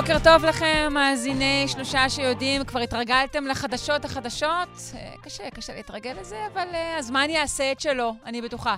בוקר 0.00 0.18
טוב 0.24 0.44
לכם, 0.44 0.88
מאזיני 0.90 1.64
שלושה 1.68 2.08
שיודעים, 2.08 2.64
כבר 2.64 2.80
התרגלתם 2.80 3.46
לחדשות 3.46 4.04
החדשות? 4.04 4.68
אה, 4.94 5.12
קשה, 5.22 5.50
קשה 5.50 5.74
להתרגל 5.74 6.16
לזה, 6.20 6.36
אבל 6.52 6.68
uh, 6.72 6.98
הזמן 6.98 7.30
יעשה 7.30 7.72
את 7.72 7.80
שלו, 7.80 8.14
אני 8.26 8.42
בטוחה. 8.42 8.76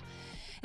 Uh, 0.57 0.65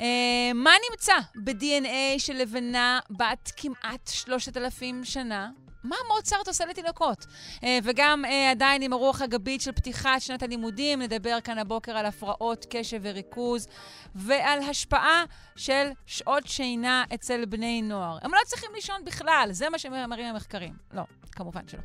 מה 0.54 0.70
נמצא 0.90 1.12
ב-DNA 1.34 2.18
של 2.18 2.32
לבנה 2.32 3.00
בת 3.10 3.52
כמעט 3.56 4.08
3,000 4.08 5.04
שנה? 5.04 5.50
מה 5.88 5.96
מוצרט 6.14 6.48
עושה 6.48 6.64
לתינוקות? 6.66 7.26
Uh, 7.56 7.64
וגם 7.82 8.24
uh, 8.24 8.50
עדיין 8.50 8.82
עם 8.82 8.92
הרוח 8.92 9.22
הגבית 9.22 9.60
של 9.60 9.72
פתיחת 9.72 10.20
שנת 10.20 10.42
הלימודים, 10.42 11.02
נדבר 11.02 11.38
כאן 11.44 11.58
הבוקר 11.58 11.96
על 11.96 12.06
הפרעות 12.06 12.66
קשב 12.70 13.00
וריכוז 13.02 13.68
ועל 14.14 14.60
השפעה 14.62 15.24
של 15.56 15.90
שעות 16.06 16.46
שינה 16.46 17.04
אצל 17.14 17.44
בני 17.44 17.82
נוער. 17.82 18.18
הם 18.22 18.34
לא 18.34 18.38
צריכים 18.46 18.70
לישון 18.74 19.04
בכלל, 19.04 19.48
זה 19.50 19.70
מה 19.70 19.78
שמראים 19.78 20.26
המחקרים. 20.26 20.72
לא, 20.92 21.02
כמובן 21.32 21.68
שלא. 21.68 21.80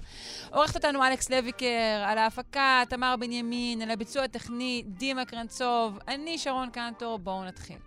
עורכת 0.52 0.75
אותנו 0.75 1.05
אלכס 1.05 1.30
לויקר, 1.30 2.03
על 2.05 2.17
ההפקה, 2.17 2.83
תמר 2.89 3.16
בנימין, 3.20 3.81
על 3.81 3.91
הביצוע 3.91 4.23
הטכני, 4.23 4.83
דימה 4.88 5.25
קרנצוב, 5.25 5.99
אני 6.08 6.38
שרון 6.38 6.69
קנטור, 6.69 7.19
בואו 7.19 7.44
נתחיל. 7.44 7.78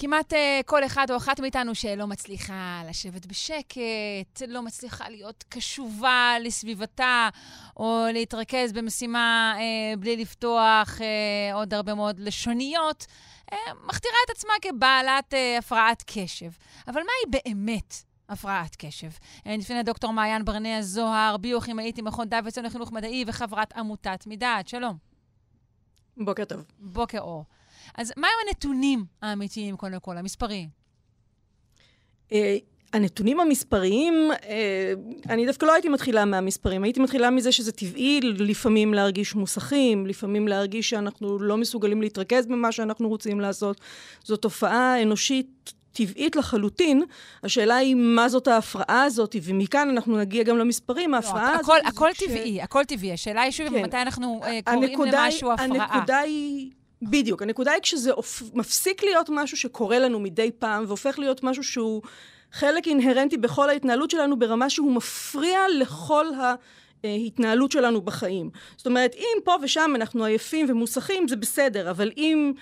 כמעט 0.00 0.32
uh, 0.32 0.36
כל 0.66 0.84
אחד 0.84 1.10
או 1.10 1.16
אחת 1.16 1.40
מאיתנו 1.40 1.74
שלא 1.74 2.06
מצליחה 2.06 2.82
לשבת 2.88 3.26
בשקט, 3.26 4.42
לא 4.48 4.62
מצליחה 4.62 5.08
להיות 5.08 5.44
קשובה 5.48 6.34
לסביבתה, 6.40 7.28
או 7.76 8.06
להתרכז 8.12 8.72
במשימה 8.72 9.54
uh, 9.56 10.00
בלי 10.00 10.16
לפתוח 10.16 10.98
uh, 10.98 11.54
עוד 11.54 11.74
הרבה 11.74 11.94
מאוד 11.94 12.20
לשוניות, 12.20 13.06
uh, 13.50 13.54
מכתירה 13.84 14.14
את 14.26 14.30
עצמה 14.30 14.52
כבעלת 14.62 15.34
uh, 15.34 15.58
הפרעת 15.58 16.04
קשב. 16.06 16.50
אבל 16.88 17.00
מהי 17.00 17.42
באמת 17.42 17.94
הפרעת 18.28 18.76
קשב. 18.76 19.10
לפני 19.46 19.82
דוקטור 19.82 20.12
מעיין 20.12 20.44
ברנע 20.44 20.82
זוהר, 20.82 21.36
ביוכימאית 21.36 21.98
עם 21.98 22.04
מכון 22.04 22.28
דוידסון 22.28 22.64
לחינוך 22.64 22.92
מדעי 22.92 23.24
וחברת 23.26 23.72
עמותת 23.72 24.26
מדעת. 24.26 24.68
שלום. 24.68 24.96
בוקר 26.16 26.44
טוב. 26.44 26.64
בוקר 26.78 27.18
אור. 27.18 27.44
אז 27.94 28.12
מהם 28.16 28.30
הנתונים 28.46 29.04
האמיתיים, 29.22 29.76
קודם 29.76 30.00
כל, 30.00 30.16
המספריים? 30.16 30.68
Uh, 32.30 32.32
הנתונים 32.92 33.40
המספריים, 33.40 34.14
uh, 34.32 34.44
אני 35.28 35.46
דווקא 35.46 35.66
לא 35.66 35.72
הייתי 35.72 35.88
מתחילה 35.88 36.24
מהמספרים, 36.24 36.84
הייתי 36.84 37.00
מתחילה 37.00 37.30
מזה 37.30 37.52
שזה 37.52 37.72
טבעי 37.72 38.20
לפעמים 38.22 38.94
להרגיש 38.94 39.34
מוסכים, 39.34 40.06
לפעמים 40.06 40.48
להרגיש 40.48 40.90
שאנחנו 40.90 41.38
לא 41.38 41.56
מסוגלים 41.56 42.02
להתרכז 42.02 42.46
במה 42.46 42.72
שאנחנו 42.72 43.08
רוצים 43.08 43.40
לעשות. 43.40 43.80
זו 44.24 44.36
תופעה 44.36 45.02
אנושית 45.02 45.72
טבעית 45.92 46.36
לחלוטין. 46.36 47.02
השאלה 47.42 47.76
היא 47.76 47.94
מה 47.94 48.28
זאת 48.28 48.48
ההפרעה 48.48 49.02
הזאת, 49.02 49.36
ומכאן 49.42 49.88
אנחנו 49.88 50.18
נגיע 50.18 50.42
גם 50.42 50.58
למספרים. 50.58 51.14
ההפרעה 51.14 51.52
לא, 51.52 51.60
הזאת... 51.60 51.64
הכל, 51.64 51.78
הכל 51.84 52.14
ש... 52.14 52.22
טבעי, 52.22 52.62
הכל 52.62 52.84
טבעי. 52.84 53.12
השאלה 53.12 53.42
היא 53.42 53.52
שוב, 53.52 53.68
כן. 53.68 53.82
מתי 53.82 53.96
אנחנו 53.96 54.40
uh, 54.42 54.70
קוראים 54.96 55.12
למשהו 55.12 55.52
הפרעה. 55.52 55.88
הנקודה 55.88 56.18
היא... 56.18 56.70
בדיוק. 57.02 57.42
הנקודה 57.42 57.72
היא 57.72 57.82
כשזה 57.82 58.10
מפסיק 58.54 59.02
להיות 59.02 59.30
משהו 59.32 59.56
שקורה 59.56 59.98
לנו 59.98 60.20
מדי 60.20 60.50
פעם, 60.58 60.84
והופך 60.86 61.18
להיות 61.18 61.44
משהו 61.44 61.62
שהוא 61.62 62.02
חלק 62.52 62.86
אינהרנטי 62.86 63.36
בכל 63.36 63.68
ההתנהלות 63.68 64.10
שלנו, 64.10 64.38
ברמה 64.38 64.70
שהוא 64.70 64.92
מפריע 64.92 65.60
לכל 65.78 66.26
ההתנהלות 67.04 67.72
שלנו 67.72 68.00
בחיים. 68.00 68.50
זאת 68.76 68.86
אומרת, 68.86 69.14
אם 69.14 69.38
פה 69.44 69.56
ושם 69.62 69.92
אנחנו 69.94 70.24
עייפים 70.24 70.66
ומוסכים, 70.68 71.28
זה 71.28 71.36
בסדר, 71.36 71.90
אבל 71.90 72.10
אם... 72.16 72.52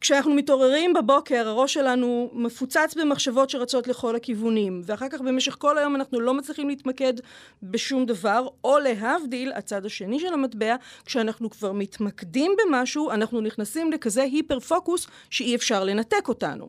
כשאנחנו 0.00 0.34
מתעוררים 0.34 0.94
בבוקר, 0.94 1.48
הראש 1.48 1.74
שלנו 1.74 2.30
מפוצץ 2.32 2.94
במחשבות 3.00 3.50
שרצות 3.50 3.88
לכל 3.88 4.16
הכיוונים, 4.16 4.80
ואחר 4.84 5.08
כך 5.08 5.20
במשך 5.20 5.56
כל 5.58 5.78
היום 5.78 5.96
אנחנו 5.96 6.20
לא 6.20 6.34
מצליחים 6.34 6.68
להתמקד 6.68 7.14
בשום 7.62 8.06
דבר, 8.06 8.48
או 8.64 8.78
להבדיל, 8.78 9.52
הצד 9.52 9.86
השני 9.86 10.20
של 10.20 10.32
המטבע, 10.32 10.76
כשאנחנו 11.04 11.50
כבר 11.50 11.72
מתמקדים 11.72 12.52
במשהו, 12.58 13.10
אנחנו 13.10 13.40
נכנסים 13.40 13.92
לכזה 13.92 14.22
היפר 14.22 14.60
פוקוס 14.60 15.06
שאי 15.30 15.54
אפשר 15.54 15.84
לנתק 15.84 16.28
אותנו. 16.28 16.68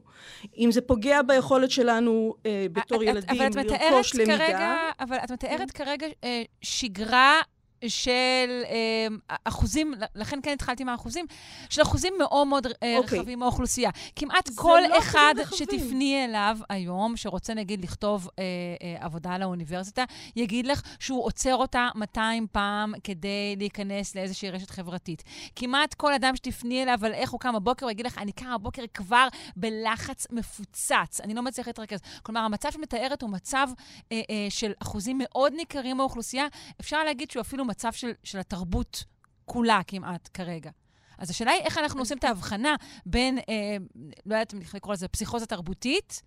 אם 0.57 0.71
זה 0.71 0.81
פוגע 0.81 1.21
ביכולת 1.21 1.71
שלנו 1.71 2.33
אה, 2.45 2.65
בתור 2.71 3.03
את, 3.03 3.07
ילדים 3.07 3.41
לרכוש 3.55 4.15
למידה... 4.15 4.37
כרגע, 4.37 4.75
אבל 4.99 5.17
את 5.23 5.31
מתארת 5.31 5.71
כרגע 5.71 6.07
אה, 6.23 6.43
שגרה 6.61 7.41
של 7.87 8.61
אה, 8.65 9.35
אחוזים, 9.43 9.93
לכן 10.15 10.39
כן 10.43 10.51
התחלתי 10.51 10.83
מהאחוזים, 10.83 11.25
של 11.69 11.81
אחוזים 11.81 12.13
מאוד 12.19 12.47
מאוד 12.47 12.65
אה, 12.65 12.71
okay. 12.71 12.97
אוקיי. 12.97 13.19
רחבים 13.19 13.39
מהאוכלוסייה. 13.39 13.89
כמעט 14.15 14.49
כל 14.55 14.81
לא 14.89 14.97
אחד 14.97 15.33
שתפני 15.55 16.25
אליו 16.25 16.57
היום, 16.69 17.17
שרוצה 17.17 17.53
נגיד 17.53 17.83
לכתוב 17.83 18.29
אה, 18.39 18.43
אה, 18.81 19.05
עבודה 19.05 19.37
לאוניברסיטה, 19.37 20.03
יגיד 20.35 20.67
לך 20.67 20.81
שהוא 20.99 21.25
עוצר 21.25 21.55
אותה 21.55 21.89
200 21.95 22.47
פעם 22.51 22.93
כדי 23.03 23.55
להיכנס 23.57 24.15
לאיזושהי 24.15 24.49
רשת 24.49 24.69
חברתית. 24.69 25.23
כמעט 25.55 25.93
כל 25.93 26.13
אדם 26.13 26.35
שתפני 26.35 26.83
אליו 26.83 26.99
על 27.05 27.13
איך 27.13 27.31
הוא 27.31 27.39
קם 27.39 27.55
בבוקר, 27.55 27.85
הוא 27.85 27.91
יגיד 27.91 28.05
לך, 28.05 28.17
אני 28.17 28.31
קם 28.31 28.53
בבוקר 28.53 28.83
כבר 28.93 29.27
בלחץ 29.55 30.27
מפוצץ, 30.31 31.21
אני 31.23 31.33
לא 31.33 31.41
מצליח 31.41 31.67
להתרכז. 31.67 31.99
כלומר, 32.23 32.41
המצב 32.41 32.71
שמתארת 32.71 33.21
הוא 33.21 33.29
מצב 33.29 33.67
אה, 34.11 34.21
אה, 34.29 34.47
של 34.49 34.71
אחוזים 34.81 35.17
מאוד 35.23 35.53
ניכרים 35.53 35.97
מהאוכלוסייה. 35.97 36.47
אפשר 36.81 37.03
להגיד 37.03 37.31
שהוא 37.31 37.41
אפילו 37.41 37.65
מצב 37.69 37.91
של, 37.91 38.11
של 38.23 38.39
התרבות 38.39 39.03
כולה 39.45 39.81
כמעט 39.87 40.29
כרגע. 40.33 40.71
אז 41.17 41.29
השאלה 41.29 41.51
היא 41.51 41.61
איך 41.61 41.77
אנחנו 41.77 41.99
עושים 41.99 42.17
את 42.17 42.23
ההבחנה 42.23 42.75
בין, 43.05 43.37
אה, 43.37 43.77
לא 44.25 44.35
יודעת 44.35 44.53
אם 44.53 44.59
לקרוא 44.73 44.93
לזה 44.93 45.07
פסיכוזה 45.07 45.45
תרבותית, 45.45 46.21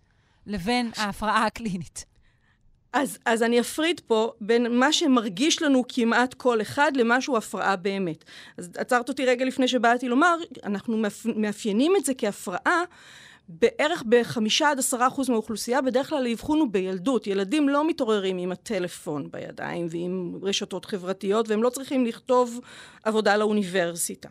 לבין 0.45 0.91
ההפרעה 0.97 1.45
הקלינית. 1.45 2.05
אז, 2.93 3.17
אז 3.25 3.43
אני 3.43 3.59
אפריד 3.59 4.01
פה 4.07 4.31
בין 4.41 4.79
מה 4.79 4.93
שמרגיש 4.93 5.61
לנו 5.61 5.83
כמעט 5.87 6.33
כל 6.33 6.61
אחד 6.61 6.91
למשהו 6.95 7.37
הפרעה 7.37 7.75
באמת. 7.75 8.23
אז 8.57 8.69
עצרת 8.77 9.09
אותי 9.09 9.25
רגע 9.25 9.45
לפני 9.45 9.67
שבאתי 9.67 10.09
לומר, 10.09 10.37
אנחנו 10.63 11.01
מאפיינים 11.35 11.93
את 11.97 12.05
זה 12.05 12.13
כהפרעה 12.13 12.83
בערך 13.49 14.03
בחמישה 14.09 14.69
עד 14.69 14.79
עשרה 14.79 15.07
אחוז 15.07 15.29
מהאוכלוסייה, 15.29 15.81
בדרך 15.81 16.09
כלל 16.09 16.25
האבחון 16.25 16.59
הוא 16.59 16.67
בילדות. 16.71 17.27
ילדים 17.27 17.69
לא 17.69 17.87
מתעוררים 17.87 18.37
עם 18.37 18.51
הטלפון 18.51 19.31
בידיים 19.31 19.87
ועם 19.89 20.35
רשתות 20.41 20.85
חברתיות, 20.85 21.49
והם 21.49 21.63
לא 21.63 21.69
צריכים 21.69 22.05
לכתוב 22.05 22.59
עבודה 23.03 23.37
לאוניברסיטה. 23.37 24.29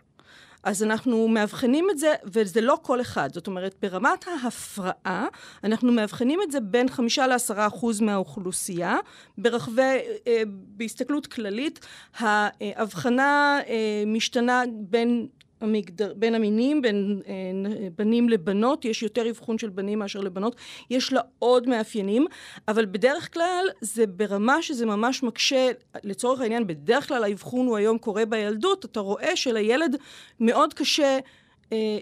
אז 0.63 0.83
אנחנו 0.83 1.29
מאבחנים 1.29 1.91
את 1.91 1.99
זה, 1.99 2.15
וזה 2.25 2.61
לא 2.61 2.79
כל 2.83 3.01
אחד. 3.01 3.31
זאת 3.33 3.47
אומרת, 3.47 3.75
ברמת 3.83 4.25
ההפרעה, 4.27 5.27
אנחנו 5.65 5.93
מאבחנים 5.93 6.41
את 6.43 6.53
זה 6.53 6.61
בין 6.61 6.89
חמישה 6.89 7.27
לעשרה 7.27 7.67
אחוז 7.67 8.01
מהאוכלוסייה. 8.01 8.97
ברחבי, 9.39 9.83
אה, 10.27 10.43
בהסתכלות 10.47 11.27
כללית, 11.27 11.87
ההבחנה 12.19 13.61
אה, 13.69 14.05
משתנה 14.07 14.63
בין 14.73 15.27
המגדר, 15.63 16.13
בין 16.17 16.35
המינים, 16.35 16.83
בין 16.83 17.23
אה, 17.29 17.33
בנים 17.99 18.29
לבנות, 18.29 18.85
יש 18.85 19.03
יותר 19.03 19.31
אבחון 19.31 19.59
של 19.59 19.69
בנים 19.69 19.99
מאשר 19.99 20.21
לבנות, 20.21 20.57
יש 20.91 21.13
לה 21.13 21.21
עוד 21.39 21.69
מאפיינים, 21.69 22.27
אבל 22.69 22.87
בדרך 22.87 23.35
כלל 23.35 23.67
זה 23.81 24.07
ברמה 24.07 24.63
שזה 24.63 24.87
ממש 24.87 25.23
מקשה, 25.23 25.71
לצורך 26.05 26.41
העניין, 26.41 26.67
בדרך 26.67 27.09
כלל 27.09 27.25
האבחון 27.25 27.67
הוא 27.67 27.77
היום 27.77 27.99
קורה 27.99 28.27
בילדות, 28.27 28.85
אתה 28.85 29.01
רואה 29.01 29.37
שלילד 29.37 29.97
מאוד 30.41 30.75
קשה 30.75 31.19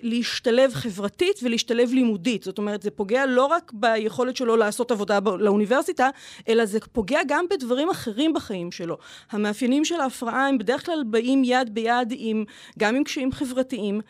להשתלב 0.03 0.75
חברתית 0.75 1.41
ולהשתלב 1.43 1.93
לימודית. 1.93 2.43
זאת 2.43 2.59
אומרת, 2.59 2.83
זה 2.83 2.91
פוגע 2.91 3.27
לא 3.27 3.47
רק 3.47 3.73
ביכולת 3.75 4.37
שלו 4.37 4.57
לעשות 4.57 4.91
עבודה 4.91 5.19
לאוניברסיטה, 5.39 6.09
אלא 6.49 6.65
זה 6.65 6.79
פוגע 6.93 7.21
גם 7.27 7.45
בדברים 7.51 7.91
אחרים 7.91 8.33
בחיים 8.33 8.73
שלו. 8.73 8.99
המאפיינים 9.31 9.85
של 9.85 10.01
ההפרעה 10.01 10.49
הם 10.49 10.59
בדרך 10.59 10.87
כלל 10.87 11.03
באים 11.07 11.43
יד 11.45 11.75
ביד 11.75 12.15
עם, 12.17 12.45
גם 12.79 12.97
עם 12.97 13.05
קשיים 13.05 13.33
חברתיים. 13.33 14.01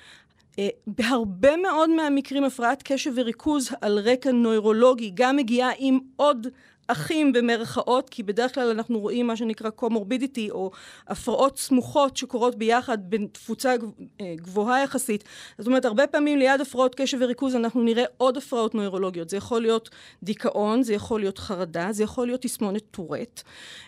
אה, 0.59 0.69
בהרבה 0.87 1.57
מאוד 1.57 1.91
מהמקרים 1.91 2.45
הפרעת 2.45 2.83
קשב 2.83 3.13
וריכוז 3.15 3.71
על 3.81 3.99
רקע 3.99 4.33
נוירולוגי 4.33 5.11
גם 5.15 5.37
מגיעה 5.37 5.71
עם 5.79 5.99
עוד 6.17 6.47
אחים 6.93 7.33
במרכאות, 7.33 8.11
כי 8.11 8.23
בדרך 8.23 8.55
כלל 8.55 8.71
אנחנו 8.71 9.01
רואים 9.01 9.27
מה 9.27 9.37
שנקרא 9.37 9.71
קומורבידיטי, 9.71 10.51
או 10.51 10.71
הפרעות 11.09 11.59
סמוכות 11.59 12.17
שקורות 12.17 12.55
ביחד 12.55 12.99
בתפוצה 13.11 13.75
אה, 14.21 14.35
גבוהה 14.37 14.83
יחסית. 14.83 15.25
זאת 15.59 15.67
אומרת, 15.67 15.85
הרבה 15.85 16.07
פעמים 16.07 16.39
ליד 16.39 16.61
הפרעות 16.61 16.95
קשב 16.95 17.19
וריכוז 17.21 17.55
אנחנו 17.55 17.83
נראה 17.83 18.05
עוד 18.17 18.37
הפרעות 18.37 18.75
נוירולוגיות. 18.75 19.29
זה 19.29 19.37
יכול 19.37 19.63
להיות 19.63 19.91
דיכאון, 20.23 20.83
זה 20.83 20.95
יכול 20.95 21.21
להיות 21.21 21.39
חרדה, 21.39 21.89
זה 21.93 22.03
יכול 22.03 22.27
להיות 22.27 22.43
תסמונת 22.43 22.83
טורט. 22.91 23.43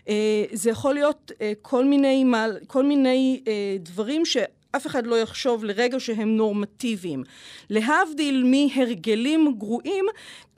אה, 0.08 0.44
זה 0.52 0.70
יכול 0.70 0.94
להיות 0.94 1.32
כל 1.62 1.84
מיני, 1.84 2.24
כל 2.66 2.84
מיני 2.84 3.42
דברים 3.80 4.24
ש... 4.24 4.36
אף 4.76 4.86
אחד 4.86 5.06
לא 5.06 5.16
יחשוב 5.16 5.64
לרגע 5.64 6.00
שהם 6.00 6.36
נורמטיביים. 6.36 7.24
להבדיל 7.70 8.44
מהרגלים 8.44 9.54
גרועים, 9.58 10.04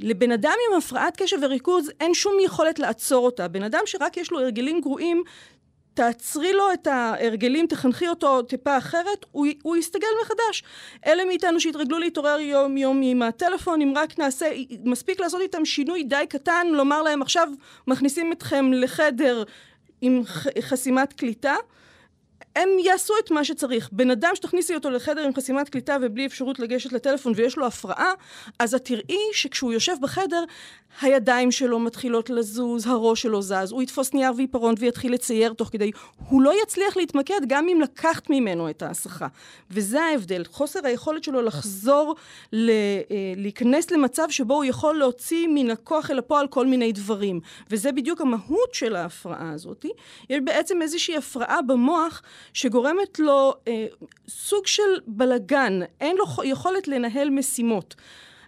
לבן 0.00 0.32
אדם 0.32 0.54
עם 0.70 0.78
הפרעת 0.78 1.16
קשב 1.22 1.36
וריכוז 1.42 1.90
אין 2.00 2.14
שום 2.14 2.34
יכולת 2.44 2.78
לעצור 2.78 3.26
אותה. 3.26 3.48
בן 3.48 3.62
אדם 3.62 3.82
שרק 3.86 4.16
יש 4.16 4.30
לו 4.30 4.40
הרגלים 4.40 4.80
גרועים, 4.80 5.22
תעצרי 5.94 6.52
לו 6.52 6.72
את 6.72 6.86
ההרגלים, 6.86 7.66
תחנכי 7.66 8.08
אותו 8.08 8.42
טיפה 8.42 8.78
אחרת, 8.78 9.26
הוא, 9.30 9.46
הוא 9.62 9.76
יסתגל 9.76 10.08
מחדש. 10.22 10.62
אלה 11.06 11.24
מאיתנו 11.24 11.60
שהתרגלו 11.60 11.98
להתעורר 11.98 12.40
יום 12.40 12.76
יום 12.76 13.00
עם 13.04 13.22
הטלפון, 13.22 13.80
אם 13.80 13.92
רק 13.96 14.18
נעשה, 14.18 14.46
מספיק 14.84 15.20
לעשות 15.20 15.40
איתם 15.40 15.64
שינוי 15.64 16.02
די 16.02 16.24
קטן, 16.28 16.66
לומר 16.72 17.02
להם 17.02 17.22
עכשיו 17.22 17.48
מכניסים 17.86 18.32
אתכם 18.32 18.72
לחדר 18.72 19.42
עם 20.00 20.22
חסימת 20.60 21.12
קליטה. 21.12 21.54
הם 22.56 22.68
יעשו 22.84 23.14
את 23.24 23.30
מה 23.30 23.44
שצריך. 23.44 23.88
בן 23.92 24.10
אדם 24.10 24.30
שתכניסי 24.34 24.74
אותו 24.74 24.90
לחדר 24.90 25.24
עם 25.24 25.34
חסימת 25.34 25.68
קליטה 25.68 25.96
ובלי 26.02 26.26
אפשרות 26.26 26.58
לגשת 26.58 26.92
לטלפון 26.92 27.32
ויש 27.36 27.56
לו 27.56 27.66
הפרעה, 27.66 28.12
אז 28.58 28.74
את 28.74 28.84
תראי 28.84 29.20
שכשהוא 29.32 29.72
יושב 29.72 29.94
בחדר, 30.00 30.44
הידיים 31.00 31.52
שלו 31.52 31.78
מתחילות 31.78 32.30
לזוז, 32.30 32.86
הראש 32.86 33.22
שלו 33.22 33.42
זז, 33.42 33.72
הוא 33.72 33.82
יתפוס 33.82 34.14
נייר 34.14 34.32
ועיפרון 34.36 34.74
ויתחיל 34.78 35.12
לצייר 35.12 35.52
תוך 35.52 35.68
כדי. 35.68 35.90
הוא 36.28 36.42
לא 36.42 36.62
יצליח 36.62 36.96
להתמקד 36.96 37.40
גם 37.46 37.68
אם 37.68 37.80
לקחת 37.80 38.30
ממנו 38.30 38.70
את 38.70 38.82
ההסחה. 38.82 39.26
וזה 39.70 40.02
ההבדל, 40.02 40.44
חוסר 40.50 40.80
היכולת 40.82 41.24
שלו 41.24 41.42
לחזור, 41.42 42.14
ל, 42.52 42.70
אה, 42.70 43.32
להיכנס 43.36 43.90
למצב 43.90 44.26
שבו 44.30 44.54
הוא 44.54 44.64
יכול 44.64 44.98
להוציא 44.98 45.48
מן 45.54 45.70
הכוח 45.70 46.10
אל 46.10 46.18
הפועל 46.18 46.46
כל 46.46 46.66
מיני 46.66 46.92
דברים. 46.92 47.40
וזה 47.70 47.92
בדיוק 47.92 48.20
המהות 48.20 48.74
של 48.74 48.96
ההפרעה 48.96 49.50
הזאת. 49.50 49.86
יש 50.30 50.40
בעצם 50.44 50.82
איזושהי 50.82 51.16
הפרעה 51.16 51.62
במוח 51.62 52.22
שגורמת 52.52 53.18
לו 53.18 53.54
אה, 53.68 53.86
סוג 54.28 54.66
של 54.66 54.82
בלגן, 55.06 55.80
אין 56.00 56.16
לו 56.16 56.24
יכולת 56.44 56.88
לנהל 56.88 57.30
משימות. 57.30 57.94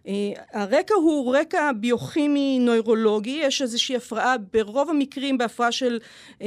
Uh, 0.06 0.08
הרקע 0.52 0.94
הוא 0.94 1.37
רקע 1.37 1.70
ביוכימי 1.72 2.58
נוירולוגי, 2.58 3.38
יש 3.43 3.62
איזושהי 3.62 3.96
הפרעה, 3.96 4.34
ברוב 4.52 4.90
המקרים 4.90 5.38
בהפרעה 5.38 5.72
של 5.72 5.98
uh, 6.38 6.43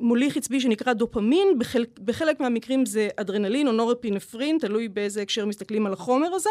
מוליך 0.00 0.36
עצבי 0.36 0.60
שנקרא 0.60 0.92
דופמין, 0.92 1.48
בחל, 1.58 1.84
בחלק 2.04 2.40
מהמקרים 2.40 2.86
זה 2.86 3.08
אדרנלין 3.16 3.66
או 3.66 3.72
נורפינפרין, 3.72 4.58
תלוי 4.58 4.88
באיזה 4.88 5.22
הקשר 5.22 5.46
מסתכלים 5.46 5.86
על 5.86 5.92
החומר 5.92 6.28
הזה. 6.34 6.50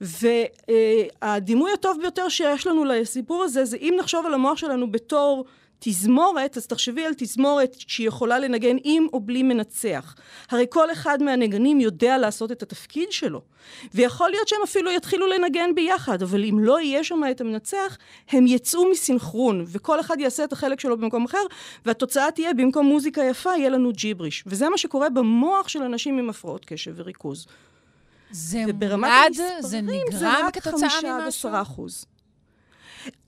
והדימוי 0.00 1.72
הטוב 1.72 1.98
ביותר 2.00 2.28
שיש 2.28 2.66
לנו 2.66 2.84
לסיפור 2.84 3.44
הזה 3.44 3.64
זה 3.64 3.76
אם 3.76 3.94
נחשוב 3.98 4.26
על 4.26 4.34
המוח 4.34 4.58
שלנו 4.58 4.92
בתור 4.92 5.44
תזמורת, 5.78 6.56
אז 6.56 6.66
תחשבי 6.66 7.04
על 7.04 7.12
תזמורת 7.16 7.76
שהיא 7.78 8.08
יכולה 8.08 8.38
לנגן 8.38 8.76
עם 8.84 9.06
או 9.12 9.20
בלי 9.20 9.42
מנצח. 9.42 10.14
הרי 10.50 10.66
כל 10.70 10.92
אחד 10.92 11.22
מהנגנים 11.22 11.80
יודע 11.80 12.18
לעשות 12.18 12.52
את 12.52 12.62
התפקיד 12.62 13.12
שלו. 13.12 13.40
ויכול 13.94 14.30
להיות 14.30 14.48
שהם 14.48 14.58
אפילו 14.64 14.90
יתחילו 14.90 15.26
לנגן 15.26 15.74
ביחד, 15.74 16.22
אבל 16.22 16.44
אם 16.44 16.58
לא 16.58 16.80
יהיה 16.80 17.04
שם 17.04 17.20
את 17.30 17.40
המנצח, 17.40 17.96
הם 18.28 18.46
יצאו 18.46 18.90
מסינכרון, 18.90 19.64
וכל 19.68 20.00
אחד 20.00 20.20
יעשה 20.20 20.44
את 20.44 20.52
החלק 20.52 20.80
שלו 20.80 20.98
במקום 20.98 21.24
אחר, 21.24 21.42
והתוצאה 21.86 22.30
תהיה, 22.30 22.54
במקום 22.54 22.86
מוזיקה 22.86 23.24
יפה, 23.24 23.56
יהיה 23.56 23.68
לנו 23.68 23.92
ג'יבריש. 23.92 24.44
וזה 24.46 24.68
מה 24.68 24.78
שקורה 24.78 25.10
במוח 25.10 25.68
של 25.68 25.82
אנשים 25.82 26.18
עם 26.18 26.30
הפרעות 26.30 26.64
קשב 26.64 26.92
וריכוז. 26.96 27.46
זה 28.30 28.64
מולד? 29.38 29.60
זה 29.60 29.80
נגרם 29.80 30.48
כתוצאה 30.52 30.88
ממשהו? 31.24 32.15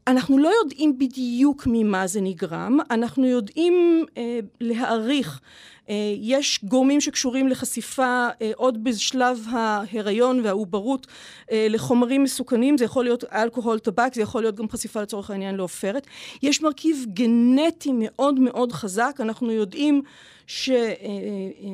אנחנו 0.08 0.38
לא 0.38 0.50
יודעים 0.62 0.98
בדיוק 0.98 1.62
ממה 1.66 2.06
זה 2.06 2.20
נגרם, 2.20 2.78
אנחנו 2.90 3.26
יודעים 3.26 4.04
אה, 4.16 4.38
להעריך. 4.60 5.40
אה, 5.88 5.94
יש 6.16 6.64
גורמים 6.64 7.00
שקשורים 7.00 7.48
לחשיפה 7.48 8.28
אה, 8.42 8.50
עוד 8.56 8.84
בשלב 8.84 9.44
ההיריון 9.50 10.40
והעוברות 10.44 11.06
אה, 11.52 11.66
לחומרים 11.70 12.22
מסוכנים, 12.22 12.78
זה 12.78 12.84
יכול 12.84 13.04
להיות 13.04 13.24
אלכוהול, 13.24 13.78
טבק, 13.78 14.14
זה 14.14 14.22
יכול 14.22 14.42
להיות 14.42 14.54
גם 14.54 14.68
חשיפה 14.68 15.02
לצורך 15.02 15.30
העניין 15.30 15.54
לעופרת. 15.54 16.06
יש 16.42 16.62
מרכיב 16.62 17.04
גנטי 17.08 17.90
מאוד 17.94 18.40
מאוד 18.40 18.72
חזק, 18.72 19.16
אנחנו 19.20 19.52
יודעים 19.52 20.02
ש... 20.46 20.70
אה, 20.70 20.86
אה, 21.62 21.68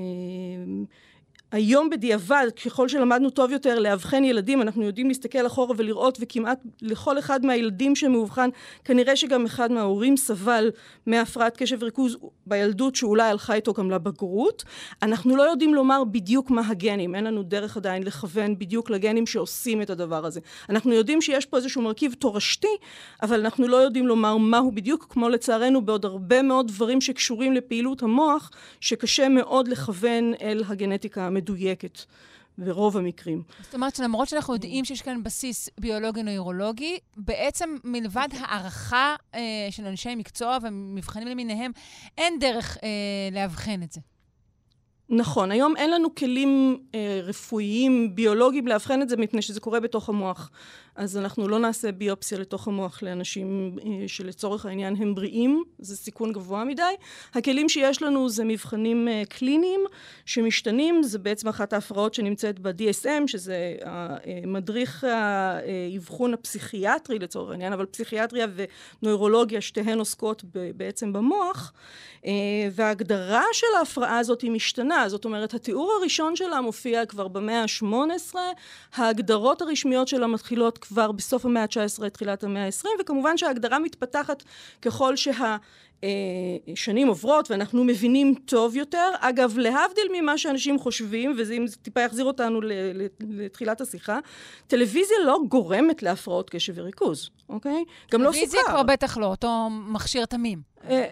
היום 1.54 1.90
בדיעבד, 1.90 2.46
ככל 2.64 2.88
שלמדנו 2.88 3.30
טוב 3.30 3.50
יותר 3.50 3.78
לאבחן 3.78 4.24
ילדים, 4.24 4.62
אנחנו 4.62 4.82
יודעים 4.82 5.08
להסתכל 5.08 5.46
אחורה 5.46 5.74
ולראות, 5.78 6.18
וכמעט 6.20 6.60
לכל 6.82 7.18
אחד 7.18 7.46
מהילדים 7.46 7.96
שמאובחן, 7.96 8.48
כנראה 8.84 9.16
שגם 9.16 9.44
אחד 9.44 9.72
מההורים 9.72 10.16
סבל 10.16 10.70
מהפרעת 11.06 11.56
קשב 11.56 11.76
וריכוז 11.80 12.16
בילדות, 12.46 12.96
שאולי 12.96 13.30
הלכה 13.30 13.54
איתו 13.54 13.72
גם 13.72 13.90
לבגרות. 13.90 14.64
אנחנו 15.02 15.36
לא 15.36 15.42
יודעים 15.42 15.74
לומר 15.74 16.04
בדיוק 16.04 16.50
מה 16.50 16.62
הגנים, 16.68 17.14
אין 17.14 17.24
לנו 17.24 17.42
דרך 17.42 17.76
עדיין 17.76 18.02
לכוון 18.02 18.58
בדיוק 18.58 18.90
לגנים 18.90 19.26
שעושים 19.26 19.82
את 19.82 19.90
הדבר 19.90 20.26
הזה. 20.26 20.40
אנחנו 20.68 20.92
יודעים 20.92 21.20
שיש 21.20 21.46
פה 21.46 21.56
איזשהו 21.56 21.82
מרכיב 21.82 22.14
תורשתי, 22.18 22.76
אבל 23.22 23.40
אנחנו 23.40 23.68
לא 23.68 23.76
יודעים 23.76 24.06
לומר 24.06 24.36
מהו 24.36 24.72
בדיוק, 24.72 25.06
כמו 25.10 25.28
לצערנו 25.28 25.82
בעוד 25.82 26.04
הרבה 26.04 26.42
מאוד 26.42 26.68
דברים 26.68 27.00
שקשורים 27.00 27.52
לפעילות 27.52 28.02
המוח, 28.02 28.50
שקשה 28.80 29.28
מאוד 29.28 29.68
לכוון 29.68 30.32
אל 30.40 30.62
הגנטיקה 30.68 31.26
המדויקת. 31.26 31.43
מדויקת 31.44 31.98
ברוב 32.58 32.96
המקרים. 32.96 33.42
זאת 33.62 33.74
אומרת 33.74 33.96
שלמרות 33.96 34.28
שאנחנו 34.28 34.54
יודעים 34.54 34.84
שיש 34.84 35.02
כאן 35.02 35.22
בסיס 35.22 35.68
ביולוגי-נוירולוגי, 35.80 36.98
בעצם 37.16 37.76
מלבד 37.84 38.28
הערכה 38.38 39.16
אה, 39.34 39.40
של 39.70 39.86
אנשי 39.86 40.14
מקצוע 40.14 40.58
ומבחנים 40.62 41.28
למיניהם, 41.28 41.72
אין 42.18 42.38
דרך 42.38 42.76
אה, 42.82 42.88
לאבחן 43.32 43.82
את 43.82 43.92
זה. 43.92 44.00
נכון, 45.08 45.50
היום 45.50 45.76
אין 45.76 45.90
לנו 45.90 46.14
כלים 46.14 46.78
אה, 46.94 47.20
רפואיים, 47.22 48.14
ביולוגיים, 48.14 48.66
לאבחן 48.66 49.02
את 49.02 49.08
זה 49.08 49.16
מפני 49.16 49.42
שזה 49.42 49.60
קורה 49.60 49.80
בתוך 49.80 50.08
המוח. 50.08 50.50
אז 50.96 51.16
אנחנו 51.16 51.48
לא 51.48 51.58
נעשה 51.58 51.92
ביופסיה 51.92 52.38
לתוך 52.38 52.68
המוח 52.68 53.02
לאנשים 53.02 53.76
אה, 53.84 54.08
שלצורך 54.08 54.66
העניין 54.66 54.96
הם 54.98 55.14
בריאים, 55.14 55.62
זה 55.78 55.96
סיכון 55.96 56.32
גבוה 56.32 56.64
מדי. 56.64 56.82
הכלים 57.34 57.68
שיש 57.68 58.02
לנו 58.02 58.28
זה 58.28 58.44
מבחנים 58.44 59.08
אה, 59.08 59.22
קליניים 59.28 59.80
שמשתנים, 60.24 61.02
זה 61.02 61.18
בעצם 61.18 61.48
אחת 61.48 61.72
ההפרעות 61.72 62.14
שנמצאת 62.14 62.58
ב-DSM, 62.58 63.26
שזה 63.26 63.74
מדריך 64.46 65.04
האבחון 65.04 66.34
הפסיכיאטרי 66.34 67.18
לצורך 67.18 67.50
העניין, 67.50 67.72
אבל 67.72 67.86
פסיכיאטריה 67.86 68.46
ונוירולוגיה 69.02 69.60
שתיהן 69.60 69.98
עוסקות 69.98 70.44
בעצם 70.76 71.12
במוח, 71.12 71.72
וההגדרה 72.72 73.42
של 73.52 73.66
ההפרעה 73.78 74.18
הזאת 74.18 74.40
היא 74.40 74.50
משתנה, 74.50 75.08
זאת 75.08 75.24
אומרת 75.24 75.54
התיאור 75.54 75.92
הראשון 76.00 76.36
שלה 76.36 76.60
מופיע 76.60 77.06
כבר 77.06 77.28
במאה 77.28 77.62
ה-18, 77.62 78.34
ההגדרות 78.94 79.62
הרשמיות 79.62 80.08
שלה 80.08 80.26
מתחילות 80.26 80.83
כבר 80.84 81.12
בסוף 81.12 81.44
המאה 81.44 81.62
ה-19, 81.62 82.08
תחילת 82.08 82.44
המאה 82.44 82.66
ה-20, 82.66 82.86
וכמובן 83.00 83.36
שההגדרה 83.36 83.78
מתפתחת 83.78 84.42
ככל 84.82 85.16
שה... 85.16 85.56
שנים 86.74 87.08
עוברות 87.08 87.50
ואנחנו 87.50 87.84
מבינים 87.84 88.34
טוב 88.44 88.76
יותר. 88.76 89.10
אגב, 89.20 89.58
להבדיל 89.58 90.08
ממה 90.12 90.38
שאנשים 90.38 90.78
חושבים, 90.78 91.34
וזה 91.38 91.54
אם 91.54 91.66
זה 91.66 91.76
טיפה 91.76 92.00
יחזיר 92.00 92.24
אותנו 92.24 92.60
לתחילת 93.20 93.80
השיחה, 93.80 94.18
טלוויזיה 94.66 95.16
לא 95.24 95.38
גורמת 95.48 96.02
להפרעות 96.02 96.50
קשב 96.50 96.72
וריכוז, 96.76 97.30
אוקיי? 97.48 97.84
גם 98.12 98.22
לא 98.22 98.32
סוכר. 98.32 98.40
טלוויזיה 98.40 98.60
כבר 98.66 98.82
בטח 98.82 99.16
לא, 99.16 99.26
אותו 99.26 99.68
מכשיר 99.70 100.24
תמים. 100.24 100.62
אה, 100.90 101.06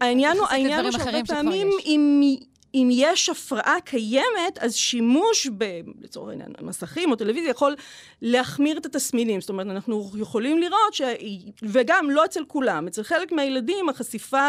העניין 0.00 0.36
הוא, 0.36 0.46
העניין 0.46 0.84
הוא 0.84 0.92
שהרבה 0.92 1.24
פעמים 1.26 1.70
אם 1.86 2.36
אם 2.82 2.88
יש 2.92 3.28
הפרעה 3.28 3.76
קיימת, 3.84 4.58
אז 4.60 4.74
שימוש 4.74 5.48
ב... 5.58 5.64
לצורך 6.00 6.28
העניין, 6.30 6.52
מסכים 6.62 7.10
או 7.10 7.16
טלוויזיה 7.16 7.50
יכול 7.50 7.76
להחמיר 8.22 8.78
את 8.78 8.86
התסמינים. 8.86 9.40
זאת 9.40 9.50
אומרת, 9.50 9.66
אנחנו 9.66 10.10
יכולים 10.18 10.58
לראות 10.58 10.94
ש... 10.94 11.02
וגם 11.62 12.10
לא 12.10 12.24
אצל 12.24 12.44
כולם, 12.44 12.86
אצל 12.86 13.02
חלק 13.02 13.32
מהילדים 13.32 13.88
החשיפה 13.88 14.48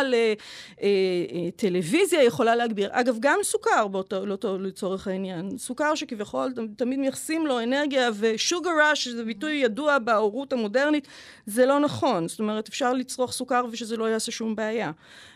לטלוויזיה 0.82 2.24
יכולה 2.24 2.56
להגביר. 2.56 2.90
אגב, 2.92 3.18
גם 3.20 3.40
סוכר 3.44 3.88
באותו, 3.88 4.26
לא 4.26 4.38
לצורך 4.60 5.08
העניין. 5.08 5.58
סוכר 5.58 5.96
שכביכול 5.96 6.54
תמיד 6.78 7.00
מייחסים 7.00 7.48
לו 7.48 7.64
אנרגיה, 7.64 8.10
ושוגר 8.20 8.72
ראש, 8.90 9.04
שזה 9.04 9.24
ביטוי 9.24 9.52
ידוע 9.52 10.00
בהורות 10.00 10.54
המודרנית, 10.54 11.08
זה 11.46 11.66
לא 11.66 11.80
נכון. 11.80 12.28
זאת 12.28 12.40
אומרת, 12.40 12.68
אפשר 12.68 12.94
לצרוך 12.94 13.32
סוכר 13.32 13.66
ושזה 13.72 13.98
לא 13.98 14.06
יעשה 14.10 14.32
שום 14.32 14.56
בעיה. 14.56 14.92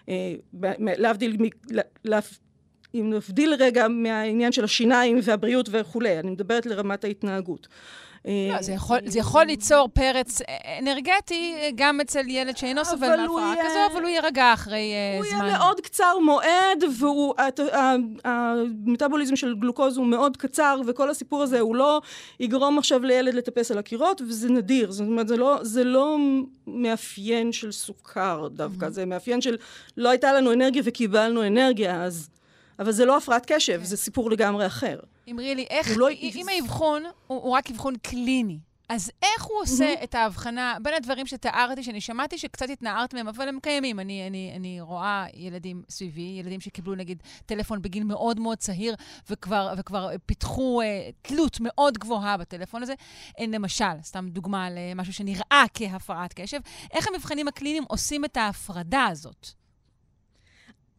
אה, 0.10 0.36
להבדיל, 0.80 1.38
אם 2.94 3.10
נבדיל 3.14 3.54
רגע 3.54 3.88
מהעניין 3.88 4.52
של 4.52 4.64
השיניים 4.64 5.20
והבריאות 5.24 5.70
וכולי, 5.72 6.20
אני 6.20 6.32
מדברת 6.32 6.66
לרמת 6.66 7.04
ההתנהגות. 7.04 7.68
לא, 8.26 8.62
זה 8.62 8.72
יכול, 8.72 8.98
זה 9.06 9.20
יכול 9.20 9.44
ליצור 9.44 9.90
פרץ 9.94 10.42
אנרגטי 10.80 11.54
גם 11.76 12.02
אצל 12.02 12.28
ילד 12.28 12.58
שאינו 12.58 12.86
סובל 12.86 13.16
מהפרעה 13.22 13.56
כזו, 13.66 13.80
אבל 13.94 14.02
הוא 14.02 14.10
יירגע 14.10 14.54
אחרי 14.54 14.94
הוא 15.18 15.26
זמן. 15.26 15.40
הוא 15.40 15.48
יהיה 15.48 15.58
מאוד 15.58 15.80
קצר 15.80 16.18
מועד, 16.26 16.84
והמטאבוליזם 18.24 19.36
של 19.36 19.56
גלוקוז 19.56 19.98
הוא 19.98 20.06
מאוד 20.06 20.38
קצר, 20.38 20.82
וכל 20.88 21.10
הסיפור 21.10 21.44
הזה 21.44 21.60
הוא 21.60 21.76
לא 21.76 22.02
יגרום 22.40 22.78
עכשיו 22.78 23.04
לילד 23.04 23.34
לטפס 23.34 23.72
על 23.72 23.78
הקירות, 23.78 24.22
וזה 24.22 24.50
נדיר. 24.50 24.92
זאת 24.92 25.08
אומרת, 25.08 25.28
זה 25.28 25.38
לא, 25.38 25.58
זה 25.62 25.84
לא 25.84 26.18
מאפיין 26.68 27.52
של 27.52 27.72
סוכר 27.72 28.48
דווקא. 28.52 28.90
זה 28.90 29.06
מאפיין 29.06 29.42
של 29.42 29.58
לא 29.98 30.10
הייתה 30.10 30.34
לנו 30.34 30.54
אנרגיה 30.54 30.82
וקיבלנו 30.86 31.48
אנרגיה, 31.48 32.04
אז... 32.04 32.30
אבל 32.80 32.92
זה 32.92 33.06
לא 33.06 33.18
הפרעת 33.18 33.52
קשב, 33.52 33.80
okay. 33.82 33.86
זה 33.86 33.98
סיפור 33.98 34.32
לגמרי 34.32 34.66
אחר. 34.66 35.00
אמרי 35.32 35.56
לי, 35.56 35.66
איך, 35.70 35.98
לא... 35.98 36.10
אם 36.10 36.46
האבחון 36.50 37.04
הוא, 37.28 37.42
הוא 37.42 37.52
רק 37.52 37.72
אבחון 37.72 37.96
קליני, 38.02 38.60
אז 38.90 39.12
איך 39.22 39.44
הוא 39.44 39.62
עושה 39.62 39.94
mm-hmm. 39.94 40.04
את 40.04 40.16
ההבחנה 40.16 40.78
בין 40.82 40.94
הדברים 40.94 41.28
שתיארתי, 41.28 41.84
שאני 41.84 42.02
שמעתי 42.02 42.38
שקצת 42.38 42.70
התנערת 42.70 43.14
מהם, 43.14 43.28
אבל 43.28 43.48
הם 43.48 43.60
קיימים. 43.60 44.00
אני, 44.00 44.28
אני, 44.28 44.54
אני 44.56 44.82
רואה 44.82 45.26
ילדים 45.34 45.84
סביבי, 45.90 46.36
ילדים 46.40 46.62
שקיבלו 46.62 46.96
נגיד 46.96 47.24
טלפון 47.46 47.82
בגיל 47.82 48.04
מאוד 48.04 48.40
מאוד 48.40 48.58
צעיר, 48.58 48.96
וכבר, 49.30 49.74
וכבר 49.78 50.10
פיתחו 50.26 50.82
uh, 50.82 51.14
תלות 51.22 51.58
מאוד 51.62 51.98
גבוהה 51.98 52.38
בטלפון 52.38 52.84
הזה. 52.84 52.94
אין 53.38 53.52
למשל, 53.52 54.02
סתם 54.04 54.28
דוגמה 54.30 54.68
למשהו 54.70 55.14
שנראה 55.14 55.66
כהפרעת 55.74 56.34
קשב, 56.34 56.60
איך 56.92 57.08
המבחנים 57.08 57.48
הקליניים 57.48 57.84
עושים 57.88 58.26
את 58.26 58.38
ההפרדה 58.38 59.06
הזאת? 59.06 59.63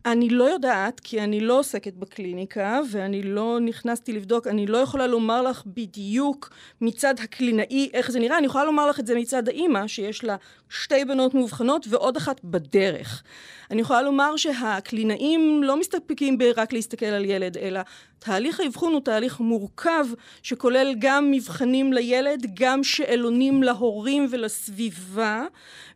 אני 0.07 0.29
לא 0.29 0.45
יודעת, 0.45 1.01
כי 1.01 1.21
אני 1.21 1.41
לא 1.41 1.59
עוסקת 1.59 1.95
בקליניקה, 1.95 2.81
ואני 2.91 3.23
לא 3.23 3.59
נכנסתי 3.61 4.13
לבדוק, 4.13 4.47
אני 4.47 4.67
לא 4.67 4.79
יכולה 4.79 5.07
לומר 5.07 5.43
לך 5.43 5.63
בדיוק 5.67 6.51
מצד 6.81 7.15
הקלינאי 7.23 7.91
איך 7.95 8.11
זה 8.11 8.21
נראה, 8.21 8.39
אני 8.39 8.47
יכולה 8.47 8.65
לומר 8.65 8.87
לך 8.87 9.01
את 9.01 9.07
זה 9.07 9.15
מצד 9.15 9.49
האימא, 9.49 9.87
שיש 9.87 10.25
לה 10.25 10.37
שתי 10.69 11.05
בנות 11.05 11.35
מאובחנות 11.35 11.87
ועוד 11.91 12.17
אחת 12.17 12.41
בדרך. 12.45 13.23
אני 13.71 13.81
יכולה 13.81 14.03
לומר 14.03 14.37
שהקלינאים 14.37 15.63
לא 15.63 15.77
מסתפקים 15.77 16.39
ברק 16.39 16.73
להסתכל 16.73 17.07
על 17.07 17.25
ילד, 17.25 17.59
אלא 17.59 17.81
תהליך 18.19 18.61
האבחון 18.61 18.93
הוא 18.93 19.01
תהליך 19.01 19.41
מורכב 19.41 20.07
שכולל 20.43 20.95
גם 20.99 21.31
מבחנים 21.31 21.93
לילד, 21.93 22.47
גם 22.55 22.85
שאלונים 22.85 23.63
להורים 23.63 24.27
ולסביבה, 24.31 25.45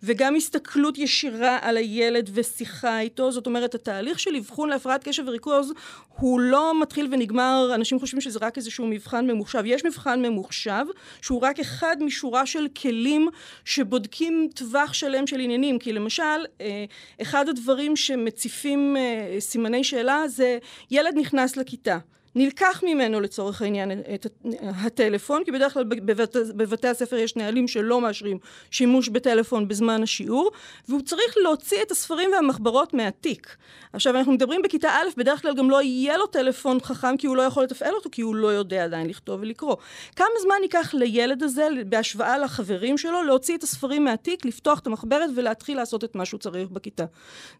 וגם 0.03 0.37
הסתכלות 0.37 0.99
ישירה 0.99 1.59
על 1.63 1.77
הילד 1.77 2.31
ושיחה 2.35 3.01
איתו. 3.01 3.33
זאת 3.33 3.47
אומרת, 3.47 3.75
התהליך 3.75 4.19
של 4.19 4.37
אבחון 4.37 4.69
להפרעת 4.69 5.05
קשב 5.05 5.23
וריכוז 5.27 5.73
הוא 6.19 6.41
לא 6.41 6.81
מתחיל 6.83 7.09
ונגמר, 7.11 7.71
אנשים 7.75 7.99
חושבים 7.99 8.21
שזה 8.21 8.39
רק 8.43 8.57
איזשהו 8.57 8.87
מבחן 8.87 9.27
ממוחשב. 9.27 9.63
יש 9.67 9.85
מבחן 9.85 10.23
ממוחשב 10.23 10.85
שהוא 11.23 11.41
רק 11.41 11.61
אחד 11.61 11.97
משורה 12.01 12.47
של 12.47 12.67
כלים 12.83 13.29
שבודקים 13.65 14.49
טווח 14.55 14.93
שלם 14.93 15.27
של 15.27 15.41
עניינים. 15.41 15.79
כי 15.79 15.93
למשל, 15.93 16.23
אה, 16.61 16.85
אחד 17.23 17.49
הדברים 17.59 17.97
שמציפים 17.97 18.97
אה, 18.97 19.41
סימני 19.41 19.85
שאלה 19.85 20.29
זה 20.29 20.59
ילד 20.91 21.15
נכנס 21.17 21.57
לכיתה. 21.57 21.99
נלקח 22.35 22.83
ממנו 22.87 23.21
לצורך 23.21 23.63
העניין 23.63 23.91
את 24.15 24.27
הטלפון, 24.63 25.45
כי 25.45 25.53
בדרך 25.53 25.75
כלל 25.75 25.85
בבית, 25.85 26.37
בבתי 26.57 26.89
הספר 26.89 27.17
יש 27.17 27.37
נהלים 27.37 27.69
שלא 27.69 28.01
מאשרים 28.01 28.39
שימוש 28.71 29.09
בטלפון 29.09 29.69
בזמן 29.69 30.03
השיעור, 30.03 30.51
והוא 30.89 31.03
צריך 31.03 31.35
להוציא 31.43 31.83
את 31.83 31.91
הספרים 31.91 32.31
והמחברות 32.33 32.95
מהתיק. 32.95 33.57
עכשיו, 33.93 34.17
אנחנו 34.17 34.33
מדברים 34.33 34.63
בכיתה 34.63 34.89
א', 34.89 35.09
בדרך 35.17 35.43
כלל 35.43 35.55
גם 35.55 35.71
לא 35.71 35.83
יהיה 35.83 36.17
לו 36.17 36.27
טלפון 36.27 36.81
חכם, 36.81 37.17
כי 37.17 37.27
הוא 37.27 37.37
לא 37.37 37.43
יכול 37.43 37.63
לתפעל 37.63 37.95
אותו, 37.95 38.09
כי 38.13 38.23
הוא 38.23 38.35
לא 38.35 38.49
יודע 38.49 38.85
עדיין 38.85 39.09
לכתוב 39.09 39.41
ולקרוא. 39.41 39.77
כמה 40.17 40.27
זמן 40.43 40.55
ייקח 40.63 40.95
לילד 40.95 41.43
הזה, 41.43 41.69
בהשוואה 41.87 42.39
לחברים 42.39 42.99
שלו, 42.99 43.23
להוציא 43.23 43.57
את 43.57 43.63
הספרים 43.63 44.05
מהתיק, 44.05 44.45
לפתוח 44.45 44.79
את 44.79 44.87
המחברת 44.87 45.31
ולהתחיל 45.35 45.77
לעשות 45.77 46.05
את 46.05 46.15
מה 46.15 46.25
שהוא 46.25 46.41
צריך 46.41 46.69
בכיתה. 46.71 47.05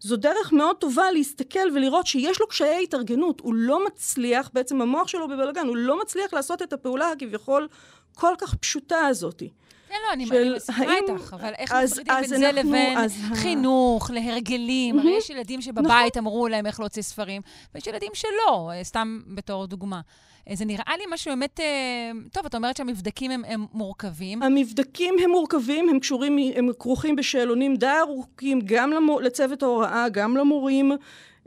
זו 0.01 0.17
דרך 0.17 0.53
מאוד 0.53 0.77
טובה 0.77 1.11
להסתכל 1.13 1.69
ולראות 1.75 2.07
שיש 2.07 2.41
לו 2.41 2.47
קשיי 2.47 2.83
התארגנות, 2.83 3.41
הוא 3.41 3.55
לא 3.55 3.87
מצליח 3.87 4.51
בעצם 4.59 4.81
המוח 4.81 5.09
שלו 5.09 5.29
בבלגן, 5.29 5.67
הוא 5.67 5.77
לא 5.77 6.01
מצליח 6.01 6.35
לעשות 6.35 6.63
את 6.63 6.73
הפעולה 6.73 7.11
הכביכול 7.11 7.69
כל 8.15 8.35
כך 8.39 8.55
פשוטה 8.55 9.07
הזאתי. 9.07 9.51
כן, 9.89 9.95
לא, 10.07 10.13
אני, 10.13 10.25
אני 10.31 10.57
מסכימה 10.57 10.95
איתך, 10.97 11.37
אבל 11.41 11.53
איך 11.59 11.73
מפרידים 11.73 12.15
בין 12.21 12.29
זה 12.29 12.53
לבין 12.53 12.99
אז... 12.99 13.17
חינוך, 13.35 14.11
להרגלים? 14.11 14.99
הרי 14.99 15.17
יש 15.19 15.31
ילדים 15.31 15.61
שבבית 15.61 16.17
נכון. 16.17 16.27
אמרו 16.27 16.49
להם 16.49 16.67
איך 16.67 16.81
להוציא 16.81 17.03
ספרים, 17.03 17.43
ויש 17.75 17.87
ילדים 17.87 18.11
שלא, 18.15 18.71
אה, 18.75 18.85
סתם 18.85 19.21
בתור 19.27 19.67
דוגמה. 19.67 20.01
אה, 20.49 20.57
זה 20.57 20.65
נראה 20.65 20.97
לי 20.99 21.05
משהו 21.11 21.31
באמת... 21.31 21.61
אה, 21.61 22.11
טוב, 22.33 22.47
את 22.47 22.55
אומרת 22.55 22.77
שהמבדקים 22.77 23.31
הם, 23.31 23.43
הם 23.47 23.67
מורכבים. 23.73 24.43
המבדקים 24.43 25.15
הם 25.25 25.31
מורכבים, 25.31 25.89
הם 25.89 25.99
קשורים, 25.99 26.39
הם 26.57 26.69
כרוכים 26.79 27.17
בשאלונים 27.17 27.77
די 27.77 27.99
ארוכים, 28.01 28.61
גם 28.65 28.91
למור, 28.91 29.23
לצוות 29.23 29.63
ההוראה, 29.63 30.09
גם 30.09 30.37
למורים. 30.37 30.93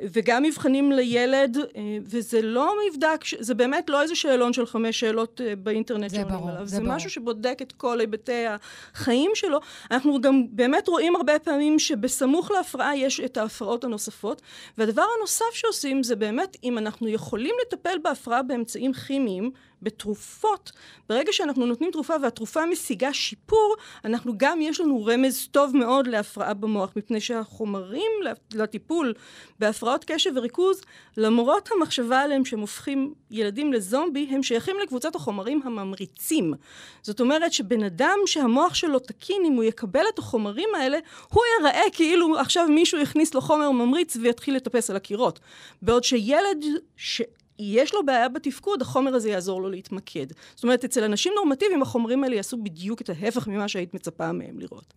וגם 0.01 0.43
מבחנים 0.43 0.91
לילד, 0.91 1.57
אה, 1.57 1.97
וזה 2.03 2.41
לא 2.41 2.73
מבדק, 2.89 3.21
זה 3.39 3.53
באמת 3.53 3.89
לא 3.89 4.01
איזה 4.01 4.15
שאלון 4.15 4.53
של 4.53 4.65
חמש 4.65 4.99
שאלות 4.99 5.41
אה, 5.41 5.55
באינטרנט 5.55 6.09
זה 6.09 6.23
ברור, 6.23 6.49
עליו. 6.49 6.65
זה, 6.65 6.75
זה 6.75 6.81
ברור. 6.81 6.95
משהו 6.95 7.09
שבודק 7.09 7.57
את 7.61 7.71
כל 7.71 7.99
היבטי 7.99 8.45
החיים 8.93 9.31
שלו. 9.33 9.59
אנחנו 9.91 10.21
גם 10.21 10.43
באמת 10.51 10.87
רואים 10.87 11.15
הרבה 11.15 11.39
פעמים 11.39 11.79
שבסמוך 11.79 12.51
להפרעה 12.51 12.97
יש 12.97 13.19
את 13.19 13.37
ההפרעות 13.37 13.83
הנוספות, 13.83 14.41
והדבר 14.77 15.03
הנוסף 15.17 15.53
שעושים 15.53 16.03
זה 16.03 16.15
באמת, 16.15 16.57
אם 16.63 16.77
אנחנו 16.77 17.07
יכולים 17.07 17.55
לטפל 17.65 17.97
בהפרעה 18.03 18.43
באמצעים 18.43 18.93
כימיים, 18.93 19.51
בתרופות, 19.81 20.71
ברגע 21.09 21.33
שאנחנו 21.33 21.65
נותנים 21.65 21.91
תרופה 21.91 22.13
והתרופה 22.23 22.65
משיגה 22.65 23.13
שיפור, 23.13 23.75
אנחנו 24.05 24.33
גם, 24.37 24.61
יש 24.61 24.79
לנו 24.79 25.05
רמז 25.05 25.47
טוב 25.51 25.77
מאוד 25.77 26.07
להפרעה 26.07 26.53
במוח, 26.53 26.91
מפני 26.95 27.21
שהחומרים 27.21 28.11
לטיפול 28.53 29.13
בהפרעות 29.59 30.05
קשב 30.07 30.31
וריכוז, 30.35 30.81
למרות 31.17 31.69
המחשבה 31.71 32.21
עליהם 32.21 32.45
שהם 32.45 32.59
הופכים 32.59 33.13
ילדים 33.31 33.73
לזומבי, 33.73 34.27
הם 34.31 34.43
שייכים 34.43 34.75
לקבוצת 34.83 35.15
החומרים 35.15 35.61
הממריצים. 35.63 36.53
זאת 37.01 37.19
אומרת 37.19 37.53
שבן 37.53 37.83
אדם 37.83 38.17
שהמוח 38.25 38.73
שלו 38.73 38.99
תקין, 38.99 39.43
אם 39.45 39.53
הוא 39.53 39.63
יקבל 39.63 40.03
את 40.13 40.19
החומרים 40.19 40.69
האלה, 40.75 40.97
הוא 41.29 41.43
ייראה 41.57 41.83
כאילו 41.93 42.39
עכשיו 42.39 42.67
מישהו 42.67 42.99
יכניס 42.99 43.33
לו 43.33 43.41
חומר 43.41 43.71
ממריץ 43.71 44.15
ויתחיל 44.15 44.55
לטפס 44.55 44.89
על 44.89 44.95
הקירות. 44.95 45.39
בעוד 45.81 46.03
שילד 46.03 46.65
ש... 46.97 47.21
יש 47.61 47.93
לו 47.93 48.05
בעיה 48.05 48.29
בתפקוד, 48.29 48.81
החומר 48.81 49.15
הזה 49.15 49.29
יעזור 49.29 49.61
לו 49.61 49.69
להתמקד. 49.69 50.25
זאת 50.55 50.63
אומרת, 50.63 50.83
אצל 50.83 51.03
אנשים 51.03 51.33
נורמטיביים 51.35 51.81
החומרים 51.81 52.23
האלה 52.23 52.35
יעשו 52.35 52.57
בדיוק 52.63 53.01
את 53.01 53.09
ההפך 53.09 53.47
ממה 53.47 53.67
שהיית 53.67 53.93
מצפה 53.93 54.31
מהם 54.31 54.59
לראות. 54.59 54.93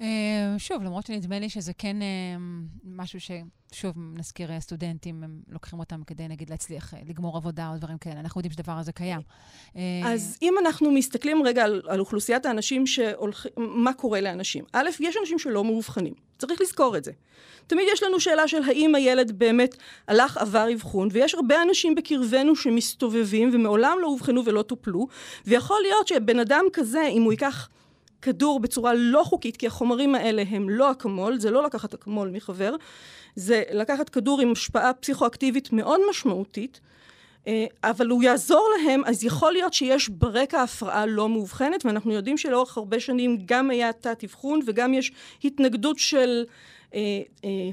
אה, 0.00 0.54
שוב, 0.58 0.82
למרות 0.82 1.06
שנדמה 1.06 1.38
לי 1.38 1.48
שזה 1.48 1.72
כן 1.78 2.02
אה, 2.02 2.06
משהו 2.84 3.20
ש... 3.20 3.30
שוב, 3.72 3.94
נזכיר 4.14 4.52
אה, 4.52 4.60
סטודנטים, 4.60 5.22
הם 5.22 5.40
לוקחים 5.48 5.78
אותם 5.78 6.02
כדי, 6.06 6.28
נגיד, 6.28 6.50
להצליח 6.50 6.94
לגמור 7.08 7.36
עבודה 7.36 7.70
או 7.72 7.78
דברים 7.78 7.98
כאלה. 7.98 8.20
אנחנו 8.20 8.38
יודעים 8.38 8.52
שדבר 8.52 8.72
הזה 8.72 8.92
קיים. 8.92 9.20
אז 10.04 10.38
אם 10.42 10.54
אנחנו 10.58 10.90
מסתכלים 10.90 11.42
רגע 11.42 11.64
על, 11.64 11.82
על 11.88 12.00
אוכלוסיית 12.00 12.46
האנשים 12.46 12.86
שהולכים, 12.86 13.50
מה 13.56 13.92
קורה 13.92 14.20
לאנשים? 14.20 14.64
א', 14.72 14.88
יש 15.00 15.16
אנשים 15.20 15.38
שלא 15.38 15.64
מאובחנים. 15.64 16.14
צריך 16.38 16.60
לזכור 16.60 16.96
את 16.96 17.04
זה. 17.04 17.12
תמיד 17.66 17.84
יש 17.92 18.02
לנו 18.02 18.20
שאלה 18.20 18.48
של 18.48 18.62
האם 18.62 18.94
הילד 18.94 19.38
באמת 19.38 19.76
הלך, 20.08 20.36
עבר 20.36 20.72
אבחון, 20.74 21.08
ויש 21.12 21.34
הרבה 21.34 21.62
אנשים 21.62 21.94
בקרבנו 21.94 22.56
שמסתובבים 22.56 23.50
ומעולם 23.52 23.98
לא 24.02 24.06
אובחנו 24.06 24.44
ולא 24.44 24.62
טופלו, 24.62 25.06
ויכול 25.46 25.78
להיות 25.82 26.08
שבן 26.08 26.38
אדם 26.38 26.64
כזה, 26.72 27.06
אם 27.06 27.22
הוא 27.22 27.32
ייקח 27.32 27.68
כדור 28.22 28.60
בצורה 28.60 28.94
לא 28.94 29.22
חוקית, 29.24 29.56
כי 29.56 29.66
החומרים 29.66 30.14
האלה 30.14 30.42
הם 30.48 30.70
לא 30.70 30.90
אקמול, 30.90 31.38
זה 31.38 31.50
לא 31.50 31.62
לקחת 31.62 31.94
אקמול 31.94 32.28
מחבר, 32.28 32.76
זה 33.36 33.62
לקחת 33.72 34.08
כדור 34.08 34.40
עם 34.40 34.52
השפעה 34.52 34.92
פסיכואקטיבית 34.92 35.72
מאוד 35.72 36.00
משמעותית, 36.10 36.80
אה, 37.46 37.64
אבל 37.84 38.08
הוא 38.08 38.22
יעזור 38.22 38.68
להם, 38.76 39.02
אז 39.06 39.24
יכול 39.24 39.52
להיות 39.52 39.72
שיש 39.72 40.08
ברקע 40.08 40.62
הפרעה 40.62 41.06
לא 41.06 41.28
מאובחנת, 41.28 41.84
ואנחנו 41.86 42.12
יודעים 42.12 42.38
שלאורך 42.38 42.76
הרבה 42.76 43.00
שנים 43.00 43.38
גם 43.44 43.70
היה 43.70 43.92
תת-אבחון 43.92 44.60
וגם 44.66 44.94
יש 44.94 45.12
התנגדות 45.44 45.98
של 45.98 46.44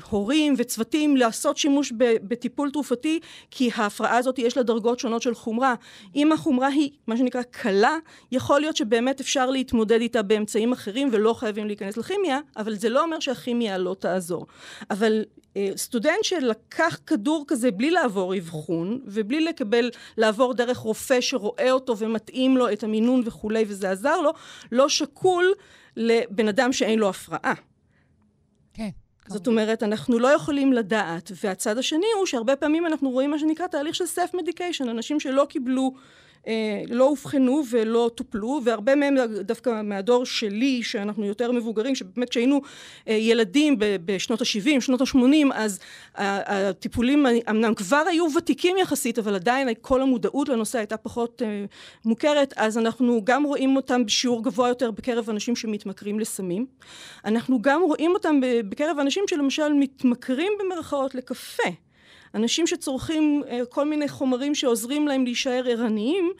הורים 0.10 0.53
וצוותים 0.58 1.18
לעשות 1.18 1.58
שימוש 1.58 1.94
בטיפול 1.98 2.72
תרופתי, 2.72 3.20
כי 3.51 3.70
ההפרעה 3.75 4.18
הזאת 4.18 4.39
יש 4.39 4.58
לה 4.58 4.63
דרגות 4.63 5.00
שונות 5.00 5.22
של 5.22 5.36
חומרה. 5.36 5.75
אם 6.15 6.32
החומרה 6.32 6.68
היא 6.68 6.89
מה 7.08 7.18
שנקרא 7.18 7.42
קלה, 7.42 7.98
יכול 8.32 8.62
להיות 8.62 8.75
שבאמת 8.75 9.20
אפשר 9.20 9.50
להתמודד 9.50 10.01
איתה 10.01 10.22
באמצעים 10.22 10.72
אחרים 10.72 11.10
ולא 11.12 11.34
חייבים 11.34 11.68
להיכנס 11.68 11.98
לכימיה, 11.98 12.39
אבל 12.58 12.75
זה 12.75 12.89
לא 12.89 13.03
אומר 13.03 13.20
שהכימיה 13.20 13.77
לא 13.77 13.96
תעזור. 14.00 14.46
אבל 14.89 15.24
אה, 15.58 15.70
סטודנט 15.75 16.24
שלקח 16.24 17.00
כדור 17.08 17.46
כזה 17.48 17.72
בלי 17.72 17.92
לעבור 17.92 18.38
אבחון 18.38 19.00
ובלי 19.06 19.42
לקבל, 19.42 19.89
לעבור 20.18 20.53
דרך 20.53 20.77
רופא 20.77 21.22
שרואה 21.22 21.72
אותו 21.72 21.98
ומתאים 21.98 22.58
לו 22.58 22.72
את 22.72 22.84
המינון 22.84 23.22
וכולי 23.25 23.65
וזה 23.68 23.92
עזר 23.92 24.22
לו, 24.22 24.32
לא 24.72 24.89
שקול 24.89 25.53
לבן 25.98 26.48
אדם 26.48 26.74
שאין 26.74 27.00
לו 27.00 27.10
הפרעה. 27.10 27.53
זאת 29.27 29.48
אומרת, 29.48 29.84
אנחנו 29.84 30.20
לא 30.20 30.27
יכולים 30.27 30.74
לדעת. 30.74 31.32
והצד 31.44 31.77
השני 31.77 32.06
הוא 32.18 32.25
שהרבה 32.25 32.56
פעמים 32.56 32.86
אנחנו 32.86 33.10
רואים 33.10 33.32
מה 33.32 33.39
שנקרא 33.39 33.68
תהליך 33.68 33.96
של 33.96 34.06
מדיקיישן, 34.34 34.89
אנשים 34.89 35.20
שלא 35.20 35.46
קיבלו 35.50 35.94
לא 36.90 37.04
אובחנו 37.04 37.64
ולא 37.70 38.12
טופלו, 38.16 38.62
והרבה 38.64 38.96
מהם 38.96 39.16
דווקא 39.42 39.82
מהדור 39.82 40.26
שלי, 40.26 40.84
שאנחנו 40.84 41.26
יותר 41.26 41.52
מבוגרים, 41.52 41.96
שבאמת 41.96 42.30
כשהיינו 42.30 42.62
אה, 43.08 43.14
ילדים 43.14 43.76
בשנות 43.80 44.42
ה-70, 44.42 44.82
שנות 44.82 45.02
ה-80, 45.02 45.54
אז 45.54 45.80
הטיפולים 46.16 47.26
אמנם 47.50 47.74
כבר 47.74 48.04
היו 48.10 48.26
ותיקים 48.38 48.78
יחסית, 48.78 49.20
אבל 49.20 49.36
עדיין 49.36 49.70
כל 49.82 50.02
המודעות 50.02 50.50
לנושא 50.50 50.78
הייתה 50.78 50.98
פחות 50.98 51.42
אה, 51.46 51.66
מוכרת, 52.06 52.54
אז 52.58 52.78
אנחנו 52.78 53.22
גם 53.24 53.44
רואים 53.44 53.76
אותם 53.76 54.06
בשיעור 54.06 54.44
גבוה 54.44 54.70
יותר 54.70 54.92
בקרב 54.92 55.30
אנשים 55.30 55.56
שמתמכרים 55.56 56.20
לסמים. 56.20 56.66
אנחנו 57.26 57.62
גם 57.62 57.82
רואים 57.82 58.12
אותם 58.12 58.40
בקרב 58.70 59.00
אנשים 59.00 59.24
שלמשל 59.28 59.74
מתמכרים 59.74 60.54
במרכאות 60.60 61.16
לקפה. 61.16 61.83
אנשים 62.36 62.68
שצורכים 62.68 63.44
אה, 63.48 63.60
כל 63.70 63.86
מיני 63.86 64.08
חומרים 64.08 64.56
שעוזרים 64.56 65.08
להם 65.08 65.24
להישאר 65.24 65.63
ערניים 65.68 66.32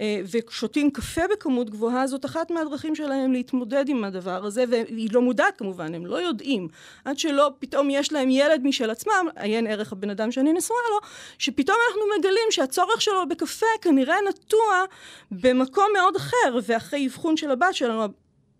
אה, 0.00 0.20
ושותים 0.30 0.90
קפה 0.90 1.20
בכמות 1.32 1.70
גבוהה, 1.70 2.06
זאת 2.06 2.24
אחת 2.24 2.50
מהדרכים 2.50 2.94
שלהם 2.94 3.32
להתמודד 3.32 3.88
עם 3.88 4.04
הדבר 4.04 4.44
הזה, 4.44 4.64
והיא 4.68 5.08
לא 5.12 5.22
מודעת 5.22 5.58
כמובן, 5.58 5.94
הם 5.94 6.06
לא 6.06 6.16
יודעים. 6.16 6.68
עד 7.04 7.18
שלא 7.18 7.50
פתאום 7.58 7.90
יש 7.90 8.12
להם 8.12 8.30
ילד 8.30 8.60
משל 8.64 8.90
עצמם, 8.90 9.28
עיין 9.36 9.66
ערך 9.66 9.92
הבן 9.92 10.10
אדם 10.10 10.32
שאני 10.32 10.52
נשואה 10.52 10.78
לו, 10.90 10.98
שפתאום 11.38 11.76
אנחנו 11.88 12.02
מגלים 12.18 12.50
שהצורך 12.50 13.00
שלו 13.02 13.28
בקפה 13.28 13.66
כנראה 13.82 14.16
נטוע 14.28 14.84
במקום 15.30 15.86
מאוד 15.94 16.16
אחר, 16.16 16.58
ואחרי 16.62 17.06
אבחון 17.06 17.36
של 17.36 17.50
הבת 17.50 17.74
שלנו, 17.74 18.08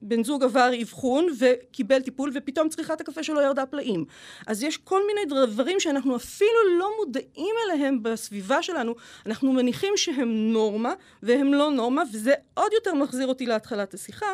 בן 0.02 0.24
זוג 0.24 0.44
עבר 0.44 0.70
אבחון 0.82 1.26
וקיבל 1.38 2.00
טיפול 2.00 2.30
ופתאום 2.34 2.68
צריכת 2.68 3.00
הקפה 3.00 3.22
שלו 3.22 3.40
ירדה 3.40 3.66
פלאים. 3.66 4.04
אז 4.46 4.62
יש 4.62 4.76
כל 4.76 5.02
מיני 5.06 5.46
דברים 5.46 5.80
שאנחנו 5.80 6.16
אפילו 6.16 6.78
לא 6.78 6.90
מודעים 6.98 7.54
אליהם 7.64 8.02
בסביבה 8.02 8.62
שלנו, 8.62 8.94
אנחנו 9.26 9.52
מניחים 9.52 9.92
שהם 9.96 10.52
נורמה 10.52 10.92
והם 11.22 11.54
לא 11.54 11.70
נורמה 11.70 12.02
וזה 12.12 12.34
עוד 12.54 12.72
יותר 12.72 12.94
מחזיר 12.94 13.26
אותי 13.26 13.46
להתחלת 13.46 13.94
השיחה. 13.94 14.26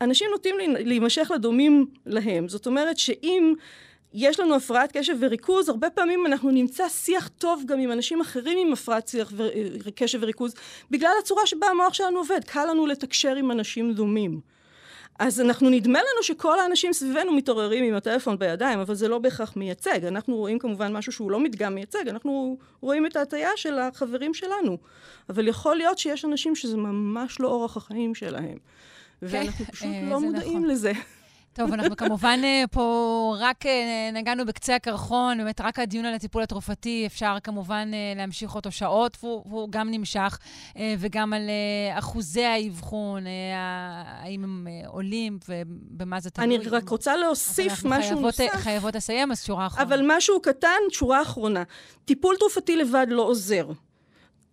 אנשים 0.00 0.30
נוטים 0.30 0.56
להימשך 0.78 1.30
לדומים 1.34 1.86
להם. 2.06 2.48
זאת 2.48 2.66
אומרת 2.66 2.98
שאם 2.98 3.54
יש 4.14 4.40
לנו 4.40 4.54
הפרעת 4.54 4.96
קשב 4.96 5.16
וריכוז, 5.20 5.68
הרבה 5.68 5.90
פעמים 5.90 6.26
אנחנו 6.26 6.50
נמצא 6.50 6.88
שיח 6.88 7.28
טוב 7.28 7.62
גם 7.66 7.78
עם 7.78 7.92
אנשים 7.92 8.20
אחרים 8.20 8.58
עם 8.66 8.72
הפרעת 8.72 9.08
שיח 9.08 9.32
וקשב 9.84 10.18
וריכוז, 10.22 10.54
בגלל 10.90 11.12
הצורה 11.22 11.46
שבה 11.46 11.66
המוח 11.66 11.94
שלנו 11.94 12.18
עובד. 12.18 12.40
קל 12.46 12.66
לנו 12.70 12.86
לתקשר 12.86 13.36
עם 13.36 13.50
אנשים 13.50 13.92
דומים. 13.92 14.40
אז 15.18 15.40
אנחנו, 15.40 15.70
נדמה 15.70 15.98
לנו 15.98 16.22
שכל 16.22 16.60
האנשים 16.60 16.92
סביבנו 16.92 17.32
מתעוררים 17.32 17.84
עם 17.84 17.94
הטלפון 17.94 18.38
בידיים, 18.38 18.78
אבל 18.78 18.94
זה 18.94 19.08
לא 19.08 19.18
בהכרח 19.18 19.56
מייצג. 19.56 20.04
אנחנו 20.04 20.36
רואים 20.36 20.58
כמובן 20.58 20.92
משהו 20.92 21.12
שהוא 21.12 21.30
לא 21.30 21.40
מדגם 21.40 21.74
מייצג, 21.74 22.08
אנחנו 22.08 22.56
רואים 22.80 23.06
את 23.06 23.16
ההטייה 23.16 23.50
של 23.56 23.78
החברים 23.78 24.34
שלנו. 24.34 24.78
אבל 25.28 25.48
יכול 25.48 25.76
להיות 25.76 25.98
שיש 25.98 26.24
אנשים 26.24 26.54
שזה 26.54 26.76
ממש 26.76 27.40
לא 27.40 27.48
אורח 27.48 27.76
החיים 27.76 28.14
שלהם. 28.14 28.58
ואנחנו 29.22 29.64
פשוט 29.64 29.86
אה, 29.86 30.08
לא 30.10 30.20
מודעים 30.20 30.58
נכון. 30.58 30.70
לזה. 30.70 30.92
טוב, 31.54 31.72
אנחנו 31.72 31.96
כמובן 31.96 32.40
אה, 32.44 32.64
פה 32.70 33.36
רק 33.38 33.66
אה, 33.66 34.10
נגענו 34.12 34.46
בקצה 34.46 34.74
הקרחון, 34.74 35.38
באמת 35.38 35.60
רק 35.60 35.78
הדיון 35.78 36.04
על 36.04 36.14
הטיפול 36.14 36.42
התרופתי, 36.42 37.06
אפשר 37.06 37.36
כמובן 37.42 37.90
אה, 37.94 38.12
להמשיך 38.16 38.54
אותו 38.54 38.70
שעות, 38.70 39.16
והוא, 39.22 39.42
והוא 39.46 39.68
גם 39.70 39.90
נמשך, 39.90 40.38
וגם 40.98 41.32
על 41.32 41.50
אחוזי 41.92 42.44
האבחון, 42.44 43.24
האם 44.22 44.44
הם 44.44 44.66
עולים 44.86 45.38
ובמה 45.48 46.20
זה 46.20 46.30
תלוי. 46.30 46.56
אני 46.56 46.68
רק 46.68 46.88
רוצה 46.88 47.16
להוסיף 47.16 47.72
משהו 47.84 48.02
חייבות, 48.02 48.22
נוסף. 48.22 48.40
אנחנו 48.40 48.60
חייבות 48.60 48.94
לסיים, 48.94 49.32
אז 49.32 49.44
שורה 49.44 49.66
אחרונה. 49.66 49.82
אבל 49.88 50.00
משהו 50.06 50.40
קטן, 50.42 50.78
שורה 50.90 51.22
אחרונה. 51.22 51.62
טיפול 52.04 52.36
תרופתי 52.36 52.76
לבד 52.76 53.06
לא 53.08 53.22
עוזר. 53.22 53.66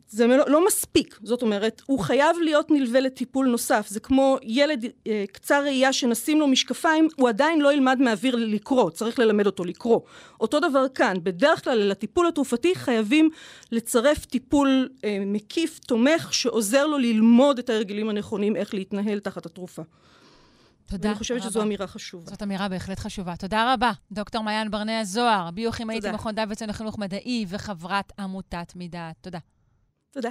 זה 0.09 0.27
לא, 0.27 0.43
לא 0.47 0.67
מספיק, 0.67 1.19
זאת 1.23 1.41
אומרת, 1.41 1.81
הוא 1.85 1.99
חייב 1.99 2.37
להיות 2.43 2.71
נלווה 2.71 2.99
לטיפול 2.99 3.47
נוסף. 3.47 3.87
זה 3.89 3.99
כמו 3.99 4.37
ילד 4.43 4.85
אה, 5.07 5.25
קצר 5.31 5.63
ראייה 5.63 5.93
שנשים 5.93 6.39
לו 6.39 6.47
משקפיים, 6.47 7.07
הוא 7.15 7.29
עדיין 7.29 7.61
לא 7.61 7.73
ילמד 7.73 7.99
מהאוויר 7.99 8.35
לקרוא, 8.35 8.89
צריך 8.89 9.19
ללמד 9.19 9.45
אותו 9.45 9.65
לקרוא. 9.65 9.99
אותו 10.41 10.59
דבר 10.59 10.85
כאן, 10.95 11.13
בדרך 11.23 11.63
כלל 11.63 11.77
לטיפול 11.77 12.27
התרופתי 12.27 12.75
חייבים 12.75 13.29
לצרף 13.71 14.25
טיפול 14.25 14.89
אה, 15.03 15.17
מקיף, 15.25 15.79
תומך, 15.79 16.33
שעוזר 16.33 16.87
לו 16.87 16.97
ללמוד 16.97 17.59
את 17.59 17.69
ההרגלים 17.69 18.09
הנכונים, 18.09 18.55
איך 18.55 18.73
להתנהל 18.73 19.19
תחת 19.19 19.45
התרופה. 19.45 19.81
תודה 20.85 21.09
אני 21.09 21.17
חושבת 21.17 21.43
שזו 21.43 21.61
אמירה 21.61 21.87
חשובה. 21.87 22.29
זאת 22.29 22.43
אמירה 22.43 22.69
בהחלט 22.69 22.99
חשובה. 22.99 23.35
תודה 23.35 23.73
רבה, 23.73 23.91
דוקטור 24.11 24.43
מעיין 24.43 24.71
ברנע 24.71 25.03
זוהר, 25.03 25.51
ביוכימאית 25.51 26.05
במכון 26.05 26.35
דוידסון 26.35 26.69
לחינוך 26.69 26.97
מדעי 26.97 27.45
וחברת 27.49 28.11
עמותת 28.19 28.73
מדעת. 28.75 29.15
תודה. 29.21 29.39
תודה. 30.11 30.29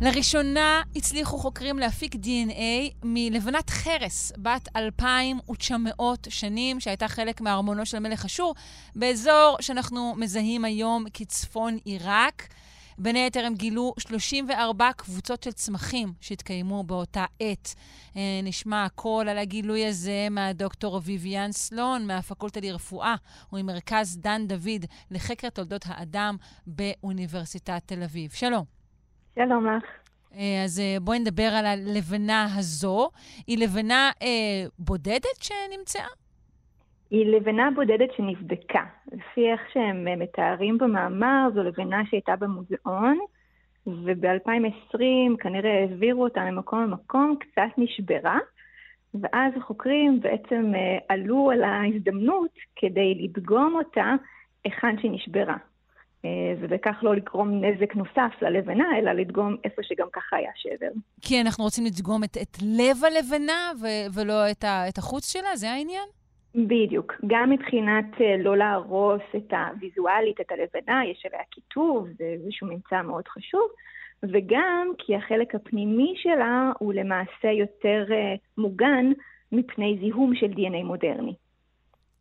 לראשונה 0.00 0.82
הצליחו 0.96 1.38
חוקרים 1.38 1.78
להפיק 1.78 2.14
DNA 2.14 2.94
מלבנת 3.02 3.70
חרס, 3.70 4.32
בת 4.38 4.68
2,900 4.76 6.26
שנים, 6.30 6.80
שהייתה 6.80 7.08
חלק 7.08 7.40
מארמונו 7.40 7.86
של 7.86 7.98
מלך 7.98 8.24
אשור, 8.24 8.54
באזור 8.96 9.56
שאנחנו 9.60 10.14
מזהים 10.16 10.64
היום 10.64 11.04
כצפון 11.14 11.78
עיראק. 11.84 12.48
בין 12.98 13.16
היתר 13.16 13.44
הם 13.44 13.54
גילו 13.54 13.94
34 13.98 14.90
קבוצות 14.96 15.42
של 15.42 15.52
צמחים 15.52 16.12
שהתקיימו 16.20 16.84
באותה 16.84 17.24
עת. 17.40 17.74
אה, 18.16 18.40
נשמע 18.42 18.84
הכל 18.84 19.26
על 19.30 19.38
הגילוי 19.38 19.86
הזה 19.86 20.28
מהדוקטור 20.30 20.98
אביביאן 20.98 21.52
סלון 21.52 22.06
מהפקולטה 22.06 22.60
לרפואה 22.60 23.14
וממרכז 23.52 24.18
דן 24.18 24.46
דוד 24.46 24.84
לחקר 25.10 25.50
תולדות 25.50 25.84
האדם 25.86 26.36
באוניברסיטת 26.66 27.82
תל 27.86 28.02
אביב. 28.02 28.30
שלום. 28.30 28.64
שלום 29.34 29.66
לך. 29.66 29.84
אה, 30.34 30.64
אז 30.64 30.80
אה, 30.80 30.96
בואי 31.00 31.18
נדבר 31.18 31.42
על 31.54 31.66
הלבנה 31.66 32.48
הזו. 32.58 33.10
היא 33.46 33.58
לבנה 33.58 34.10
אה, 34.22 34.66
בודדת 34.78 35.42
שנמצאה? 35.42 36.06
היא 37.10 37.26
לבנה 37.26 37.68
בודדת 37.74 38.08
שנבדקה. 38.16 38.84
לפי 39.12 39.52
איך 39.52 39.60
שהם 39.72 40.08
אה, 40.08 40.16
מתארים 40.16 40.78
במאמר, 40.78 41.48
זו 41.54 41.62
לבנה 41.62 42.02
שהייתה 42.10 42.36
במוזיאון, 42.36 43.18
וב-2020 43.86 45.36
כנראה 45.38 45.80
העבירו 45.80 46.24
אותה 46.24 46.40
ממקום 46.40 46.82
למקום, 46.82 47.36
קצת 47.40 47.78
נשברה, 47.78 48.38
ואז 49.14 49.52
החוקרים 49.56 50.20
בעצם 50.20 50.72
אה, 50.74 50.98
עלו 51.08 51.50
על 51.50 51.62
ההזדמנות 51.64 52.50
כדי 52.76 53.14
לדגום 53.14 53.74
אותה 53.74 54.14
היכן 54.64 54.98
שהיא 55.00 55.10
נשברה. 55.10 55.56
אה, 56.24 56.54
ובכך 56.60 56.96
לא 57.02 57.16
לגרום 57.16 57.64
נזק 57.64 57.94
נוסף 57.94 58.42
ללבנה, 58.42 58.98
אלא 58.98 59.12
לדגום 59.12 59.56
איפה 59.64 59.82
שגם 59.82 60.06
ככה 60.12 60.36
היה 60.36 60.50
שבר. 60.56 60.88
כי 61.20 61.40
אנחנו 61.40 61.64
רוצים 61.64 61.84
לדגום 61.84 62.24
את, 62.24 62.36
את 62.42 62.56
לב 62.62 62.96
הלבנה 63.04 63.72
ו- 63.80 64.18
ולא 64.18 64.50
את, 64.50 64.64
ה- 64.64 64.88
את 64.88 64.98
החוץ 64.98 65.32
שלה? 65.32 65.56
זה 65.56 65.70
העניין? 65.70 66.08
בדיוק. 66.56 67.12
גם 67.26 67.50
מבחינת 67.50 68.20
אה, 68.20 68.36
לא 68.38 68.56
להרוס 68.56 69.22
את 69.36 69.52
הוויזואלית, 69.52 70.40
את 70.40 70.52
הלבנה, 70.52 71.04
יש 71.04 71.26
עליה 71.26 71.44
כיתוב, 71.50 72.08
זה 72.18 72.24
איזשהו 72.24 72.66
ממצא 72.66 73.02
מאוד 73.02 73.28
חשוב, 73.28 73.68
וגם 74.22 74.88
כי 74.98 75.16
החלק 75.16 75.54
הפנימי 75.54 76.14
שלה 76.16 76.72
הוא 76.78 76.94
למעשה 76.94 77.48
יותר 77.58 78.04
uh, 78.08 78.38
מוגן 78.58 79.12
מפני 79.52 79.98
זיהום 80.00 80.34
של 80.34 80.46
DNA 80.46 80.84
מודרני. 80.84 81.34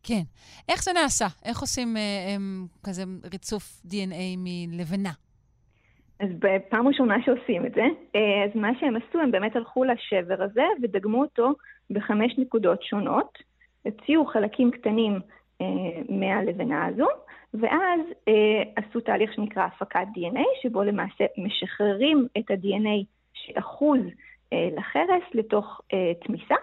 כן. 0.04 0.22
איך 0.70 0.84
זה 0.84 0.92
נעשה? 0.94 1.26
איך 1.46 1.60
עושים 1.62 1.96
uh, 1.96 2.00
um, 2.00 2.88
כזה 2.88 3.04
ריצוף 3.32 3.82
DNA 3.88 4.38
מלבנה? 4.38 5.12
אז 6.20 6.30
בפעם 6.40 6.88
ראשונה 6.88 7.16
שעושים 7.26 7.66
את 7.66 7.74
זה, 7.74 7.86
אז 8.46 8.56
מה 8.56 8.70
שהם 8.80 8.96
עשו, 8.96 9.20
הם 9.20 9.32
באמת 9.32 9.56
הלכו 9.56 9.84
לשבר 9.84 10.44
הזה 10.44 10.64
ודגמו 10.82 11.22
אותו 11.22 11.54
בחמש 11.90 12.34
נקודות 12.38 12.84
שונות. 12.84 13.38
הוציאו 13.86 14.26
חלקים 14.26 14.72
קטנים 14.72 15.20
אה, 15.62 15.66
מהלבנה 16.10 16.86
הזו, 16.86 17.08
ואז 17.54 18.00
אה, 18.28 18.64
עשו 18.76 19.00
תהליך 19.00 19.34
שנקרא 19.34 19.64
הפקת 19.64 20.08
DNA, 20.16 20.62
שבו 20.62 20.84
למעשה 20.84 21.26
משחררים 21.38 22.28
את 22.38 22.52
ה-DNA 22.52 23.06
שאחוז 23.34 24.00
אה, 24.54 24.70
לחרס 24.78 25.24
לתוך 25.34 25.82
תמיסה, 26.26 26.56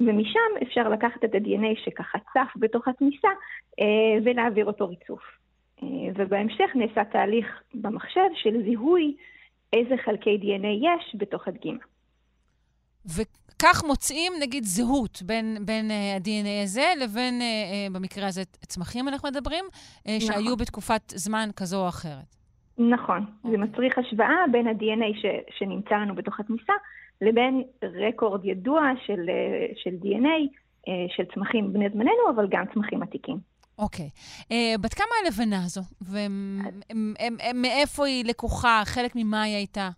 ומשם 0.00 0.62
אפשר 0.62 0.88
לקחת 0.88 1.24
את 1.24 1.34
ה-DNA 1.34 1.84
שככה 1.84 2.18
צף 2.18 2.52
בתוך 2.56 2.88
התמיסה 2.88 3.28
ולהעביר 4.24 4.66
אותו 4.66 4.88
ריצוף. 4.88 5.22
ובהמשך 6.14 6.70
נעשה 6.74 7.04
תהליך 7.04 7.62
במחשב 7.74 8.28
של 8.34 8.62
זיהוי 8.62 9.16
איזה 9.72 9.94
חלקי 10.04 10.38
DNA 10.42 10.66
יש 10.66 11.16
בתוך 11.18 11.48
הדגימה. 11.48 11.84
כך 13.62 13.84
מוצאים, 13.84 14.32
נגיד, 14.42 14.64
זהות 14.64 15.22
בין, 15.22 15.56
בין 15.64 15.90
uh, 15.90 15.92
ה-DNA 15.92 16.62
הזה 16.64 16.86
לבין, 17.00 17.40
uh, 17.40 17.42
uh, 17.42 17.94
במקרה 17.94 18.26
הזה, 18.26 18.42
צמחים 18.44 19.08
אנחנו 19.08 19.28
מדברים, 19.28 19.64
uh, 19.64 20.10
נכון. 20.16 20.20
שהיו 20.20 20.56
בתקופת 20.56 21.02
זמן 21.14 21.48
כזו 21.56 21.82
או 21.82 21.88
אחרת. 21.88 22.36
נכון. 22.78 23.18
Okay. 23.18 23.48
זה 23.48 23.48
אוקיי. 23.48 23.58
מצריך 23.58 23.98
השוואה 23.98 24.36
בין 24.52 24.66
ה-DNA 24.66 25.20
ש, 25.20 25.24
שנמצא 25.58 25.94
לנו 25.94 26.14
בתוך 26.14 26.40
התמיסה 26.40 26.72
לבין 27.20 27.62
רקורד 28.08 28.44
ידוע 28.44 28.82
של, 29.06 29.20
של 29.82 29.90
DNA, 30.02 30.48
uh, 30.86 30.90
של 31.16 31.22
צמחים 31.34 31.72
בני 31.72 31.90
זמננו, 31.90 32.30
אבל 32.34 32.46
גם 32.50 32.64
צמחים 32.74 33.02
עתיקים. 33.02 33.38
אוקיי. 33.78 34.08
Uh, 34.42 34.78
בת 34.80 34.94
כמה 34.94 35.14
הלבנה 35.24 35.64
הזו? 35.64 35.80
ומאיפה 37.54 38.06
היא 38.06 38.24
לקוחה? 38.24 38.82
חלק 38.84 39.12
ממה 39.16 39.42
היא 39.42 39.56
הייתה? 39.56 39.90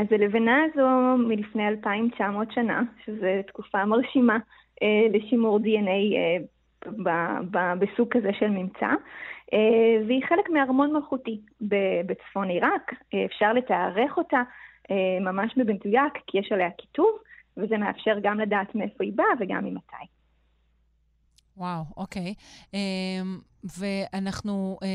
אז 0.00 0.06
הלבנה 0.10 0.58
הזו 0.64 1.16
מלפני 1.28 1.68
2,900 1.68 2.52
שנה, 2.52 2.82
שזו 3.04 3.26
תקופה 3.46 3.84
מרשימה 3.84 4.36
uh, 4.36 4.84
לשימור 5.12 5.58
DNA 5.58 6.14
uh, 6.88 6.96
בסוג 7.78 8.08
כזה 8.10 8.30
של 8.38 8.48
ממצא, 8.48 8.86
uh, 8.86 9.54
והיא 10.06 10.22
חלק 10.28 10.50
מארמון 10.50 10.92
מלכותי 10.92 11.40
בצפון 12.06 12.48
עיראק. 12.48 12.92
אפשר 13.26 13.52
לתארך 13.52 14.16
אותה 14.16 14.42
ממש 15.20 15.52
במדויק, 15.56 16.12
כי 16.26 16.38
יש 16.38 16.52
עליה 16.52 16.70
כיתוב, 16.78 17.10
וזה 17.56 17.78
מאפשר 17.78 18.18
גם 18.22 18.40
לדעת 18.40 18.74
מאיפה 18.74 19.04
היא 19.04 19.12
באה 19.14 19.26
וגם 19.40 19.64
ממתי. 19.64 20.04
וואו, 21.56 21.82
אוקיי. 21.96 22.34
Um, 22.72 23.49
ואנחנו 23.64 24.78
um, 24.82 24.86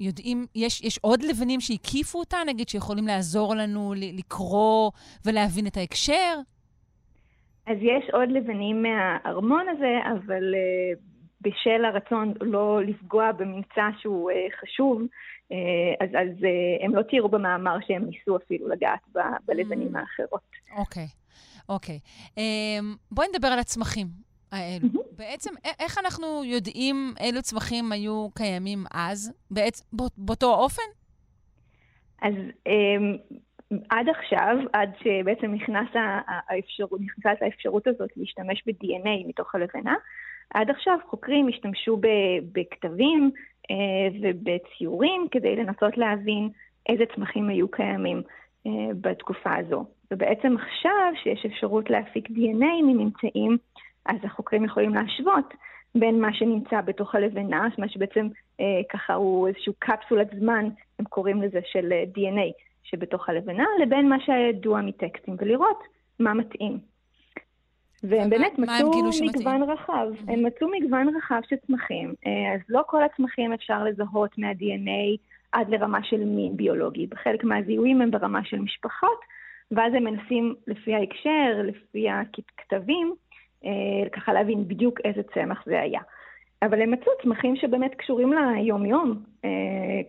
יודעים, 0.00 0.46
יש, 0.54 0.82
יש 0.82 0.98
עוד 0.98 1.22
לבנים 1.22 1.60
שהקיפו 1.60 2.18
אותה, 2.18 2.36
נגיד, 2.46 2.68
שיכולים 2.68 3.06
לעזור 3.06 3.54
לנו 3.54 3.94
לקרוא 3.96 4.90
ולהבין 5.24 5.66
את 5.66 5.76
ההקשר? 5.76 6.34
אז 7.66 7.76
יש 7.80 8.10
עוד 8.12 8.28
לבנים 8.30 8.82
מהארמון 8.82 9.66
הזה, 9.68 9.98
אבל 10.12 10.54
uh, 10.54 10.98
בשל 11.40 11.84
הרצון 11.84 12.34
לא 12.40 12.80
לפגוע 12.84 13.32
בממצא 13.32 13.82
שהוא 14.00 14.30
uh, 14.30 14.34
חשוב, 14.60 15.02
uh, 15.02 15.54
אז, 16.00 16.08
אז 16.08 16.44
uh, 16.44 16.84
הם 16.84 16.94
לא 16.94 17.02
תראו 17.02 17.28
במאמר 17.28 17.76
שהם 17.86 18.04
ניסו 18.04 18.36
אפילו 18.36 18.68
לגעת 18.68 19.00
ב, 19.14 19.18
בלבנים 19.46 19.96
mm. 19.96 19.98
האחרות. 19.98 20.50
אוקיי, 20.78 21.06
אוקיי. 21.68 21.98
Um, 22.26 22.38
בואי 23.10 23.26
נדבר 23.34 23.48
על 23.48 23.58
הצמחים. 23.58 24.06
האלו. 24.54 24.88
Mm-hmm. 24.88 25.16
בעצם, 25.18 25.50
איך 25.80 25.98
אנחנו 25.98 26.44
יודעים 26.44 27.14
אילו 27.20 27.42
צמחים 27.42 27.92
היו 27.92 28.28
קיימים 28.34 28.84
אז, 28.92 29.32
בעצם, 29.50 29.84
באותו 30.16 30.54
אופן? 30.54 30.82
אז 32.22 32.34
um, 32.68 33.36
עד 33.90 34.08
עכשיו, 34.08 34.56
עד 34.72 34.90
שבעצם 35.02 35.54
נכנס 35.54 35.88
האפשרות, 36.48 37.00
נכנסת 37.00 37.42
האפשרות 37.42 37.86
הזאת 37.86 38.10
להשתמש 38.16 38.62
ב-DNA 38.66 39.28
מתוך 39.28 39.54
הלבנה, 39.54 39.94
עד 40.54 40.70
עכשיו 40.70 40.98
חוקרים 41.10 41.48
השתמשו 41.48 42.00
בכתבים 42.52 43.30
uh, 43.62 43.74
ובציורים 44.22 45.26
כדי 45.30 45.56
לנסות 45.56 45.96
להבין 45.96 46.48
איזה 46.88 47.04
צמחים 47.14 47.48
היו 47.48 47.68
קיימים 47.68 48.22
uh, 48.22 48.70
בתקופה 49.00 49.56
הזו. 49.56 49.84
ובעצם 50.10 50.56
עכשיו, 50.56 51.12
שיש 51.22 51.46
אפשרות 51.46 51.90
להפיק 51.90 52.28
DNA 52.28 52.82
מממצאים, 52.82 53.56
אז 54.06 54.16
החוקרים 54.24 54.64
יכולים 54.64 54.94
להשוות 54.94 55.54
בין 55.94 56.20
מה 56.20 56.34
שנמצא 56.34 56.80
בתוך 56.80 57.14
הלבנה, 57.14 57.68
מה 57.78 57.88
שבעצם 57.88 58.28
אה, 58.60 58.80
ככה 58.92 59.14
הוא 59.14 59.48
איזשהו 59.48 59.72
קפסולת 59.78 60.28
זמן, 60.40 60.68
הם 60.98 61.04
קוראים 61.04 61.42
לזה 61.42 61.60
של 61.64 61.92
אה, 61.92 62.04
DNA 62.16 62.52
שבתוך 62.82 63.28
הלבנה, 63.28 63.64
לבין 63.82 64.08
מה 64.08 64.16
שידוע 64.20 64.80
מטקסטים, 64.80 65.36
ולראות 65.38 65.82
מה 66.20 66.34
מתאים. 66.34 66.78
והם 68.02 68.30
באמת 68.30 68.58
מצאו 68.58 68.90
מגוון 69.22 69.62
רחב. 69.62 70.06
Mm-hmm. 70.12 70.32
הם 70.32 70.46
מצאו 70.46 70.68
מגוון 70.80 71.16
רחב 71.16 71.40
של 71.48 71.56
צמחים. 71.66 72.14
אה, 72.26 72.54
אז 72.54 72.60
לא 72.68 72.82
כל 72.86 73.02
הצמחים 73.02 73.52
אפשר 73.52 73.84
לזהות 73.84 74.38
מה-DNA 74.38 75.16
עד 75.52 75.68
לרמה 75.68 76.04
של 76.04 76.24
מין 76.24 76.56
ביולוגי. 76.56 77.06
בחלק 77.06 77.44
מהזיהויים 77.44 78.02
הם 78.02 78.10
ברמה 78.10 78.44
של 78.44 78.58
משפחות, 78.58 79.18
ואז 79.70 79.94
הם 79.94 80.04
מנסים 80.04 80.54
לפי 80.66 80.94
ההקשר, 80.94 81.62
לפי 81.64 82.06
הכתבים, 82.10 83.14
ככה 84.12 84.32
להבין 84.32 84.68
בדיוק 84.68 85.00
איזה 85.04 85.22
צמח 85.34 85.62
זה 85.66 85.80
היה. 85.80 86.00
אבל 86.62 86.82
הם 86.82 86.90
מצאו 86.90 87.12
צמחים 87.22 87.56
שבאמת 87.56 87.94
קשורים 87.94 88.32
ליום-יום, 88.32 89.22
אה, 89.44 89.50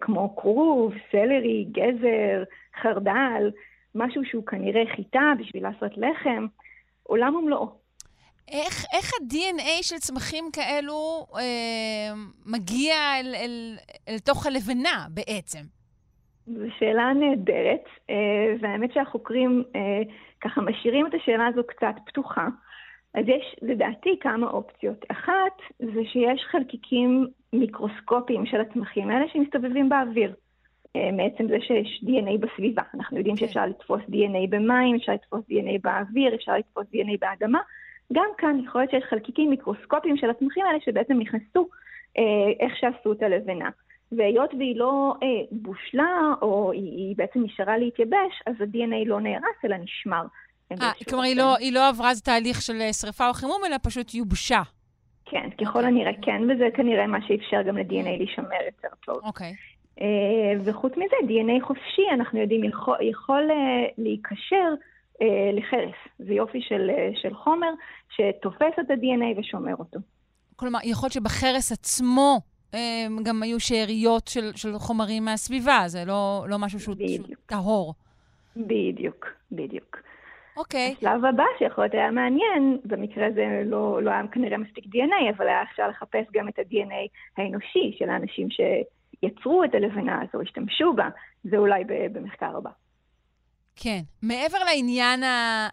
כמו 0.01 0.35
כרוב, 0.35 0.93
סלרי, 1.11 1.65
גזר, 1.71 2.43
חרדל, 2.81 3.51
משהו 3.95 4.25
שהוא 4.25 4.45
כנראה 4.45 4.83
חיטה 4.95 5.33
בשביל 5.39 5.63
לעשות 5.63 5.91
לחם, 5.97 6.45
עולם 7.03 7.35
ומלואו. 7.35 7.85
איך, 8.51 8.85
איך 8.93 9.11
ה-DNA 9.13 9.81
של 9.83 9.95
צמחים 9.95 10.45
כאלו 10.53 11.25
אה, 11.35 12.13
מגיע 12.45 12.95
אל, 13.19 13.35
אל, 13.35 13.75
אל 14.09 14.19
תוך 14.19 14.45
הלבנה 14.45 15.05
בעצם? 15.09 15.59
זו 16.47 16.65
שאלה 16.79 17.13
נהדרת, 17.13 17.83
אה, 18.09 18.55
והאמת 18.61 18.93
שהחוקרים 18.93 19.63
אה, 19.75 20.01
ככה 20.41 20.61
משאירים 20.61 21.07
את 21.07 21.13
השאלה 21.13 21.47
הזו 21.47 21.61
קצת 21.67 21.95
פתוחה. 22.05 22.47
אז 23.15 23.25
יש 23.27 23.55
לדעתי 23.61 24.19
כמה 24.19 24.47
אופציות. 24.47 25.05
אחת, 25.11 25.57
זה 25.79 26.01
שיש 26.05 26.41
חלקיקים 26.51 27.27
מיקרוסקופיים 27.53 28.45
של 28.45 28.61
הצמחים 28.61 29.09
האלה 29.09 29.25
שמסתובבים 29.33 29.89
באוויר. 29.89 30.33
אה, 30.95 31.11
מעצם 31.11 31.47
זה 31.47 31.57
שיש 31.61 32.03
DNA 32.03 32.37
בסביבה. 32.39 32.81
אנחנו 32.93 33.17
יודעים 33.17 33.35
כן. 33.35 33.45
שאפשר 33.45 33.65
לתפוס 33.65 34.01
DNA 34.01 34.49
במים, 34.49 34.95
אפשר 34.95 35.13
לתפוס 35.13 35.41
DNA 35.41 35.79
באוויר, 35.83 36.35
אפשר 36.35 36.57
לתפוס 36.57 36.85
DNA 36.85 37.17
באדמה. 37.19 37.59
גם 38.13 38.27
כאן 38.37 38.59
יכול 38.65 38.81
להיות 38.81 38.91
שיש 38.91 39.03
חלקיקים 39.03 39.49
מיקרוסקופיים 39.49 40.17
של 40.17 40.29
הצמחים 40.29 40.65
האלה 40.65 40.79
שבעצם 40.79 41.13
נכנסו 41.19 41.67
אה, 42.17 42.51
איך 42.59 42.77
שעשו 42.77 43.11
את 43.11 43.23
הלבנה. 43.23 43.69
והיות 44.11 44.53
והיא 44.53 44.75
לא 44.75 45.13
אה, 45.23 45.27
בושלה, 45.51 46.33
או 46.41 46.71
היא, 46.71 46.97
היא 46.97 47.15
בעצם 47.17 47.43
נשארה 47.43 47.77
להתייבש, 47.77 48.41
אז 48.45 48.55
ה-DNA 48.61 49.05
לא 49.05 49.19
נהרס, 49.21 49.65
אלא 49.65 49.77
נשמר. 49.77 50.25
אה, 50.71 50.91
כלומר, 51.09 51.23
היא 51.23 51.35
לא, 51.35 51.57
היא 51.57 51.73
לא 51.73 51.87
עברה 51.87 52.09
איזה 52.09 52.21
תהליך 52.21 52.61
של 52.61 52.81
אה, 52.81 52.93
שריפה 52.93 53.27
או 53.27 53.33
חימום, 53.33 53.61
אלא 53.67 53.75
פשוט 53.83 54.13
יובשה. 54.13 54.61
כן, 55.25 55.49
ככל 55.49 55.79
אוקיי. 55.79 55.85
הנראה 55.85 56.11
כן, 56.21 56.41
וזה 56.43 56.67
כנראה 56.75 57.07
מה 57.07 57.17
שאפשר 57.27 57.61
גם 57.61 57.77
ל-DNA 57.77 58.17
להישמר 58.17 58.63
יותר 58.65 58.95
טוב. 59.05 59.17
אוקיי. 59.23 59.53
אה, 60.01 60.53
וחוץ 60.65 60.91
מזה, 60.91 61.15
DNA 61.21 61.65
חופשי, 61.65 62.01
אנחנו 62.13 62.39
יודעים, 62.39 62.63
יכול, 62.63 62.97
יכול 63.01 63.49
להיקשר 63.97 64.73
לחרס. 65.53 65.95
זה 66.19 66.33
יופי 66.33 66.61
של, 66.61 66.89
של 67.21 67.33
חומר 67.33 67.67
שתופס 68.09 68.79
את 68.79 68.91
ה-DNA 68.91 69.39
ושומר 69.39 69.75
אותו. 69.79 69.99
כלומר, 70.55 70.79
יכול 70.83 71.07
להיות 71.07 71.13
שבחרס 71.13 71.71
עצמו 71.71 72.39
גם 73.23 73.43
היו 73.43 73.59
שאריות 73.59 74.27
של, 74.27 74.51
של 74.55 74.73
חומרים 74.77 75.25
מהסביבה, 75.25 75.83
זה 75.87 76.05
לא, 76.05 76.45
לא 76.49 76.59
משהו 76.59 76.79
שהוא, 76.79 76.95
שהוא 77.07 77.35
טהור. 77.45 77.93
בדיוק, 78.55 79.25
בדיוק. 79.51 79.97
אוקיי. 80.57 80.93
Okay. 80.93 80.97
השלב 80.97 81.25
הבא 81.25 81.43
שיכול 81.59 81.83
להיות 81.83 81.93
היה 81.93 82.11
מעניין, 82.11 82.77
במקרה 82.85 83.27
הזה 83.27 83.61
לא, 83.65 84.03
לא 84.03 84.11
היה 84.11 84.21
כנראה 84.31 84.57
מספיק 84.57 84.85
DNA, 84.85 85.35
אבל 85.37 85.47
היה 85.47 85.63
אפשר 85.63 85.87
לחפש 85.87 86.25
גם 86.33 86.47
את 86.47 86.59
ה-DNA 86.59 87.07
האנושי 87.37 87.95
של 87.97 88.09
האנשים 88.09 88.47
שיצרו 88.49 89.63
את 89.63 89.75
הלבנה 89.75 90.21
הזו, 90.21 90.41
השתמשו 90.41 90.93
בה, 90.93 91.09
זה 91.43 91.57
אולי 91.57 91.83
במחקר 92.11 92.57
הבא. 92.57 92.69
כן. 93.75 93.99
מעבר 94.21 94.57
לעניין 94.57 95.23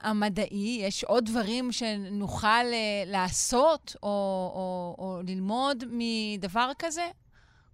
המדעי, 0.02 0.78
יש 0.82 1.04
עוד 1.04 1.24
דברים 1.24 1.72
שנוכל 1.72 2.46
אה, 2.48 3.02
לעשות 3.06 3.96
או, 4.02 4.08
או, 4.54 4.94
או 4.98 5.20
ללמוד 5.26 5.84
מדבר 5.90 6.70
כזה? 6.78 7.06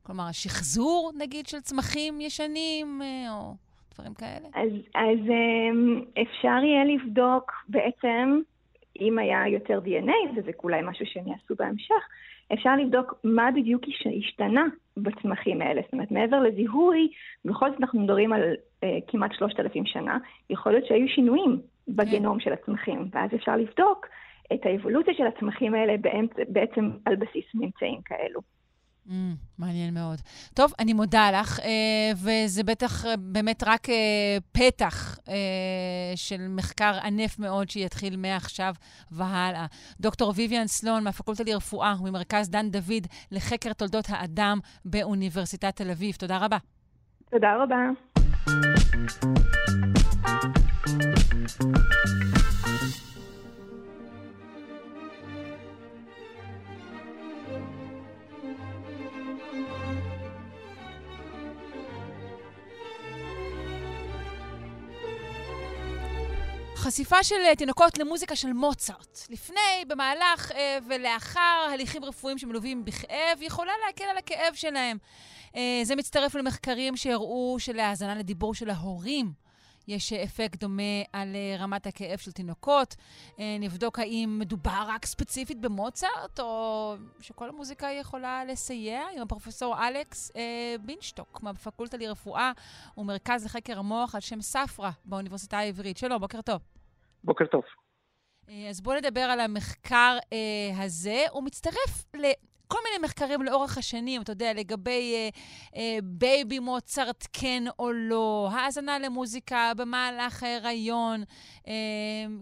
כלומר, 0.03 0.33
שחזור, 0.33 1.12
נגיד, 1.18 1.47
של 1.47 1.61
צמחים 1.61 2.21
ישנים, 2.21 3.03
אה, 3.03 3.33
או... 3.33 3.67
דברים 3.98 4.14
כאלה? 4.14 4.48
אז, 4.54 4.72
אז 4.94 5.18
אמ, 5.30 6.00
אפשר 6.22 6.58
יהיה 6.64 6.84
לבדוק 6.84 7.52
בעצם, 7.68 8.40
אם 9.00 9.18
היה 9.18 9.48
יותר 9.48 9.80
DNA, 9.84 10.38
וזה 10.38 10.50
אולי 10.64 10.80
משהו 10.84 11.06
שהם 11.06 11.28
יעשו 11.28 11.54
בהמשך, 11.58 12.02
אפשר 12.52 12.76
לבדוק 12.76 13.14
מה 13.24 13.50
בדיוק 13.50 13.82
השתנה 14.18 14.64
בצמחים 14.96 15.62
האלה. 15.62 15.80
זאת 15.84 15.92
אומרת, 15.92 16.11
מעבר 16.11 16.40
לזיהוי, 16.40 17.08
בכל 17.44 17.70
זאת 17.70 17.80
אנחנו 17.80 18.00
מדברים 18.00 18.32
על 18.32 18.42
אה, 18.84 18.98
כמעט 19.08 19.32
3,000 19.32 19.87
שנה, 19.87 20.18
יכול 20.50 20.72
להיות 20.72 20.87
שהיו 20.87 21.08
שינויים 21.08 21.61
בגנום 21.88 22.40
של 22.40 22.52
הצמחים, 22.52 23.08
ואז 23.12 23.30
אפשר 23.34 23.56
לבדוק 23.56 24.06
את 24.52 24.66
האבולוציה 24.66 25.14
של 25.14 25.26
הצמחים 25.26 25.74
האלה 25.74 25.94
בעצם 26.48 26.90
על 27.04 27.16
בסיס 27.16 27.44
ממצאים 27.54 28.00
כאלו. 28.04 28.40
Mm, 29.09 29.12
מעניין 29.59 29.94
מאוד. 29.94 30.21
טוב, 30.55 30.73
אני 30.79 30.92
מודה 30.92 31.31
לך, 31.31 31.61
אה, 31.61 32.11
וזה 32.16 32.62
בטח 32.62 33.07
אה, 33.07 33.16
באמת 33.16 33.62
רק 33.66 33.88
אה, 33.90 33.94
פתח 34.53 35.18
של 36.16 36.49
מחקר 36.49 36.99
ענף 37.05 37.38
מאוד 37.38 37.71
שיתחיל 37.71 38.16
מעכשיו 38.16 38.75
והלאה. 39.11 39.66
דוקטור 40.01 40.33
ויvian 40.37 40.66
סלון 40.66 41.05
מהפקולטה 41.05 41.42
לרפואה 41.47 41.94
וממרכז 42.01 42.51
דן 42.51 42.71
דוד 42.71 43.07
לחקר 43.31 43.73
תולדות 43.73 44.05
האדם 44.09 44.59
באוניברסיטת 44.85 45.77
תל 45.77 45.90
אביב. 45.90 46.14
תודה 46.14 46.38
רבה. 46.38 46.57
תודה 47.31 47.57
רבה. 47.62 47.77
חשיפה 66.88 67.24
של 67.24 67.35
אה, 67.48 67.57
תינוקות 67.57 67.98
למוזיקה 67.98 68.37
של 68.37 68.53
מוצרט, 68.53 69.18
לפני, 69.31 69.85
במהלך 69.88 70.53
אה, 70.53 70.79
ולאחר 70.88 71.68
הליכים 71.72 72.05
רפואיים 72.05 72.38
שמלווים 72.38 72.85
בכאב, 72.85 73.38
יכולה 73.40 73.72
להקל 73.87 74.05
על 74.05 74.16
הכאב 74.16 74.55
שלהם. 74.55 74.98
אה, 75.57 75.81
זה 75.83 75.96
מצטרף 75.96 76.35
למחקרים 76.35 76.96
שהראו 76.96 77.57
שלהאזנה 77.59 78.14
לדיבור 78.14 78.55
של 78.55 78.70
ההורים 78.70 79.33
יש 79.88 80.12
אפקט 80.12 80.61
דומה 80.61 81.03
על 81.12 81.37
רמת 81.59 81.87
הכאב 81.87 82.18
של 82.18 82.33
תינוקות. 82.33 82.96
נבדוק 83.38 83.98
האם 83.98 84.37
מדובר 84.38 84.85
רק 84.88 85.07
ספציפית 85.07 85.61
במוצרט, 85.61 86.40
או 86.40 86.94
שכל 87.20 87.48
המוזיקה 87.48 87.88
יכולה 87.90 88.44
לסייע 88.44 89.03
עם 89.16 89.22
הפרופסור 89.22 89.88
אלכס 89.88 90.31
בינשטוק 90.81 91.42
מהפקולטה 91.42 91.96
לרפואה 91.96 92.53
ומרכז 92.98 93.44
לחקר 93.44 93.79
המוח 93.79 94.14
על 94.14 94.20
שם 94.20 94.40
ספרא 94.40 94.90
באוניברסיטה 95.05 95.59
העברית. 95.59 95.96
שלום, 95.96 96.20
בוקר 96.20 96.40
טוב. 96.42 96.78
בוקר 97.24 97.46
טוב. 97.46 97.62
אז 98.68 98.81
בואו 98.81 98.96
נדבר 98.96 99.20
על 99.20 99.40
המחקר 99.40 100.16
אה, 100.33 100.85
הזה. 100.85 101.24
הוא 101.31 101.44
מצטרף 101.44 102.04
כל 102.68 102.78
מיני 102.85 103.04
מחקרים 103.04 103.42
לאורך 103.42 103.78
השנים, 103.78 104.22
אתה 104.22 104.33
יודע, 104.33 104.52
לגבי 104.54 105.14
אה, 105.14 105.28
אה, 105.76 105.98
בייבי 106.02 106.59
מוצרט 106.59 107.26
כן 107.33 107.62
או 107.78 107.92
לא, 107.92 108.48
האזנה 108.52 108.98
למוזיקה 108.98 109.72
במהלך 109.76 110.42
ההיריון, 110.42 111.20
אה, 111.68 111.72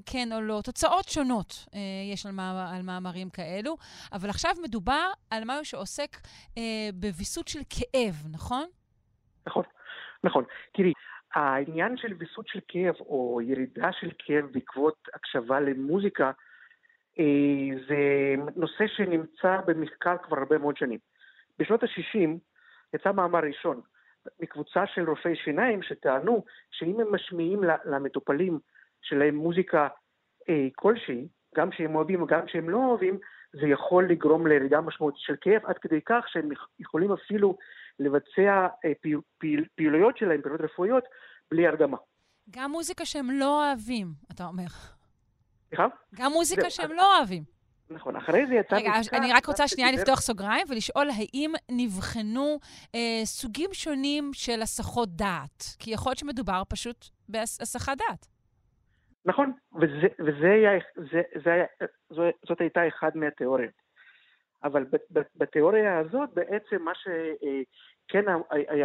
כן 0.07 0.33
או 0.33 0.41
לא, 0.41 0.61
תוצאות 0.65 1.09
שונות 1.09 1.67
אה, 1.75 1.81
יש 2.13 2.27
על, 2.27 2.33
מאמר, 2.33 2.75
על 2.75 2.83
מאמרים 2.83 3.31
כאלו, 3.31 3.77
אבל 4.13 4.31
עכשיו 4.31 4.51
מדובר 4.63 5.11
על 5.31 5.43
משהו 5.47 5.65
שעוסק 5.65 6.17
אה, 6.59 6.89
בוויסות 6.95 7.49
של 7.49 7.61
כאב, 7.71 8.15
נכון? 8.33 8.65
נכון, 9.47 9.65
נכון. 10.25 10.45
תראי, 10.75 10.93
העניין 11.37 11.97
של 11.97 12.13
ויסות 12.19 12.49
של 12.49 12.61
כאב 12.69 12.95
או 13.01 13.41
ירידה 13.43 13.93
של 13.93 14.11
כאב 14.19 14.45
בעקבות 14.53 15.09
הקשבה 15.15 15.61
למוזיקה, 15.61 16.31
אה, 17.19 17.79
זה 17.89 17.97
נושא 18.57 18.87
שנמצא 18.87 19.61
במחקר 19.67 20.17
כבר 20.23 20.39
הרבה 20.39 20.59
מאוד 20.59 20.77
שנים. 20.77 20.99
בשנות 21.59 21.83
ה-60 21.83 22.29
יצא 22.95 23.13
מאמר 23.13 23.39
ראשון 23.39 23.81
מקבוצה 24.41 24.87
של 24.87 25.11
רופאי 25.11 25.37
שיניים 25.37 25.83
שטענו 25.83 26.45
שאם 26.71 27.01
הם 27.01 27.15
משמיעים 27.15 27.61
למטופלים 27.85 28.59
שלהם 29.03 29.35
מוזיקה 29.35 29.89
אה, 30.49 30.69
כלשהי, 30.75 31.29
גם 31.57 31.73
שהם 31.73 31.95
אוהבים 31.95 32.23
וגם 32.23 32.49
שהם 32.49 32.71
לא 32.71 32.77
אוהבים, 32.77 33.19
זה 33.53 33.67
יכול 33.67 34.09
לגרום 34.09 34.47
לירידה 34.47 34.81
משמעותית 34.81 35.21
של 35.21 35.35
כאב, 35.41 35.63
עד 35.67 35.79
כדי 35.79 36.01
כך 36.07 36.25
שהם 36.29 36.49
יכולים 36.79 37.13
אפילו 37.13 37.59
לבצע 37.99 38.67
אה, 38.85 38.93
פעיל, 39.03 39.21
פעיל, 39.39 39.65
פעילויות 39.75 40.19
שלהם, 40.19 40.43
פעילויות 40.43 40.71
רפואיות, 40.71 41.05
בלי 41.51 41.67
הרדמה. 41.67 41.97
גם 42.51 42.71
מוזיקה 42.71 43.05
שהם 43.05 43.31
לא 43.31 43.65
אוהבים, 43.65 44.07
אתה 44.33 44.45
אומר. 44.45 44.67
סליחה? 45.69 45.87
גם 46.15 46.33
מוזיקה 46.33 46.71
שהם 46.71 46.93
לא 46.93 47.17
אוהבים. 47.17 47.43
נכון, 47.91 48.17
אחרי 48.17 48.47
זה 48.47 48.55
יצא... 48.55 48.77
רגע, 48.77 48.93
אני 49.13 49.33
רק 49.33 49.47
רוצה 49.47 49.69
שנייה 49.69 49.93
לפתוח 49.93 50.21
סוגריים 50.21 50.67
ולשאול 50.71 51.09
האם 51.11 51.53
נבחנו 51.71 52.59
אה, 52.95 53.21
סוגים 53.25 53.71
שונים 53.73 54.31
של 54.33 54.63
הסחות 54.63 55.09
דעת? 55.17 55.65
כי 55.79 55.91
יכול 55.91 56.11
להיות 56.11 56.19
שמדובר 56.19 56.63
פשוט 56.69 57.07
בהסחת 57.29 57.99
דעת. 57.99 58.27
נכון, 59.25 59.53
וזה, 59.75 60.07
וזה 60.19 60.51
היה, 60.51 60.71
זה, 61.13 61.23
זה 61.45 61.51
היה, 61.53 61.65
זאת 62.49 62.61
הייתה 62.61 62.81
אחת 62.89 63.15
מהתיאוריות. 63.15 63.86
אבל 64.67 64.85
בתיאוריה 65.37 65.99
הזאת 65.99 66.31
בעצם 66.35 66.83
מה 66.83 66.93
שכן 66.95 68.25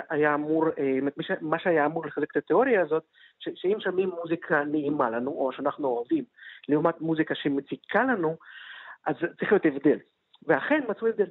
היה, 0.09 0.33
אמור, 0.33 0.65
אה, 0.67 0.99
מה 1.41 1.59
שהיה 1.59 1.85
אמור 1.85 2.05
לחזק 2.05 2.31
את 2.31 2.37
התיאוריה 2.37 2.81
הזאת, 2.81 3.03
שאם 3.39 3.77
שומעים 3.79 4.09
מוזיקה 4.09 4.63
נעימה 4.63 5.09
לנו, 5.09 5.31
או 5.31 5.51
שאנחנו 5.51 5.87
אוהבים, 5.87 6.23
לעומת 6.69 7.01
מוזיקה 7.01 7.35
שמציקה 7.35 8.03
לנו, 8.03 8.37
אז 9.05 9.15
צריך 9.39 9.51
להיות 9.51 9.65
הבדל. 9.65 9.97
ואכן 10.47 10.83
מצאו 10.87 11.07
הבדל. 11.07 11.27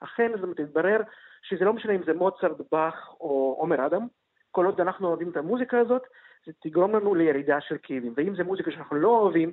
אכן 0.00 0.32
זה 0.40 0.46
מתברר 0.46 1.00
שזה 1.42 1.64
לא 1.64 1.72
משנה 1.72 1.92
אם 1.92 2.02
זה 2.06 2.12
מוצרט, 2.12 2.56
באך 2.72 3.08
או 3.20 3.56
עומר 3.58 3.86
אדם, 3.86 4.06
כל 4.50 4.66
עוד 4.66 4.80
אנחנו 4.80 5.08
אוהבים 5.08 5.30
את 5.30 5.36
המוזיקה 5.36 5.78
הזאת, 5.78 6.02
זה 6.46 6.52
תגרום 6.62 6.94
לנו 6.96 7.14
לירידה 7.14 7.60
של 7.60 7.76
כאבים. 7.82 8.12
ואם 8.16 8.36
זה 8.36 8.44
מוזיקה 8.44 8.70
שאנחנו 8.70 8.96
לא 8.96 9.08
אוהבים, 9.08 9.52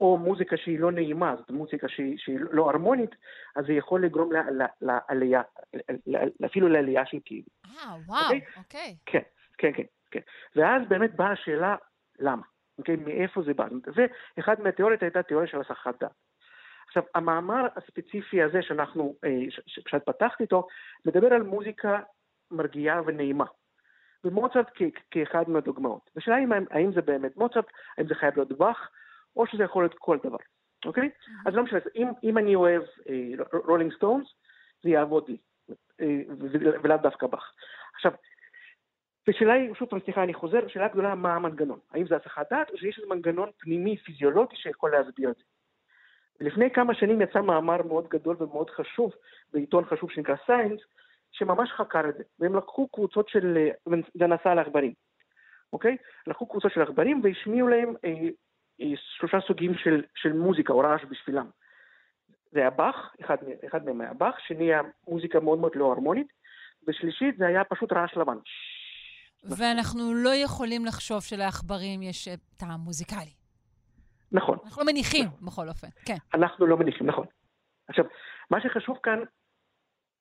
או 0.00 0.18
מוזיקה 0.18 0.56
שהיא 0.56 0.80
לא 0.80 0.92
נעימה, 0.92 1.34
זאת 1.36 1.50
מוזיקה 1.50 1.88
שהיא, 1.88 2.18
שהיא 2.18 2.38
לא 2.50 2.70
הרמונית, 2.70 3.10
אז 3.56 3.64
זה 3.66 3.72
יכול 3.72 4.04
לגרום 4.04 4.30
לעלייה, 4.80 5.42
אפילו 6.46 6.68
לעלייה 6.68 7.06
של 7.06 7.18
כאבים. 7.24 7.44
אה, 7.66 7.94
וואו, 8.06 8.20
אוקיי. 8.56 8.96
Okay? 9.00 9.02
כן, 9.06 9.22
כן, 9.58 9.72
כן, 9.72 9.82
כן. 10.10 10.20
ואז 10.56 10.82
באמת 10.88 11.14
באה 11.14 11.32
השאלה, 11.32 11.76
למה? 12.18 12.42
אוקיי? 12.78 12.96
מאיפה 12.96 13.42
זה 13.42 13.54
בא? 13.54 13.66
ואחד 14.36 14.60
מהתיאוריות 14.60 15.02
הייתה 15.02 15.22
תיאוריה 15.22 15.48
של 15.48 15.60
הסחת 15.60 16.00
דעת. 16.00 16.12
עכשיו, 16.86 17.02
המאמר 17.14 17.66
הספציפי 17.76 18.42
הזה 18.42 18.62
שאנחנו, 18.62 19.14
אה, 19.24 19.50
שקצת 19.66 20.06
פתחתי 20.06 20.42
איתו, 20.42 20.66
מדבר 21.04 21.34
על 21.34 21.42
מוזיקה 21.42 22.00
מרגיעה 22.50 23.02
ונעימה. 23.06 23.44
ומוצרט 24.24 24.66
כאחד 25.10 25.50
מהדוגמאות. 25.50 26.10
השאלה 26.16 26.36
היא 26.36 26.46
האם 26.70 26.92
זה 26.92 27.02
באמת 27.02 27.36
מוצרט, 27.36 27.66
האם 27.98 28.06
זה 28.08 28.14
חייב 28.14 28.36
להיות 28.36 28.52
באך, 28.52 28.90
או 29.36 29.46
שזה 29.46 29.64
יכול 29.64 29.84
להיות 29.84 29.94
כל 29.98 30.18
דבר, 30.24 30.36
אוקיי? 30.84 31.10
אז 31.46 31.54
לא 31.54 31.62
משנה, 31.62 31.78
אם, 31.96 32.08
אם 32.22 32.38
אני 32.38 32.54
אוהב 32.54 32.82
אה, 33.08 33.58
רולינג 33.64 33.92
סטונס, 33.94 34.26
זה 34.82 34.90
יעבוד 34.90 35.28
לי, 35.28 35.36
אה, 36.00 36.20
ולאו 36.82 36.96
דווקא 36.96 37.26
באך. 37.26 37.52
עכשיו, 37.94 38.12
ושאלה 39.28 39.52
היא, 39.52 39.74
שוב 39.74 39.88
פעם, 39.88 40.00
סליחה, 40.04 40.22
אני 40.22 40.34
חוזר, 40.34 40.68
שאלה 40.68 40.88
גדולה, 40.88 41.14
מה 41.14 41.34
המנגנון? 41.34 41.78
האם 41.90 42.06
זה 42.06 42.16
הסחת 42.16 42.50
דעת, 42.50 42.70
או 42.70 42.78
שיש 42.78 42.98
איזה 42.98 43.14
מנגנון 43.14 43.50
פנימי, 43.58 43.96
פיזיולוגי, 43.96 44.56
שיכול 44.56 44.90
להסביר 44.90 45.30
את 45.30 45.36
זה? 45.36 45.42
לפני 46.40 46.70
כמה 46.70 46.94
שנים 46.94 47.20
יצא 47.20 47.40
מאמר 47.40 47.82
מאוד 47.82 48.08
גדול 48.08 48.36
ומאוד 48.38 48.70
חשוב, 48.70 49.12
בעיתון 49.52 49.84
חשוב 49.84 50.10
שנקרא 50.10 50.34
סיינס, 50.46 50.80
שממש 51.32 51.70
חקר 51.70 52.08
את 52.08 52.14
זה, 52.14 52.22
והם 52.38 52.56
לקחו 52.56 52.88
קבוצות 52.88 53.28
של, 53.28 53.68
זה 54.14 54.26
נעשה 54.26 54.52
על 54.52 54.58
עכברים, 54.58 54.92
אוקיי? 55.72 55.96
לקחו 56.26 56.46
קבוצות 56.46 56.72
של 56.72 56.82
עכברים 56.82 57.20
והשמיעו 57.24 57.68
להם 57.68 57.94
אה, 58.04 58.10
אה, 58.10 58.28
שלושה 59.18 59.38
סוגים 59.46 59.74
של, 59.74 60.02
של 60.14 60.32
מוזיקה 60.32 60.72
או 60.72 60.78
רעש 60.78 61.04
בשבילם. 61.10 61.46
זה 62.52 62.60
היה 62.60 62.70
באך, 62.70 63.14
אחד, 63.24 63.36
אחד 63.66 63.84
מהם 63.84 64.00
היה 64.00 64.14
באך, 64.14 64.34
שני 64.46 64.64
היה 64.64 64.80
מוזיקה 65.08 65.40
מאוד 65.40 65.58
מאוד 65.58 65.72
לא 65.74 65.92
הרמונית, 65.92 66.26
ושלישית 66.88 67.36
זה 67.38 67.46
היה 67.46 67.64
פשוט 67.64 67.92
רעש 67.92 68.16
לבן. 68.16 68.36
ואנחנו 69.44 70.14
לא 70.14 70.34
יכולים 70.34 70.86
לחשוב 70.86 71.22
שלעכברים 71.22 72.02
יש 72.02 72.28
טעם 72.56 72.80
מוזיקלי. 72.80 73.32
נכון. 74.32 74.58
אנחנו 74.64 74.82
לא 74.82 74.86
מניחים, 74.86 75.24
נכון. 75.24 75.46
בכל 75.46 75.68
אופן, 75.68 75.88
כן. 76.04 76.16
אנחנו 76.34 76.66
לא 76.66 76.76
מניחים, 76.76 77.06
נכון. 77.06 77.26
עכשיו, 77.88 78.04
מה 78.50 78.60
שחשוב 78.60 78.98
כאן 79.02 79.18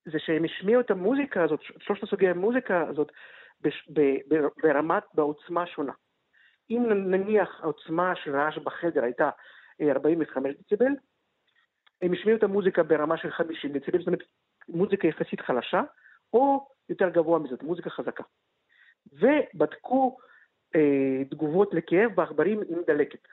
זה 0.05 0.19
שהם 0.19 0.43
השמיעו 0.45 0.81
את 0.81 0.91
המוזיקה 0.91 1.43
הזאת, 1.43 1.59
שלושת 1.79 2.03
הסוגי 2.03 2.27
המוזיקה 2.27 2.87
הזאת, 2.89 3.11
ברמת, 4.63 5.03
בעוצמה 5.13 5.67
שונה. 5.67 5.93
אם 6.69 6.83
נניח 6.89 7.59
העוצמה 7.63 8.15
של 8.15 8.35
רעש 8.35 8.57
בחדר 8.57 9.03
הייתה 9.03 9.29
45 9.81 10.45
אה, 10.45 10.61
דציבל, 10.61 10.91
הם 12.01 12.13
השמיעו 12.13 12.37
את 12.37 12.43
המוזיקה 12.43 12.83
ברמה 12.83 13.17
של 13.17 13.31
50 13.31 13.73
דציבל, 13.73 13.99
זאת 13.99 14.07
אומרת 14.07 14.23
מוזיקה 14.69 15.07
יחסית 15.07 15.41
חלשה, 15.41 15.81
או 16.33 16.67
יותר 16.89 17.09
גבוה 17.09 17.39
מזאת, 17.39 17.63
מוזיקה 17.63 17.89
חזקה. 17.89 18.23
ובדקו 19.13 20.17
אה, 20.75 21.25
תגובות 21.31 21.73
לכאב 21.73 22.11
בעכברים 22.15 22.61
עם 22.69 22.79
דלקת, 22.87 23.27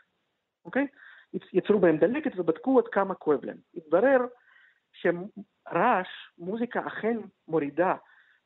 אוקיי? 0.65 0.87
יצרו 1.53 1.79
בהם 1.79 1.97
דלקת 1.97 2.31
ובדקו 2.37 2.79
עד 2.79 2.89
כמה 2.89 3.15
כואב 3.15 3.45
להם. 3.45 3.57
התברר 3.77 4.21
שרעש, 4.93 6.09
מוזיקה 6.39 6.87
אכן 6.87 7.17
מורידה 7.49 7.95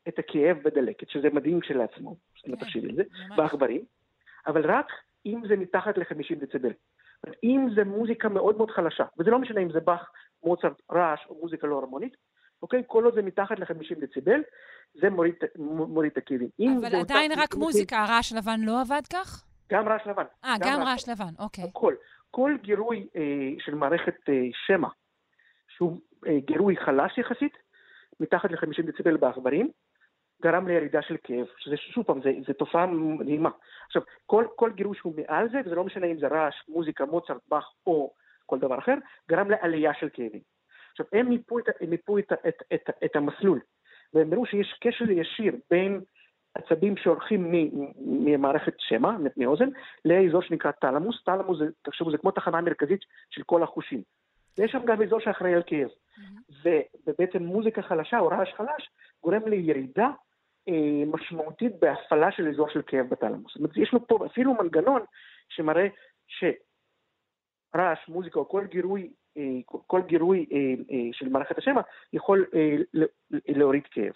את 0.09 0.19
הכאב 0.19 0.57
בדלקת, 0.65 1.09
שזה 1.09 1.31
מדהים 1.31 1.61
כשלעצמו, 1.61 2.17
כן, 2.35 2.57
תחשיבי 2.57 2.89
לזה, 2.89 3.03
בעכברים, 3.37 3.85
אבל 4.47 4.71
רק 4.71 4.87
אם 5.27 5.43
זה 5.49 5.57
מתחת 5.57 5.99
ל-50 5.99 6.35
דציבל. 6.41 6.73
אם 7.45 7.69
זה 7.77 7.85
מוזיקה 7.85 8.29
מאוד 8.29 8.57
מאוד 8.57 8.71
חלשה, 8.71 9.05
וזה 9.19 9.31
לא 9.31 9.39
משנה 9.39 9.61
אם 9.61 9.73
זה 9.73 9.81
באך, 9.81 10.11
מוצרט, 10.45 10.83
רעש 10.93 11.21
או 11.29 11.41
מוזיקה 11.41 11.67
לא 11.67 11.79
הרמונית, 11.79 12.17
אוקיי? 12.63 12.83
כל 12.87 13.05
עוד 13.05 13.15
זה 13.15 13.23
מתחת 13.23 13.59
ל-50 13.59 14.01
דציבל, 14.01 14.41
זה 14.95 15.11
מוריד, 15.11 15.35
מוריד 15.59 16.13
את 16.13 16.19
הכאבים. 16.19 16.49
אבל 16.81 16.95
עדיין 17.01 17.33
רק 17.37 17.55
מוזיקה, 17.55 17.97
הרעש 17.97 18.33
לבן 18.33 18.61
לא 18.61 18.81
עבד 18.81 19.03
כך? 19.13 19.45
גם 19.73 19.89
רעש 19.89 20.07
לבן. 20.07 20.25
אה, 20.45 20.55
גם, 20.61 20.71
גם 20.73 20.83
רעש 20.83 21.09
לבן, 21.09 21.35
אוקיי. 21.39 21.65
כל, 21.73 21.95
כל 22.31 22.57
גירוי 22.63 23.07
אה, 23.17 23.23
של 23.59 23.75
מערכת 23.75 24.15
אה, 24.29 24.35
שמע, 24.67 24.89
שהוא 25.69 26.01
אה, 26.27 26.41
גירוי 26.41 26.77
חלש 26.77 27.19
יחסית, 27.19 27.53
מתחת 28.21 28.51
ל-50 28.51 28.83
דציבל 28.87 29.17
בעכברים, 29.17 29.71
גרם 30.43 30.69
לירידה 30.69 31.03
של 31.03 31.17
כאב, 31.23 31.47
שזה 31.59 31.77
שוב 31.77 32.05
פעם, 32.05 32.21
זו 32.47 32.53
תופעה 32.53 32.87
מדהימה. 32.87 33.51
עכשיו, 33.87 34.03
כל, 34.27 34.47
כל 34.57 34.73
גירוי 34.73 34.97
שהוא 34.97 35.15
מעל 35.17 35.49
זה, 35.51 35.61
וזה 35.65 35.75
לא 35.75 35.85
משנה 35.85 36.07
אם 36.07 36.19
זה 36.19 36.27
רעש, 36.27 36.55
מוזיקה, 36.69 37.05
מוצרט, 37.05 37.43
באך 37.49 37.73
או 37.87 38.13
כל 38.47 38.59
דבר 38.59 38.79
אחר, 38.79 38.95
גרם 39.29 39.51
לעלייה 39.51 39.95
של 39.95 40.09
כאבים. 40.13 40.41
עכשיו, 40.91 41.07
הם 41.13 41.29
מיפו 41.29 41.59
את, 41.59 41.65
הם 41.81 41.91
מיפו 41.91 42.19
את, 42.19 42.33
את, 42.49 42.63
את, 42.75 42.91
את 43.05 43.17
המסלול, 43.17 43.61
והם 44.15 44.33
הראו 44.33 44.47
שיש 44.47 44.79
קשר 44.81 45.11
ישיר 45.11 45.57
בין 45.71 46.01
עצבים 46.55 46.97
שהולכים 46.97 47.53
ממערכת 48.07 48.75
שמע, 48.79 49.17
מאוזן, 49.37 49.69
לאזור 50.05 50.43
שנקרא 50.43 50.71
תלמוס. 50.71 51.23
תלמוס 51.25 51.59
תחשבו, 51.83 52.11
זה 52.11 52.19
כמו 52.19 52.31
תחנה 52.31 52.61
מרכזית 52.61 53.01
של 53.31 53.43
כל 53.43 53.63
החושים. 53.63 54.03
ויש 54.59 54.73
שם 54.73 54.85
גם 54.87 55.03
אזור 55.03 55.21
שאחראי 55.21 55.55
על 55.55 55.63
כאב. 55.67 55.89
Mm-hmm. 55.89 56.69
ובעצם 57.07 57.43
מוזיקה 57.43 57.83
חלשה 57.83 58.19
או 58.19 58.29
רעש 58.29 58.53
חלש 58.57 58.91
גורם 59.23 59.49
לירידה 59.49 60.11
משמעותית 61.07 61.73
בהפעלה 61.81 62.33
של 62.33 62.49
אזור 62.49 62.69
של 62.69 62.83
כאב 62.87 63.07
בתלמוס. 63.09 63.53
זאת 63.53 63.57
אומרת, 63.57 63.77
יש 63.77 63.93
לו 63.93 64.07
פה 64.07 64.27
אפילו 64.27 64.55
מנגנון 64.55 65.03
שמראה 65.49 65.87
שרעש, 66.29 68.09
מוזיקה 68.09 68.41
או 68.41 68.49
כל 68.49 68.67
גירוי, 68.67 69.11
אה, 69.37 69.43
כל 69.67 70.03
גירוי 70.07 70.47
אה, 70.53 70.59
אה, 70.91 71.09
של 71.13 71.29
מערכת 71.29 71.59
השמע 71.59 71.81
יכול 72.13 72.47
אה, 72.55 72.77
להוריד 73.33 73.83
כאב. 73.91 74.13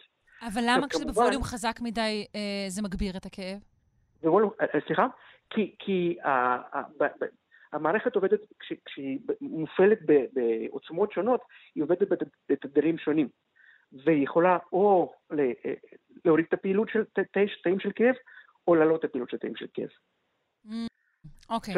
אבל 0.47 0.63
למה 0.67 0.89
כשזה 0.89 1.05
בווליום 1.05 1.43
חזק 1.43 1.81
מדי 1.81 2.27
אה, 2.35 2.65
זה 2.69 2.83
מגביר 2.83 3.17
את 3.17 3.27
הכאב? 3.27 3.59
בווליום, 4.23 4.51
אה, 4.61 4.67
אה, 4.75 4.81
סליחה? 4.87 5.07
כי, 5.51 5.75
כי 5.79 6.17
אה, 6.25 6.59
אה, 6.75 7.09
המערכת 7.73 8.15
עובדת, 8.17 8.41
כש, 8.59 8.73
כשהיא 8.85 9.19
מופעלת 9.41 9.99
בעוצמות 10.33 11.13
שונות, 11.13 11.41
היא 11.75 11.83
עובדת 11.83 12.09
בתדרים 12.49 12.99
שונים. 12.99 13.29
והיא 13.93 14.25
יכולה 14.25 14.59
או 14.73 15.13
אה, 15.33 15.53
להוריד 16.25 16.45
את 16.49 16.53
הפעילות 16.53 16.89
של 16.89 17.05
תאים 17.63 17.81
של 17.81 17.91
כאב, 17.95 18.15
או 18.69 18.75
להעלות 18.75 19.01
את 19.01 19.05
הפעילות 19.05 19.31
של 19.31 19.37
תאים 19.37 19.57
של 19.57 19.67
כאב. 19.75 19.89
אוקיי. 21.51 21.75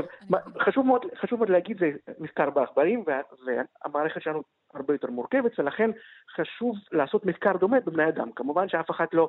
חשוב 0.61 0.87
מאוד, 0.87 1.07
חשוב 1.20 1.38
מאוד 1.38 1.50
להגיד, 1.50 1.78
זה 1.78 1.90
מחקר 2.18 2.50
בעכברים, 2.50 3.05
והמערכת 3.07 4.22
שלנו 4.22 4.42
הרבה 4.74 4.94
יותר 4.94 5.11
מורכבת, 5.11 5.59
ולכן 5.59 5.90
חשוב 6.37 6.76
לעשות 6.92 7.26
מחקר 7.26 7.57
דומה 7.57 7.81
בבני 7.81 8.09
אדם. 8.09 8.33
כמובן 8.33 8.68
שאף 8.68 8.90
אחד 8.90 9.07
לא, 9.12 9.28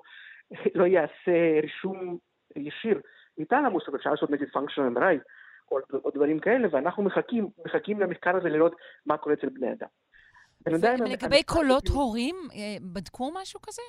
לא 0.80 0.84
יעשה 0.84 1.60
רישום 1.62 2.18
ישיר 2.56 3.02
מתלמוס, 3.38 3.84
אבל 3.88 3.98
אפשר 3.98 4.12
לעשות 4.12 4.30
נגיד 4.30 4.48
functional 4.48 4.98
MRI, 4.98 5.18
או, 5.72 5.78
או 6.06 6.12
דברים 6.16 6.40
כאלה, 6.40 6.68
ואנחנו 6.72 7.04
מחכים, 7.04 7.50
מחכים 7.66 8.00
למחקר 8.00 8.36
הזה 8.36 8.50
לראות 8.50 8.76
מה 9.06 9.18
קורה 9.18 9.36
אצל 9.36 9.50
בני 9.50 9.72
אדם. 9.72 9.88
ולגבי 10.68 11.44
קולות 11.44 11.88
הורים, 11.88 12.36
אה, 12.54 12.78
בדקו 12.94 13.32
משהו 13.42 13.62
כזה? 13.62 13.82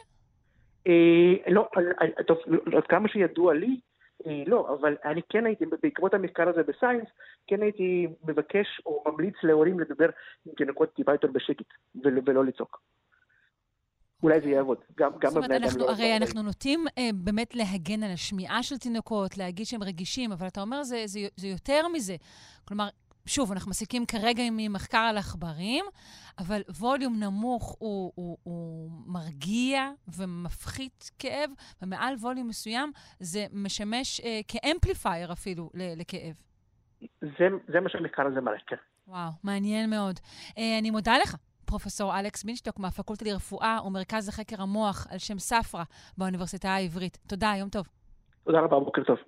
אה, 0.86 1.52
לא, 1.52 1.68
טוב, 2.26 2.38
עד 2.76 2.86
כמה 2.88 3.08
שידוע 3.08 3.54
לי, 3.54 3.80
אה, 4.26 4.42
לא, 4.46 4.76
אבל 4.80 4.96
אני 5.04 5.20
כן 5.28 5.46
הייתי, 5.46 5.64
בעקבות 5.82 6.14
המחקר 6.14 6.48
הזה 6.48 6.62
בסיינס, 6.62 7.08
כן 7.46 7.62
הייתי 7.62 8.06
מבקש 8.24 8.80
או 8.86 9.04
ממליץ 9.06 9.34
להורים 9.42 9.80
לדבר 9.80 10.08
עם 10.46 10.52
תינוקות 10.56 10.94
טיפה 10.94 11.12
יותר 11.12 11.28
בשקט, 11.32 11.66
ולא 12.04 12.44
לצעוק. 12.44 12.80
אולי 14.22 14.40
זה 14.40 14.48
יעבוד, 14.48 14.78
גם, 14.98 15.10
גם 15.18 15.30
זאת 15.30 15.36
אומרת, 15.36 15.62
אנחנו, 15.62 15.78
לא 15.78 15.90
הרי 15.90 16.16
אנחנו 16.16 16.42
נוטים 16.42 16.84
אה, 16.98 17.10
באמת 17.14 17.54
להגן 17.54 18.02
על 18.02 18.10
השמיעה 18.10 18.62
של 18.62 18.78
תינוקות, 18.78 19.38
להגיד 19.38 19.66
שהם 19.66 19.82
רגישים, 19.82 20.32
אבל 20.32 20.46
אתה 20.46 20.60
אומר, 20.60 20.82
זה, 20.82 21.02
זה, 21.06 21.20
זה 21.36 21.46
יותר 21.48 21.88
מזה. 21.88 22.16
כלומר, 22.68 22.88
שוב, 23.26 23.52
אנחנו 23.52 23.70
מסיקים 23.70 24.06
כרגע 24.06 24.42
ממחקר 24.52 24.98
על 24.98 25.18
עכברים, 25.18 25.84
אבל 26.38 26.60
ווליום 26.80 27.20
נמוך 27.20 27.76
הוא, 27.78 28.12
הוא, 28.14 28.38
הוא 28.42 28.90
מרגיע 29.06 29.90
ומפחית 30.18 31.10
כאב, 31.18 31.50
ומעל 31.82 32.14
ווליום 32.14 32.48
מסוים 32.48 32.92
זה 33.18 33.46
משמש 33.52 34.20
אה, 34.20 34.40
כאמפליפייר 34.48 35.32
אפילו 35.32 35.70
לכאב. 35.74 36.34
זה, 37.20 37.48
זה 37.72 37.80
מה 37.80 37.88
שהמחקר 37.88 38.26
הזה 38.26 38.40
מראה, 38.40 38.58
כן. 38.66 38.76
וואו, 39.06 39.30
מעניין 39.44 39.90
מאוד. 39.90 40.20
אה, 40.58 40.78
אני 40.78 40.90
מודה 40.90 41.18
לך. 41.18 41.36
פרופסור 41.66 42.18
אלכס 42.18 42.44
מינשטוק 42.44 42.78
מהפקולטה 42.78 43.24
לרפואה 43.24 43.78
ומרכז 43.86 44.28
לחקר 44.28 44.62
המוח 44.62 45.06
על 45.10 45.18
שם 45.18 45.38
ספרא 45.38 45.82
באוניברסיטה 46.18 46.68
העברית. 46.68 47.18
תודה, 47.28 47.52
יום 47.58 47.68
טוב. 47.68 47.86
תודה 48.44 48.60
רבה, 48.60 48.80
בוקר 48.80 49.04
טוב. 49.04 49.18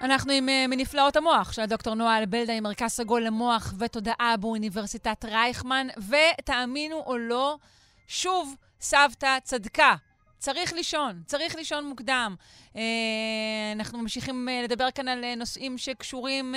אנחנו 0.00 0.32
עם 0.32 0.48
uh, 0.48 0.68
מנפלאות 0.68 1.16
המוח 1.16 1.52
של 1.52 1.62
הדוקטור 1.62 1.94
נועה 1.94 2.18
אלבלדה 2.18 2.52
עם 2.52 2.62
מרכז 2.62 2.90
סגול 2.90 3.22
למוח 3.22 3.74
ותודעה 3.78 4.34
באוניברסיטת 4.40 5.24
רייכמן, 5.24 5.86
ותאמינו 6.08 7.02
או 7.06 7.16
לא, 7.18 7.56
שוב, 8.08 8.54
סבתא 8.80 9.38
צדקה. 9.42 9.94
צריך 10.38 10.72
לישון, 10.72 11.22
צריך 11.26 11.54
לישון 11.54 11.86
מוקדם. 11.86 12.34
Uh, 12.72 12.76
אנחנו 13.72 13.98
ממשיכים 13.98 14.48
uh, 14.48 14.64
לדבר 14.64 14.90
כאן 14.90 15.08
על 15.08 15.24
uh, 15.24 15.38
נושאים 15.38 15.78
שקשורים 15.78 16.54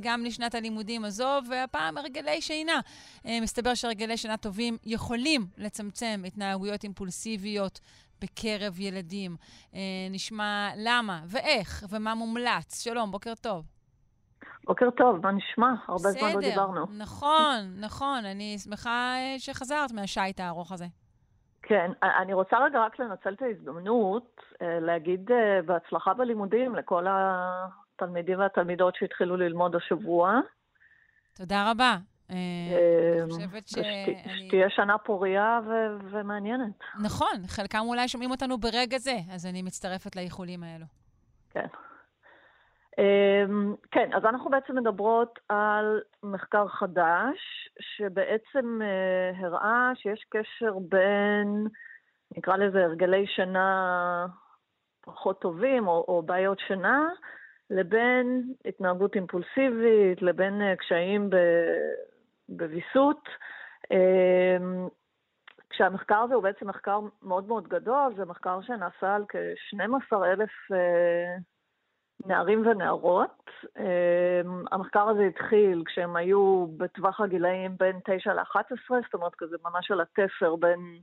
גם 0.00 0.24
לשנת 0.24 0.54
הלימודים 0.54 1.04
הזו, 1.04 1.38
והפעם 1.48 1.98
הרגלי 1.98 2.42
שינה. 2.42 2.80
מסתבר 3.24 3.74
שהרגלי 3.74 4.16
שינה 4.16 4.36
טובים 4.36 4.76
יכולים 4.84 5.46
לצמצם 5.58 6.22
התנהגויות 6.26 6.84
אימפולסיביות 6.84 7.80
בקרב 8.20 8.80
ילדים. 8.80 9.36
אה, 9.74 9.80
נשמע 10.10 10.70
למה 10.76 11.22
ואיך 11.26 11.84
ומה 11.88 12.14
מומלץ. 12.14 12.82
שלום, 12.82 13.10
בוקר 13.10 13.34
טוב. 13.34 13.79
בוקר 14.64 14.90
טוב, 14.90 15.26
מה 15.26 15.32
נשמע? 15.32 15.72
הרבה 15.88 16.08
בסדר, 16.08 16.20
זמן 16.20 16.32
לא 16.34 16.40
דיברנו. 16.40 16.86
נכון, 16.98 17.74
נכון. 17.78 18.24
אני 18.24 18.58
שמחה 18.58 19.14
אה, 19.16 19.34
שחזרת 19.38 19.92
מהשייט 19.92 20.40
הארוך 20.40 20.72
הזה. 20.72 20.86
כן, 21.62 21.90
אני 22.02 22.32
רוצה 22.32 22.56
רגע 22.58 22.80
רק 22.80 22.98
לנצל 22.98 23.34
את 23.34 23.42
ההזדמנות 23.42 24.40
אה, 24.62 24.80
להגיד 24.80 25.30
בהצלחה 25.66 26.14
בלימודים 26.14 26.74
לכל 26.74 27.06
התלמידים 27.08 28.38
והתלמידות 28.38 28.94
שהתחילו 28.96 29.36
ללמוד 29.36 29.76
השבוע. 29.76 30.40
תודה 31.34 31.70
רבה. 31.70 31.96
אה, 32.30 32.36
אני 33.22 33.32
חושבת 33.32 33.68
ש... 33.68 33.74
שתהיה 34.46 34.70
שנה 34.70 34.98
פורייה 34.98 35.60
ומעניינת. 36.10 36.78
נכון, 37.02 37.46
חלקם 37.46 37.82
אולי 37.86 38.08
שומעים 38.08 38.30
אותנו 38.30 38.58
ברגע 38.58 38.98
זה, 38.98 39.16
אז 39.32 39.46
אני 39.46 39.62
מצטרפת 39.62 40.16
לאיחולים 40.16 40.62
האלו. 40.62 40.86
כן. 41.50 41.66
אמ, 43.00 43.74
כן, 43.90 44.10
אז 44.14 44.24
אנחנו 44.24 44.50
בעצם 44.50 44.76
מדברות 44.76 45.38
על 45.48 46.00
מחקר 46.22 46.68
חדש, 46.68 47.68
שבעצם 47.80 48.80
אה, 48.82 49.46
הראה 49.46 49.92
שיש 49.94 50.24
קשר 50.28 50.78
בין, 50.78 51.66
נקרא 52.36 52.56
לזה 52.56 52.84
הרגלי 52.84 53.26
שינה 53.26 54.26
פחות 55.00 55.40
טובים, 55.40 55.88
או, 55.88 56.04
או 56.08 56.22
בעיות 56.22 56.58
שינה, 56.66 57.08
לבין 57.70 58.54
התנהגות 58.64 59.14
אימפולסיבית, 59.14 60.22
לבין 60.22 60.62
אה, 60.62 60.76
קשיים 60.76 61.30
בוויסות. 62.48 63.28
אמ, 63.90 64.88
כשהמחקר 65.70 66.18
הזה 66.18 66.34
הוא 66.34 66.42
בעצם 66.42 66.68
מחקר 66.68 67.00
מאוד 67.22 67.48
מאוד 67.48 67.68
גדול, 67.68 68.12
זה 68.16 68.24
מחקר 68.24 68.60
שנעשה 68.62 69.14
על 69.14 69.24
כ-12 69.28 70.24
אלף 70.24 70.50
אה, 70.72 71.36
נערים 72.26 72.66
ונערות. 72.66 73.50
אמ, 73.78 74.64
המחקר 74.72 75.08
הזה 75.08 75.22
התחיל 75.22 75.82
כשהם 75.86 76.16
היו 76.16 76.66
בטווח 76.76 77.20
הגילאים 77.20 77.76
בין 77.78 77.96
9 78.04 78.34
ל-11, 78.34 78.60
זאת 78.88 79.14
אומרת 79.14 79.34
כזה 79.34 79.56
ממש 79.64 79.90
על 79.90 80.00
התפר 80.00 80.56
בין 80.56 81.00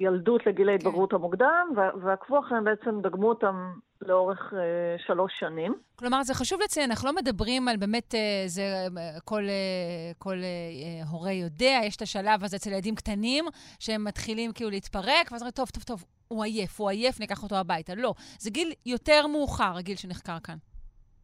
ילדות 0.00 0.46
לגיל 0.46 0.66
כן. 0.66 0.72
ההתבגרות 0.72 1.12
המוקדם, 1.12 1.68
ועקבו 2.02 2.38
אחריהם 2.38 2.64
בעצם, 2.64 3.00
דגמו 3.00 3.28
אותם 3.28 3.72
לאורך 4.02 4.54
אה, 4.56 5.04
שלוש 5.06 5.32
שנים. 5.40 5.74
כלומר, 5.96 6.22
זה 6.22 6.34
חשוב 6.34 6.60
לציין, 6.64 6.90
אנחנו 6.90 7.08
לא 7.08 7.14
מדברים 7.14 7.68
על 7.68 7.76
באמת, 7.76 8.14
אה, 8.14 8.44
זה 8.46 8.62
אה, 8.62 9.20
כל, 9.24 9.42
אה, 9.42 10.12
כל 10.18 10.36
אה, 10.36 11.08
הורה 11.10 11.32
יודע, 11.32 11.80
יש 11.84 11.96
את 11.96 12.02
השלב 12.02 12.44
הזה 12.44 12.56
אצל 12.56 12.70
ילדים 12.70 12.94
קטנים, 12.94 13.44
שהם 13.78 14.04
מתחילים 14.04 14.52
כאילו 14.52 14.70
להתפרק, 14.70 15.32
ואז 15.32 15.42
אומרים, 15.42 15.52
טוב, 15.52 15.68
טוב, 15.68 15.82
טוב, 15.82 16.04
הוא 16.32 16.44
עייף, 16.44 16.80
הוא 16.80 16.90
עייף, 16.90 17.20
ניקח 17.20 17.42
אותו 17.42 17.56
הביתה. 17.56 17.94
לא, 17.94 18.14
זה 18.38 18.50
גיל 18.50 18.72
יותר 18.86 19.26
מאוחר, 19.26 19.72
הגיל 19.78 19.96
שנחקר 19.96 20.38
כאן. 20.44 20.56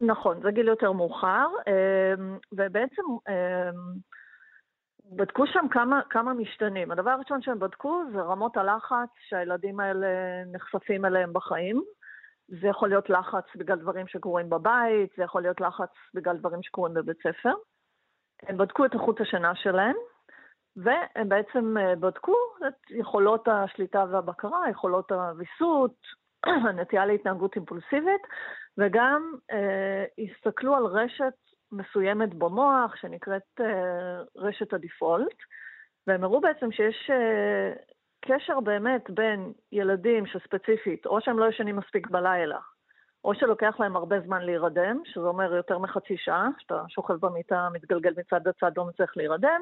נכון, 0.01 0.41
זה 0.41 0.51
גיל 0.51 0.67
יותר 0.67 0.91
מאוחר, 0.91 1.47
אה, 1.67 2.13
ובעצם... 2.51 3.03
אה, 3.29 3.69
בדקו 5.11 5.47
שם 5.47 5.65
כמה, 5.71 6.01
כמה 6.09 6.33
משתנים. 6.33 6.91
הדבר 6.91 7.09
הראשון 7.09 7.41
שהם 7.41 7.59
בדקו 7.59 8.03
זה 8.13 8.21
רמות 8.21 8.57
הלחץ 8.57 9.09
שהילדים 9.29 9.79
האלה 9.79 10.07
נחשפים 10.51 11.05
אליהם 11.05 11.33
בחיים. 11.33 11.83
זה 12.47 12.67
יכול 12.67 12.89
להיות 12.89 13.09
לחץ 13.09 13.43
בגלל 13.55 13.79
דברים 13.79 14.07
שקורים 14.07 14.49
בבית, 14.49 15.09
זה 15.17 15.23
יכול 15.23 15.41
להיות 15.41 15.61
לחץ 15.61 15.89
בגלל 16.13 16.37
דברים 16.37 16.63
שקורים 16.63 16.93
בבית 16.93 17.17
ספר. 17.17 17.53
הם 18.43 18.57
בדקו 18.57 18.85
את 18.85 18.93
איכות 18.93 19.21
השינה 19.21 19.55
שלהם, 19.55 19.95
והם 20.83 21.29
בעצם 21.29 21.77
אה, 21.77 21.95
בדקו 21.95 22.35
את 22.67 22.91
יכולות 22.91 23.47
השליטה 23.47 24.05
והבקרה, 24.11 24.69
יכולות 24.69 25.11
הוויסות, 25.11 25.95
הנטייה 26.67 27.05
להתנהגות 27.05 27.55
אימפולסיבית, 27.55 28.21
וגם 28.77 29.33
אה, 29.51 30.05
הסתכלו 30.19 30.75
על 30.75 30.85
רשת 30.85 31.33
מסוימת 31.71 32.33
במוח 32.33 32.95
שנקראת 32.95 33.61
רשת 34.35 34.73
הדיפולט, 34.73 35.37
והם 36.07 36.23
הראו 36.23 36.41
בעצם 36.41 36.71
שיש 36.71 37.11
קשר 38.25 38.59
באמת 38.59 39.09
בין 39.09 39.53
ילדים 39.71 40.25
שספציפית, 40.25 41.05
או 41.05 41.21
שהם 41.21 41.39
לא 41.39 41.49
ישנים 41.49 41.75
מספיק 41.75 42.07
בלילה, 42.07 42.59
או 43.23 43.35
שלוקח 43.35 43.75
להם 43.79 43.95
הרבה 43.95 44.19
זמן 44.19 44.41
להירדם, 44.41 45.01
שזה 45.05 45.25
אומר 45.25 45.55
יותר 45.55 45.77
מחצי 45.77 46.17
שעה, 46.17 46.47
שאתה 46.59 46.83
שוכב 46.89 47.25
במיטה, 47.25 47.67
מתגלגל 47.73 48.13
מצד 48.17 48.47
לצד, 48.47 48.71
לא 48.77 48.85
מצליח 48.85 49.17
להירדם, 49.17 49.61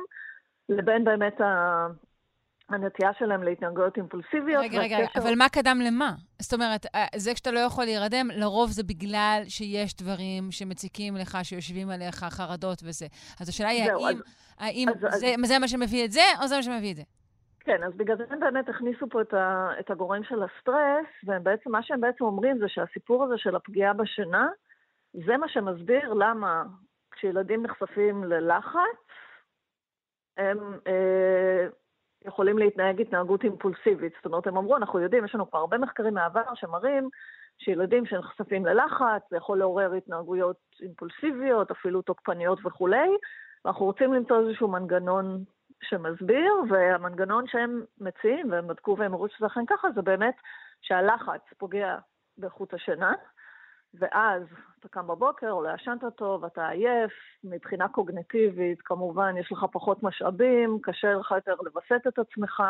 לבין 0.70 1.04
באמת 1.04 1.42
ה... 1.42 1.88
הנטייה 2.70 3.10
שלהם 3.20 3.44
להתנהגויות 3.44 3.98
אימפולסיביות. 3.98 4.64
רגע, 4.64 4.80
רגע, 4.80 4.98
והקשר... 5.00 5.20
אבל 5.20 5.36
מה 5.38 5.50
קדם 5.50 5.78
למה? 5.88 6.12
זאת 6.42 6.54
אומרת, 6.54 6.86
אה, 6.96 7.06
זה 7.16 7.34
כשאתה 7.34 7.52
לא 7.52 7.60
יכול 7.60 7.84
להירדם, 7.84 8.28
לרוב 8.36 8.70
זה 8.70 8.84
בגלל 8.84 9.42
שיש 9.48 9.96
דברים 9.96 10.52
שמציקים 10.52 11.16
לך, 11.16 11.38
שיושבים 11.44 11.90
עליך, 11.90 12.24
חרדות 12.24 12.80
וזה. 12.84 13.06
אז 13.42 13.50
השאלה 13.50 13.70
היא, 13.70 13.84
האם, 13.84 14.08
אז, 14.08 14.24
האם 14.60 14.90
אז, 14.90 15.00
זה, 15.00 15.08
אז... 15.08 15.48
זה 15.48 15.60
מה 15.60 15.68
שמביא 15.68 16.06
את 16.06 16.12
זה, 16.12 16.22
או 16.42 16.48
זה 16.48 16.56
מה 16.56 16.64
שמביא 16.64 16.92
את 16.92 16.96
זה? 16.96 17.04
כן, 17.60 17.84
אז 17.84 17.94
בגלל 17.98 18.18
זה 18.18 18.24
הם 18.30 18.40
באמת 18.40 18.70
הכניסו 18.70 19.10
פה 19.10 19.22
את, 19.22 19.34
ה, 19.34 19.70
את 19.80 19.92
הגורם 19.92 20.24
של 20.24 20.44
הסטרס, 20.44 21.08
ובעצם 21.24 21.72
מה 21.72 21.84
שהם 21.84 22.02
בעצם 22.02 22.24
אומרים 22.24 22.60
זה 22.60 22.66
שהסיפור 22.68 23.24
הזה 23.24 23.38
של 23.38 23.56
הפגיעה 23.56 23.94
בשינה, 23.94 24.48
זה 25.14 25.38
מה 25.38 25.50
שמסביר 25.50 26.14
למה 26.14 26.64
כשילדים 27.12 27.64
נחשפים 27.64 28.24
ללחץ, 28.24 28.98
הם 30.38 30.80
אה, 30.88 31.68
יכולים 32.26 32.58
להתנהג 32.58 33.02
התנהגות 33.02 33.44
אימפולסיבית. 33.44 34.14
זאת 34.16 34.26
אומרת, 34.26 34.48
הם 34.48 34.58
אמרו, 34.58 34.78
אנחנו 34.78 35.00
יודעים, 35.00 35.26
יש 35.26 35.36
לנו 35.36 35.50
כבר 35.50 35.60
הרבה 35.60 35.78
מחקרים 35.78 36.14
מהעבר 36.14 36.42
שמראים 36.56 37.10
שילדים 37.58 38.06
שנחשפים 38.06 38.66
ללחץ, 38.66 39.22
זה 39.30 39.38
יכול 39.38 39.60
לעורר 39.60 39.94
התנהגויות 39.94 40.58
אימפולסיביות, 40.82 41.72
אפילו 41.72 42.02
תוקפניות 42.02 42.60
וכולי, 42.66 43.10
ואנחנו 43.66 43.86
רוצים 43.86 44.14
למצוא 44.14 44.40
איזשהו 44.40 44.68
מנגנון 44.68 45.44
שמסביר, 45.84 46.54
והמנגנון 46.70 47.48
שהם 47.48 47.82
מציעים, 48.02 48.52
והם 48.52 48.68
בדקו 48.68 48.96
והם 49.00 49.14
אמרו 49.14 49.28
שזה 49.30 49.46
אכן 49.46 49.66
ככה, 49.66 49.88
זה 49.96 50.02
באמת 50.02 50.36
שהלחץ 50.82 51.42
פוגע 51.58 51.98
באיכות 52.38 52.74
השינה, 52.74 53.14
ואז 53.94 54.44
אתה 54.80 54.88
קם 54.88 55.08
בבוקר, 55.08 55.52
או 55.52 55.64
לא 55.64 55.70
ישנת 55.76 56.04
טוב, 56.16 56.46
אתה 56.46 56.70
עייף, 56.70 57.12
מבחינה 57.44 57.88
קוגנטיבית, 57.88 58.82
כמובן, 58.82 59.36
יש 59.40 59.52
לך 59.52 59.66
פחות 59.72 60.04
משאבים, 60.04 60.80
קשה 60.84 61.14
לך 61.14 61.32
יותר 61.32 61.56
לווסת 61.62 62.08
את 62.08 62.20
עצמך, 62.20 62.62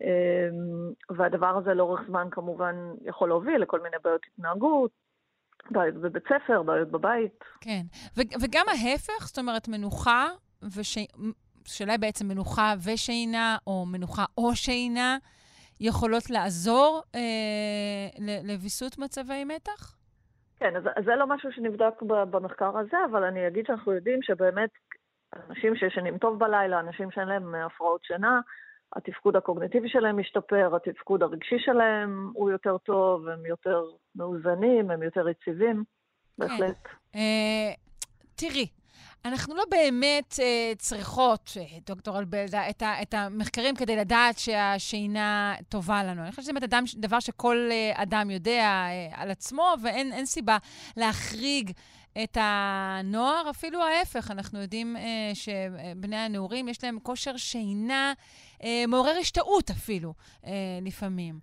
אמ, 0.00 1.16
והדבר 1.16 1.56
הזה 1.58 1.74
לאורך 1.74 2.00
זמן 2.08 2.28
כמובן 2.30 2.74
יכול 3.04 3.28
להוביל 3.28 3.62
לכל 3.62 3.80
מיני 3.80 3.96
בעיות 4.04 4.22
התנהגות, 4.32 4.90
בעיות 5.70 5.94
בבית 5.94 6.24
ספר, 6.24 6.62
בעיות 6.62 6.90
בבית. 6.90 7.44
כן, 7.60 7.82
ו- 8.16 8.42
וגם 8.42 8.66
ההפך, 8.68 9.26
זאת 9.26 9.38
אומרת, 9.38 9.68
מנוחה, 9.68 10.28
וש... 10.76 10.98
בעצם 12.00 12.28
מנוחה 12.28 12.74
ושינה, 12.84 13.56
או 13.66 13.86
מנוחה 13.86 14.24
או 14.38 14.56
שינה, 14.56 15.18
יכולות 15.80 16.30
לעזור 16.30 17.02
אה, 17.14 18.40
לוויסות 18.44 18.98
מצבי 18.98 19.44
מתח? 19.44 19.95
כן, 20.58 20.76
אז 20.76 20.82
זה 21.04 21.16
לא 21.16 21.26
משהו 21.26 21.52
שנבדק 21.52 22.02
במחקר 22.02 22.78
הזה, 22.78 22.96
אבל 23.10 23.24
אני 23.24 23.48
אגיד 23.48 23.66
שאנחנו 23.66 23.92
יודעים 23.92 24.22
שבאמת 24.22 24.70
אנשים 25.48 25.76
שישנים 25.76 26.18
טוב 26.18 26.38
בלילה, 26.38 26.80
אנשים 26.80 27.10
שאין 27.10 27.28
להם 27.28 27.54
הפרעות 27.54 28.04
שינה, 28.04 28.40
התפקוד 28.96 29.36
הקוגניטיבי 29.36 29.88
שלהם 29.88 30.20
משתפר, 30.20 30.76
התפקוד 30.76 31.22
הרגשי 31.22 31.58
שלהם 31.58 32.30
הוא 32.34 32.50
יותר 32.50 32.78
טוב, 32.78 33.28
הם 33.28 33.46
יותר 33.46 33.82
מאוזנים, 34.16 34.90
הם 34.90 35.02
יותר 35.02 35.28
יציבים, 35.28 35.84
כן. 36.40 36.48
בהחלט. 36.48 36.88
אה, 37.14 37.72
תראי, 38.34 38.66
אנחנו 39.26 39.54
לא 39.54 39.62
באמת 39.70 40.34
אה, 40.42 40.72
צריכות, 40.78 41.52
אה, 41.56 41.62
דוקטור 41.86 42.18
אלבלדה, 42.18 42.70
את, 42.70 42.82
את 43.02 43.14
המחקרים 43.14 43.76
כדי 43.76 43.96
לדעת 43.96 44.38
שהשינה 44.38 45.54
טובה 45.68 46.04
לנו. 46.04 46.22
אני 46.22 46.30
חושבת 46.30 46.42
שזה 46.44 46.52
באמת 46.52 46.64
אדם, 46.64 46.84
דבר 46.96 47.20
שכל 47.20 47.68
אה, 47.70 48.02
אדם 48.02 48.30
יודע 48.30 48.62
אה, 48.62 49.22
על 49.22 49.30
עצמו, 49.30 49.74
ואין 49.82 50.26
סיבה 50.26 50.56
להחריג 50.96 51.70
את 52.24 52.36
הנוער, 52.40 53.50
אפילו 53.50 53.82
ההפך. 53.82 54.30
אנחנו 54.30 54.60
יודעים 54.60 54.96
אה, 54.96 55.30
שבני 55.34 56.16
הנעורים, 56.16 56.68
יש 56.68 56.84
להם 56.84 56.98
כושר 57.02 57.36
שינה 57.36 58.12
אה, 58.64 58.84
מעורר 58.88 59.14
השתאות 59.20 59.70
אפילו, 59.70 60.14
אה, 60.46 60.52
לפעמים. 60.82 61.34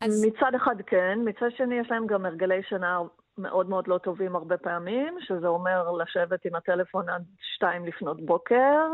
אז... 0.00 0.24
מצד 0.26 0.54
אחד 0.56 0.76
כן, 0.86 1.18
מצד 1.24 1.56
שני 1.56 1.74
יש 1.74 1.90
להם 1.90 2.06
גם 2.06 2.26
הרגלי 2.26 2.62
שינה 2.68 2.98
מאוד 3.38 3.68
מאוד 3.68 3.88
לא 3.88 3.98
טובים 3.98 4.36
הרבה 4.36 4.56
פעמים, 4.56 5.16
שזה 5.20 5.46
אומר 5.46 5.90
לשבת 5.92 6.44
עם 6.44 6.54
הטלפון 6.54 7.08
עד 7.08 7.24
שתיים 7.54 7.86
לפנות 7.86 8.26
בוקר. 8.26 8.88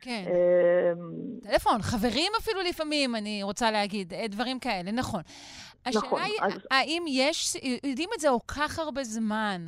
כן. 0.00 0.24
אמ, 0.26 1.40
טלפון, 1.42 1.82
חברים 1.82 2.32
אפילו 2.40 2.60
לפעמים, 2.60 3.16
אני 3.16 3.42
רוצה 3.42 3.70
להגיד, 3.70 4.12
אה, 4.14 4.28
דברים 4.28 4.58
כאלה, 4.58 4.92
נכון. 4.92 5.20
השאלה 5.86 6.04
נכון, 6.06 6.22
היא, 6.22 6.34
אז... 6.42 6.52
האם 6.70 7.04
יש, 7.08 7.56
יודעים 7.84 8.10
את 8.14 8.20
זה 8.20 8.28
או 8.28 8.46
כך 8.46 8.78
הרבה 8.78 9.04
זמן? 9.04 9.66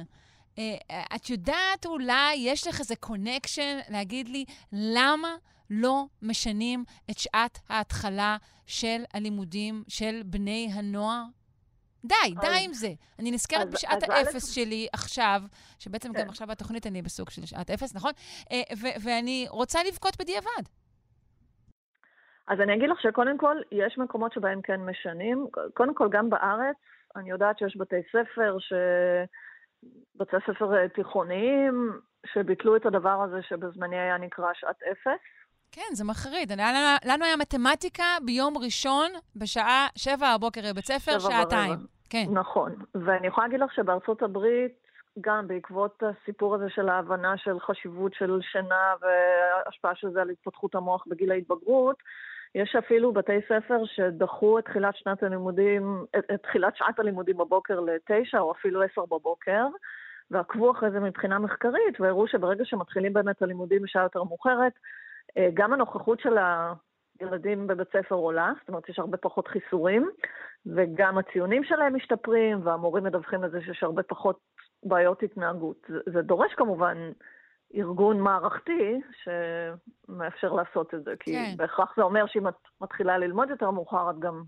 אה, 0.59 0.77
את 1.17 1.31
יודעת 1.31 1.87
אולי, 1.87 2.35
יש 2.39 2.67
לך 2.67 2.81
איזה 2.81 2.97
קונקשן 2.97 3.79
להגיד 3.89 4.29
לי 4.29 4.45
למה 4.73 5.35
לא 5.71 6.05
משנים 6.23 6.85
את 7.11 7.19
שעת 7.19 7.59
ההתחלה 7.69 8.37
של 8.67 9.03
הלימודים 9.15 9.85
של 9.89 10.21
בני 10.25 10.71
הנוער? 10.75 11.23
די, 12.05 12.15
אז, 12.37 12.41
די 12.41 12.65
עם 12.65 12.73
זה. 12.73 12.89
אני 13.19 13.31
נזכרת 13.31 13.67
אז, 13.67 13.75
בשעת 13.75 14.03
אז 14.03 14.11
האפס 14.11 14.49
א'... 14.51 14.55
שלי 14.55 14.89
עכשיו, 14.93 15.41
שבעצם 15.79 16.13
כן. 16.13 16.21
גם 16.23 16.29
עכשיו 16.29 16.47
בתוכנית 16.47 16.87
אני 16.87 17.03
בסוג 17.03 17.31
של 17.31 17.47
שעת 17.47 17.71
אפס, 17.71 17.97
נכון? 17.97 18.13
אה, 18.53 18.63
ו- 18.77 18.97
ואני 19.05 19.47
רוצה 19.51 19.79
לבכות 19.89 20.17
בדיעבד. 20.21 20.63
אז 22.49 22.61
אני 22.61 22.75
אגיד 22.75 22.91
לך 22.91 23.01
שקודם 23.01 23.39
כל, 23.39 23.57
יש 23.73 23.99
מקומות 23.99 24.33
שבהם 24.33 24.63
כן 24.63 24.81
משנים. 24.81 25.47
קודם 25.75 25.95
כל, 25.95 26.09
גם 26.11 26.31
בארץ, 26.31 26.77
אני 27.17 27.31
יודעת 27.31 27.59
שיש 27.59 27.77
בתי 27.77 28.03
ספר, 28.13 28.57
ש... 28.59 28.73
בתי 30.17 30.37
ספר 30.47 30.77
אה, 30.77 30.89
תיכוניים, 30.89 32.01
שביטלו 32.27 32.77
את 32.77 32.87
הדבר 32.87 33.23
הזה 33.23 33.43
שבזמני 33.43 33.99
היה 33.99 34.19
נקרא 34.19 34.47
שעת 34.55 34.83
אפס. 34.83 35.21
כן, 35.73 35.95
זה 35.95 36.05
מחריד. 36.05 36.53
לנו, 36.53 36.79
לנו 37.05 37.25
היה 37.25 37.37
מתמטיקה 37.37 38.05
ביום 38.25 38.59
ראשון, 38.59 39.11
בשעה 39.37 39.87
שבע 39.97 40.37
בבוקר 40.37 40.61
בבית 40.73 40.85
ספר, 40.85 41.19
שעתיים. 41.19 41.79
כן. 42.11 42.25
נכון. 42.33 42.75
ואני 42.95 43.27
יכולה 43.27 43.47
להגיד 43.47 43.61
לך 43.61 43.75
שבארצות 43.75 44.23
הברית, 44.23 44.73
גם 45.21 45.49
בעקבות 45.49 46.03
הסיפור 46.03 46.55
הזה 46.55 46.71
של 46.71 46.89
ההבנה 46.89 47.37
של 47.37 47.61
חשיבות 47.61 48.15
של 48.15 48.39
שינה 48.53 48.95
והשפעה 49.01 49.95
של 49.95 50.11
זה 50.11 50.21
על 50.23 50.31
התפתחות 50.31 50.75
המוח 50.75 51.05
בגיל 51.07 51.33
ההתבגרות, 51.33 51.97
יש 52.55 52.77
אפילו 52.79 53.13
בתי 53.13 53.41
ספר 53.49 53.83
שדחו 53.85 54.59
את 54.59 54.65
תחילת 54.65 54.97
שנת 54.97 55.23
הלימודים, 55.23 56.05
את, 56.19 56.25
את 56.35 56.43
תחילת 56.43 56.77
שעת 56.77 56.99
הלימודים 56.99 57.37
בבוקר 57.37 57.81
לתשע 57.81 58.39
או 58.39 58.53
אפילו 58.53 58.83
עשר 58.83 59.05
בבוקר, 59.05 59.67
ועקבו 60.31 60.71
אחרי 60.71 60.91
זה 60.91 61.01
מבחינה 61.01 61.39
מחקרית, 61.39 62.01
והראו 62.01 62.29
שברגע 62.29 62.65
שמתחילים 62.65 63.13
באמת 63.13 63.43
הלימודים 63.43 63.83
בשעה 63.83 64.03
יותר 64.03 64.23
מאוחרת, 64.23 64.73
גם 65.55 65.73
הנוכחות 65.73 66.21
של 66.21 66.37
הילדים 67.21 67.67
בבית 67.67 67.89
ספר 67.89 68.15
עולה, 68.15 68.53
זאת 68.61 68.69
אומרת, 68.69 68.89
יש 68.89 68.99
הרבה 68.99 69.17
פחות 69.17 69.49
חיסורים, 69.49 70.11
וגם 70.67 71.19
הציונים 71.19 71.65
שלהם 71.65 71.97
משתפרים, 71.97 72.67
והמורים 72.67 73.05
מדווחים 73.05 73.43
לזה 73.43 73.61
שיש 73.61 73.83
הרבה 73.83 74.03
פחות 74.03 74.39
בעיות 74.83 75.23
התנהגות. 75.23 75.77
זה, 75.89 75.99
זה 76.07 76.23
דורש 76.23 76.55
כמובן 76.55 77.13
ארגון 77.75 78.21
מערכתי 78.21 79.01
שמאפשר 79.23 80.53
לעשות 80.53 80.95
את 80.95 81.05
זה, 81.05 81.15
כי 81.21 81.33
כן. 81.33 81.55
בהכרח 81.57 81.97
זה 81.97 82.03
אומר 82.03 82.27
שאם 82.27 82.49
את 82.49 82.55
מתחילה 82.81 83.19
ללמוד 83.19 83.51
יותר 83.51 83.71
מאוחר, 83.71 84.11
את 84.11 84.19
גם 84.19 84.43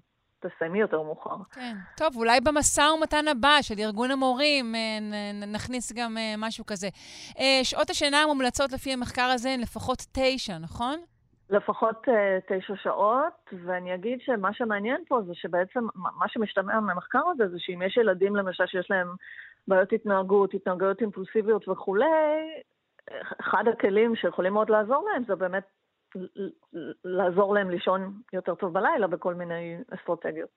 תסיימי 0.46 0.80
יותר 0.80 1.02
מאוחר. 1.02 1.36
כן. 1.52 1.74
טוב, 1.96 2.16
אולי 2.16 2.40
במשא 2.40 2.80
ומתן 2.80 3.28
הבא 3.28 3.58
של 3.62 3.74
ארגון 3.78 4.10
המורים 4.10 4.74
אה, 4.74 5.46
נכניס 5.52 5.92
גם 5.92 6.16
אה, 6.18 6.34
משהו 6.38 6.66
כזה. 6.66 6.88
אה, 7.38 7.60
שעות 7.62 7.90
השינה 7.90 8.22
המומלצות 8.22 8.72
לפי 8.72 8.92
המחקר 8.92 9.30
הזה 9.34 9.50
הן 9.50 9.60
לפחות 9.60 9.98
תשע, 10.12 10.58
נכון? 10.58 10.98
לפחות 11.50 12.06
תשע 12.48 12.74
שעות, 12.82 13.50
ואני 13.66 13.94
אגיד 13.94 14.18
שמה 14.20 14.52
שמעניין 14.52 15.02
פה 15.08 15.22
זה 15.26 15.34
שבעצם 15.34 15.80
מה 15.94 16.28
שמשתמע 16.28 16.80
מהמחקר 16.80 17.22
הזה 17.30 17.48
זה 17.48 17.56
שאם 17.58 17.82
יש 17.82 17.96
ילדים 17.96 18.36
למשל 18.36 18.66
שיש 18.66 18.90
להם 18.90 19.14
בעיות 19.68 19.92
התנהגות, 19.92 20.54
התנהגויות 20.54 21.00
אימפולסיביות 21.00 21.68
וכולי, 21.68 22.06
אחד 23.40 23.64
הכלים 23.72 24.16
שיכולים 24.16 24.52
מאוד 24.52 24.70
לעזור 24.70 25.08
להם 25.12 25.24
זה 25.24 25.34
באמת 25.34 25.64
לעזור 27.04 27.54
להם 27.54 27.70
לישון 27.70 28.20
יותר 28.32 28.54
טוב 28.54 28.72
בלילה 28.72 29.06
בכל 29.06 29.34
מיני 29.34 29.76
אסטרטגיות. 29.94 30.48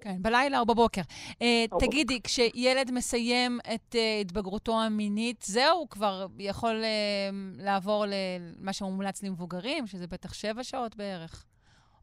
כן, 0.00 0.22
בלילה 0.22 0.60
או 0.60 0.66
בבוקר. 0.66 1.00
Uh, 1.30 1.78
תגידי, 1.78 2.22
כשילד 2.22 2.90
מסיים 2.92 3.58
את 3.74 3.94
uh, 3.94 3.98
התבגרותו 4.20 4.80
המינית, 4.80 5.42
זהו, 5.42 5.88
כבר 5.90 6.26
יכול 6.38 6.82
uh, 6.82 7.64
לעבור 7.64 8.04
למה 8.08 8.72
שמומלץ 8.72 9.22
למבוגרים, 9.22 9.86
שזה 9.86 10.06
בטח 10.06 10.34
שבע 10.34 10.62
שעות 10.62 10.96
בערך? 10.96 11.44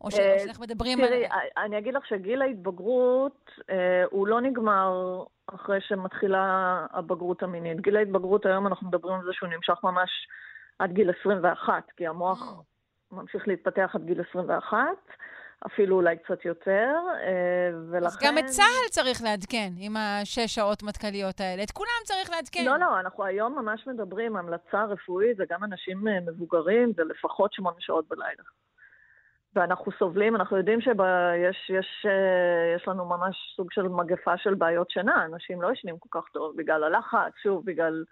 או 0.01 0.11
שאנחנו 0.11 0.63
מדברים 0.63 0.97
תראי, 0.97 1.07
על... 1.07 1.29
תראי, 1.29 1.65
אני 1.65 1.77
אגיד 1.77 1.93
לך 1.93 2.05
שגיל 2.07 2.41
ההתבגרות, 2.41 3.51
הוא 4.11 4.27
לא 4.27 4.41
נגמר 4.41 5.23
אחרי 5.47 5.81
שמתחילה 5.81 6.85
הבגרות 6.91 7.43
המינית. 7.43 7.81
גיל 7.81 7.97
ההתבגרות 7.97 8.45
היום 8.45 8.67
אנחנו 8.67 8.87
מדברים 8.87 9.15
על 9.15 9.25
זה 9.25 9.31
שהוא 9.33 9.49
נמשך 9.49 9.83
ממש 9.83 10.09
עד 10.79 10.91
גיל 10.91 11.11
21, 11.19 11.83
כי 11.97 12.07
המוח. 12.07 12.63
ממשיך 13.13 13.47
להתפתח 13.47 13.91
עד 13.93 14.05
גיל 14.05 14.21
21. 14.29 14.77
אפילו 15.65 15.95
אולי 15.95 16.17
קצת 16.17 16.45
יותר, 16.45 16.95
ולכן... 17.91 18.05
אז 18.05 18.17
גם 18.23 18.37
את 18.37 18.45
צה"ל 18.45 18.89
צריך 18.89 19.23
לעדכן 19.23 19.69
עם 19.77 19.97
השש 19.97 20.55
שעות 20.55 20.83
מטכ"ליות 20.83 21.39
האלה. 21.39 21.63
את 21.63 21.71
כולם 21.71 22.01
צריך 22.03 22.29
לעדכן. 22.29 22.65
לא, 22.65 22.77
לא, 22.77 22.99
אנחנו 22.99 23.25
היום 23.25 23.55
ממש 23.59 23.87
מדברים, 23.87 24.35
המלצה 24.35 24.83
רפואית, 24.83 25.37
זה 25.37 25.43
גם 25.49 25.63
אנשים 25.63 26.03
מבוגרים, 26.25 26.93
זה 26.95 27.03
לפחות 27.03 27.53
שמונה 27.53 27.75
שעות 27.79 28.07
בלילה. 28.07 28.43
ואנחנו 29.55 29.91
סובלים, 29.99 30.35
אנחנו 30.35 30.57
יודעים 30.57 30.81
שיש 30.81 31.69
יש, 31.69 32.05
יש 32.75 32.87
לנו 32.87 33.05
ממש 33.05 33.53
סוג 33.55 33.71
של 33.71 33.87
מגפה 33.87 34.37
של 34.37 34.53
בעיות 34.53 34.89
שינה, 34.89 35.25
אנשים 35.25 35.61
לא 35.61 35.71
ישנים 35.71 35.97
כל 35.99 36.19
כך 36.19 36.29
טוב 36.29 36.57
בגלל 36.57 36.83
הלחץ, 36.83 37.31
שוב, 37.43 37.65
בגלל 37.65 38.03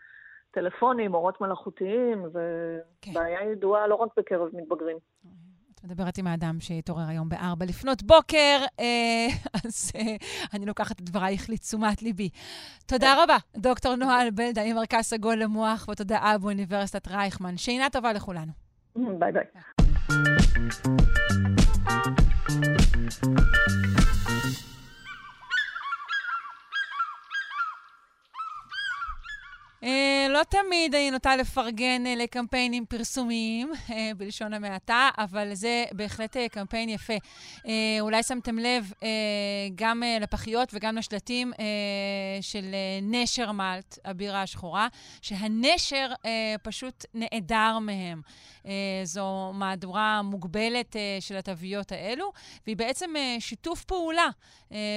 טלפונים, 0.52 1.14
אורות 1.14 1.42
מלאכותיים, 1.42 2.24
ובעיה 2.24 3.40
כן. 3.40 3.52
ידועה 3.52 3.88
לא 3.88 3.96
רק 3.96 4.10
בקרב 4.18 4.50
מתבגרים. 4.54 4.98
את 5.76 5.86
מדברת 5.86 6.18
עם 6.18 6.28
האדם 6.28 6.58
שהתעורר 6.60 7.04
היום 7.08 7.30
בארבע 7.30 7.66
לפנות 7.66 8.04
בוקר, 8.04 8.58
אה, 8.80 9.28
אז 9.66 9.92
אה, 9.96 10.16
אני 10.54 10.66
לוקחת 10.66 11.00
את 11.00 11.02
דברייך 11.02 11.50
לתשומת 11.50 12.02
ליבי. 12.02 12.30
תודה 12.88 13.24
רבה, 13.24 13.38
דוקטור 13.58 13.96
נועה 13.96 14.22
אלבלדה 14.22 14.62
ממרכז 14.66 15.06
סגול 15.06 15.36
למוח 15.36 15.88
ותודעה 15.92 16.38
באוניברסיטת 16.38 17.08
רייכמן. 17.08 17.58
שינה 17.58 17.90
טובה 17.90 18.14
לכולנו. 18.14 18.52
ביי 18.96 19.32
ביי. 19.32 19.44
תמיד 30.52 30.96
אני 30.96 31.12
נוטה 31.12 31.36
לפרגן 31.36 32.04
uh, 32.06 32.20
לקמפיינים 32.20 32.86
פרסומיים, 32.86 33.72
uh, 33.88 33.92
בלשון 34.18 34.54
המעטה, 34.54 35.10
אבל 35.18 35.54
זה 35.54 35.86
בהחלט 35.92 36.38
uh, 36.38 36.40
קמפיין 36.52 36.90
יפה. 36.90 37.14
אולי 38.00 38.24
שמתם 38.24 38.60
לב 38.60 38.94
גם 39.76 40.04
לפחיות 40.22 40.70
וגם 40.74 40.98
לשלטים 40.98 41.52
של 42.42 42.76
נשר 43.02 43.52
מלט, 43.52 43.98
הבירה 44.06 44.42
השחורה, 44.42 44.88
שהנשר 45.22 46.12
פשוט 46.64 47.06
נעדר 47.14 47.80
מהם. 47.80 48.22
זו 49.04 49.52
מהדורה 49.54 50.22
מוגבלת 50.22 50.96
של 51.20 51.38
התוויות 51.38 51.92
האלו, 51.92 52.32
והיא 52.66 52.78
בעצם 52.78 53.14
שיתוף 53.40 53.84
פעולה 53.84 54.28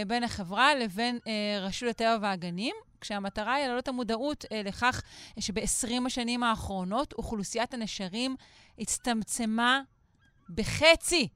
בין 0.06 0.24
החברה 0.24 0.74
לבין 0.74 1.18
רשות 1.60 1.88
הטבע 1.88 2.18
והגנים. 2.20 2.74
כשהמטרה 3.04 3.54
היא 3.54 3.66
להעלות 3.66 3.88
המודעות 3.88 4.44
אה, 4.52 4.62
לכך 4.62 5.02
שב-20 5.38 6.06
השנים 6.06 6.42
האחרונות 6.42 7.12
אוכלוסיית 7.12 7.74
הנשרים 7.74 8.36
הצטמצמה 8.78 9.80
בחצי. 10.54 11.28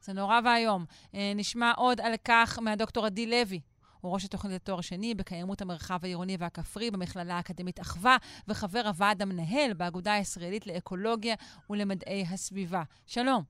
זה 0.00 0.12
נורא 0.12 0.40
ואיום. 0.44 0.84
אה, 1.14 1.32
נשמע 1.36 1.72
עוד 1.76 2.00
על 2.00 2.12
כך 2.24 2.58
מהדוקטור 2.58 3.06
עדי 3.06 3.26
לוי. 3.26 3.60
הוא 4.00 4.12
ראש 4.12 4.24
התוכנית 4.24 4.54
לתואר 4.54 4.80
שני 4.80 5.14
בקיימות 5.14 5.62
המרחב 5.62 5.98
העירוני 6.02 6.36
והכפרי 6.40 6.90
במכללה 6.90 7.36
האקדמית 7.36 7.80
אחווה, 7.80 8.16
וחבר 8.48 8.82
הוועד 8.86 9.22
המנהל 9.22 9.72
באגודה 9.72 10.14
הישראלית 10.14 10.66
לאקולוגיה 10.66 11.34
ולמדעי 11.70 12.24
הסביבה. 12.30 12.82
שלום. 13.06 13.42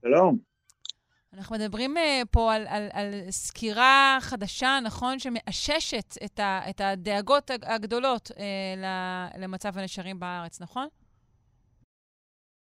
שלום. 0.00 0.53
אנחנו 1.38 1.56
מדברים 1.56 1.96
uh, 1.96 2.00
פה 2.30 2.54
על, 2.54 2.66
על, 2.68 2.88
על 2.92 3.14
סקירה 3.30 4.18
חדשה, 4.20 4.78
נכון, 4.84 5.18
שמאששת 5.18 6.14
את, 6.24 6.40
ה, 6.40 6.60
את 6.70 6.80
הדאגות 6.80 7.50
הגדולות 7.62 8.30
uh, 8.30 8.34
למצב 9.38 9.78
הנשרים 9.78 10.20
בארץ, 10.20 10.60
נכון? 10.60 10.88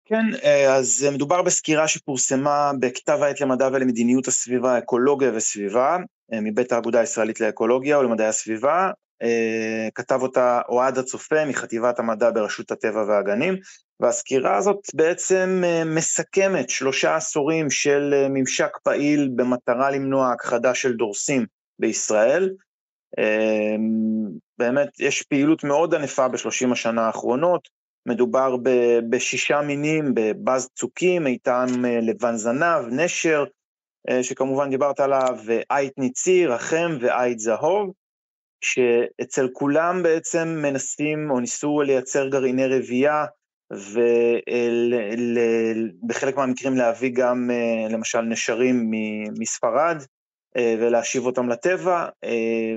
כן, 0.05 0.26
אה, 0.43 0.76
אז 0.76 1.07
מדובר 1.14 1.41
בסקירה 1.41 1.88
שפורסמה 1.88 2.72
בכתב 2.80 3.20
העת 3.22 3.41
למדע 3.41 3.68
ולמדיניות 3.74 4.28
הסביבה, 4.28 4.78
אקולוגיה 4.78 5.32
וסביבה, 5.36 5.97
מבית 6.32 6.72
האגודה 6.72 6.99
הישראלית 6.99 7.39
לאקולוגיה 7.39 7.99
ולמדעי 7.99 8.28
הסביבה. 8.28 8.91
כתב 9.96 10.20
אותה 10.22 10.62
אוהד 10.70 10.98
הצופה 10.98 11.46
מחטיבת 11.46 12.00
המדע 12.00 12.32
ברשות 12.32 12.72
הטבע 12.72 13.04
והגנים, 13.08 13.56
והסקירה 14.02 14.58
הזאת 14.58 14.80
בעצם 14.94 15.62
אה, 15.64 15.84
מסכמת 15.86 16.70
שלושה 16.70 17.16
עשורים 17.16 17.70
של 17.70 18.14
אה, 18.14 18.28
ממשק 18.30 18.78
פעיל 18.84 19.30
במטרה 19.36 19.92
למנוע 19.92 20.32
הכחדה 20.32 20.76
של 20.76 20.94
דורסים 20.94 21.46
בישראל. 21.80 22.50
אה, 23.20 23.76
באמת 24.58 25.00
יש 25.00 25.22
פעילות 25.22 25.64
מאוד 25.64 25.96
ענפה 25.96 26.28
בשלושים 26.28 26.72
השנה 26.72 27.06
האחרונות, 27.06 27.68
מדובר 28.06 28.56
בשישה 29.10 29.62
מינים, 29.62 30.14
בבז 30.14 30.70
צוקים, 30.76 31.28
איתם 31.28 31.66
לבן 32.02 32.36
זנב, 32.36 32.86
נשר, 32.92 33.44
שכמובן 34.22 34.70
דיברת 34.70 35.00
עליו, 35.00 35.40
עית 35.70 35.94
ניצי, 35.98 36.46
רחם 36.46 36.98
ועית 37.02 37.40
זהוב, 37.40 37.92
שאצל 38.62 39.47
כולם 39.53 40.03
בעצם 40.03 40.47
מנסים 40.62 41.32
או 41.32 41.39
ניסו 41.39 41.82
לייצר 41.82 42.28
גרעיני 42.28 42.68
רבייה 42.68 43.26
ובחלק 46.03 46.38
מהמקרים 46.38 46.78
להביא 46.78 47.12
גם 47.14 47.49
אה, 47.51 47.88
למשל 47.89 48.22
נשרים 48.22 48.91
מספרד 49.39 50.03
אה, 50.57 50.76
ולהשיב 50.80 51.26
אותם 51.26 51.49
לטבע, 51.49 52.05
אה, 52.24 52.76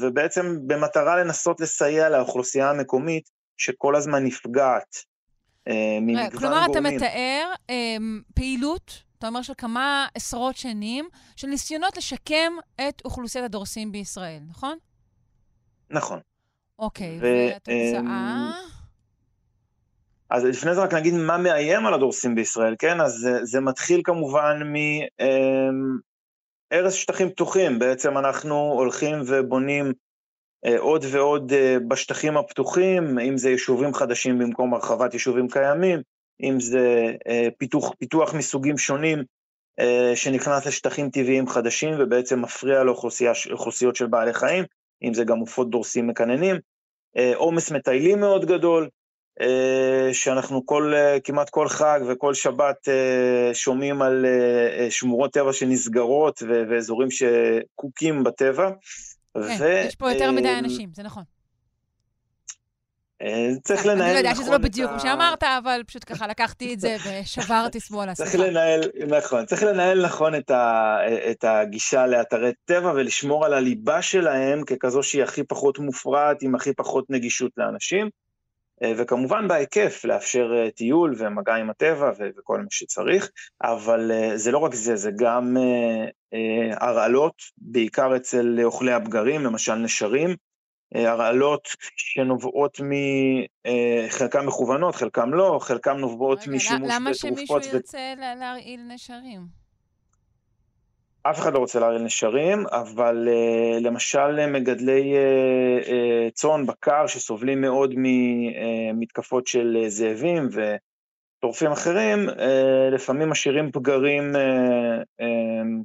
ובעצם 0.00 0.56
במטרה 0.66 1.16
לנסות 1.16 1.60
לסייע 1.60 2.08
לאוכלוסייה 2.08 2.70
המקומית 2.70 3.30
שכל 3.56 3.96
הזמן 3.96 4.24
נפגעת 4.24 4.96
ממגוון 6.00 6.30
גורמים. 6.30 6.38
כלומר, 6.38 6.66
אתה 6.70 6.80
מתאר 6.80 7.52
פעילות, 8.34 9.02
אתה 9.18 9.26
אומר 9.26 9.42
של 9.42 9.52
כמה 9.58 10.06
עשרות 10.14 10.56
שנים, 10.56 11.08
של 11.36 11.46
ניסיונות 11.46 11.96
לשקם 11.96 12.52
את 12.88 13.02
אוכלוסיית 13.04 13.44
הדורסים 13.44 13.92
בישראל, 13.92 14.40
נכון? 14.48 14.78
נכון. 15.90 16.20
אוקיי, 16.78 17.18
והתוצאה? 17.20 18.50
אז 20.30 20.44
לפני 20.44 20.74
זה 20.74 20.82
רק 20.82 20.94
נגיד 20.94 21.14
מה 21.14 21.38
מאיים 21.38 21.86
על 21.86 21.94
הדורסים 21.94 22.34
בישראל, 22.34 22.74
כן? 22.78 23.00
אז 23.00 23.12
זה, 23.12 23.44
זה 23.44 23.60
מתחיל 23.60 24.00
כמובן 24.04 24.72
מהרס 26.70 26.94
אמ, 26.94 27.00
שטחים 27.00 27.30
פתוחים. 27.30 27.78
בעצם 27.78 28.18
אנחנו 28.18 28.54
הולכים 28.54 29.22
ובונים 29.26 29.92
אה, 30.64 30.78
עוד 30.78 31.04
ועוד 31.10 31.52
אה, 31.52 31.76
בשטחים 31.88 32.36
הפתוחים, 32.36 33.18
אם 33.18 33.36
זה 33.36 33.50
יישובים 33.50 33.94
חדשים 33.94 34.38
במקום 34.38 34.74
הרחבת 34.74 35.14
יישובים 35.14 35.48
קיימים, 35.48 36.00
אם 36.42 36.60
זה 36.60 37.12
אה, 37.28 37.48
פיתוח, 37.58 37.92
פיתוח 37.98 38.34
מסוגים 38.34 38.78
שונים 38.78 39.22
שנכנס 40.14 40.66
לשטחים 40.66 41.10
טבעיים 41.10 41.48
חדשים 41.48 41.94
ובעצם 41.98 42.42
מפריע 42.42 42.82
לאוכלוסיות 42.82 43.96
של 43.96 44.06
בעלי 44.06 44.34
חיים, 44.34 44.64
אם 45.04 45.14
זה 45.14 45.24
גם 45.24 45.38
עופות 45.38 45.70
דורסים 45.70 46.06
מקננים. 46.06 46.56
עומס 47.36 47.70
מטיילים 47.70 48.20
מאוד 48.20 48.44
גדול, 48.44 48.88
אה, 49.40 50.14
שאנחנו 50.14 50.66
כל, 50.66 50.94
אה, 50.94 51.20
כמעט 51.24 51.50
כל 51.50 51.68
חג 51.68 52.00
וכל 52.08 52.34
שבת 52.34 52.88
אה, 52.88 53.54
שומעים 53.54 54.02
על 54.02 54.26
שמורות 54.90 55.32
טבע 55.32 55.52
שנסגרות 55.52 56.42
ואזורים 56.48 57.08
שקוקים 57.10 58.24
בטבע. 58.24 58.70
כן, 59.34 59.40
ו... 59.60 59.64
יש 59.86 59.96
פה 59.96 60.12
יותר 60.12 60.30
מדי 60.30 60.58
אנשים, 60.58 60.90
זה 60.94 61.02
נכון. 61.02 61.22
צריך 63.62 63.86
לנהל 63.86 63.96
נכון. 63.96 64.10
אני 64.10 64.18
יודעת 64.18 64.36
שזה 64.36 64.50
לא 64.50 64.58
בדיוק 64.58 64.90
כמו 64.90 65.00
שאמרת, 65.00 65.42
אבל 65.42 65.82
פשוט 65.86 66.04
ככה 66.06 66.26
לקחתי 66.26 66.74
את 66.74 66.80
זה 66.80 66.96
ושברתי 67.04 67.80
שמאלה. 67.80 68.14
צריך 68.14 68.34
לנהל, 68.34 68.80
נכון, 69.08 69.46
צריך 69.46 69.62
לנהל 69.62 70.06
נכון 70.06 70.34
את, 70.34 70.50
ה, 70.50 70.96
את 71.30 71.44
הגישה 71.44 72.06
לאתרי 72.06 72.52
טבע 72.64 72.92
ולשמור 72.92 73.44
על 73.44 73.54
הליבה 73.54 74.02
שלהם 74.02 74.64
ככזו 74.64 75.02
שהיא 75.02 75.22
הכי 75.22 75.44
פחות 75.44 75.78
מופרעת, 75.78 76.42
עם 76.42 76.54
הכי 76.54 76.72
פחות 76.72 77.04
נגישות 77.10 77.52
לאנשים. 77.56 78.08
אה, 78.82 78.92
וכמובן 78.96 79.48
בהיקף 79.48 80.04
לאפשר 80.04 80.52
אה, 80.54 80.70
טיול 80.70 81.14
ומגע 81.18 81.54
עם 81.54 81.70
הטבע 81.70 82.10
וכל 82.18 82.58
מה 82.58 82.66
שצריך, 82.70 83.30
אבל 83.62 84.10
אה, 84.12 84.36
זה 84.36 84.52
לא 84.52 84.58
רק 84.58 84.74
זה, 84.74 84.96
זה 84.96 85.10
גם 85.16 85.56
הרעלות, 86.80 87.34
בעיקר 87.58 88.16
אצל 88.16 88.60
אוכלי 88.64 88.92
הבגרים, 88.92 89.44
למשל 89.44 89.74
נשרים, 89.74 90.36
הרעלות 90.94 91.68
שנובעות 91.96 92.80
מחלקם 92.80 94.46
מכוונות, 94.46 94.94
חלקם 94.94 95.34
לא, 95.34 95.58
חלקם 95.62 95.96
נובעות 95.96 96.38
משימוש 96.38 96.72
בתרופות. 96.72 96.90
למה 96.94 97.14
שמישהו 97.14 97.58
ירצה 97.72 98.14
להרעיל 98.40 98.80
נשרים? 98.94 99.64
אף 101.22 101.38
אחד 101.38 101.54
לא 101.54 101.58
רוצה 101.58 101.80
להרעיל 101.80 102.02
נשרים, 102.02 102.64
אבל 102.66 103.28
uh, 103.28 103.80
למשל 103.80 104.46
מגדלי 104.46 105.14
צאן, 106.34 106.66
בקר, 106.66 107.06
שסובלים 107.06 107.60
מאוד 107.60 107.94
ממתקפות 107.96 109.46
של 109.46 109.84
זאבים 109.88 110.48
טורפים 111.44 111.72
אחרים, 111.72 112.28
אה, 112.28 112.88
לפעמים 112.92 113.30
משאירים 113.30 113.72
פגרים 113.72 114.36
אה, 114.36 114.40
אה, 115.20 115.26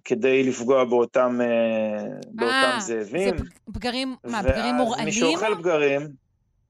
כדי 0.05 0.43
לפגוע 0.43 0.83
באותם, 0.83 1.39
אה, 1.41 2.03
באותם 2.31 2.71
אה, 2.73 2.79
זאבים. 2.79 3.37
זה 3.37 3.43
פגרים, 3.73 4.15
מה, 4.23 4.43
פגרים 4.43 4.75
מורעלים? 4.75 5.05
מי 5.05 5.11
שאוכל 5.11 5.55
פגרים, 5.55 6.01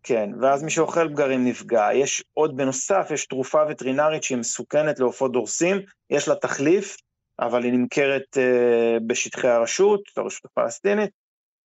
כן, 0.04 0.30
ואז 0.42 0.64
מי 0.64 0.72
שאוכל 0.72 1.10
פגרים 1.10 1.46
נפגע. 1.46 1.90
יש 1.94 2.24
עוד 2.34 2.58
בנוסף, 2.58 3.10
יש 3.14 3.26
תרופה 3.26 3.62
וטרינרית 3.70 4.24
שהיא 4.24 4.38
מסוכנת 4.38 5.00
לעופות 5.00 5.32
דורסים, 5.32 5.78
יש 6.10 6.28
לה 6.28 6.36
תחליף, 6.36 6.98
אבל 7.40 7.64
היא 7.64 7.74
נמכרת 7.74 8.38
אה, 8.38 8.98
בשטחי 9.08 9.48
הרשות, 9.48 10.02
הרשות 10.18 10.46
הפלסטינית, 10.46 11.10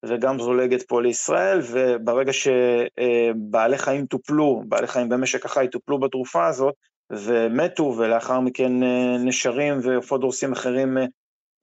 וגם 0.05 0.39
זולגת 0.39 0.83
פה 0.83 1.03
לישראל, 1.03 1.61
וברגע 1.73 2.33
שבעלי 2.33 3.79
חיים 3.79 4.07
טופלו, 4.07 4.63
בעלי 4.69 4.87
חיים 4.87 5.09
במשק 5.09 5.45
החי 5.45 5.67
טופלו 5.73 5.99
בתרופה 6.01 6.47
הזאת, 6.47 6.75
ומתו, 7.11 7.95
ולאחר 7.99 8.41
מכן 8.41 8.83
אה, 8.83 9.17
נשרים 9.19 9.81
ועופות 9.83 10.21
דורסים 10.21 10.53
אחרים 10.53 10.99
אה, 10.99 11.05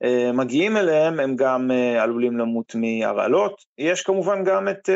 אה, 0.04 0.32
מגיעים 0.32 0.78
אליהם, 0.78 1.20
הם 1.20 1.36
גם 1.36 1.72
עלולים 2.00 2.38
למות 2.38 2.76
מהרעלות. 2.76 3.62
יש 3.78 4.04
כמובן 4.04 4.44
גם 4.44 4.70
את 4.70 4.89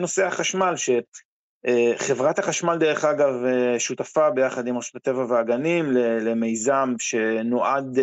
נושא 0.00 0.26
החשמל, 0.26 0.74
שחברת 0.76 2.38
החשמל, 2.38 2.76
דרך 2.78 3.04
אגב, 3.04 3.32
שותפה 3.78 4.30
ביחד 4.30 4.66
עם 4.66 4.78
רשות 4.78 4.96
הטבע 4.96 5.24
והגנים 5.28 5.92
למיזם 5.96 6.94
שנועד 6.98 7.98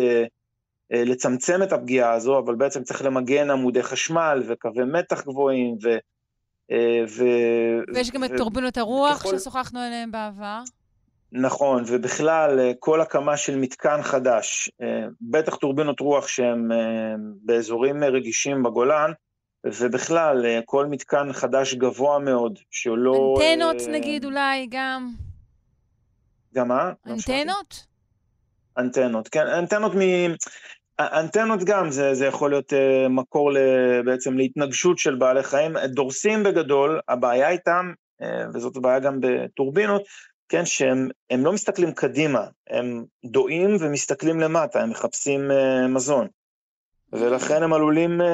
לצמצם 0.90 1.62
את 1.62 1.72
הפגיעה 1.72 2.12
הזו, 2.12 2.38
אבל 2.38 2.54
בעצם 2.54 2.82
צריך 2.82 3.04
למגן 3.04 3.50
עמודי 3.50 3.82
חשמל 3.82 4.42
וקווי 4.48 4.84
מתח 4.84 5.22
גבוהים, 5.22 5.76
ו... 5.84 5.88
ו 7.08 7.24
ויש 7.94 8.10
גם 8.10 8.24
את 8.24 8.30
טורבינות 8.36 8.76
הרוח 8.76 9.16
וככל... 9.16 9.38
ששוחחנו 9.38 9.80
עליהם 9.80 10.12
בעבר. 10.12 10.60
נכון, 11.36 11.84
ובכלל, 11.86 12.60
אה, 12.60 12.72
כל 12.78 13.00
הקמה 13.00 13.36
של 13.36 13.56
מתקן 13.56 14.02
חדש, 14.02 14.70
אה, 14.82 15.06
בטח 15.20 15.56
טורבינות 15.56 16.00
רוח 16.00 16.28
שהם 16.28 16.72
אה, 16.72 17.14
באזורים 17.42 18.04
רגישים 18.04 18.62
בגולן, 18.62 19.10
ובכלל, 19.66 20.46
כל 20.64 20.86
מתקן 20.86 21.32
חדש 21.32 21.74
גבוה 21.74 22.18
מאוד, 22.18 22.58
שהוא 22.70 22.98
לא... 22.98 23.34
אנטנות 23.36 23.88
נגיד 23.88 24.24
אולי 24.24 24.66
גם. 24.70 25.12
גם 26.54 26.68
מה? 26.68 26.92
לא 27.06 27.12
אנטנות? 27.12 27.86
אנטנות, 28.78 29.28
כן, 29.28 29.46
אנטנות 29.46 29.92
מ... 29.94 30.00
אנטנות 31.00 31.64
גם, 31.64 31.90
זה, 31.90 32.14
זה 32.14 32.26
יכול 32.26 32.50
להיות 32.50 32.72
uh, 32.72 33.08
מקור 33.08 33.52
ל, 33.52 33.58
בעצם 34.04 34.36
להתנגשות 34.36 34.98
של 34.98 35.14
בעלי 35.14 35.42
חיים. 35.42 35.76
דורסים 35.86 36.42
בגדול, 36.42 37.00
הבעיה 37.08 37.48
איתם, 37.48 37.92
uh, 38.22 38.26
וזאת 38.54 38.76
הבעיה 38.76 38.98
גם 38.98 39.18
בטורבינות, 39.20 40.02
כן, 40.48 40.66
שהם 40.66 41.08
לא 41.30 41.52
מסתכלים 41.52 41.92
קדימה, 41.92 42.46
הם 42.70 43.04
דועים 43.24 43.76
ומסתכלים 43.80 44.40
למטה, 44.40 44.82
הם 44.82 44.90
מחפשים 44.90 45.50
uh, 45.50 45.88
מזון. 45.88 46.28
ולכן 47.12 47.62
הם 47.62 47.72
עלולים 47.72 48.20
uh, 48.20 48.24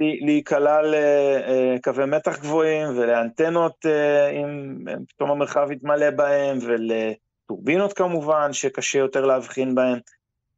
להיקלע 0.00 0.80
לקווי 0.82 2.06
מתח 2.06 2.38
גבוהים 2.38 2.88
ולאנטנות 2.88 3.86
uh, 3.86 4.32
אם 4.32 4.78
פתאום 5.08 5.30
המרחב 5.30 5.70
יתמלא 5.70 6.10
בהם, 6.10 6.58
ולטורבינות 6.62 7.92
כמובן, 7.92 8.52
שקשה 8.52 8.98
יותר 8.98 9.26
להבחין 9.26 9.74
בהם. 9.74 9.98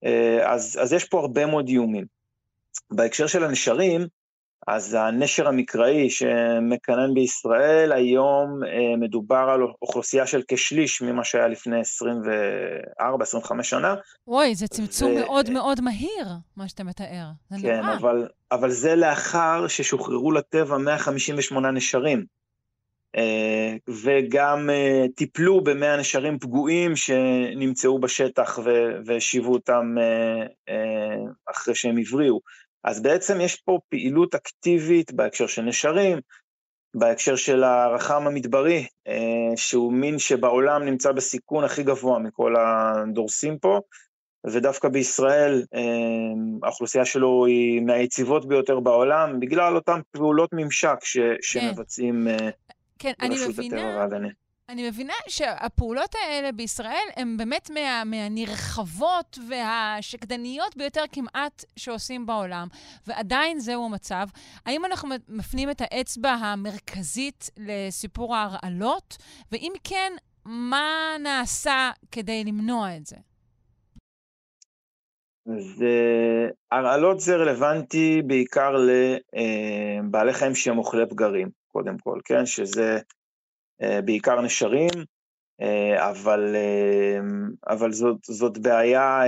Uh, 0.05 0.09
אז, 0.43 0.79
אז 0.83 0.93
יש 0.93 1.05
פה 1.05 1.21
הרבה 1.21 1.47
מאוד 1.47 1.69
איומים. 1.69 2.05
בהקשר 2.91 3.27
של 3.27 3.45
הנשרים, 3.45 4.07
אז 4.67 4.95
הנשר 4.95 5.49
המקראי 5.49 6.11
שמקנן 6.11 7.15
בישראל, 7.15 7.93
היום 7.93 8.65
אה, 8.65 8.97
מדובר 8.97 9.51
על 9.55 9.61
אוכלוסייה 9.83 10.27
של 10.27 10.43
כשליש 10.49 11.03
ממה 11.03 11.25
שהיה 11.25 11.49
לפני 11.49 11.81
24-25 11.81 13.63
שנה. 13.63 13.95
וואי, 14.27 14.55
זה 14.55 14.69
צמצום 14.69 15.13
ו... 15.13 15.15
מאוד 15.15 15.51
מאוד 15.51 15.81
מהיר, 15.81 16.27
מה 16.57 16.69
שאתה 16.69 16.85
מתאר. 16.85 17.27
זה 17.51 17.57
כן, 17.63 17.81
נורא. 17.81 17.97
אבל, 17.97 18.29
אבל 18.53 18.71
זה 18.71 18.95
לאחר 18.95 19.69
ששוחררו 19.69 20.33
לטבע 20.33 20.79
158 20.79 21.71
נשרים. 21.71 22.25
אה, 23.17 23.77
וגם 23.89 24.71
אה, 24.71 25.05
טיפלו 25.15 25.65
במאה 25.65 25.97
נשרים 25.97 26.39
פגועים 26.39 26.97
שנמצאו 26.97 27.99
בשטח 27.99 28.59
והשיבו 29.07 29.53
אותם 29.53 29.95
אחרי 31.51 31.75
שהם 31.75 31.99
הבריאו. 31.99 32.41
אז 32.85 33.03
בעצם 33.03 33.41
יש 33.41 33.57
פה 33.57 33.79
פעילות 33.89 34.35
אקטיבית 34.35 35.13
בהקשר 35.13 35.47
של 35.47 35.63
נשרים, 35.63 36.19
בהקשר 36.95 37.37
של 37.37 37.65
הרחם 37.65 38.27
המדברי, 38.27 38.87
אה, 39.09 39.57
שהוא 39.57 39.93
מין 39.93 40.19
שבעולם 40.19 40.85
נמצא 40.85 41.13
בסיכון 41.13 41.65
הכי 41.65 41.83
גבוה 41.83 42.19
מכל 42.19 42.55
הדורסים 42.59 43.59
פה, 43.59 43.81
ודווקא 44.47 44.89
בישראל 44.89 45.63
אה, 45.75 45.81
האוכלוסייה 46.63 47.05
שלו 47.05 47.47
היא 47.47 47.81
מהיציבות 47.81 48.49
ביותר 48.49 48.81
בעולם, 48.81 49.41
בגלל 49.41 49.77
אותן 49.77 50.01
פעולות 50.11 50.51
ממשק 50.53 50.97
ש, 51.03 51.17
כן. 51.19 51.35
שמבצעים 51.43 52.29
אה, 52.29 52.51
כן, 52.99 53.13
רשות 53.31 53.59
הטבע 53.59 53.97
והגנים. 53.99 54.44
אני 54.69 54.89
מבינה 54.89 55.15
שהפעולות 55.29 56.15
האלה 56.15 56.53
בישראל 56.53 57.07
הן 57.17 57.37
באמת 57.37 57.71
מה, 57.71 58.05
מהנרחבות 58.05 59.39
והשקדניות 59.49 60.77
ביותר 60.77 61.05
כמעט 61.13 61.65
שעושים 61.77 62.27
בעולם, 62.27 62.69
ועדיין 63.07 63.59
זהו 63.59 63.87
המצב. 63.87 64.27
האם 64.67 64.85
אנחנו 64.85 65.09
מפנים 65.29 65.71
את 65.71 65.81
האצבע 65.81 66.31
המרכזית 66.31 67.51
לסיפור 67.57 68.37
ההרעלות? 68.37 69.17
ואם 69.53 69.73
כן, 69.85 70.13
מה 70.45 71.17
נעשה 71.23 71.91
כדי 72.11 72.45
למנוע 72.45 72.97
את 72.97 73.07
זה? 73.07 73.17
אז 75.47 75.85
הרעלות 76.73 77.21
זה 77.21 77.37
רלוונטי 77.37 78.23
בעיקר 78.27 78.73
לבעלי 78.73 80.31
אה, 80.31 80.39
חיים 80.39 80.55
שהם 80.55 80.79
אוכלי 80.79 81.07
פגרים, 81.11 81.49
קודם 81.73 81.99
כל, 81.99 82.21
כן? 82.25 82.47
שזה 82.47 82.93
אה, 82.93 83.01
בעיקר 84.05 84.41
נשרים, 84.41 84.91
אה, 85.61 86.11
אבל, 86.11 86.57
אה, 86.57 87.21
אבל 87.75 87.93
זאת, 87.93 88.17
זאת, 88.25 88.59
בעיה, 88.59 89.23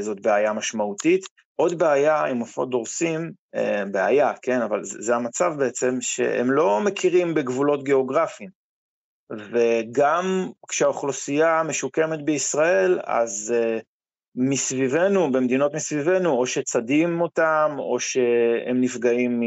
זאת 0.00 0.20
בעיה 0.20 0.52
משמעותית. 0.52 1.26
עוד 1.58 1.78
בעיה 1.78 2.24
עם 2.24 2.40
עופות 2.40 2.70
דורסים, 2.70 3.32
בעיה, 3.90 4.32
כן, 4.42 4.62
אבל 4.62 4.84
זה 4.84 5.16
המצב 5.16 5.52
בעצם, 5.58 6.00
שהם 6.00 6.50
לא 6.50 6.80
מכירים 6.80 7.34
בגבולות 7.34 7.84
גיאוגרפיים. 7.84 8.50
וגם 9.30 10.50
כשהאוכלוסייה 10.68 11.62
משוקמת 11.62 12.24
בישראל, 12.24 13.00
אז 13.04 13.54
מסביבנו, 14.36 15.32
במדינות 15.32 15.74
מסביבנו, 15.74 16.30
או 16.30 16.46
שצדים 16.46 17.20
אותם, 17.20 17.76
או 17.78 18.00
שהם 18.00 18.80
נפגעים 18.80 19.40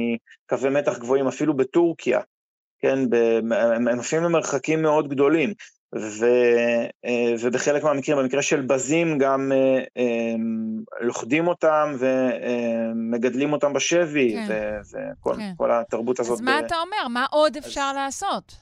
מקווי 0.46 0.70
מתח 0.70 0.98
גבוהים, 0.98 1.28
אפילו 1.28 1.58
בטורקיה. 1.58 2.20
כן, 2.80 3.00
הם 3.62 4.00
עפים 4.00 4.24
למרחקים 4.24 4.82
מאוד 4.82 5.10
גדולים, 5.10 5.54
ו, 5.96 6.26
אה, 7.06 7.34
ובחלק 7.40 7.84
מהמקרים, 7.84 8.18
במקרה 8.18 8.42
של 8.42 8.62
בזים 8.62 9.18
גם 9.18 9.52
אה, 9.52 9.84
אה, 9.98 10.36
לוכדים 11.02 11.48
אותם 11.48 11.96
ומגדלים 12.00 13.54
אותם 13.54 13.74
בשבי, 13.74 14.36
כן. 14.48 14.80
וכל 14.92 15.36
כן. 15.36 15.54
התרבות 15.72 16.20
הזאת. 16.20 16.34
אז 16.34 16.42
מה 16.42 16.62
ב... 16.62 16.66
אתה 16.66 16.76
אומר? 16.76 17.08
מה 17.08 17.26
עוד 17.32 17.58
אפשר 17.58 17.88
אז... 17.92 17.96
לעשות? 17.96 18.56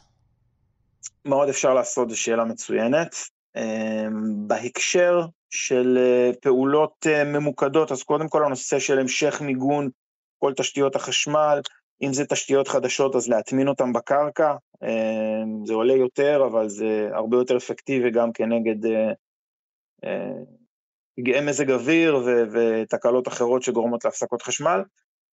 מה 1.25 1.35
עוד 1.35 1.49
אפשר 1.49 1.73
לעשות 1.73 2.09
זו 2.09 2.19
שאלה 2.19 2.45
מצוינת. 2.45 3.15
בהקשר 4.47 5.25
של 5.49 5.97
פעולות 6.41 7.07
ממוקדות, 7.25 7.91
אז 7.91 8.03
קודם 8.03 8.29
כל 8.29 8.45
הנושא 8.45 8.79
של 8.79 8.99
המשך 8.99 9.41
מיגון 9.41 9.89
כל 10.39 10.53
תשתיות 10.57 10.95
החשמל, 10.95 11.59
אם 12.01 12.13
זה 12.13 12.25
תשתיות 12.25 12.67
חדשות, 12.67 13.15
אז 13.15 13.29
להטמין 13.29 13.67
אותן 13.67 13.93
בקרקע. 13.93 14.55
אמ, 14.83 15.65
זה 15.65 15.73
עולה 15.73 15.93
יותר, 15.93 16.43
אבל 16.51 16.69
זה 16.69 17.09
הרבה 17.13 17.37
יותר 17.37 17.57
אפקטיבי 17.57 18.11
גם 18.11 18.31
כנגד 18.31 18.85
אה, 18.85 19.11
אה, 20.05 20.41
פגעי 21.17 21.41
מזג 21.41 21.71
אוויר 21.71 22.17
ותקלות 22.51 23.27
אחרות 23.27 23.63
שגורמות 23.63 24.05
להפסקות 24.05 24.41
חשמל. 24.41 24.81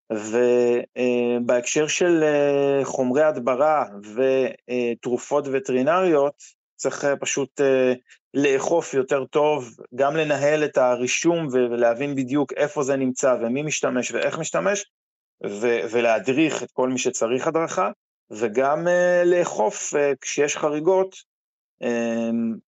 ובהקשר 0.10 1.88
של 1.88 2.24
אה, 2.24 2.86
חומרי 2.86 3.24
הדברה 3.24 3.86
ותרופות 4.16 5.46
וטרינריות, 5.52 6.34
צריך 6.76 7.06
פשוט 7.20 7.62
לאכוף 8.34 8.94
יותר 8.94 9.26
טוב, 9.26 9.76
גם 9.96 10.16
לנהל 10.16 10.66
את 10.66 10.78
הרישום 10.78 11.48
ולהבין 11.52 12.16
בדיוק 12.16 12.54
איפה 12.54 12.84
זה 12.84 12.96
נמצא 12.96 13.36
ומי 13.42 13.64
משתמש 13.64 14.12
ואיך 14.12 14.40
משתמש, 14.40 14.86
ו- 15.46 15.80
ולהדריך 15.92 16.64
את 16.64 16.72
כל 16.72 16.90
מי 16.90 16.98
שצריך 16.98 17.48
הדרכה, 17.48 17.92
וגם 18.32 18.88
uh, 18.88 19.26
לאכוף 19.26 19.94
uh, 19.94 19.98
כשיש 20.22 20.58
חריגות. 20.58 21.16
Uh, 21.84 21.88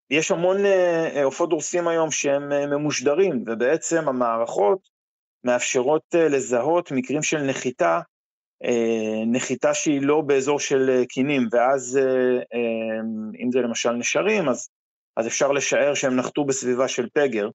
יש 0.09 0.31
המון 0.31 0.57
עופות 1.23 1.47
uh, 1.47 1.49
דורסים 1.49 1.87
היום 1.87 2.11
שהם 2.11 2.51
uh, 2.51 2.65
ממושדרים, 2.65 3.43
ובעצם 3.47 4.09
המערכות 4.09 4.79
מאפשרות 5.43 6.01
uh, 6.15 6.17
לזהות 6.17 6.91
מקרים 6.91 7.23
של 7.23 7.41
נחיתה, 7.41 7.99
uh, 8.63 8.69
נחיתה 9.27 9.73
שהיא 9.73 10.01
לא 10.01 10.21
באזור 10.21 10.59
של 10.59 11.01
uh, 11.01 11.05
קינים, 11.05 11.47
ואז 11.51 11.99
uh, 12.01 12.41
uh, 12.41 13.43
אם 13.43 13.51
זה 13.51 13.59
למשל 13.59 13.91
נשרים, 13.91 14.49
אז 14.49 14.69
אז 15.17 15.27
אפשר 15.27 15.51
לשער 15.51 15.93
שהם 15.93 16.15
נחתו 16.15 16.45
בסביבה 16.45 16.87
של 16.87 17.07
פגר, 17.13 17.49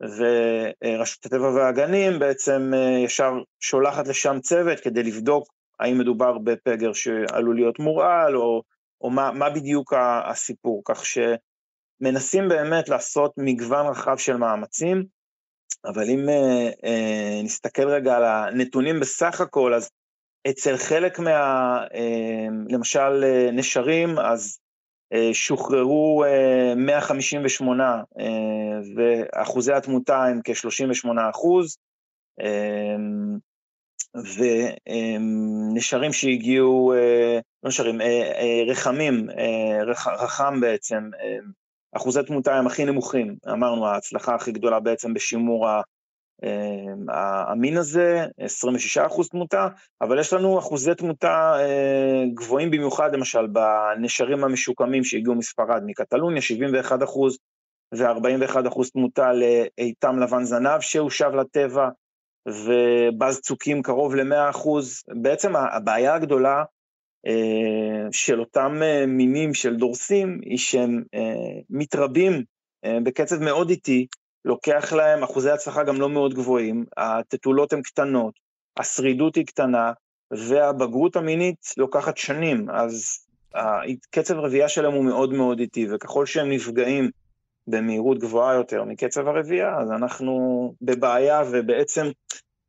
ורשות 0.00 1.26
הטבע 1.26 1.48
והגנים 1.48 2.18
בעצם 2.18 2.72
ישר 3.04 3.32
שולחת 3.60 4.08
לשם 4.08 4.40
צוות 4.40 4.80
כדי 4.80 5.02
לבדוק 5.02 5.48
האם 5.80 5.98
מדובר 5.98 6.38
בפגר 6.38 6.92
שעלול 6.92 7.54
להיות 7.54 7.78
מורעל, 7.78 8.36
או, 8.36 8.62
או 9.00 9.10
מה, 9.10 9.32
מה 9.32 9.50
בדיוק 9.50 9.92
הסיפור, 10.30 10.82
כך 10.84 11.02
שמנסים 11.06 12.48
באמת 12.48 12.88
לעשות 12.88 13.32
מגוון 13.36 13.86
רחב 13.86 14.16
של 14.16 14.36
מאמצים, 14.36 15.04
אבל 15.84 16.10
אם 16.10 16.28
אה, 16.28 16.70
אה, 16.84 17.40
נסתכל 17.44 17.88
רגע 17.88 18.16
על 18.16 18.24
הנתונים 18.24 19.00
בסך 19.00 19.40
הכל, 19.40 19.74
אז 19.74 19.90
אצל 20.50 20.76
חלק 20.76 21.18
מה... 21.18 21.78
אה, 21.94 22.46
למשל 22.68 23.24
אה, 23.24 23.50
נשרים, 23.52 24.18
אז 24.18 24.58
אה, 24.60 24.65
שוחררו 25.32 26.24
אה, 26.24 26.74
158, 26.76 28.02
אה, 28.18 28.24
ואחוזי 28.96 29.72
התמותה 29.72 30.24
הם 30.24 30.40
כ-38 30.44 31.30
אחוז. 31.30 31.78
אה, 32.40 32.96
ונשרים 35.74 36.12
שהגיעו, 36.12 36.92
אה, 36.94 37.38
לא 37.62 37.68
נשרים, 37.68 38.00
אה, 38.00 38.06
אה, 38.06 38.62
רחמים, 38.66 39.26
רחם 40.18 40.60
בעצם, 40.60 41.10
אחוזי 41.96 42.22
תמותה 42.22 42.56
הם 42.56 42.66
הכי 42.66 42.84
נמוכים, 42.84 43.36
אמרנו, 43.52 43.86
ההצלחה 43.86 44.34
הכי 44.34 44.52
גדולה 44.52 44.80
בעצם 44.80 45.14
בשימור 45.14 45.68
המין 47.08 47.76
הזה, 47.76 48.26
26 48.38 48.98
אחוז 48.98 49.28
תמותה, 49.28 49.68
אבל 50.00 50.20
יש 50.20 50.32
לנו 50.32 50.58
אחוזי 50.58 50.94
תמותה 50.94 51.56
גבוהים 52.34 52.70
במיוחד, 52.70 53.14
למשל, 53.14 53.46
בנשרים 53.46 54.44
המשוקמים 54.44 55.04
שהגיעו 55.04 55.34
מספרד, 55.34 55.82
מקטלוניה, 55.86 56.42
71 56.42 57.02
אחוז 57.02 57.38
ו-41 57.94 58.68
אחוז 58.68 58.90
תמותה 58.90 59.32
לאיתם 59.32 60.18
לבן 60.18 60.44
זנב 60.44 60.80
שהושב 60.80 61.30
לטבע, 61.34 61.88
ובאז 62.48 63.40
צוקים 63.40 63.82
קרוב 63.82 64.14
ל-100 64.14 64.50
אחוז. 64.50 65.02
בעצם 65.22 65.56
הבעיה 65.56 66.14
הגדולה 66.14 66.64
אה, 67.26 68.08
של 68.12 68.40
אותם 68.40 68.78
אה, 68.82 69.06
מינים 69.06 69.54
של 69.54 69.76
דורסים 69.76 70.40
היא 70.44 70.58
שהם 70.58 71.02
אה, 71.14 71.60
מתרבים 71.70 72.44
בקצב 73.02 73.42
מאוד 73.42 73.70
איטי, 73.70 74.06
לוקח 74.46 74.92
להם 74.92 75.22
אחוזי 75.22 75.50
הצלחה 75.50 75.82
גם 75.82 76.00
לא 76.00 76.08
מאוד 76.08 76.34
גבוהים, 76.34 76.84
התטולות 76.96 77.72
הן 77.72 77.82
קטנות, 77.82 78.34
השרידות 78.76 79.34
היא 79.34 79.46
קטנה, 79.46 79.92
והבגרות 80.30 81.16
המינית 81.16 81.74
לוקחת 81.76 82.16
שנים, 82.16 82.70
אז 82.70 83.26
קצב 84.10 84.34
רבייה 84.34 84.68
שלהם 84.68 84.92
הוא 84.92 85.04
מאוד 85.04 85.32
מאוד 85.32 85.60
איטי, 85.60 85.86
וככל 85.90 86.26
שהם 86.26 86.50
נפגעים 86.50 87.10
במהירות 87.66 88.18
גבוהה 88.18 88.54
יותר 88.54 88.84
מקצב 88.84 89.28
הרבייה, 89.28 89.78
אז 89.80 89.90
אנחנו 89.90 90.74
בבעיה, 90.82 91.42
ובעצם 91.50 92.06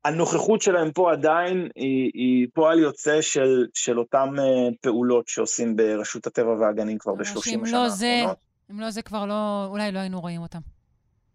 הנוכחות 0.06 0.62
שלהם 0.62 0.92
פה 0.92 1.12
עדיין 1.12 1.70
היא, 1.76 2.12
היא 2.14 2.48
פועל 2.54 2.80
יוצא 2.80 3.22
של, 3.22 3.66
של 3.74 4.00
אותן 4.00 4.30
uh, 4.38 4.74
פעולות 4.82 5.28
שעושים 5.28 5.76
ברשות 5.76 6.28
הטבע 6.28 6.52
והגנים 6.52 6.98
כבר 6.98 7.16
ב-30 7.16 7.38
השנה 7.38 7.72
לא 7.72 7.90
זה, 7.90 8.14
האחרונות. 8.14 8.38
אם 8.72 8.80
לא 8.80 8.90
זה 8.90 9.02
כבר 9.02 9.26
לא, 9.26 9.66
אולי 9.66 9.92
לא 9.92 10.00
היינו 10.00 10.22
רואים 10.22 10.42
אותם. 10.42 10.60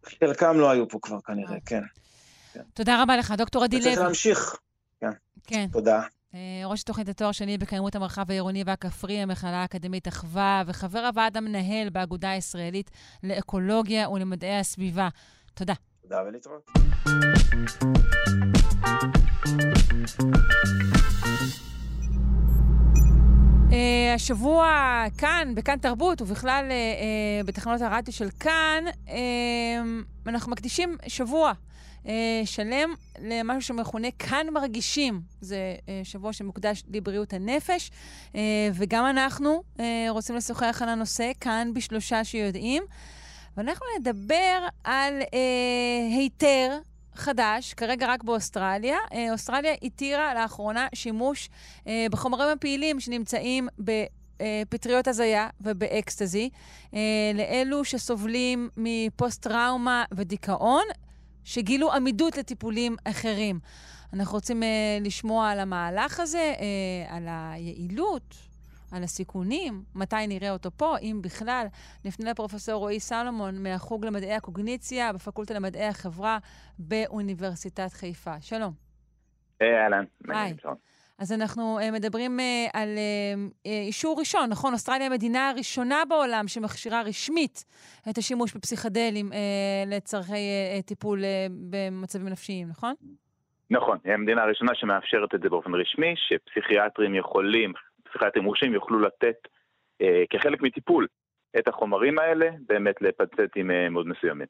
חלקם 0.05 0.61
לא 0.61 0.71
היו 0.71 0.89
פה 0.89 0.99
כבר 1.03 1.21
כנראה, 1.21 1.57
כן. 1.67 1.83
כן. 2.53 2.63
תודה 2.75 3.03
רבה 3.03 3.17
לך, 3.17 3.35
דוקטור 3.39 3.65
עדי 3.65 3.77
לוי. 3.77 3.89
וצריך 3.89 4.01
להמשיך. 4.01 4.57
כן. 5.01 5.11
כן. 5.47 5.67
תודה. 5.73 6.03
אה, 6.35 6.63
ראש 6.65 6.83
תוכנית 6.83 7.09
התואר 7.09 7.33
שני 7.33 7.59
בקיימות 7.59 7.95
המרחב 7.95 8.31
העירוני 8.31 8.63
והכפרי, 8.67 9.19
המכללה 9.19 9.63
האקדמית 9.63 10.09
אחווה, 10.09 10.63
וחבר 10.67 10.99
הוועד 10.99 11.37
המנהל 11.37 11.89
באגודה 11.91 12.31
הישראלית 12.31 12.91
לאקולוגיה 13.23 14.11
ולמדעי 14.11 14.59
הסביבה. 14.59 15.09
תודה. 15.55 15.75
תודה 16.03 16.23
ולהתראות. 16.27 16.71
Uh, 23.73 24.15
השבוע 24.15 25.05
כאן, 25.19 25.53
בכאן 25.55 25.79
תרבות, 25.79 26.23
ובכלל 26.23 26.67
uh, 26.69 26.73
uh, 27.43 27.47
בתחנות 27.47 27.81
הרדיו 27.81 28.13
של 28.13 28.29
כאן, 28.41 28.85
אנחנו 30.27 30.53
מקדישים 30.53 30.97
שבוע 31.07 31.53
שלם 32.45 32.95
למשהו 33.19 33.63
שמכונה 33.63 34.09
כאן 34.19 34.47
מרגישים. 34.53 35.21
זה 35.41 35.75
שבוע 36.05 36.33
שמוקדש 36.33 36.83
לבריאות 36.89 37.33
הנפש, 37.33 37.91
וגם 38.75 39.07
אנחנו 39.07 39.63
רוצים 40.09 40.37
לשוחח 40.37 40.83
על 40.83 40.89
הנושא 40.89 41.31
כאן 41.41 41.71
בשלושה 41.75 42.25
שיודעים. 42.25 42.83
ואנחנו 43.57 43.87
נדבר 43.99 44.67
על 44.85 45.15
אה, 45.35 46.17
היתר 46.17 46.79
חדש, 47.15 47.75
כרגע 47.75 48.07
רק 48.13 48.25
באוסטרליה. 48.25 48.97
אה, 49.13 49.33
אוסטרליה 49.33 49.75
התירה 49.83 50.35
לאחרונה 50.35 50.87
שימוש 50.95 51.49
אה, 51.87 52.07
בחומרים 52.11 52.49
הפעילים 52.49 53.01
שנמצאים 53.01 53.69
בפטריות 53.79 55.09
הזיה 55.09 55.49
ובאקסטזי, 55.61 56.51
אה, 56.95 57.01
לאלו 57.35 57.85
שסובלים 57.85 58.69
מפוסט-טראומה 58.77 60.05
ודיכאון, 60.15 60.85
שגילו 61.45 61.93
עמידות 61.93 62.37
לטיפולים 62.37 62.97
אחרים. 63.05 63.61
אנחנו 64.13 64.35
רוצים 64.35 64.63
אה, 64.63 64.69
לשמוע 65.01 65.51
על 65.51 65.61
המהלך 65.61 66.21
הזה, 66.21 66.55
אה, 66.59 67.17
על 67.17 67.29
היעילות, 67.29 68.35
על 68.93 69.03
הסיכונים, 69.03 69.83
מתי 69.95 70.27
נראה 70.29 70.51
אותו 70.51 70.71
פה, 70.71 70.99
אם 70.99 71.21
בכלל. 71.23 71.67
נפנה 72.05 72.31
לפרופסור 72.31 72.75
רועי 72.75 73.01
סלומון 73.01 73.63
מהחוג 73.63 74.05
למדעי 74.05 74.35
הקוגניציה 74.35 75.13
בפקולטה 75.13 75.55
למדעי 75.55 75.87
החברה 75.87 76.39
באוניברסיטת 76.79 77.93
חיפה. 77.93 78.41
שלום. 78.41 78.73
אהלן. 79.63 80.05
היי. 80.29 80.55
אז 81.19 81.33
אנחנו 81.33 81.79
uh, 81.79 81.93
מדברים 81.93 82.39
uh, 82.39 82.71
על 82.73 82.89
uh, 82.89 83.67
אישור 83.67 84.19
ראשון, 84.19 84.51
נכון? 84.51 84.73
אוסטרליה 84.73 85.01
היא 85.01 85.11
המדינה 85.11 85.51
הראשונה 85.51 86.03
בעולם 86.09 86.49
שמכשירה 86.49 87.03
רשמית 87.03 87.65
את 88.11 88.19
השימוש 88.19 88.55
בפסיכדלים 88.55 89.31
לצורכי 89.87 90.37
טיפול 90.87 91.23
במצבים 91.71 92.29
נפשיים, 92.29 92.69
נכון? 92.69 92.95
נכון, 93.71 93.99
היא 94.05 94.13
המדינה 94.13 94.43
הראשונה 94.43 94.73
שמאפשרת 94.75 95.35
את 95.35 95.41
זה 95.41 95.49
באופן 95.49 95.75
רשמי, 95.75 96.15
שפסיכיאטרים 96.17 97.15
יכולים, 97.15 97.73
פסיכיאטרים 98.13 98.45
מורשים 98.45 98.75
יוכלו 98.75 99.01
לתת 99.01 99.37
אה, 100.03 100.23
כחלק 100.31 100.63
מטיפול 100.63 101.07
את 101.59 101.69
החומרים 101.69 102.19
האלה, 102.19 102.51
באמת 102.69 103.03
לפצטים 103.03 103.71
אה, 103.71 103.89
מאוד 103.89 104.07
מסוימים. 104.07 104.47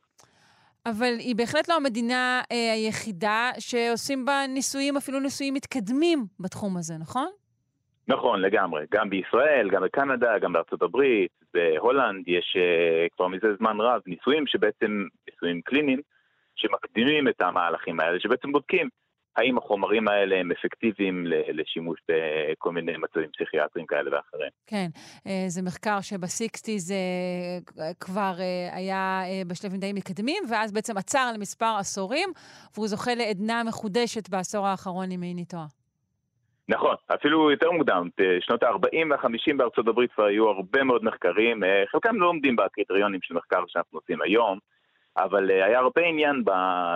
אבל 0.87 1.15
היא 1.19 1.37
בהחלט 1.37 1.69
לא 1.69 1.75
המדינה 1.77 2.43
אה, 2.53 2.73
היחידה 2.73 3.51
שעושים 3.59 4.25
בה 4.25 4.47
ניסויים, 4.49 4.97
אפילו 4.97 5.21
ניסויים 5.21 5.55
מתקדמים 5.55 6.25
בתחום 6.41 6.77
הזה, 6.77 6.95
נכון? 7.01 7.29
נכון, 8.09 8.41
לגמרי. 8.41 8.85
גם 8.91 9.11
בישראל, 9.11 9.71
גם 9.71 9.83
בקנדה, 9.83 10.39
גם 10.39 10.53
בארצות 10.53 10.83
הברית, 10.83 11.31
בהולנד, 11.55 12.29
יש 12.29 12.57
אה, 12.57 13.07
כבר 13.17 13.29
מזה 13.29 13.55
זמן 13.59 13.81
רב 13.81 14.01
ניסויים 14.07 14.47
שבעצם, 14.47 15.07
ניסויים 15.31 15.61
קליניים, 15.61 16.01
שמקדימים 16.57 17.29
את 17.29 17.43
המהלכים 17.43 18.01
האלה, 18.01 18.21
שבעצם 18.21 18.53
בודקים 18.53 18.89
האם 19.37 19.59
החומרים 19.59 20.09
האלה 20.09 20.37
הם 20.37 20.53
אפקטיביים 20.53 21.25
לשימוש 21.27 22.01
בכל 22.09 22.73
מיני 22.73 22.97
מצבים 22.97 23.29
פסיכיאטריים 23.37 23.87
כאלה 23.87 24.17
ואחרים. 24.17 24.51
כן, 24.67 24.87
אה, 25.27 25.45
זה 25.49 25.63
מחקר 25.63 26.01
שבסיקסטיז 26.01 26.93
אה, 26.93 27.91
כבר 28.01 28.33
אה, 28.41 28.77
היה 28.77 29.23
בשלבים 29.47 29.81
די 29.81 29.93
מתקדמים, 29.93 30.43
ואז 30.51 30.73
בעצם 30.73 30.97
עצר 30.97 31.31
למספר 31.35 31.75
עשורים, 31.79 32.29
והוא 32.75 32.89
זוכה 32.89 33.15
לעדנה 33.15 33.63
מחודשת 33.65 34.29
בעשור 34.29 34.67
האחרון, 34.67 35.11
אם 35.11 35.23
איני 35.23 35.45
טועה. 35.45 35.67
נכון, 36.69 36.95
אפילו 37.15 37.51
יותר 37.51 37.71
מוקדם, 37.71 38.09
בשנות 38.21 38.63
ה-40 38.63 39.11
וה-50 39.11 39.57
בארצות 39.57 39.89
הברית 39.89 40.13
כבר 40.13 40.25
היו 40.25 40.49
הרבה 40.49 40.85
מאוד 40.85 41.05
מחקרים, 41.05 41.63
חלקם 41.91 42.17
לא 42.17 42.27
עומדים 42.27 42.57
בקריטריונים 42.57 43.21
של 43.23 43.35
מחקר 43.35 43.65
שאנחנו 43.69 43.99
עושים 43.99 44.23
היום, 44.23 44.59
אבל 45.17 45.51
היה 45.51 45.79
הרבה 45.79 46.03
עניין 46.03 46.45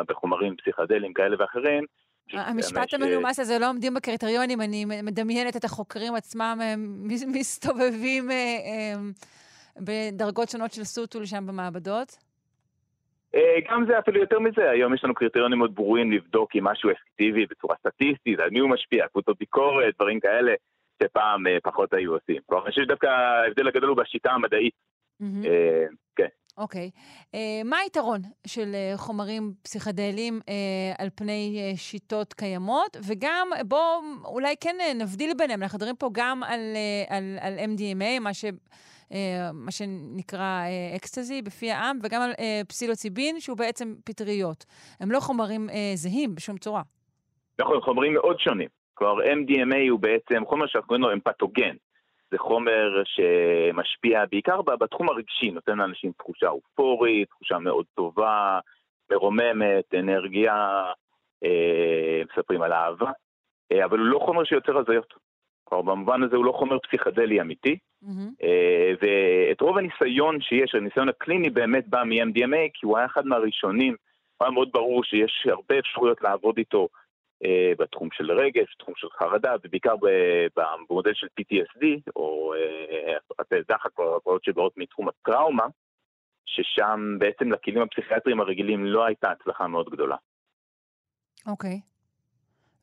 בחומרים 0.08 0.56
פסיכדליים 0.56 1.12
כאלה 1.12 1.36
ואחרים, 1.38 1.84
המשפט 2.32 2.94
המנומס 2.94 3.38
הזה 3.40 3.58
לא 3.58 3.70
עומדים 3.70 3.94
בקריטריונים, 3.94 4.60
אני 4.60 4.84
מדמיינת 4.84 5.56
את 5.56 5.64
החוקרים 5.64 6.14
עצמם 6.14 6.60
מסתובבים 7.34 8.30
אה, 8.30 8.36
אה, 8.36 8.94
בדרגות 9.76 10.48
שונות 10.48 10.72
של 10.72 10.84
סוטול 10.84 11.26
שם 11.26 11.46
במעבדות. 11.46 12.16
אה, 13.34 13.56
גם 13.70 13.84
זה, 13.88 13.98
אפילו 13.98 14.20
יותר 14.20 14.38
מזה, 14.38 14.70
היום 14.70 14.94
יש 14.94 15.04
לנו 15.04 15.14
קריטריונים 15.14 15.58
מאוד 15.58 15.74
ברורים 15.74 16.12
לבדוק 16.12 16.56
אם 16.56 16.64
משהו 16.64 16.90
אפקטיבי 16.90 17.46
בצורה 17.46 17.76
סטטיסטית, 17.76 18.38
על 18.40 18.50
מי 18.50 18.58
הוא 18.58 18.70
משפיע, 18.70 19.08
קבוצות 19.08 19.38
ביקורת, 19.38 19.94
דברים 19.94 20.20
כאלה, 20.20 20.52
שפעם 21.02 21.44
פחות 21.62 21.94
היו 21.94 22.12
עושים. 22.12 22.36
כלומר, 22.46 22.64
אני 22.64 22.70
חושב 22.70 22.82
שדווקא 22.82 23.06
ההבדל 23.06 23.68
הגדול 23.68 23.88
הוא 23.88 23.96
בשיטה 23.96 24.30
המדעית. 24.30 24.74
כן. 26.16 26.28
אוקיי. 26.58 26.90
Okay. 26.94 27.34
uh, 27.34 27.36
מה 27.64 27.76
היתרון 27.76 28.20
של 28.46 28.72
uh, 28.94 28.98
חומרים 28.98 29.54
פסיכדליים 29.62 30.40
uh, 30.40 31.02
על 31.02 31.08
פני 31.14 31.72
uh, 31.74 31.78
שיטות 31.78 32.32
קיימות? 32.32 32.96
וגם, 33.06 33.48
בואו 33.68 34.00
אולי 34.24 34.54
כן 34.60 34.76
uh, 34.80 34.94
נבדיל 34.94 35.34
ביניהם. 35.38 35.62
אנחנו 35.62 35.76
מדברים 35.76 35.96
פה 35.96 36.10
גם 36.12 36.42
על, 36.42 36.60
uh, 36.60 37.14
על, 37.14 37.38
על 37.40 37.58
MDMA, 37.58 38.20
מה 38.20 38.34
ש... 38.34 38.44
מה 39.52 39.70
שנקרא 39.70 40.62
אקסטזי 40.96 41.42
בפי 41.42 41.70
העם, 41.70 41.98
וגם 42.02 42.22
על 42.22 42.32
פסילוציבין, 42.68 43.40
שהוא 43.40 43.56
בעצם 43.56 43.94
פטריות. 44.04 44.64
הם 45.00 45.10
לא 45.10 45.20
חומרים 45.20 45.68
זהים 45.94 46.34
בשום 46.34 46.58
צורה. 46.58 46.82
נכון, 47.60 47.80
חומרים 47.80 48.14
מאוד 48.14 48.38
שונים. 48.40 48.68
כלומר, 48.94 49.22
MDMA 49.22 49.90
הוא 49.90 50.00
בעצם 50.00 50.46
חומר 50.46 50.66
שאנחנו 50.66 50.88
קוראים 50.88 51.02
לו 51.02 51.12
אמפתוגן. 51.12 51.76
זה 52.30 52.38
חומר 52.38 53.02
שמשפיע 53.04 54.24
בעיקר 54.30 54.62
בתחום 54.62 55.08
הרגשי, 55.08 55.50
נותן 55.50 55.78
לאנשים 55.78 56.12
תחושה 56.18 56.48
אופורית, 56.48 57.28
תחושה 57.28 57.58
מאוד 57.58 57.86
טובה, 57.94 58.58
מרוממת, 59.10 59.94
אנרגיה, 59.94 60.82
אה, 61.44 62.22
מספרים 62.30 62.62
על 62.62 62.72
אהבה, 62.72 63.10
אה, 63.72 63.84
אבל 63.84 63.98
הוא 63.98 64.06
לא 64.06 64.18
חומר 64.18 64.44
שיוצר 64.44 64.78
הזיות. 64.78 65.14
כלומר, 65.64 65.94
במובן 65.94 66.22
הזה 66.22 66.36
הוא 66.36 66.44
לא 66.44 66.52
חומר 66.52 66.78
פסיכדלי 66.78 67.40
אמיתי, 67.40 67.78
mm-hmm. 68.04 68.42
אה, 68.42 68.92
ואת 69.00 69.60
רוב 69.60 69.78
הניסיון 69.78 70.40
שיש, 70.40 70.74
הניסיון 70.74 71.08
הקליני 71.08 71.50
באמת 71.50 71.88
בא 71.88 72.02
מ-MDMA, 72.04 72.70
כי 72.74 72.86
הוא 72.86 72.96
היה 72.96 73.06
אחד 73.06 73.26
מהראשונים, 73.26 73.96
היה 74.40 74.50
מאוד 74.50 74.68
ברור 74.72 75.04
שיש 75.04 75.46
הרבה 75.50 75.78
אפשרויות 75.78 76.22
לעבוד 76.22 76.58
איתו 76.58 76.88
בתחום 77.78 78.08
של 78.12 78.32
רגש, 78.32 78.74
תחום 78.78 78.94
של 78.96 79.08
חרדה, 79.10 79.54
ובעיקר 79.64 79.94
במודל 80.56 81.14
של 81.14 81.26
PTSD, 81.40 81.84
או 82.16 82.54
אה, 82.54 83.58
דחק, 83.68 83.98
או 83.98 84.16
הפרעות 84.16 84.44
שבאות 84.44 84.72
מתחום 84.76 85.08
הטראומה, 85.08 85.66
ששם 86.46 87.16
בעצם 87.18 87.52
לכלים 87.52 87.82
הפסיכיאטריים 87.82 88.40
הרגילים 88.40 88.86
לא 88.86 89.04
הייתה 89.04 89.30
הצלחה 89.30 89.66
מאוד 89.66 89.90
גדולה. 89.90 90.16
אוקיי. 91.46 91.80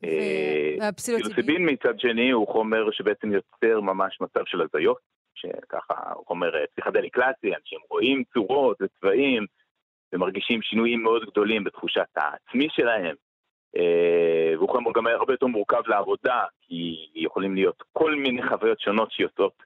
אה, 0.03 0.75
והפסילוציבין 0.79 1.69
מצד 1.69 1.99
שני 1.99 2.31
הוא 2.31 2.47
חומר 2.47 2.91
שבעצם 2.91 3.31
יוצר 3.31 3.81
ממש 3.81 4.21
מצב 4.21 4.41
של 4.45 4.61
הזיות, 4.61 4.97
שככה 5.35 6.13
הוא 6.15 6.25
חומר 6.27 6.51
פסיכדלי 6.73 7.09
קלאסי, 7.09 7.55
אנשים 7.55 7.79
רואים 7.89 8.23
צורות 8.33 8.77
וצבעים 8.81 9.45
ומרגישים 10.13 10.61
שינויים 10.61 11.03
מאוד 11.03 11.25
גדולים 11.31 11.63
בתחושת 11.63 12.07
העצמי 12.15 12.67
שלהם. 12.69 13.15
אה, 13.77 14.57
והוא 14.57 14.93
גם 14.95 15.07
הרבה 15.07 15.33
יותר 15.33 15.45
מורכב 15.45 15.81
לעבודה, 15.87 16.43
כי 16.61 17.09
יכולים 17.15 17.55
להיות 17.55 17.83
כל 17.93 18.15
מיני 18.15 18.47
חוויות 18.47 18.79
שונות 18.79 19.11
שיוצאות 19.11 19.63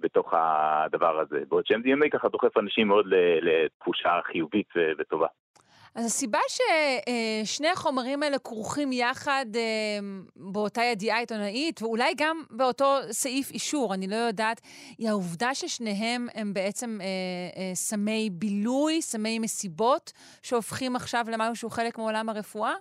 בתוך 0.00 0.34
הדבר 0.36 1.20
הזה. 1.20 1.42
בעוד 1.48 1.66
ש-MDMA 1.66 2.08
ככה 2.12 2.28
דוחף 2.28 2.56
אנשים 2.56 2.88
מאוד 2.88 3.06
לתחושה 3.42 4.20
חיובית 4.24 4.68
וטובה. 4.98 5.26
אז 5.94 6.06
הסיבה 6.06 6.38
ששני 6.48 7.68
החומרים 7.68 8.22
האלה 8.22 8.38
כרוכים 8.38 8.92
יחד 8.92 9.46
אה, 9.54 9.60
באותה 10.36 10.82
ידיעה 10.82 11.18
עיתונאית, 11.18 11.82
ואולי 11.82 12.12
גם 12.16 12.42
באותו 12.50 12.98
סעיף 13.10 13.50
אישור, 13.50 13.94
אני 13.94 14.06
לא 14.06 14.16
יודעת, 14.16 14.60
היא 14.98 15.08
העובדה 15.08 15.54
ששניהם 15.54 16.26
הם 16.34 16.54
בעצם 16.54 16.98
אה, 17.00 17.06
אה, 17.62 17.74
סמי 17.74 18.30
בילוי, 18.32 19.02
סמי 19.02 19.38
מסיבות, 19.38 20.12
שהופכים 20.42 20.96
עכשיו 20.96 21.26
למשהו 21.32 21.56
שהוא 21.56 21.70
חלק 21.70 21.98
מעולם 21.98 22.28
הרפואה? 22.28 22.74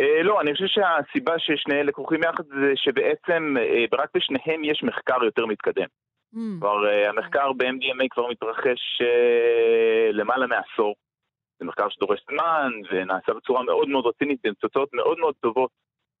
אה, 0.00 0.22
לא, 0.22 0.40
אני 0.40 0.52
חושב 0.52 0.66
שהסיבה 0.66 1.38
ששני 1.38 1.80
אלה 1.80 1.92
כרוכים 1.92 2.20
יחד 2.22 2.44
זה 2.46 2.72
שבעצם 2.76 3.56
אה, 3.60 3.84
רק 3.92 4.08
בשניהם 4.14 4.64
יש 4.64 4.82
מחקר 4.82 5.24
יותר 5.24 5.46
מתקדם. 5.46 5.86
Mm. 6.34 6.38
כבר 6.58 6.86
אה, 6.88 7.08
המחקר 7.08 7.52
ב-MDMA 7.52 8.06
כבר 8.10 8.28
מתרחש 8.30 9.02
למעלה 10.12 10.46
מעשור. 10.46 10.94
זה 11.58 11.64
מחקר 11.64 11.88
שדורש 11.88 12.20
זמן 12.30 12.70
ונעשה 12.90 13.34
בצורה 13.34 13.62
מאוד 13.62 13.88
מאוד 13.88 14.06
רצינית 14.06 14.40
עם 14.46 14.54
תוצאות 14.54 14.88
מאוד 14.92 15.18
מאוד 15.18 15.34
טובות 15.40 15.70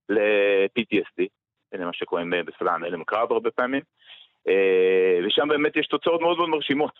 ל-PTSD, 0.08 1.24
זה 1.78 1.84
מה 1.84 1.92
שקוראים 1.92 2.32
בסלאם 2.46 2.84
הלם 2.84 3.04
קרב 3.04 3.32
הרבה 3.32 3.50
פעמים. 3.50 3.82
ושם 5.26 5.48
באמת 5.48 5.76
יש 5.76 5.86
תוצאות 5.86 6.20
מאוד 6.20 6.36
מאוד 6.36 6.48
מרשימות. 6.48 6.92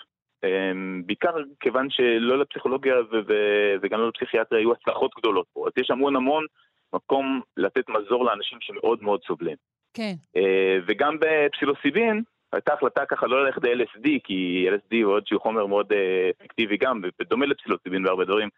בעיקר 1.07 1.35
כיוון 1.61 1.91
שלא 1.91 2.39
לפסיכולוגיה 2.39 2.95
וגם 3.83 4.01
לא 4.01 4.09
לפסיכיאטריה 4.09 4.61
היו 4.61 4.72
הצלחות 4.72 5.11
גדולות 5.18 5.47
פה, 5.53 5.66
אז 5.66 5.72
יש 5.77 5.91
המון 5.91 6.16
המון 6.16 6.47
מקום 6.95 7.41
לתת 7.57 7.89
מזור 7.89 8.24
לאנשים 8.24 8.59
שמאוד 8.61 9.03
מאוד 9.03 9.20
סובלים. 9.26 9.57
כן. 9.95 10.14
אה, 10.37 10.78
וגם 10.87 11.16
בפסילוסיבין, 11.20 12.22
הייתה 12.53 12.72
החלטה 12.74 13.07
ככה 13.07 13.26
לא 13.26 13.45
ללכת 13.45 13.64
ל-LSD, 13.64 14.09
כי 14.24 14.68
LSD 14.70 15.05
הוא 15.05 15.12
עוד 15.12 15.26
שהוא 15.26 15.41
חומר 15.41 15.66
מאוד 15.66 15.93
אה, 15.93 16.30
אפקטיבי 16.43 16.76
גם, 16.76 17.01
ובדומה 17.03 17.47
לפסילוסיבין 17.47 18.07
והרבה 18.07 18.24
דברים, 18.24 18.49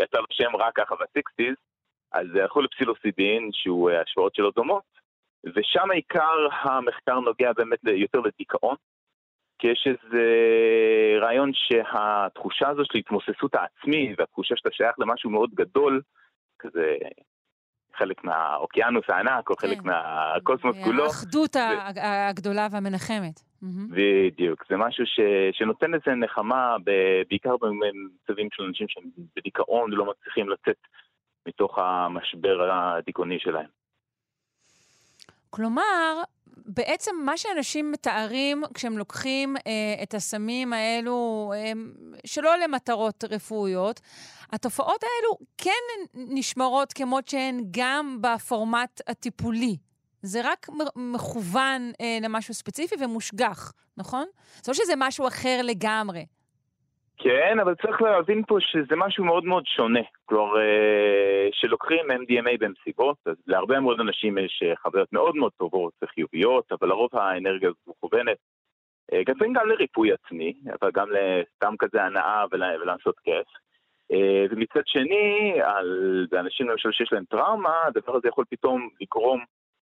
יצא 0.00 0.18
לו 0.18 0.26
שם 0.30 0.56
רק 0.56 0.76
ככה 0.76 0.94
בסיקסטיז, 0.94 1.54
אז 2.12 2.26
הלכו 2.34 2.62
לפסילוסיבין, 2.62 3.50
שהוא 3.52 3.90
אה, 3.90 4.00
השפעות 4.00 4.34
שלו 4.34 4.50
דומות, 4.50 4.82
ושם 5.54 5.90
עיקר 5.90 6.48
המחקר 6.52 7.20
נוגע 7.20 7.52
באמת 7.52 7.78
יותר 7.84 8.20
לדיכאון, 8.20 8.76
כי 9.58 9.66
יש 9.66 9.86
איזה 9.86 10.24
רעיון 11.20 11.50
שהתחושה 11.54 12.68
הזו 12.68 12.82
של 12.84 12.98
התמוססות 12.98 13.54
העצמי, 13.54 14.14
והתחושה 14.18 14.56
שאתה 14.56 14.68
שייך 14.72 14.98
למשהו 14.98 15.30
מאוד 15.30 15.50
גדול, 15.54 16.02
כזה 16.58 16.96
חלק 17.98 18.24
מהאוקיינוס 18.24 19.04
הענק, 19.08 19.50
או 19.50 19.56
כן. 19.56 19.68
חלק 19.68 19.82
מהקוסמוס 19.82 20.76
כולו. 20.84 21.04
האחדות 21.04 21.56
ו... 21.56 21.58
הגדולה 22.00 22.68
והמנחמת. 22.70 23.40
בדיוק, 23.90 24.64
זה 24.70 24.76
משהו 24.76 25.06
ש... 25.06 25.20
שנותן 25.52 25.94
איזה 25.94 26.14
נחמה, 26.14 26.76
ב... 26.84 26.90
בעיקר 27.28 27.56
במצבים 27.56 28.48
של 28.52 28.62
אנשים 28.62 28.86
שהם 28.88 29.04
בדיכאון 29.36 29.92
ולא 29.92 30.04
מצליחים 30.10 30.48
לצאת 30.48 30.76
מתוך 31.48 31.78
המשבר 31.78 32.70
הדיכאוני 32.72 33.38
שלהם. 33.38 33.66
כלומר, 35.50 36.22
בעצם 36.66 37.16
מה 37.24 37.36
שאנשים 37.36 37.92
מתארים 37.92 38.62
כשהם 38.74 38.98
לוקחים 38.98 39.56
אה, 39.56 40.02
את 40.02 40.14
הסמים 40.14 40.72
האלו, 40.72 41.52
אה, 41.56 41.72
שלא 42.26 42.56
למטרות 42.58 43.24
רפואיות, 43.30 44.00
התופעות 44.52 45.02
האלו 45.02 45.38
כן 45.58 46.08
נשמרות 46.14 46.92
כמות 46.92 47.28
שהן 47.28 47.60
גם 47.70 48.18
בפורמט 48.20 49.00
הטיפולי. 49.06 49.76
זה 50.22 50.40
רק 50.44 50.66
מכוון 50.96 51.92
אה, 52.00 52.18
למשהו 52.22 52.54
ספציפי 52.54 52.94
ומושגח, 53.04 53.72
נכון? 53.96 54.26
זה 54.62 54.72
לא 54.72 54.74
שזה 54.74 54.92
משהו 54.96 55.26
אחר 55.26 55.60
לגמרי. 55.64 56.24
כן, 57.18 57.60
אבל 57.60 57.74
צריך 57.74 58.02
להבין 58.02 58.42
פה 58.48 58.56
שזה 58.60 58.96
משהו 58.96 59.24
מאוד 59.24 59.44
מאוד 59.44 59.66
שונה. 59.66 60.00
כלומר, 60.24 60.60
אה, 60.60 61.48
שלוקחים 61.52 62.10
MDMA 62.10 62.58
במסיבות, 62.60 63.16
אז 63.26 63.36
להרבה 63.46 63.80
מאוד 63.80 64.00
אנשים 64.00 64.38
יש 64.38 64.62
אה, 64.62 64.76
חוויות 64.76 65.12
מאוד 65.12 65.36
מאוד 65.36 65.52
טובות 65.56 65.92
וחיוביות, 66.02 66.72
אבל 66.72 66.88
לרוב 66.88 67.10
האנרגיה 67.12 67.68
הזו 67.68 67.94
מכוונת. 68.04 68.36
אה, 69.12 69.22
גם 69.54 69.68
לריפוי 69.68 70.12
עצמי, 70.12 70.54
אבל 70.80 70.90
גם 70.94 71.08
לסתם 71.10 71.74
כזה 71.78 72.02
הנאה 72.02 72.44
ולעשות 72.50 73.18
כיף. 73.18 73.46
ומצד 74.50 74.82
שני, 74.86 75.58
על 75.62 76.26
אנשים 76.38 76.68
למשל 76.68 76.92
שיש 76.92 77.12
להם 77.12 77.24
טראומה, 77.24 77.82
הדבר 77.86 78.16
הזה 78.16 78.28
יכול 78.28 78.44
פתאום 78.50 78.88
לגרום 79.00 79.44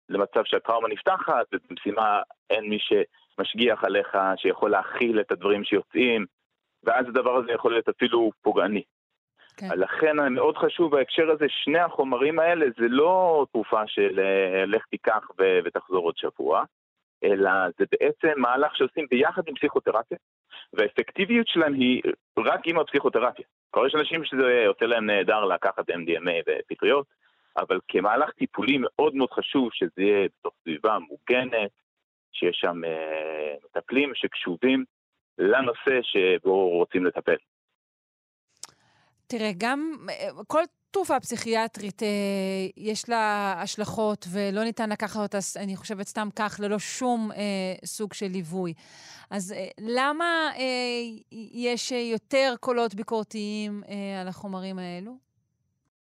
למצב 0.09 0.41
שהטראומה 0.45 0.88
נפתחת, 0.88 1.45
ובמשימה 1.53 2.22
אין 2.49 2.70
מי 2.70 2.78
שמשגיח 2.80 3.84
עליך, 3.84 4.17
שיכול 4.38 4.72
להכיל 4.72 5.20
את 5.20 5.32
הדברים 5.32 5.63
שיוצאים. 5.63 6.26
ואז 6.84 7.05
הדבר 7.07 7.36
הזה 7.36 7.51
יכול 7.51 7.72
להיות 7.72 7.89
אפילו 7.89 8.32
פוגעני. 8.41 8.84
כן. 9.57 9.67
לכן 9.76 10.34
מאוד 10.34 10.57
חשוב 10.57 10.91
בהקשר 10.91 11.32
הזה, 11.32 11.45
שני 11.49 11.80
החומרים 11.80 12.39
האלה 12.39 12.65
זה 12.80 12.86
לא 12.89 13.45
תרופה 13.51 13.88
של 13.88 14.20
אה, 14.20 14.65
לך 14.65 14.86
תיקח 14.86 15.28
ו- 15.39 15.59
ותחזור 15.65 16.03
עוד 16.05 16.17
שבוע, 16.17 16.63
אלא 17.24 17.51
זה 17.80 17.86
בעצם 17.91 18.41
מהלך 18.41 18.76
שעושים 18.76 19.05
ביחד 19.11 19.41
עם 19.47 19.55
פסיכותרפיה, 19.55 20.17
והאפקטיביות 20.74 21.47
שלהם 21.47 21.74
היא 21.74 22.01
רק 22.38 22.59
עם 22.65 22.80
הפסיכותרפיה. 22.80 23.45
כבר 23.72 23.88
יש 23.88 23.95
אנשים 23.95 24.26
שזה 24.26 24.63
יוצא 24.65 24.86
להם 24.86 25.05
נהדר 25.05 25.45
לקחת 25.45 25.89
MDMA 25.89 26.43
ופטריות, 26.47 27.07
אבל 27.57 27.80
כמהלך 27.88 28.30
טיפולי 28.30 28.78
מאוד 28.82 29.15
מאוד 29.15 29.30
חשוב 29.32 29.70
שזה 29.74 30.01
יהיה 30.01 30.28
בתוך 30.39 30.53
סביבה 30.61 30.97
מוגנת, 30.99 31.72
שיש 32.32 32.57
שם 32.61 32.82
אה, 32.86 33.55
מטפלים 33.65 34.11
שקשובים 34.15 34.86
לנושא 35.38 35.99
שבו 36.01 36.70
רוצים 36.70 37.05
לטפל. 37.05 37.36
תראה, 39.28 39.51
גם 39.57 39.91
כל 40.47 40.63
תרופה 40.92 41.20
פסיכיאטרית, 41.20 42.04
אה, 42.04 42.08
יש 42.78 43.10
לה 43.10 43.54
השלכות 43.62 44.26
ולא 44.34 44.64
ניתן 44.64 44.90
לקחת 44.90 45.20
אותה, 45.20 45.38
אני 45.64 45.76
חושבת, 45.76 46.08
סתם 46.08 46.28
כך, 46.36 46.60
ללא 46.64 46.80
שום 46.80 47.32
אה, 47.32 47.76
סוג 47.86 48.14
של 48.14 48.26
ליווי. 48.26 48.74
אז 49.32 49.52
אה, 49.58 49.68
למה 49.98 50.26
אה, 50.58 51.02
יש 51.54 51.92
יותר 51.92 52.54
קולות 52.60 52.96
ביקורתיים 52.96 53.82
אה, 53.90 54.22
על 54.22 54.28
החומרים 54.28 54.80
האלו? 54.80 55.12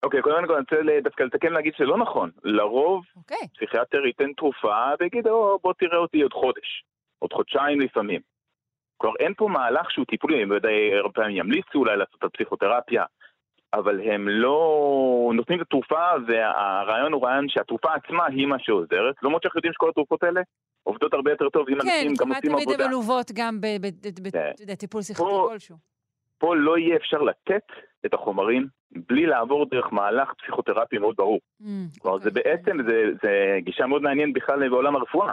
אוקיי, 0.03 0.23
קודם 0.23 0.47
כל 0.47 0.55
אני 0.55 0.65
רוצה 0.65 1.01
דווקא 1.03 1.23
לתקן 1.23 1.53
להגיד 1.53 1.73
שלא 1.77 1.99
נכון. 1.99 2.31
לרוב, 2.45 3.05
okay. 3.05 3.17
אוקיי. 3.17 3.49
פסיכיאטר 3.57 4.07
ייתן 4.07 4.33
תרופה 4.33 4.91
ויגיד, 5.01 5.27
או, 5.27 5.59
בוא 5.63 5.73
תראה 5.79 5.99
אותי 5.99 6.23
עוד 6.23 6.33
חודש, 6.33 6.85
עוד 7.19 7.33
חודשיים 7.33 7.81
לפעמים. 7.81 8.21
כלומר, 8.97 9.17
אין 9.21 9.35
פה 9.35 9.49
מהלך 9.49 9.91
שהוא 9.91 10.05
טיפולי, 10.05 10.45
אני 10.45 10.55
יודע, 10.55 10.69
הרבה 11.03 11.15
פעמים 11.15 11.37
ימליצו 11.37 11.79
אולי 11.79 11.97
לעשות 11.97 12.15
את 12.19 12.25
הפסיכותרפיה 12.25 13.05
אבל 13.75 14.01
הם 14.01 14.29
לא 14.29 15.31
נותנים 15.35 15.61
את 15.61 15.67
התרופה, 15.67 16.05
והרעיון 16.27 17.13
הוא 17.13 17.27
רעיון 17.27 17.49
שהתרופה 17.49 17.89
עצמה 17.95 18.27
היא 18.27 18.47
מה 18.47 18.59
שעוזרת, 18.59 19.15
למרות 19.23 19.43
שאנחנו 19.43 19.59
יודעים 19.59 19.73
שכל 19.73 19.91
התרופות 19.91 20.23
האלה 20.23 20.41
עובדות 20.83 21.15
הרבה 21.15 21.31
יותר 21.31 21.49
טוב, 21.49 21.69
אם 21.69 21.75
כן, 21.75 21.89
אנשים 21.89 22.15
גם 22.21 22.29
עושים 22.33 22.53
עבודה. 22.53 22.55
כן, 22.55 22.55
כמעט 22.55 22.65
תמיד 22.67 22.81
הן 22.81 22.87
מלוות 22.87 23.33
גם 23.35 23.61
בטיפול 24.67 25.03
שיחתי 25.03 25.25
כלשהו. 25.49 25.77
פה 26.39 26.57
לא 26.57 26.79
יהיה 26.79 26.97
אפשר 26.97 27.23
לתת 27.23 27.63
את 28.07 28.15
החומרים 28.15 28.67
בלי 28.91 29.27
לעבור 29.27 29.67
דרך 29.71 29.93
מהלך 29.93 30.33
פסיכותרפי 30.43 30.99
מאוד 30.99 31.17
ברור. 31.17 31.41
Mm, 31.63 31.65
כלומר. 32.03 32.19
זה 32.19 32.29
אוקיי. 32.29 32.43
בעצם, 32.43 32.77
זה 33.23 33.59
גישה 33.59 33.87
מאוד 33.87 34.03
מעניינת 34.03 34.35
בכלל 34.35 34.69
בעולם 34.69 34.97
הרפואה. 34.97 35.33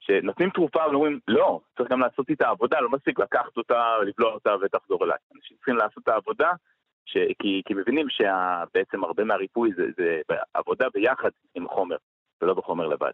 שנותנים 0.00 0.50
תרופה 0.50 0.80
ואומרים, 0.90 1.20
לא, 1.28 1.60
צריך 1.76 1.90
גם 1.90 2.00
לעשות 2.00 2.30
איתה 2.30 2.48
עבודה, 2.48 2.80
לא 2.80 2.88
מספיק 2.90 3.18
לקחת 3.18 3.56
אותה, 3.56 3.94
לבלוע 4.06 4.32
אותה 4.32 4.50
ותחזור 4.62 5.04
אליי. 5.04 5.16
אנשים 5.36 5.56
צריכים 5.56 5.76
לעשות 5.76 6.02
את 6.02 6.08
העבודה, 6.08 6.50
ש... 7.06 7.16
כי, 7.38 7.62
כי 7.66 7.74
מבינים 7.74 8.06
שבעצם 8.10 9.04
הרבה 9.04 9.24
מהריפוי 9.24 9.70
זה, 9.76 9.82
זה 9.96 10.20
עבודה 10.54 10.86
ביחד 10.94 11.30
עם 11.54 11.66
החומר, 11.66 11.96
ולא 12.42 12.54
בחומר 12.54 12.86
לבד. 12.86 13.12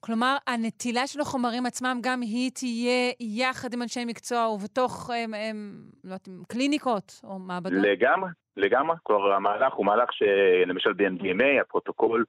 כלומר, 0.00 0.36
הנטילה 0.46 1.06
של 1.06 1.20
החומרים 1.20 1.66
עצמם, 1.66 1.98
גם 2.02 2.20
היא 2.20 2.50
תהיה 2.50 3.12
יחד 3.20 3.74
עם 3.74 3.82
אנשי 3.82 4.04
מקצוע 4.04 4.48
ובתוך 4.48 5.10
הם, 5.10 5.34
הם, 5.34 5.84
לא 6.04 6.14
יודעת, 6.14 6.28
קליניקות 6.48 7.20
או 7.24 7.38
מעבדות? 7.38 7.82
לגמרי, 7.82 8.30
לגמרי. 8.56 8.96
כלומר, 9.02 9.32
המהלך 9.32 9.74
הוא 9.74 9.86
מהלך 9.86 10.12
שלמשל 10.12 10.92
ב-MDMA, 10.92 11.60
הפרוטוקול 11.60 12.24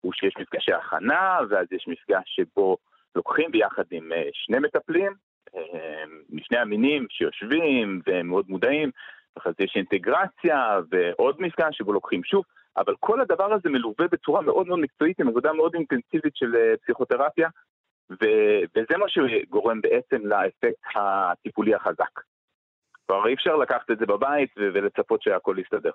הוא 0.00 0.12
שיש 0.12 0.34
מפגשי 0.38 0.72
הכנה, 0.72 1.38
ואז 1.50 1.66
יש 1.72 1.88
מפגש 1.88 2.24
שבו 2.26 2.76
לוקחים 3.14 3.50
ביחד 3.50 3.84
עם 3.90 4.12
אה, 4.12 4.28
שני 4.32 4.58
מטפלים, 4.58 5.12
אה, 5.56 6.04
משני 6.30 6.58
המינים 6.58 7.06
שיושבים 7.10 8.00
והם 8.06 8.26
מאוד 8.26 8.44
מודעים, 8.48 8.90
אחרי 9.38 9.52
זה 9.58 9.64
יש 9.64 9.72
אינטגרציה 9.76 10.80
ועוד 10.90 11.40
מפגש 11.40 11.78
שבו 11.78 11.92
לוקחים 11.92 12.24
שוב, 12.24 12.44
אבל 12.76 12.94
כל 13.00 13.20
הדבר 13.20 13.52
הזה 13.52 13.68
מלווה 13.68 14.08
בצורה 14.12 14.42
מאוד 14.42 14.66
מאוד 14.66 14.78
מקצועית 14.78 15.20
עם 15.20 15.28
עבודה 15.28 15.52
מאוד 15.52 15.74
אינטנסיבית 15.74 16.36
של 16.36 16.56
אה, 16.56 16.76
פסיכותרפיה, 16.82 17.48
ו- 18.10 18.60
וזה 18.76 18.96
מה 18.96 19.08
שגורם 19.08 19.80
בעצם 19.80 20.26
לאפקט 20.26 20.82
הטיפולי 20.94 21.74
החזק. 21.74 22.20
כלומר, 23.06 23.26
אי 23.26 23.34
אפשר 23.34 23.56
לקחת 23.56 23.90
את 23.90 23.98
זה 23.98 24.06
בבית 24.06 24.50
ולצפות 24.56 25.22
שהכל 25.22 25.56
יסתדר. 25.58 25.90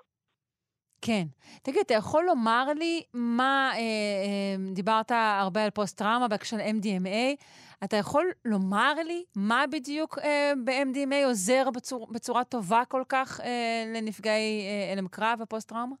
כן. 1.02 1.22
תגיד, 1.62 1.82
אתה 1.86 1.94
יכול 1.94 2.24
לומר 2.24 2.64
לי 2.76 3.02
מה, 3.14 3.70
אה, 3.74 3.78
אה, 3.78 4.72
דיברת 4.74 5.10
הרבה 5.40 5.64
על 5.64 5.70
פוסט-טראומה 5.70 6.28
בהקשר 6.28 6.56
של 6.56 6.62
MDMA, 6.62 7.42
אתה 7.84 7.96
יכול 7.96 8.26
לומר 8.44 8.94
לי 9.06 9.24
מה 9.36 9.64
בדיוק 9.72 10.18
אה, 10.18 10.52
ב-MDMA 10.64 11.26
עוזר 11.26 11.70
בצור, 11.74 12.12
בצורה 12.12 12.44
טובה 12.44 12.82
כל 12.88 13.02
כך 13.08 13.40
אה, 13.40 13.84
לנפגעי 13.94 14.62
אה, 14.62 14.92
הלם 14.92 15.08
קרב 15.08 15.38
ופוסט-טראומה? 15.42 15.94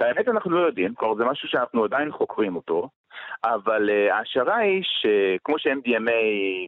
האמת 0.00 0.28
אנחנו 0.28 0.50
לא 0.50 0.66
יודעים, 0.66 0.94
כלומר 0.94 1.14
זה 1.14 1.24
משהו 1.24 1.48
שאנחנו 1.48 1.84
עדיין 1.84 2.12
חוקרים 2.12 2.56
אותו, 2.56 2.88
אבל 3.44 3.88
uh, 3.88 4.14
ההשערה 4.14 4.56
היא 4.56 4.82
שכמו 4.82 5.58
ש-MDMA 5.58 6.12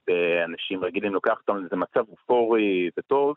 באנשים 0.06 0.84
רגילים 0.84 1.14
לוקח 1.14 1.38
אותם 1.40 1.56
לאיזה 1.56 1.76
מצב 1.76 2.00
אופורי 2.10 2.90
וטוב, 2.98 3.34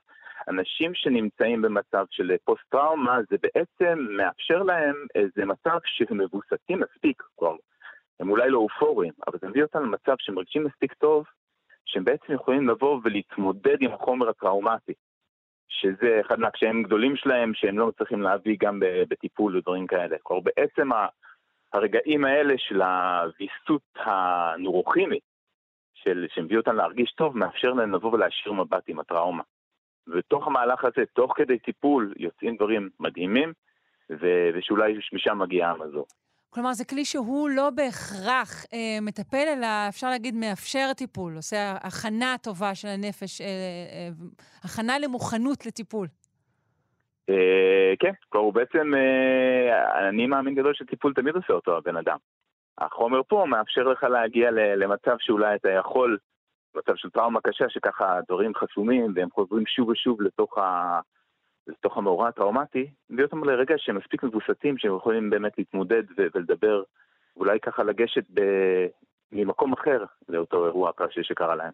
אנשים 0.47 0.93
שנמצאים 0.93 1.61
במצב 1.61 2.05
של 2.09 2.31
פוסט-טראומה, 2.43 3.17
זה 3.29 3.37
בעצם 3.41 4.07
מאפשר 4.17 4.63
להם 4.63 4.95
איזה 5.15 5.45
מצב 5.45 5.77
שהם 5.85 6.17
מבוססים 6.17 6.79
מספיק, 6.79 7.23
כלומר, 7.35 7.57
הם 8.19 8.29
אולי 8.29 8.49
לא 8.49 8.57
אופוריים, 8.57 9.13
אבל 9.27 9.37
זה 9.41 9.47
מביא 9.47 9.63
אותם 9.63 9.83
למצב 9.83 10.15
שהם 10.19 10.35
מרגישים 10.35 10.63
מספיק 10.63 10.93
טוב, 10.93 11.25
שהם 11.85 12.03
בעצם 12.03 12.33
יכולים 12.33 12.69
לבוא 12.69 12.99
ולהתמודד 13.03 13.77
עם 13.81 13.93
החומר 13.93 14.29
הטראומטי. 14.29 14.93
שזה 15.67 16.21
אחד 16.21 16.39
מהקשיים 16.39 16.79
הגדולים 16.79 17.15
שלהם, 17.15 17.53
שהם 17.53 17.79
לא 17.79 17.87
מצליחים 17.87 18.21
להביא 18.21 18.57
גם 18.59 18.79
בטיפול 19.09 19.57
ודברים 19.57 19.87
כאלה. 19.87 20.17
כלומר, 20.23 20.41
בעצם 20.43 20.89
הרגעים 21.73 22.25
האלה 22.25 22.53
של 22.57 22.81
הוויסות 22.81 23.81
הנורוכימית, 23.95 25.23
של, 25.93 26.27
שמביא 26.33 26.57
אותם 26.57 26.75
להרגיש 26.75 27.11
טוב, 27.11 27.37
מאפשר 27.37 27.73
להם 27.73 27.95
לבוא 27.95 28.13
ולהשאיר 28.13 28.53
מבט 28.53 28.83
עם 28.87 28.99
הטראומה. 28.99 29.43
ובתוך 30.07 30.47
המהלך 30.47 30.83
הזה, 30.83 31.05
תוך 31.13 31.33
כדי 31.35 31.59
טיפול, 31.59 32.13
יוצאים 32.17 32.55
דברים 32.55 32.89
מדהימים, 32.99 33.53
ו- 34.11 34.49
ושאולי 34.53 34.99
משם 35.13 35.39
מגיעה 35.39 35.71
המזור. 35.71 36.05
כלומר, 36.49 36.73
זה 36.73 36.85
כלי 36.85 37.05
שהוא 37.05 37.49
לא 37.49 37.69
בהכרח 37.69 38.65
אה, 38.73 38.97
מטפל, 39.01 39.45
אלא 39.57 39.67
אפשר 39.89 40.09
להגיד 40.09 40.35
מאפשר 40.35 40.93
טיפול, 40.97 41.35
עושה 41.35 41.71
הכנה 41.81 42.35
טובה 42.43 42.75
של 42.75 42.87
הנפש, 42.87 43.41
אה, 43.41 43.47
אה, 43.47 44.09
הכנה 44.63 44.99
למוכנות 44.99 45.65
לטיפול. 45.65 46.07
אה, 47.29 47.93
כן, 47.99 48.11
כלומר, 48.29 48.45
הוא 48.45 48.53
בעצם, 48.53 48.93
אה, 48.95 50.09
אני 50.09 50.27
מאמין 50.27 50.55
גדול 50.55 50.73
שטיפול 50.73 51.13
תמיד 51.13 51.35
עושה 51.35 51.53
אותו 51.53 51.77
הבן 51.77 51.97
אדם. 51.97 52.17
החומר 52.77 53.21
פה 53.27 53.45
מאפשר 53.47 53.83
לך 53.83 54.03
להגיע 54.03 54.51
למצב 54.51 55.15
שאולי 55.19 55.55
אתה 55.55 55.69
יכול 55.69 56.17
מצב 56.75 56.95
של 56.95 57.09
טראומה 57.09 57.39
קשה, 57.41 57.69
שככה 57.69 58.19
דברים 58.27 58.55
חסומים 58.55 59.13
והם 59.15 59.29
חוזרים 59.31 59.65
שוב 59.65 59.89
ושוב 59.89 60.21
לתוך, 60.21 60.57
ה... 60.57 60.99
לתוך 61.67 61.97
המאורע 61.97 62.27
הטראומטי, 62.27 62.91
מביא 63.09 63.23
אותם 63.23 63.43
לרגע 63.43 63.75
שהם 63.77 63.97
מספיק 63.97 64.23
מבוססים, 64.23 64.77
שהם 64.77 64.95
יכולים 64.95 65.29
באמת 65.29 65.57
להתמודד 65.57 66.03
ו... 66.17 66.21
ולדבר, 66.33 66.83
ואולי 67.35 67.59
ככה 67.59 67.83
לגשת 67.83 68.23
ב... 68.33 68.41
ממקום 69.31 69.73
אחר 69.73 70.05
לאותו 70.29 70.65
אירוע 70.65 70.91
קשה 70.95 71.23
שקרה 71.23 71.55
להם. 71.55 71.71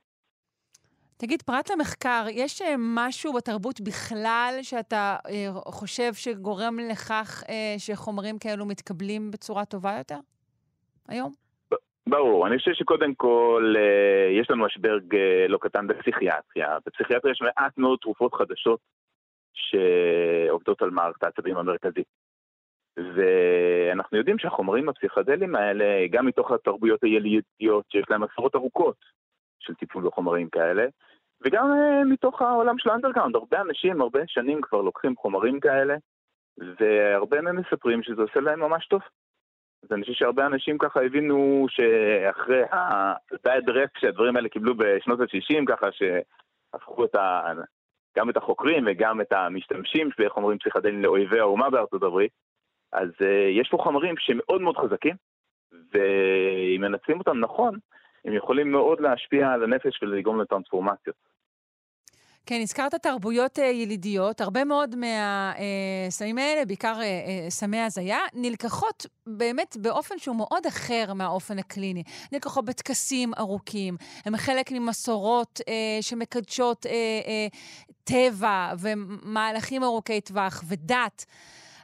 תגיד, 1.17 1.41
פרט 1.41 1.71
למחקר, 1.71 2.25
יש 2.31 2.61
אה, 2.61 2.75
משהו 2.77 3.33
בתרבות 3.33 3.81
בכלל 3.81 4.59
שאתה 4.61 5.15
אה, 5.29 5.47
חושב 5.53 6.13
שגורם 6.13 6.79
לכך 6.91 7.43
אה, 7.49 7.75
שחומרים 7.77 8.39
כאלו 8.39 8.65
מתקבלים 8.65 9.31
בצורה 9.31 9.65
טובה 9.65 9.95
יותר 9.97 10.19
היום? 11.07 11.46
ברור, 12.09 12.47
אני 12.47 12.57
חושב 12.57 12.73
שקודם 12.73 13.15
כל 13.15 13.73
אה, 13.77 14.31
יש 14.31 14.49
לנו 14.49 14.65
משבר 14.65 14.97
לא 15.49 15.57
קטן 15.57 15.87
בפסיכיאטריה. 15.87 16.77
בפסיכיאטריה 16.85 17.31
יש 17.31 17.41
מעט 17.41 17.77
מאוד 17.77 17.99
תרופות 18.01 18.33
חדשות 18.33 18.79
שעובדות 19.53 20.81
על 20.81 20.89
מערכת 20.89 21.23
העצבים 21.23 21.57
המרכזית. 21.57 22.07
ואנחנו 22.97 24.17
יודעים 24.17 24.39
שהחומרים 24.39 24.89
הפסיכדליים 24.89 25.55
האלה, 25.55 26.07
גם 26.11 26.25
מתוך 26.25 26.51
התרבויות 26.51 27.03
הילידיות 27.03 27.85
שיש 27.91 28.05
להם 28.09 28.23
עשרות 28.23 28.55
ארוכות 28.55 28.95
של 29.59 29.73
טיפול 29.73 30.03
בחומרים 30.03 30.49
כאלה, 30.49 30.85
וגם 31.41 31.65
אה, 31.71 32.03
מתוך 32.03 32.41
העולם 32.41 32.77
של 32.77 32.89
האנדרגאונד, 32.89 33.35
הרבה 33.35 33.61
אנשים 33.61 34.01
הרבה 34.01 34.19
שנים 34.27 34.61
כבר 34.61 34.81
לוקחים 34.81 35.15
חומרים 35.15 35.59
כאלה, 35.59 35.95
והרבה 36.57 37.41
מהם 37.41 37.55
מספרים 37.55 38.03
שזה 38.03 38.21
עושה 38.21 38.39
להם 38.39 38.59
ממש 38.59 38.87
טוב. 38.87 39.01
אז 39.83 39.91
אני 39.91 40.01
חושב 40.01 40.13
שהרבה 40.13 40.45
אנשים 40.45 40.77
ככה 40.77 41.01
הבינו 41.03 41.65
שאחרי 41.69 42.63
ה-diet 42.63 43.67
rep 43.67 43.99
שהדברים 43.99 44.35
האלה 44.35 44.49
קיבלו 44.49 44.73
בשנות 44.77 45.19
ה-60, 45.19 45.65
ככה 45.67 45.87
שהפכו 45.91 47.05
את 47.05 47.15
ה... 47.15 47.51
גם 48.17 48.29
את 48.29 48.37
החוקרים 48.37 48.83
וגם 48.87 49.21
את 49.21 49.31
המשתמשים 49.33 50.09
בחומרים 50.19 50.57
פסיכדליים 50.57 51.01
לאויבי 51.01 51.39
האומה 51.39 51.69
בארצות 51.69 52.03
הברית, 52.03 52.31
אז 52.91 53.09
uh, 53.09 53.25
יש 53.51 53.69
פה 53.69 53.77
חומרים 53.77 54.15
שמאוד 54.17 54.61
מאוד 54.61 54.77
חזקים, 54.77 55.15
ואם 55.71 56.81
מנצלים 56.81 57.19
אותם 57.19 57.39
נכון, 57.39 57.77
הם 58.25 58.33
יכולים 58.33 58.71
מאוד 58.71 59.01
להשפיע 59.01 59.51
על 59.51 59.63
הנפש 59.63 60.03
ולגרום 60.03 60.41
לטרנספורמציות. 60.41 61.15
כן, 62.47 62.61
הזכרת 62.61 62.95
תרבויות 62.95 63.59
uh, 63.59 63.61
ילידיות. 63.61 64.41
הרבה 64.41 64.63
מאוד 64.63 64.95
מהסמים 64.95 66.37
האלה, 66.37 66.65
בעיקר 66.65 66.95
uh, 66.95 66.99
uh, 66.99 67.51
סמי 67.51 67.79
הזיה, 67.79 68.19
נלקחות 68.33 69.05
באמת 69.27 69.77
באופן 69.79 70.19
שהוא 70.19 70.35
מאוד 70.35 70.65
אחר 70.67 71.13
מהאופן 71.13 71.59
הקליני. 71.59 72.03
נלקחות 72.31 72.65
בטקסים 72.65 73.33
ארוכים. 73.37 73.97
הם 74.25 74.37
חלק 74.37 74.71
ממסורות 74.71 75.61
שמקדשות 76.01 76.85
טבע 78.03 78.73
ומהלכים 78.79 79.83
ארוכי 79.83 80.21
טווח 80.21 80.63
ודת. 80.67 81.25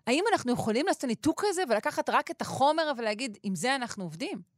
האם 0.08 0.24
אנחנו 0.32 0.54
יכולים 0.54 0.86
לעשות 0.86 1.04
ניתוק 1.04 1.44
כזה 1.46 1.64
ולקחת 1.70 2.10
רק 2.10 2.32
את 2.32 2.42
החומר 2.42 2.92
ולהגיד, 2.98 3.38
עם 3.44 3.56
זה 3.56 3.76
אנחנו 3.76 4.04
עובדים? 4.04 4.53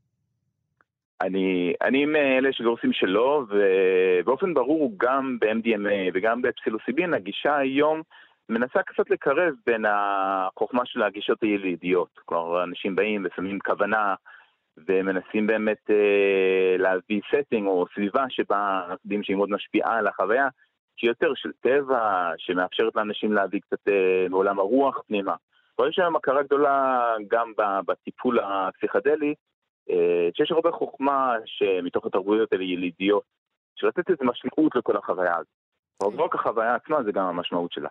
אני, 1.21 1.73
אני 1.81 2.05
מאלה 2.05 2.53
שגורסים 2.53 2.93
שלא, 2.93 3.43
ובאופן 3.49 4.53
ברור 4.53 4.91
גם 4.97 5.37
ב-MDMA 5.41 6.11
וגם 6.13 6.41
בפסילוסיבין, 6.41 7.13
הגישה 7.13 7.57
היום 7.57 8.01
מנסה 8.49 8.83
קצת 8.83 9.09
לקרב 9.09 9.53
בין 9.65 9.85
החוכמה 9.87 10.85
של 10.85 11.03
הגישות 11.03 11.41
הילידיות. 11.41 12.19
כלומר, 12.25 12.63
אנשים 12.63 12.95
באים 12.95 13.25
ושמים 13.25 13.59
כוונה 13.59 14.15
ומנסים 14.87 15.47
באמת 15.47 15.89
אה, 15.89 16.77
להביא 16.77 17.21
setting 17.31 17.65
או 17.65 17.85
סביבה 17.93 18.25
שבה 18.29 18.79
אנחנו 18.79 18.99
יודעים 19.05 19.23
שהיא 19.23 19.35
מאוד 19.35 19.49
משפיעה 19.49 19.97
על 19.97 20.07
החוויה, 20.07 20.47
שהיא 20.97 21.09
יותר 21.09 21.33
של 21.35 21.51
טבע, 21.61 22.31
שמאפשרת 22.37 22.95
לאנשים 22.95 23.33
להביא 23.33 23.59
קצת 23.59 23.87
אה, 23.87 24.25
מעולם 24.29 24.59
הרוח 24.59 25.01
פנימה. 25.07 25.35
יש 25.89 25.99
היום 25.99 26.15
הכרה 26.15 26.43
גדולה 26.43 27.05
גם 27.27 27.51
בטיפול 27.85 28.39
הפסיכדלי, 28.39 29.29
אה, 29.29 29.33
שיש 30.33 30.51
הרבה 30.51 30.71
חוכמה 30.71 31.35
שמתוך 31.45 32.05
התרבויות 32.05 32.53
האלה 32.53 32.63
ילידיות, 32.63 33.23
של 33.75 33.87
לתת 33.87 34.09
איזו 34.09 34.23
משמעות 34.23 34.75
לכל 34.75 34.97
החוויה 34.97 35.35
הזאת. 35.35 35.47
אבל 36.03 36.17
לא 36.17 36.23
רק 36.23 36.35
החוויה 36.35 36.75
עצמה, 36.75 37.03
זה 37.03 37.11
גם 37.11 37.25
המשמעות 37.25 37.71
שלה. 37.71 37.89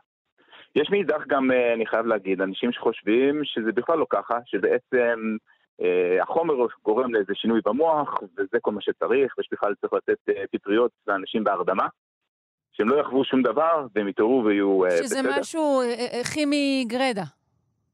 יש 0.76 0.90
מאידך 0.90 1.26
גם, 1.28 1.50
אה, 1.50 1.74
אני 1.74 1.86
חייב 1.86 2.06
להגיד, 2.06 2.40
אנשים 2.40 2.72
שחושבים 2.72 3.44
שזה 3.44 3.72
בכלל 3.72 3.98
לא 3.98 4.06
ככה, 4.10 4.38
שבעצם 4.46 5.36
אה, 5.82 6.22
החומר 6.22 6.54
גורם 6.82 7.14
לאיזה 7.14 7.32
שינוי 7.34 7.60
במוח, 7.64 8.22
וזה 8.22 8.58
כל 8.60 8.72
מה 8.72 8.80
שצריך, 8.80 9.34
ושבכלל 9.38 9.74
צריך 9.80 9.92
לתת 9.92 10.18
אה, 10.28 10.44
פטריות 10.52 10.90
לאנשים 11.06 11.44
בהרדמה, 11.44 11.86
שהם 12.72 12.88
לא 12.88 13.00
יחוו 13.00 13.24
שום 13.24 13.42
דבר, 13.42 13.86
והם 13.94 14.08
יתעוררו 14.08 14.44
ויהיו 14.44 14.84
אה, 14.84 14.88
בסדר. 14.88 15.06
שזה 15.06 15.22
משהו 15.40 15.80
אה, 15.80 15.86
אה, 15.86 16.24
כימי 16.24 16.84
גרדה. 16.88 17.24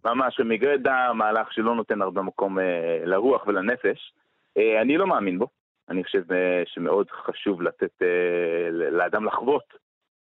ממש, 0.05 0.41
מגרדה, 0.41 1.13
מהלך 1.15 1.53
שלא 1.53 1.75
נותן 1.75 2.03
הרבה 2.03 2.23
מקום 2.23 2.59
אה, 2.59 3.03
לרוח 3.05 3.47
ולנפש. 3.47 4.13
אה, 4.59 4.81
אני 4.83 4.97
לא 4.97 5.07
מאמין 5.07 5.39
בו. 5.39 5.47
אני 5.89 6.05
חושב 6.05 6.33
אה, 6.33 6.63
שמאוד 6.67 7.11
חשוב 7.11 7.63
לתת 7.63 8.03
לאדם 8.71 9.25
לחוות 9.25 9.65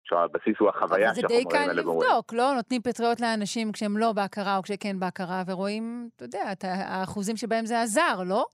שהבסיס 0.04 0.56
הוא 0.60 0.70
החוויה 0.70 1.16
שהחומרים 1.16 1.48
האלה 1.54 1.82
גורמים. 1.82 2.02
זה 2.02 2.08
די 2.08 2.12
קל 2.12 2.12
לבדוק, 2.12 2.34
לא? 2.34 2.54
נותנים 2.56 2.82
פטריות 2.82 3.22
לאנשים 3.22 3.72
כשהם 3.72 3.98
לא 3.98 4.14
בהכרה 4.14 4.58
או 4.58 4.64
כשכן 4.64 5.00
בהכרה, 5.00 5.44
ורואים, 5.48 6.10
אתה 6.16 6.26
יודע, 6.26 6.52
את 6.52 6.64
האחוזים 6.68 7.38
שבהם 7.38 7.66
זה 7.66 7.82
עזר, 7.82 8.24
לא? 8.26 8.46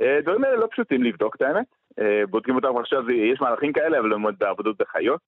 דברים 0.00 0.44
האלה 0.44 0.56
לא 0.56 0.68
פשוטים 0.70 1.02
לבדוק, 1.02 1.36
את 1.36 1.42
האמת. 1.42 1.66
בודקים 2.30 2.56
אותם 2.56 2.76
עכשיו, 2.80 3.10
יש 3.10 3.40
מהלכים 3.40 3.72
כאלה, 3.72 3.98
אבל 3.98 4.12
הם 4.12 4.22
עוד 4.22 4.34
בעבודות 4.38 4.76
בחיות. 4.78 5.20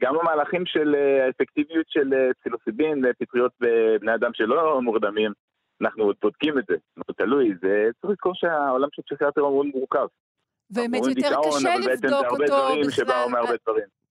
גם 0.00 0.14
המהלכים 0.20 0.66
של 0.66 0.94
האפקטיביות 1.26 1.86
של 1.88 2.10
פסילוסיבין 2.40 3.04
ופטריות 3.04 3.52
בבני 3.60 4.14
אדם 4.14 4.30
שלא 4.34 4.80
מורדמים, 4.82 5.32
אנחנו 5.80 6.04
עוד 6.04 6.16
בודקים 6.22 6.58
את 6.58 6.64
זה, 6.68 6.76
זה 6.96 7.14
תלוי, 7.16 7.54
זה 7.62 7.88
צריך 8.00 8.10
לזכור 8.10 8.32
שהעולם 8.34 8.88
של 8.92 9.02
פסיכיאטר 9.02 9.40
הוא 9.40 9.50
מאוד 9.50 9.66
מורכב. 9.74 10.06
באמת 10.70 11.02
יותר 11.06 11.34
קשה 11.46 11.76
לבדוק 11.76 12.26
אותו 12.30 12.74
בכלל. 12.86 13.14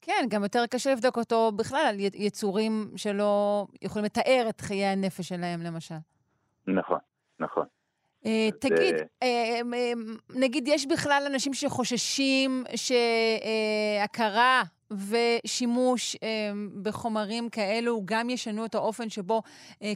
כן, 0.01 0.25
גם 0.29 0.43
יותר 0.43 0.63
קשה 0.69 0.91
לבדוק 0.91 1.17
אותו 1.17 1.51
בכלל 1.51 1.85
על 1.89 1.95
יצורים 1.99 2.87
שלא 2.95 3.65
יכולים 3.81 4.05
לתאר 4.05 4.45
את 4.49 4.61
חיי 4.61 4.85
הנפש 4.85 5.27
שלהם, 5.27 5.61
למשל. 5.61 5.95
נכון, 6.67 6.99
נכון. 7.39 7.65
תגיד, 8.59 8.95
uh, 9.23 9.27
נגיד 10.35 10.67
יש 10.67 10.85
בכלל 10.87 11.23
אנשים 11.33 11.53
שחוששים 11.53 12.63
שהכרה 12.75 14.63
ושימוש 15.09 16.15
בחומרים 16.83 17.49
כאלו 17.49 18.01
גם 18.05 18.29
ישנו 18.29 18.65
את 18.65 18.75
האופן 18.75 19.09
שבו 19.09 19.41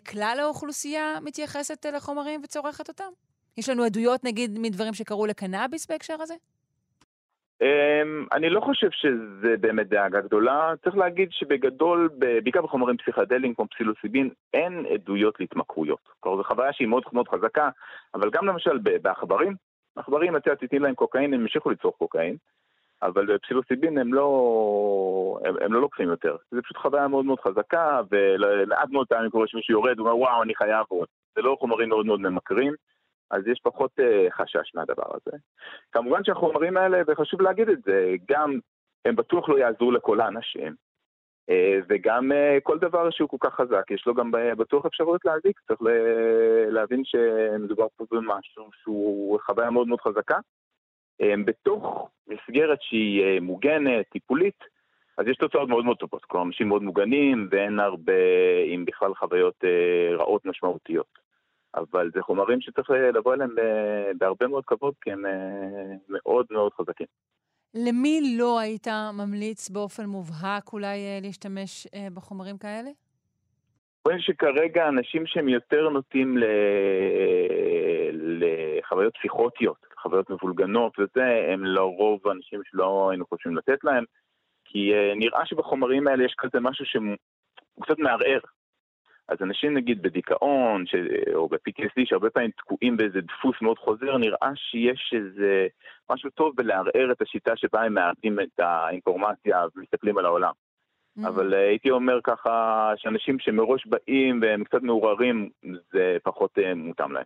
כלל 0.10 0.38
האוכלוסייה 0.40 1.18
מתייחסת 1.22 1.86
לחומרים 1.96 2.42
וצורכת 2.44 2.88
אותם? 2.88 3.10
יש 3.58 3.70
לנו 3.70 3.84
עדויות, 3.84 4.24
נגיד, 4.24 4.60
מדברים 4.60 4.94
שקרו 4.94 5.26
לקנאביס 5.26 5.92
בהקשר 5.92 6.16
הזה? 6.20 6.34
אני 8.32 8.50
לא 8.50 8.62
חושב 8.62 8.88
שזה 8.92 9.58
באמת 9.58 9.90
דאגה 9.90 10.22
גדולה. 10.22 10.74
צריך 10.84 10.96
להגיד 10.96 11.30
שבגדול, 11.32 12.10
בעיקר 12.44 12.62
בחומרים 12.62 12.98
פסיכדליים 12.98 13.54
כמו 13.56 13.68
פסילוסיבין, 13.68 14.30
אין 14.54 14.86
עדויות 14.94 15.40
להתמכרויות. 15.40 16.10
כלומר, 16.20 16.38
זו 16.38 16.44
חוויה 16.44 16.74
שהיא 16.74 16.88
מאוד 16.88 17.04
מאוד 17.14 17.28
חזקה, 17.28 17.70
אבל 18.14 18.30
גם 18.30 18.46
למשל 18.46 18.78
בעכברים, 19.02 19.56
עכברים, 19.96 20.36
את 20.36 20.48
יודעת, 20.48 20.64
תתני 20.64 20.80
להם 20.80 20.96
קוקאין, 20.96 21.34
הם 21.34 21.42
המשיכו 21.42 21.70
לצרוך 21.70 21.96
קוקאין, 21.96 22.36
אבל 23.02 23.38
פסילוסיבין 23.38 23.98
הם 23.98 24.14
לא, 24.14 25.40
הם, 25.46 25.56
הם 25.62 25.74
לא 25.74 25.82
לוקחים 25.82 26.10
יותר. 26.10 26.36
זו 26.52 26.62
פשוט 26.64 26.78
חוויה 26.78 27.08
מאוד 27.08 27.26
מאוד 27.26 27.40
חזקה, 27.40 28.02
ולעד 28.12 28.92
מאוד 28.92 29.08
פעמים 29.08 29.30
קורה 29.30 29.48
שמישהו 29.48 29.74
יורד, 29.74 30.00
הוא 30.00 30.08
אומר, 30.08 30.18
וואו, 30.18 30.44
אני 30.44 30.56
חייב 30.56 30.86
עוד. 30.88 31.08
זה 31.36 31.42
לא 31.42 31.58
חומרים 31.60 31.90
מאוד 31.90 32.06
מאוד 32.06 32.20
ממכרים. 32.20 32.74
אז 33.32 33.48
יש 33.48 33.60
פחות 33.64 33.92
uh, 34.00 34.32
חשש 34.32 34.76
מהדבר 34.76 35.08
הזה. 35.14 35.38
כמובן 35.92 36.24
שהחומרים 36.24 36.78
האלה, 36.78 37.02
וחשוב 37.08 37.42
להגיד 37.42 37.70
את 37.70 37.84
זה, 37.84 38.16
גם 38.30 38.60
הם 39.06 39.16
בטוח 39.16 39.50
לא 39.50 39.60
יעזרו 39.60 39.92
לכל 39.92 40.22
האנשים, 40.22 40.76
uh, 41.52 41.54
וגם 41.90 42.32
uh, 42.32 42.62
כל 42.64 42.80
דבר 42.80 43.10
שהוא 43.10 43.30
כל 43.30 43.38
כך 43.40 43.54
חזק, 43.56 43.92
יש 43.92 44.08
לו 44.08 44.14
גם 44.14 44.32
בטוח 44.58 44.86
אפשרות 44.86 45.26
להזיק, 45.26 45.60
צריך 45.68 45.80
להבין 46.70 47.02
שמדובר 47.06 47.88
פה 47.96 48.06
במשהו 48.12 48.70
שהוא 48.84 49.40
חוויה 49.46 49.70
מאוד 49.70 49.88
מאוד 49.88 50.02
חזקה. 50.02 50.38
Um, 51.22 51.46
בתוך 51.46 52.10
מסגרת 52.28 52.82
שהיא 52.82 53.24
uh, 53.24 53.42
מוגנת, 53.42 54.06
טיפולית, 54.12 54.64
אז 55.18 55.28
יש 55.28 55.38
תוצאות 55.38 55.70
מאוד 55.70 55.86
מאוד 55.86 55.98
טובות, 55.98 56.26
כלומר 56.26 56.48
אנשים 56.48 56.68
מאוד 56.68 56.84
מוגנים 56.84 57.48
ואין 57.52 57.80
הרבה, 57.80 58.14
אם 58.76 58.86
בכלל, 58.86 59.16
חוויות 59.16 59.64
uh, 59.64 60.22
רעות 60.22 60.46
משמעותיות. 60.46 61.20
אבל 61.76 62.12
זה 62.14 62.22
חומרים 62.22 62.62
שצריך 62.62 62.90
לבוא 62.90 63.34
אליהם 63.34 63.56
בהרבה 64.18 64.48
מאוד 64.48 64.66
כבוד, 64.66 64.94
כי 65.02 65.12
הם 65.12 65.26
אה, 65.26 65.96
מאוד 66.10 66.46
מאוד 66.52 66.74
חזקים. 66.74 67.08
למי 67.74 68.36
לא 68.38 68.60
היית 68.60 68.88
ממליץ 69.14 69.70
באופן 69.70 70.06
מובהק 70.06 70.74
אולי 70.74 70.98
אה, 70.98 71.20
להשתמש 71.22 71.88
אה, 71.96 72.08
בחומרים 72.14 72.58
כאלה? 72.58 72.90
רואים 74.06 74.20
שכרגע 74.20 74.88
אנשים 74.88 75.26
שהם 75.26 75.50
יותר 75.50 75.90
נוטים 75.90 76.38
ל... 76.38 76.44
לחוויות 78.14 79.14
פסיכוטיות, 79.18 79.86
חוויות 80.02 80.30
מבולגנות 80.30 81.00
וזה, 81.00 81.46
הם 81.54 81.66
לרוב 81.66 82.28
אנשים 82.28 82.62
שלא 82.64 83.10
היינו 83.10 83.26
חושבים 83.26 83.58
לתת 83.58 83.84
להם, 83.84 84.04
כי 84.66 84.92
נראה 85.16 85.46
שבחומרים 85.46 86.08
האלה 86.08 86.26
יש 86.26 86.36
כזה 86.38 86.60
משהו 86.60 86.86
שהוא 86.86 87.16
קצת 87.82 88.00
מערער 88.00 88.40
אז 89.30 89.38
אנשים 89.42 89.74
נגיד 89.74 90.02
בדיכאון 90.02 90.86
ש... 90.86 90.96
או 91.34 91.48
ב-PTSD 91.48 92.02
שהרבה 92.06 92.30
פעמים 92.30 92.52
תקועים 92.52 92.98
באיזה 92.98 93.22
דפוס 93.22 93.56
מאוד 93.62 93.78
חוזר, 93.80 94.18
נראה 94.18 94.52
שיש 94.56 95.14
איזה 95.16 95.68
משהו 96.10 96.30
טוב 96.30 96.56
בלערער 96.56 97.12
את 97.12 97.22
השיטה 97.22 97.52
שבה 97.56 97.84
הם 97.84 97.94
מאבדים 97.94 98.40
את 98.40 98.60
האינפורמציה 98.60 99.66
ומסתכלים 99.76 100.18
על 100.18 100.26
העולם. 100.26 100.52
Mm-hmm. 100.52 101.28
אבל 101.28 101.54
uh, 101.54 101.58
הייתי 101.58 101.90
אומר 101.90 102.20
ככה 102.24 102.94
שאנשים 102.98 103.40
שמראש 103.40 103.86
באים 103.86 104.40
והם 104.42 104.64
קצת 104.64 104.82
מעורערים, 104.82 105.50
זה 105.92 106.18
פחות 106.24 106.58
uh, 106.58 106.76
מותאם 106.76 107.12
להם. 107.12 107.26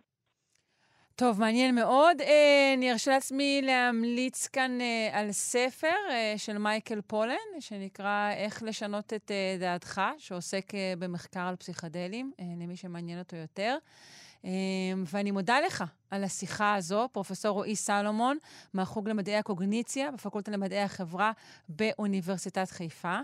טוב, 1.16 1.40
מעניין 1.40 1.74
מאוד. 1.74 2.20
אה, 2.20 2.74
אני 2.74 2.92
ארשה 2.92 3.10
לעצמי 3.10 3.60
להמליץ 3.62 4.46
כאן 4.46 4.80
אה, 4.80 5.18
על 5.20 5.32
ספר 5.32 5.92
אה, 6.10 6.34
של 6.36 6.58
מייקל 6.58 7.00
פולן, 7.00 7.60
שנקרא 7.60 8.30
איך 8.36 8.62
לשנות 8.62 9.12
את 9.12 9.30
אה, 9.30 9.56
דעתך, 9.60 10.00
שעוסק 10.18 10.74
אה, 10.74 10.94
במחקר 10.98 11.40
על 11.40 11.56
פסיכדלים, 11.56 12.32
אה, 12.40 12.44
למי 12.60 12.76
שמעניין 12.76 13.18
אותו 13.18 13.36
יותר. 13.36 13.76
אה, 14.44 14.50
ואני 15.12 15.30
מודה 15.30 15.60
לך 15.60 15.84
על 16.10 16.24
השיחה 16.24 16.74
הזו, 16.74 17.08
פרופ' 17.12 17.46
רועי 17.46 17.76
סלומון, 17.76 18.38
מהחוג 18.72 19.08
למדעי 19.08 19.36
הקוגניציה 19.36 20.10
בפקולטה 20.10 20.50
למדעי 20.50 20.82
החברה 20.82 21.32
באוניברסיטת 21.68 22.70
חיפה. 22.70 23.18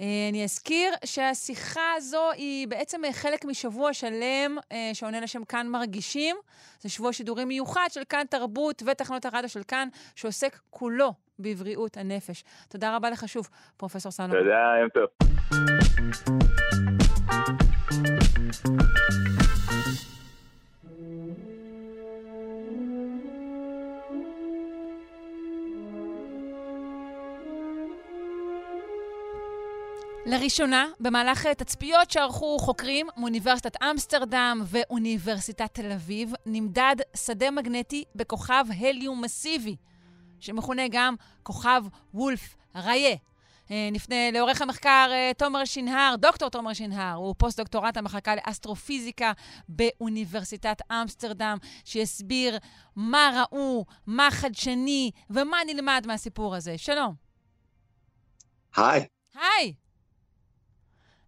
אה, 0.00 0.28
אני 0.30 0.44
אזכיר 0.44 0.92
שהשיחה 1.04 1.92
הזו 1.96 2.30
היא 2.32 2.68
בעצם 2.68 3.02
חלק 3.12 3.44
משבוע 3.44 3.92
שלם 3.92 4.58
אה, 4.72 4.90
שעונה 4.92 5.20
לשם 5.20 5.44
כאן 5.44 5.68
מרגישים. 5.68 6.36
זה 6.80 6.88
שבוע 6.88 7.12
שידורים 7.12 7.48
מיוחד 7.48 7.88
של 7.92 8.02
כאן 8.08 8.24
תרבות 8.30 8.82
ותחנות 8.86 9.24
הרדיו 9.24 9.48
של 9.48 9.62
כאן, 9.62 9.88
שעוסק 10.14 10.58
כולו 10.70 11.12
בבריאות 11.38 11.96
הנפש. 11.96 12.44
תודה 12.68 12.96
רבה 12.96 13.10
לך 13.10 13.28
שוב, 13.28 13.48
פרופ' 13.76 13.98
סלומון. 13.98 14.38
תודה, 14.38 14.74
יום 14.80 14.88
טוב. 14.88 15.06
לראשונה, 30.26 30.86
במהלך 31.00 31.46
תצפיות 31.46 32.10
שערכו 32.10 32.58
חוקרים 32.58 33.06
מאוניברסיטת 33.16 33.82
אמסטרדם 33.82 34.62
ואוניברסיטת 34.66 35.74
תל 35.74 35.92
אביב, 35.92 36.32
נמדד 36.46 36.96
שדה 37.16 37.50
מגנטי 37.50 38.04
בכוכב 38.14 38.64
הליום 38.78 39.24
מסיבי, 39.24 39.76
שמכונה 40.40 40.82
גם 40.90 41.14
כוכב 41.42 41.82
וולף 42.14 42.56
רייה. 42.74 43.16
אה, 43.70 43.88
נפנה 43.92 44.30
לעורך 44.30 44.62
המחקר 44.62 45.08
אה, 45.12 45.30
תומר 45.38 45.64
שנהר, 45.64 46.14
דוקטור 46.18 46.48
תומר 46.48 46.72
שנהר, 46.72 47.14
הוא 47.14 47.34
פוסט-דוקטורנט 47.38 47.96
המחלקה 47.96 48.34
לאסטרופיזיקה 48.34 49.32
באוניברסיטת 49.68 50.76
אמסטרדם, 50.92 51.56
שיסביר 51.84 52.58
מה 52.96 53.44
ראו, 53.52 53.84
מה 54.06 54.28
חדשני 54.30 55.10
ומה 55.30 55.56
נלמד 55.66 56.04
מהסיפור 56.06 56.56
הזה. 56.56 56.78
שלום. 56.78 57.14
היי. 58.76 59.06
היי. 59.34 59.85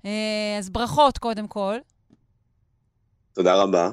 אה, 0.09 0.59
אז 0.59 0.71
ברכות 0.71 1.19
קודם 1.19 1.47
כל. 1.47 1.77
תודה 3.33 3.63
רבה. 3.63 3.91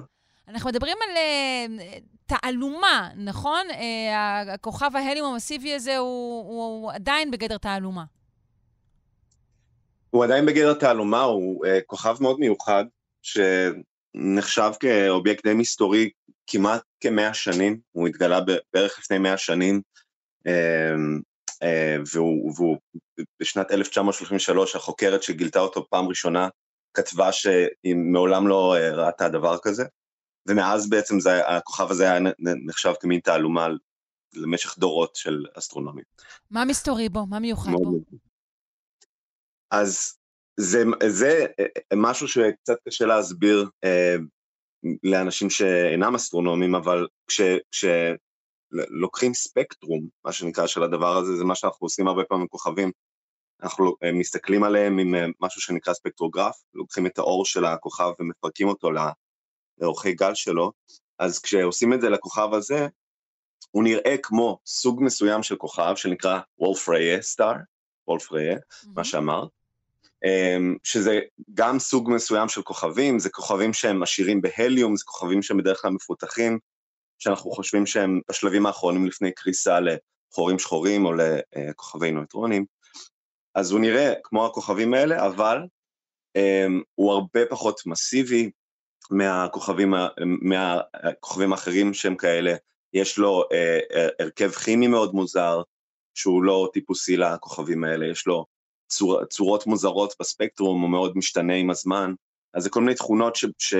אנחנו 0.48 0.70
מדברים 0.70 0.98
על 1.02 1.18
uh, 1.18 2.00
תעלומה, 2.26 3.10
נכון? 3.16 3.68
Uh, 3.70 3.76
הכוכב 4.54 4.96
ההליום 4.96 5.34
המסיבי 5.34 5.74
הזה 5.74 5.98
הוא, 5.98 6.44
הוא, 6.46 6.92
עדיין 6.92 7.32
בגדר 7.32 7.58
תעלומה. 7.58 8.04
הוא 10.10 10.24
עדיין 10.24 10.46
בגדר 10.46 10.74
תעלומה, 10.74 11.22
הוא 11.22 11.66
כוכב 11.88 12.16
מאוד 12.20 12.40
מיוחד, 12.40 12.86
שנחשב 13.22 14.72
כאובייקט 14.80 15.48
די 15.48 15.54
מסתורי 15.54 16.10
כמעט 16.48 16.82
כמאה 17.02 17.34
שנים, 17.34 17.80
הוא 17.92 18.08
התגלה 18.08 18.40
בערך 18.74 19.00
לפני 19.00 19.18
מאה 19.18 19.38
שנים. 19.38 19.82
Uh, 21.64 22.02
והוא, 22.14 22.54
והוא 22.56 22.78
בשנת 23.40 23.72
1933, 23.72 24.76
החוקרת 24.76 25.24
שגילתה 25.24 25.60
אותו 25.60 25.86
פעם 25.90 26.08
ראשונה, 26.08 26.50
כתבה 26.94 27.32
שהיא 27.32 27.96
מעולם 27.96 28.48
לא 28.48 28.76
ראתה 28.94 29.30
דבר 29.30 29.58
כזה, 29.62 29.84
ומאז 30.48 30.90
בעצם 30.90 31.20
זה, 31.20 31.48
הכוכב 31.48 31.92
הזה 31.92 32.12
היה 32.12 32.20
נחשב 32.66 32.94
כמין 33.00 33.20
תעלומה 33.20 33.68
למשך 34.34 34.78
דורות 34.78 35.16
של 35.16 35.46
אסטרונומים. 35.58 36.04
מה 36.52 36.66
מסתורי 36.66 37.10
בו? 37.10 37.26
מה 37.26 37.40
מיוחד 37.40 37.72
בו? 37.72 38.00
אז 39.72 40.18
זה, 40.60 40.84
זה 41.08 41.46
משהו 41.96 42.28
שקצת 42.28 42.78
קשה 42.88 43.06
להסביר 43.06 43.70
אה, 43.84 44.16
לאנשים 45.04 45.50
שאינם 45.50 46.16
אסטרונומים, 46.16 46.76
אבל 46.76 47.08
כשלוקחים 47.28 48.25
כש, 49.16 49.26
ספקטרום, 49.34 50.08
מה 50.26 50.32
שנקרא, 50.32 50.68
של 50.68 50.84
הדבר 50.84 51.18
הזה, 51.18 51.36
זה 51.36 51.44
מה 51.44 51.56
שאנחנו 51.56 51.86
עושים 51.86 52.08
הרבה 52.08 52.24
פעמים 52.24 52.48
כוכבים. 52.48 52.92
אנחנו 53.64 53.96
אה, 54.04 54.12
מסתכלים 54.12 54.64
עליהם 54.64 55.00
עם 55.00 55.16
אה, 55.16 55.26
משהו 55.42 55.62
שנקרא 55.62 55.94
ספקטרוגרף, 55.94 56.56
לוקחים 56.74 57.06
את 57.06 57.18
האור 57.18 57.46
של 57.46 57.66
הכוכב 57.66 58.12
ומפרקים 58.20 58.68
אותו 58.68 58.90
לאורכי 59.82 60.14
גל 60.14 60.34
שלו, 60.36 60.72
אז 61.20 61.40
כשעושים 61.40 61.94
את 61.94 62.02
זה 62.02 62.10
לכוכב 62.10 62.54
הזה, 62.54 62.88
הוא 63.72 63.84
נראה 63.84 64.16
כמו 64.24 64.60
סוג 64.66 65.04
מסוים 65.04 65.44
של 65.44 65.56
כוכב 65.56 65.94
שנקרא 65.96 66.40
וולפריה 66.60 67.22
סטאר, 67.22 67.54
וולפריה, 68.08 68.56
mm-hmm. 68.56 68.88
מה 68.96 69.04
שאמרת, 69.04 69.50
אמ, 70.26 70.76
שזה 70.84 71.20
גם 71.54 71.80
סוג 71.80 72.10
מסוים 72.12 72.50
של 72.50 72.62
כוכבים, 72.62 73.20
זה 73.20 73.30
כוכבים 73.30 73.74
שהם 73.74 74.04
עשירים 74.04 74.42
בהליום, 74.42 74.96
זה 74.96 75.04
כוכבים 75.06 75.42
שהם 75.42 75.58
בדרך 75.58 75.82
כלל 75.82 75.92
מפותחים, 75.92 76.60
שאנחנו 77.20 77.52
חושבים 77.52 77.86
שהם 77.86 78.22
בשלבים 78.30 78.66
האחרונים 78.66 79.06
לפני 79.06 79.32
קריסה 79.32 79.80
לחורים 79.80 80.60
שחורים 80.60 81.06
או 81.06 81.12
לכוכבי 81.56 82.12
נויטרונים. 82.12 82.66
אז 83.56 83.72
הוא 83.72 83.80
נראה 83.80 84.14
כמו 84.24 84.46
הכוכבים 84.46 84.94
האלה, 84.94 85.26
אבל 85.26 85.58
um, 86.38 86.84
הוא 86.96 87.12
הרבה 87.12 87.46
פחות 87.50 87.82
מסיבי 87.86 88.52
מהכוכבים, 89.12 89.94
מהכוכבים 90.42 91.52
האחרים 91.52 91.94
שהם 91.94 92.16
כאלה. 92.16 92.56
יש 92.94 93.18
לו 93.18 93.44
uh, 93.44 93.96
הרכב 94.20 94.52
כימי 94.52 94.88
מאוד 94.88 95.14
מוזר, 95.14 95.62
שהוא 96.14 96.44
לא 96.44 96.70
טיפוסי 96.74 97.18
לכוכבים 97.18 97.84
האלה, 97.84 98.06
יש 98.06 98.28
לו 98.28 98.46
צור, 98.88 99.26
צורות 99.26 99.68
מוזרות 99.68 100.14
בספקטרום, 100.20 100.82
הוא 100.82 100.90
מאוד 100.90 101.18
משתנה 101.18 101.54
עם 101.54 101.70
הזמן, 101.70 102.14
אז 102.54 102.64
זה 102.64 102.70
כל 102.70 102.80
מיני 102.80 102.96
תכונות 102.96 103.36
ש, 103.36 103.76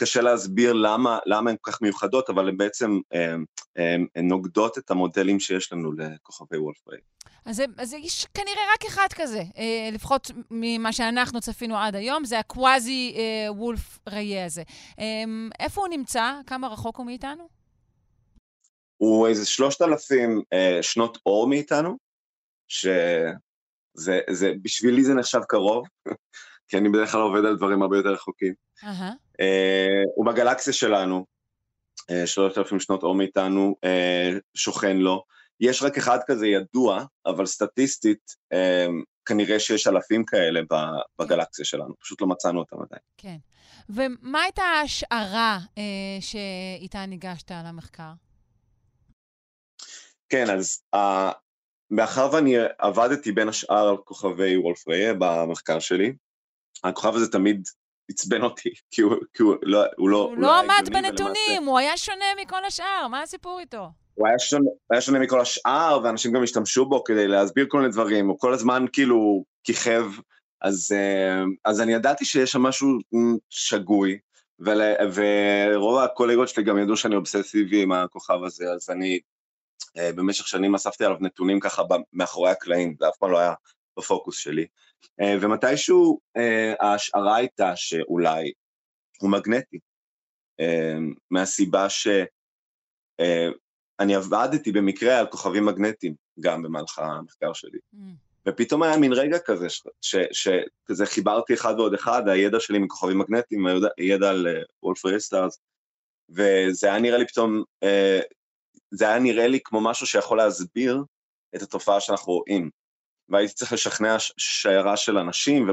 שקשה 0.00 0.20
להסביר 0.20 0.72
למה, 0.72 1.18
למה 1.26 1.50
הן 1.50 1.56
כל 1.60 1.70
כך 1.70 1.82
מיוחדות, 1.82 2.30
אבל 2.30 2.48
הן 2.48 2.56
בעצם 2.56 2.98
הן, 3.12 3.44
הן, 3.76 4.06
הן 4.14 4.28
נוגדות 4.28 4.78
את 4.78 4.90
המודלים 4.90 5.40
שיש 5.40 5.72
לנו 5.72 5.92
לכוכבי 5.92 6.58
וולפריי. 6.58 7.00
אז, 7.44 7.62
אז 7.78 7.92
יש 7.92 8.26
כנראה 8.34 8.62
רק 8.74 8.84
אחד 8.84 9.06
כזה, 9.14 9.42
אה, 9.58 9.90
לפחות 9.92 10.30
ממה 10.50 10.92
שאנחנו 10.92 11.40
צפינו 11.40 11.76
עד 11.76 11.94
היום, 11.94 12.24
זה 12.24 12.38
הקוואזי 12.38 13.14
אה, 13.16 13.52
וולף 13.52 13.98
ריי 14.08 14.42
הזה. 14.42 14.62
אה, 14.98 15.24
איפה 15.60 15.80
הוא 15.80 15.88
נמצא? 15.88 16.32
כמה 16.46 16.68
רחוק 16.68 16.96
הוא 16.96 17.06
מאיתנו? 17.06 17.48
הוא 18.96 19.28
איזה 19.28 19.46
שלושת 19.46 19.82
אלפים 19.82 20.42
אה, 20.52 20.78
שנות 20.82 21.18
אור 21.26 21.48
מאיתנו, 21.48 21.96
ש... 22.68 22.86
זה, 23.94 24.20
זה, 24.30 24.52
בשבילי 24.62 25.04
זה 25.04 25.14
נחשב 25.14 25.40
קרוב, 25.48 25.86
כי 26.70 26.76
אני 26.76 26.88
בדרך 26.88 27.12
כלל 27.12 27.20
עובד 27.20 27.44
על 27.44 27.56
דברים 27.56 27.82
הרבה 27.82 27.96
יותר 27.96 28.08
רחוקים. 28.08 28.54
Uh-huh. 28.80 28.86
Uh, 28.86 29.44
הוא 30.16 30.26
בגלקסיה 30.26 30.72
שלנו, 30.72 31.26
uh, 32.00 32.26
שלושת 32.26 32.58
אלפים 32.58 32.80
שנות 32.80 33.02
אור 33.02 33.14
מאיתנו, 33.14 33.76
uh, 33.86 34.38
שוכן 34.54 34.96
לו. 34.96 35.24
יש 35.60 35.82
רק 35.82 35.98
אחד 35.98 36.18
כזה 36.26 36.46
ידוע, 36.46 37.04
אבל 37.26 37.46
סטטיסטית, 37.46 38.34
כנראה 39.24 39.60
שיש 39.60 39.86
אלפים 39.86 40.24
כאלה 40.24 40.60
בגלקסיה 41.18 41.64
שלנו, 41.64 41.94
פשוט 42.00 42.20
לא 42.20 42.26
מצאנו 42.26 42.58
אותם 42.58 42.76
עדיין. 42.76 43.02
כן. 43.16 43.36
ומה 43.88 44.42
הייתה 44.42 44.62
ההשערה 44.62 45.58
שאיתה 46.20 47.06
ניגשת 47.06 47.50
למחקר? 47.50 48.12
כן, 50.28 50.50
אז 50.50 50.82
uh, 50.94 50.98
מאחר 51.90 52.28
ואני 52.32 52.56
עבדתי 52.78 53.32
בין 53.32 53.48
השאר 53.48 53.88
על 53.88 53.96
כוכבי 53.96 54.56
וולף 54.56 54.88
ריי 54.88 55.14
במחקר 55.18 55.78
שלי, 55.78 56.12
הכוכב 56.84 57.14
הזה 57.14 57.32
תמיד 57.32 57.62
עצבן 58.10 58.42
אותי, 58.42 58.70
כי 58.92 59.02
הוא, 59.02 59.14
כי 59.34 59.42
הוא 59.42 59.56
לא... 59.62 59.84
הוא 59.96 60.08
לא, 60.08 60.22
הוא 60.22 60.36
לא 60.36 60.58
עמד 60.58 60.88
בנתונים, 60.92 61.64
הוא 61.64 61.78
היה 61.78 61.96
שונה 61.96 62.24
מכל 62.42 62.64
השאר, 62.64 63.08
מה 63.10 63.22
הסיפור 63.22 63.60
איתו? 63.60 63.88
הוא 64.14 64.28
היה 64.28 64.38
שונה, 64.38 64.70
היה 64.90 65.00
שונה 65.00 65.18
מכל 65.18 65.40
השאר, 65.40 66.00
ואנשים 66.04 66.32
גם 66.32 66.42
השתמשו 66.42 66.86
בו 66.86 67.04
כדי 67.04 67.28
להסביר 67.28 67.66
כל 67.68 67.78
מיני 67.80 67.92
דברים, 67.92 68.28
הוא 68.28 68.38
כל 68.38 68.52
הזמן 68.52 68.84
כאילו 68.92 69.44
כיכב, 69.64 70.04
אז, 70.62 70.92
אה, 70.92 71.44
אז 71.64 71.80
אני 71.80 71.92
ידעתי 71.92 72.24
שיש 72.24 72.52
שם 72.52 72.62
משהו 72.62 72.88
שגוי, 73.50 74.18
ול, 74.58 74.80
ורוב 75.14 75.98
הקולגות 75.98 76.48
שלי 76.48 76.64
גם 76.64 76.78
ידעו 76.78 76.96
שאני 76.96 77.16
אובססיבי 77.16 77.82
עם 77.82 77.92
הכוכב 77.92 78.44
הזה, 78.44 78.72
אז 78.72 78.90
אני 78.90 79.20
אה, 79.96 80.12
במשך 80.12 80.48
שנים 80.48 80.74
אספתי 80.74 81.04
עליו 81.04 81.16
נתונים 81.20 81.60
ככה 81.60 81.82
מאחורי 82.12 82.50
הקלעים, 82.50 82.94
זה 83.00 83.08
אף 83.08 83.16
פעם 83.18 83.30
לא 83.30 83.38
היה 83.38 83.54
בפוקוס 83.98 84.38
שלי. 84.38 84.66
אה, 85.20 85.34
ומתישהו 85.40 86.20
אה, 86.36 86.72
ההשערה 86.80 87.36
הייתה 87.36 87.76
שאולי 87.76 88.52
הוא 89.20 89.30
מגנטי, 89.30 89.78
מהסיבה 91.30 91.88
שאני 91.88 92.34
עבדתי 94.16 94.72
במקרה 94.72 95.18
על 95.18 95.26
כוכבים 95.26 95.66
מגנטיים 95.66 96.14
גם 96.40 96.62
במהלך 96.62 96.98
המחקר 96.98 97.52
שלי. 97.52 97.78
Mm. 97.94 97.98
ופתאום 98.48 98.82
היה 98.82 98.96
מין 98.96 99.12
רגע 99.12 99.38
כזה, 99.38 99.66
שכזה 100.32 101.06
חיברתי 101.06 101.54
אחד 101.54 101.74
ועוד 101.78 101.94
אחד, 101.94 102.28
הידע 102.28 102.60
שלי 102.60 102.78
מכוכבים 102.78 103.18
מגנטיים, 103.18 103.66
הידע 103.98 104.30
על 104.30 104.46
Wolf-Rayet 104.82 105.20
stars, 105.20 105.60
וזה 106.30 106.86
היה 106.86 106.98
נראה 106.98 107.18
לי 107.18 107.26
פתאום 107.26 107.62
זה 108.90 109.08
היה 109.08 109.18
נראה 109.18 109.48
לי 109.48 109.58
כמו 109.64 109.80
משהו 109.80 110.06
שיכול 110.06 110.38
להסביר 110.38 111.04
את 111.56 111.62
התופעה 111.62 112.00
שאנחנו 112.00 112.32
רואים. 112.32 112.70
והייתי 113.30 113.54
צריך 113.54 113.72
לשכנע 113.72 114.16
שיירה 114.36 114.96
של 114.96 115.18
אנשים, 115.18 115.70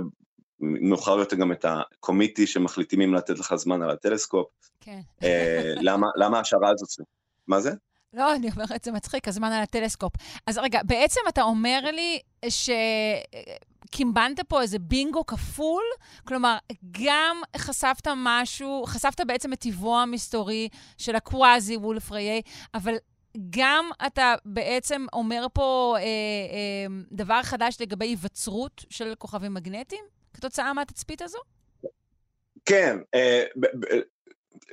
ומאוחר 0.60 1.18
יותר 1.20 1.36
גם 1.36 1.52
את 1.52 1.66
ה 1.68 1.76
committee 1.76 2.48
שמחליטים 2.48 3.02
אם 3.02 3.14
לתת 3.14 3.40
לך 3.40 3.56
זמן 3.56 3.82
על 3.82 3.90
הטלסקופ. 3.90 4.48
כן. 4.82 5.00
אה, 5.24 5.74
למה, 5.82 6.08
למה 6.16 6.40
השערה 6.40 6.70
הזאת? 6.70 7.08
מה 7.48 7.62
זה? 7.62 7.72
לא, 8.14 8.36
אני 8.36 8.50
אומרת, 8.52 8.84
זה 8.84 8.92
מצחיק, 8.92 9.28
הזמן 9.28 9.52
על 9.52 9.64
הטלסקופ. 9.64 10.14
אז 10.48 10.58
רגע, 10.58 10.80
בעצם 10.86 11.22
אתה 11.30 11.42
אומר 11.42 11.80
לי 11.92 12.20
שקימבנת 13.90 14.40
פה 14.48 14.62
איזה 14.62 14.80
בינגו 14.80 15.26
כפול? 15.26 15.84
כלומר, 16.28 16.58
גם 16.92 17.38
חשפת 17.58 18.08
משהו, 18.16 18.84
חשפת 18.88 19.22
בעצם 19.28 19.54
את 19.54 19.60
טיבו 19.60 20.00
המסתורי 20.00 20.70
של 20.98 21.16
הקוואזי 21.16 21.78
וולף 21.78 22.12
ריי, 22.12 22.42
אבל 22.74 22.96
גם 23.50 23.90
אתה 24.08 24.36
בעצם 24.46 25.06
אומר 25.14 25.46
פה 25.54 25.96
אה, 25.98 26.04
אה, 26.04 27.02
דבר 27.12 27.44
חדש 27.44 27.78
לגבי 27.82 28.06
היווצרות 28.06 28.86
של 28.90 29.14
כוכבים 29.18 29.54
מגנטיים, 29.54 30.06
כתוצאה 30.34 30.74
מהתצפית 30.74 31.22
הזו? 31.22 31.40
כן, 32.66 32.98
אה, 33.16 33.44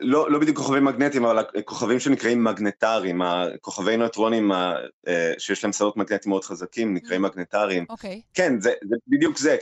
לא, 0.01 0.31
לא 0.31 0.39
בדיוק 0.39 0.57
כוכבים 0.57 0.85
מגנטיים, 0.85 1.25
אבל 1.25 1.45
כוכבים 1.65 2.01
שנקראים 2.01 2.45
מגנטריים, 2.45 3.23
כוכבי 3.61 3.97
נויטרונים 3.97 4.53
אה, 4.53 5.33
שיש 5.39 5.65
להם 5.65 5.73
שדות 5.73 5.97
מגנטיים 5.97 6.31
מאוד 6.31 6.45
חזקים, 6.45 6.95
נקראים 6.95 7.25
mm. 7.25 7.29
מגנטריים. 7.29 7.87
אוקיי. 7.89 8.21
Okay. 8.25 8.35
כן, 8.35 8.61
זה, 8.61 8.73
זה 8.89 8.97
בדיוק 9.09 9.39
זה, 9.39 9.57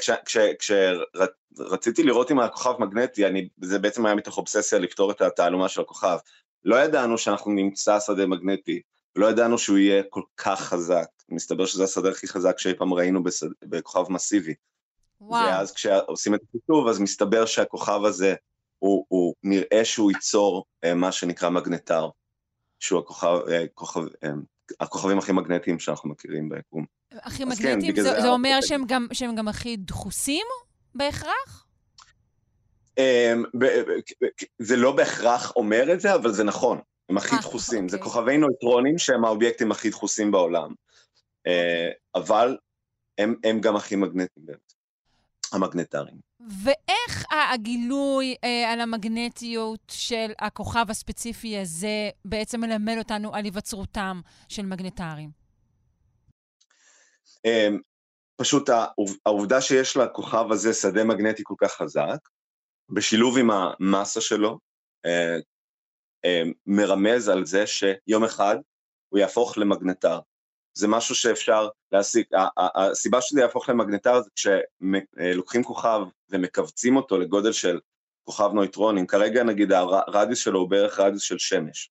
כשרציתי 0.59 2.03
לראות 2.03 2.31
אם 2.31 2.41
הכוכב 2.41 2.75
מגנטי, 2.79 3.27
אני, 3.27 3.49
זה 3.63 3.79
בעצם 3.79 4.07
היה 4.07 4.15
מתוך 4.15 4.39
אובססיה 4.39 4.79
לפתור 4.79 5.11
את 5.11 5.21
התעלומה 5.21 5.69
של 5.69 5.81
הכוכב. 5.81 6.17
לא 6.65 6.77
ידענו 6.77 7.19
שאנחנו 7.19 7.53
נמצא 7.53 8.01
שדה 8.01 8.27
מגנטי, 8.27 8.81
לא 9.17 9.27
ידענו 9.27 9.59
שהוא 9.59 9.79
יהיה 9.79 10.03
כל 10.11 10.23
כך 10.37 10.61
חזק. 10.61 11.07
מסתבר 11.29 11.67
שזה 11.67 11.85
השדה 11.85 12.11
הכי 12.11 12.29
חזק 12.29 12.59
שאי 12.59 12.75
פעם 12.75 12.95
ראינו 12.95 13.23
בסד... 13.23 13.47
בכוכב 13.65 14.13
מסיבי. 14.13 14.55
וואו. 15.21 15.47
ואז 15.47 15.73
כשעושים 15.73 16.35
את 16.35 16.41
החישוב, 16.49 16.89
אז 16.89 17.01
מסתבר 17.01 17.47
שהכוכב 17.47 18.05
הזה, 18.05 18.35
הוא, 18.79 19.05
הוא 19.09 19.35
נראה 19.43 19.85
שהוא 19.85 20.11
ייצור 20.11 20.65
אה, 20.85 20.95
מה 20.95 21.13
שנקרא 21.13 21.49
מגנטר, 21.49 22.09
שהוא 22.81 23.01
הכוכב, 23.01 23.39
אה, 23.49 23.65
כוכב, 23.75 24.01
אה, 24.25 24.31
הכוכבים 24.81 25.19
הכי 25.19 25.33
מגנטיים 25.33 25.79
שאנחנו 25.79 26.11
מכירים 26.11 26.49
ביקום. 26.49 26.85
הכי 27.13 27.39
כן, 27.39 27.49
מגנטיים? 27.49 27.95
כן, 27.95 28.03
זה, 28.03 28.15
זה, 28.15 28.21
זה 28.21 28.29
אומר 28.29 28.59
שהם 28.61 28.85
גם, 28.87 29.07
שהם 29.13 29.35
גם 29.35 29.49
הכי 29.49 29.77
דחוסים 29.77 30.47
בהכרח? 30.95 31.67
אמ, 32.99 33.45
זה 34.59 34.77
לא 34.77 34.93
בהכרח 34.93 35.53
אומר 35.57 35.93
את 35.93 36.01
זה, 36.01 36.15
אבל 36.15 36.33
זה 36.33 36.45
נכון, 36.45 36.81
הם 37.09 37.17
הכי 37.17 37.37
דחוסים. 37.37 37.89
זה 37.89 37.97
אוקיי. 37.97 38.11
כוכבי 38.11 38.39
נויטרונים 38.39 38.99
שהם 38.99 39.25
האובייקטים 39.25 39.73
הכי 39.73 39.91
דחוסים 39.91 40.31
בעולם. 40.31 40.75
אבל 42.15 42.57
הם, 43.19 43.35
הם 43.45 43.61
גם 43.61 43.77
הכי 43.77 43.97
מגנטיים 43.97 44.47
באמת, 44.47 44.73
המגנטריים. 45.53 46.17
ואיך 46.65 47.25
הגילוי 47.53 48.35
אה, 48.45 48.73
על 48.73 48.81
המגנטיות 48.81 49.81
של 49.89 50.33
הכוכב 50.39 50.87
הספציפי 50.89 51.59
הזה 51.59 52.11
בעצם 52.25 52.61
מלמד 52.61 52.95
אותנו 52.99 53.35
על 53.35 53.45
היווצרותם 53.45 54.21
של 54.49 54.67
מגנטרים? 54.67 55.31
אמ, 57.45 57.79
פשוט 58.37 58.71
העובדה 59.27 59.61
שיש 59.61 59.97
לכוכב 59.97 60.53
הזה 60.53 60.75
שדה 60.75 61.05
מגנטי 61.05 61.43
כל 61.45 61.55
כך 61.59 61.73
חזק, 61.73 62.29
בשילוב 62.93 63.39
עם 63.39 63.51
המסה 63.51 64.21
שלו, 64.21 64.59
אה, 65.07 65.37
אה, 66.25 66.43
מרמז 66.67 67.29
על 67.29 67.47
זה 67.47 67.67
שיום 67.67 68.25
אחד 68.25 68.57
הוא 69.09 69.19
יהפוך 69.19 69.59
למגנטר. 69.59 70.21
זה 70.75 70.89
משהו 70.89 71.15
שאפשר 71.15 71.69
להשיג, 71.93 72.25
הסיבה 72.77 73.21
שזה 73.21 73.41
יהפוך 73.41 73.69
למגנטר 73.69 74.21
זה 74.23 74.31
כשלוקחים 74.35 75.65
כוכב 75.65 76.01
ומכווצים 76.31 76.97
אותו 76.97 77.19
לגודל 77.19 77.53
של 77.53 77.81
כוכב 78.25 78.51
נויטרונים, 78.55 79.07
כרגע 79.07 79.43
נגיד 79.43 79.73
הרדיוס 79.73 80.39
שלו 80.39 80.61
הוא 80.61 80.71
בערך 80.71 81.01
רדיוס 81.01 81.23
של 81.23 81.39
שמש. 81.39 81.91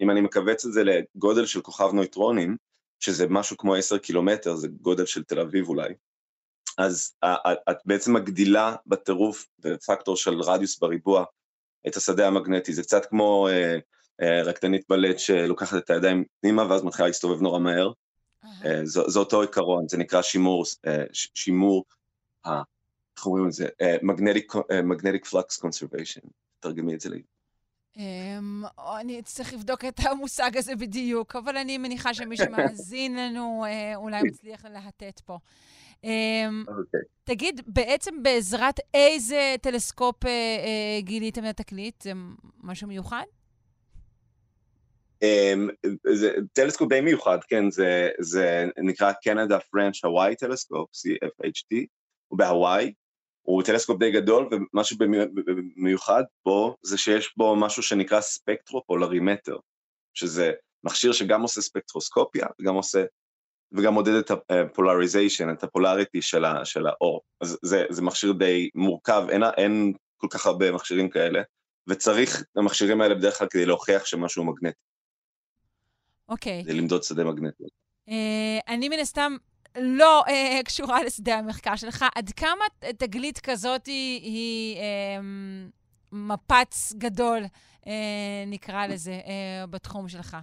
אם 0.00 0.10
אני 0.10 0.20
מכווץ 0.20 0.66
את 0.66 0.72
זה 0.72 0.82
לגודל 0.84 1.46
של 1.46 1.60
כוכב 1.60 1.90
נויטרונים, 1.92 2.56
שזה 3.00 3.26
משהו 3.30 3.56
כמו 3.56 3.74
עשר 3.74 3.98
קילומטר, 3.98 4.54
זה 4.54 4.68
גודל 4.68 5.06
של 5.06 5.24
תל 5.24 5.40
אביב 5.40 5.68
אולי, 5.68 5.94
אז 6.78 7.12
את 7.70 7.76
בעצם 7.84 8.12
מגדילה 8.12 8.76
בטירוף 8.86 9.46
בפקטור 9.58 10.16
של 10.16 10.40
רדיוס 10.40 10.78
בריבוע 10.78 11.24
את 11.86 11.96
השדה 11.96 12.26
המגנטי, 12.26 12.72
זה 12.72 12.82
קצת 12.82 13.06
כמו 13.06 13.48
אה, 13.48 13.78
אה, 14.22 14.42
רקדנית 14.42 14.84
בלט 14.88 15.18
שלוקחת 15.18 15.76
את 15.78 15.90
הידיים 15.90 16.24
פנימה 16.40 16.66
ואז 16.70 16.82
מתחילה 16.82 17.08
להסתובב 17.08 17.40
נורא 17.42 17.58
מהר, 17.58 17.92
אה, 18.44 18.80
זה, 18.84 19.00
זה 19.06 19.18
אותו 19.18 19.40
עיקרון, 19.40 19.88
זה 19.88 19.96
נקרא 19.96 20.22
שימור, 20.22 20.64
אה, 20.86 21.04
שימור, 21.12 21.84
אה, 22.46 22.62
איך 23.16 23.26
אומרים 23.26 23.46
את 23.46 23.52
זה? 23.52 23.68
magnetic, 24.02 24.54
magnetic 24.82 25.28
flux 25.30 25.64
conservation, 25.64 26.28
תרגמי 26.60 26.94
את 26.94 27.00
זה 27.00 27.10
לי. 27.10 27.22
אמ, 27.94 28.00
אני 29.00 29.20
אצטרך 29.20 29.52
לבדוק 29.52 29.84
את 29.84 30.00
המושג 30.00 30.56
הזה 30.56 30.76
בדיוק, 30.76 31.36
אבל 31.36 31.56
אני 31.56 31.78
מניחה 31.78 32.14
שמי 32.14 32.36
שמאזין 32.36 33.16
לנו 33.16 33.64
אולי 33.94 34.22
מצליח 34.22 34.64
להטט 34.64 35.20
פה. 35.20 35.38
אוקיי. 36.02 36.68
אוקיי. 36.68 37.00
תגיד, 37.24 37.60
בעצם 37.66 38.22
בעזרת 38.22 38.80
איזה 38.94 39.54
טלסקופ 39.62 40.24
אה, 40.24 40.26
אה, 40.26 41.04
גיליתם 41.04 41.44
את 41.44 41.60
התגלית? 41.60 42.02
זה 42.02 42.12
משהו 42.62 42.88
מיוחד? 42.88 43.24
אמ, 45.24 45.88
זה 46.12 46.32
טלסקופ 46.52 46.88
די 46.88 47.00
מיוחד, 47.00 47.38
כן, 47.48 47.70
זה, 47.70 48.08
זה 48.20 48.66
נקרא 48.78 49.12
Canada 49.12 49.58
France 49.60 50.04
Hawaii 50.04 50.36
Telescope, 50.36 50.90
CFHT, 50.90 51.86
הוא 52.28 52.38
בהוואי, 52.38 52.92
הוא 53.42 53.62
טלסקופ 53.62 53.98
די 53.98 54.10
גדול, 54.10 54.48
ומה 54.50 54.84
שבמיוחד 54.84 56.22
פה 56.42 56.74
זה 56.82 56.98
שיש 56.98 57.34
בו 57.36 57.56
משהו 57.56 57.82
שנקרא 57.82 58.20
ספקטרופולרימטר, 58.20 59.56
שזה 60.14 60.52
מכשיר 60.84 61.12
שגם 61.12 61.42
עושה 61.42 61.60
ספקטרוסקופיה 61.60 62.46
וגם 62.60 62.74
עושה, 62.74 63.04
וגם 63.72 63.94
מודד 63.94 64.14
את 64.14 64.30
ה 64.30 64.39
polarization, 64.39 65.50
את 65.50 65.62
ה 65.62 65.69
polarity 65.69 66.22
של, 66.22 66.44
ה, 66.44 66.64
של 66.64 66.86
האור. 66.86 67.20
אז 67.40 67.58
זה, 67.62 67.84
זה 67.90 68.02
מכשיר 68.02 68.32
די 68.32 68.70
מורכב, 68.74 69.26
אין, 69.30 69.42
אין 69.56 69.92
כל 70.16 70.26
כך 70.30 70.46
הרבה 70.46 70.72
מכשירים 70.72 71.10
כאלה, 71.10 71.42
וצריך 71.86 72.42
המכשירים 72.56 73.00
האלה 73.00 73.14
בדרך 73.14 73.38
כלל 73.38 73.48
כדי 73.48 73.66
להוכיח 73.66 74.04
שמשהו 74.04 74.44
מגנטי. 74.44 74.78
אוקיי. 76.28 76.60
אוקיי. 76.60 76.64
זה 76.64 76.72
למדוד 76.72 77.02
שדה 77.02 77.24
מגנטי. 77.24 77.64
Uh, 78.08 78.12
אני 78.68 78.88
מן 78.88 78.98
הסתם 78.98 79.36
לא 79.76 80.24
uh, 80.26 80.62
קשורה 80.64 81.04
לשדה 81.04 81.38
המחקר 81.38 81.76
שלך. 81.76 82.04
עד 82.14 82.30
כמה 82.30 82.64
תגלית 82.98 83.38
כזאת 83.38 83.86
היא, 83.86 84.22
היא 84.22 84.76
uh, 84.76 85.22
מפץ 86.12 86.92
גדול, 86.98 87.44
uh, 87.82 87.88
נקרא 88.46 88.86
לזה, 88.86 89.20
uh, 89.24 89.66
בתחום 89.66 90.08
שלך? 90.08 90.36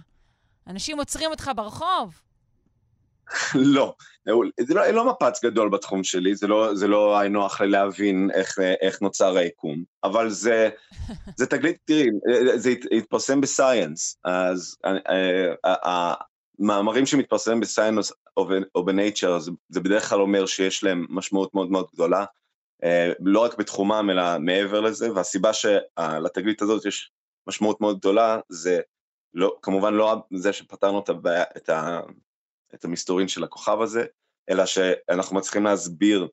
אנשים 0.66 0.98
עוצרים 0.98 1.30
אותך 1.30 1.50
ברחוב? 1.56 2.20
לא, 3.54 3.94
זה 4.60 4.74
לא, 4.74 4.86
לא 4.86 5.04
מפץ 5.04 5.44
גדול 5.44 5.68
בתחום 5.68 6.04
שלי, 6.04 6.34
זה 6.34 6.46
לא, 6.46 6.74
זה 6.74 6.88
לא 6.88 7.18
היינו 7.18 7.40
נוח 7.40 7.60
להבין 7.60 8.30
איך, 8.34 8.58
איך 8.80 9.02
נוצר 9.02 9.36
היקום, 9.36 9.84
אבל 10.04 10.30
זה, 10.30 10.68
זה 11.36 11.46
תגלית, 11.46 11.76
תראי, 11.84 12.08
זה 12.56 12.74
התפרסם 12.96 13.40
בסייאנס, 13.40 14.18
אז 14.24 14.76
המאמרים 15.64 17.06
שמתפרסמים 17.06 17.60
בסייאנס 17.60 18.12
או 18.74 18.84
בנייצ'ר, 18.84 19.38
זה 19.68 19.80
בדרך 19.80 20.08
כלל 20.08 20.20
אומר 20.20 20.46
שיש 20.46 20.84
להם 20.84 21.06
משמעות 21.10 21.54
מאוד 21.54 21.70
מאוד 21.70 21.86
גדולה, 21.94 22.24
לא 23.20 23.40
רק 23.40 23.58
בתחומם 23.58 24.08
אלא 24.10 24.22
מעבר 24.40 24.80
לזה, 24.80 25.12
והסיבה 25.12 25.50
שלתגלית 25.52 26.62
הזאת 26.62 26.86
יש 26.86 27.10
משמעות 27.48 27.80
מאוד 27.80 27.98
גדולה, 27.98 28.38
זה 28.48 28.80
לא, 29.34 29.56
כמובן 29.62 29.94
לא 29.94 30.16
זה 30.34 30.52
שפתרנו 30.52 30.98
את, 30.98 31.08
הבעיה, 31.08 31.44
את, 31.56 31.68
ה, 31.68 32.00
את 32.74 32.84
המסתורין 32.84 33.28
של 33.28 33.44
הכוכב 33.44 33.80
הזה, 33.80 34.04
אלא 34.50 34.66
שאנחנו 34.66 35.36
מצליחים 35.36 35.64
להסביר 35.64 36.28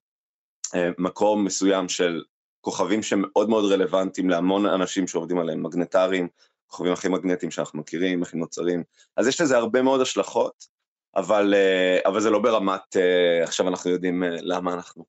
אה, 0.76 0.90
מקום 0.98 1.46
מסוים 1.46 1.90
של 1.90 2.24
כוכבים 2.62 3.04
שמאוד 3.04 3.50
מאוד 3.50 3.72
רלוונטיים 3.72 4.30
להמון 4.30 4.66
אנשים 4.66 5.08
שעובדים 5.08 5.40
עליהם, 5.40 5.64
מגנטריים, 5.64 6.28
כוכבים 6.68 6.94
הכי 6.94 7.10
מגנטיים 7.10 7.52
שאנחנו 7.52 7.80
מכירים, 7.80 8.24
איך 8.24 8.38
נוצרים, 8.38 8.84
אז 9.18 9.28
יש 9.28 9.42
לזה 9.42 9.58
הרבה 9.58 9.82
מאוד 9.82 10.02
השלכות, 10.02 10.68
אבל, 11.16 11.54
אה, 11.54 12.00
אבל 12.06 12.22
זה 12.22 12.30
לא 12.30 12.40
ברמת, 12.40 12.98
אה, 12.98 13.44
עכשיו 13.44 13.68
אנחנו 13.68 13.92
יודעים 13.92 14.24
למה 14.24 14.74
אנחנו 14.74 15.06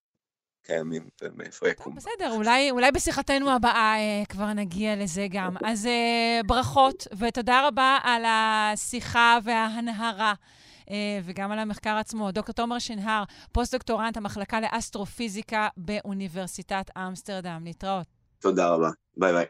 קיימים 0.65 1.09
ומאיפה 1.23 1.69
יקום. 1.69 1.95
בסדר, 1.95 2.31
אולי, 2.31 2.71
אולי 2.71 2.91
בשיחתנו 2.93 3.51
הבאה 3.51 3.97
אה, 3.97 4.23
כבר 4.29 4.53
נגיע 4.53 4.97
לזה 4.97 5.27
גם. 5.31 5.55
אז 5.65 5.87
אה, 5.87 6.41
ברכות, 6.47 7.07
ותודה 7.19 7.69
רבה 7.69 7.99
על 8.03 8.25
השיחה 8.27 9.39
וההנהרה. 9.45 10.35
אה, 10.91 11.21
וגם 11.25 11.53
על 11.53 11.59
המחקר 11.59 11.97
עצמו. 11.97 12.31
דוקטור 12.31 12.55
תומר 12.55 12.79
שנהר, 12.79 13.25
פוסט-דוקטורנט 13.53 14.17
המחלקה 14.17 14.61
לאסטרופיזיקה 14.61 15.69
באוניברסיטת 15.77 16.91
אמסטרדם. 16.97 17.63
להתראות. 17.65 18.07
תודה 18.41 18.69
רבה. 18.69 18.91
ביי 19.17 19.33
ביי. 19.33 19.47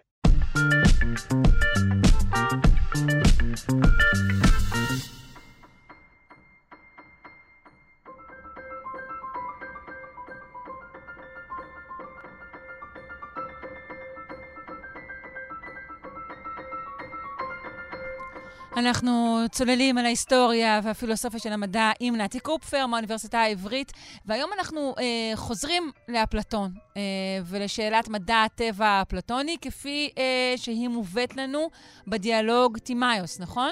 אנחנו 18.77 19.45
צוללים 19.51 19.99
על 19.99 20.05
ההיסטוריה 20.05 20.81
והפילוסופיה 20.83 21.41
של 21.41 21.53
המדע 21.53 21.91
עם 22.01 22.17
נתי 22.17 22.41
קופפר 22.41 22.87
מהאוניברסיטה 22.87 23.41
העברית, 23.41 23.93
והיום 24.27 24.51
אנחנו 24.59 24.95
אה, 24.99 25.37
חוזרים 25.37 25.91
לאפלטון 26.09 26.73
אה, 26.97 27.03
ולשאלת 27.45 28.09
מדע 28.09 28.43
הטבע 28.43 28.87
האפלטוני, 28.87 29.57
כפי 29.61 30.11
אה, 30.19 30.55
שהיא 30.57 30.89
מובאת 30.89 31.37
לנו 31.37 31.71
בדיאלוג 32.07 32.79
תימאיוס, 32.79 33.41
נכון? 33.41 33.71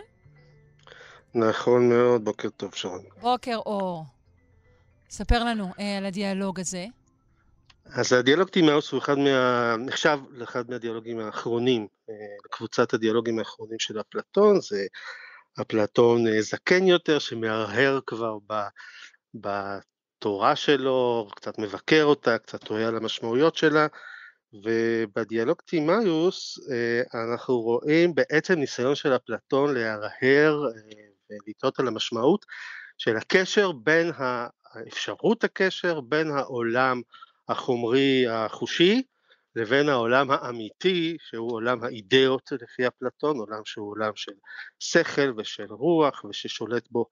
נכון 1.34 1.88
מאוד, 1.88 2.24
בוקר 2.24 2.48
טוב 2.48 2.74
שרון. 2.74 3.02
בוקר 3.20 3.56
אור. 3.56 4.04
ספר 5.10 5.44
לנו 5.44 5.68
אה, 5.80 5.98
על 5.98 6.06
הדיאלוג 6.06 6.60
הזה. 6.60 6.86
אז 7.86 8.12
הדיאלוג 8.12 8.48
תימאוס 8.48 8.92
הוא 8.92 8.98
אחד 8.98 9.18
מה... 9.18 9.76
נחשב 9.76 10.18
לאחד 10.30 10.70
מהדיאלוגים 10.70 11.18
האחרונים, 11.18 11.86
אה, 12.10 12.14
קבוצת 12.50 12.94
הדיאלוגים 12.94 13.38
האחרונים 13.38 13.78
של 13.78 14.00
אפלטון, 14.00 14.60
זה 14.60 14.86
אפלטון 15.60 16.26
אה, 16.26 16.42
זקן 16.42 16.86
יותר 16.86 17.18
שמהרהר 17.18 18.00
כבר 18.06 18.38
ב... 18.46 18.54
בתורה 19.34 20.56
שלו, 20.56 21.28
קצת 21.36 21.58
מבקר 21.58 22.04
אותה, 22.04 22.38
קצת 22.38 22.64
טועה 22.64 22.88
על 22.88 22.96
המשמעויות 22.96 23.56
שלה, 23.56 23.86
ובדיאלוג 24.64 25.56
תימאיוס 25.64 26.58
אה, 26.70 27.22
אנחנו 27.24 27.60
רואים 27.60 28.14
בעצם 28.14 28.54
ניסיון 28.54 28.94
של 28.94 29.16
אפלטון 29.16 29.74
להרהר 29.74 30.62
ולטעות 31.30 31.80
על 31.80 31.88
המשמעות 31.88 32.46
של 32.98 33.16
הקשר 33.16 33.72
בין, 33.72 34.12
האפשרות 34.74 35.44
הקשר 35.44 36.00
בין 36.00 36.30
העולם 36.30 37.00
החומרי 37.52 38.28
החושי 38.28 39.02
לבין 39.56 39.88
העולם 39.88 40.30
האמיתי 40.30 41.16
שהוא 41.28 41.52
עולם 41.52 41.84
האידאות 41.84 42.52
לפי 42.52 42.86
אפלטון, 42.86 43.38
עולם 43.38 43.60
שהוא 43.64 43.90
עולם 43.90 44.12
של 44.14 44.32
שכל 44.78 45.32
ושל 45.36 45.66
רוח 45.70 46.24
וששולט 46.24 46.88
בו 46.90 47.06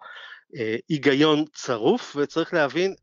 אה, 0.57 0.77
היגיון 0.89 1.45
צרוף 1.55 2.17
וצריך 2.17 2.55
להבין 2.55 2.95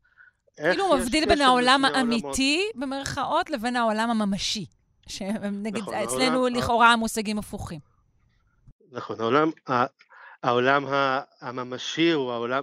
איך 0.58 0.70
כאילו 0.70 0.84
הוא 0.84 0.96
מבדיל 0.96 1.26
בין 1.28 1.40
העולם 1.40 1.84
האמיתי 1.84 2.70
במרכאות 2.74 3.50
לבין 3.50 3.76
העולם 3.76 4.10
הממשי, 4.10 4.66
שנגיד 5.08 5.82
נכון, 5.82 5.94
אצלנו 5.94 6.36
העולם, 6.36 6.56
לכאורה 6.56 6.92
המושגים 6.92 7.38
הפוכים. 7.38 7.80
נכון, 8.92 9.20
העולם, 9.20 9.50
העולם 10.42 10.84
הממשי 11.40 12.10
הוא 12.10 12.32
העולם, 12.32 12.62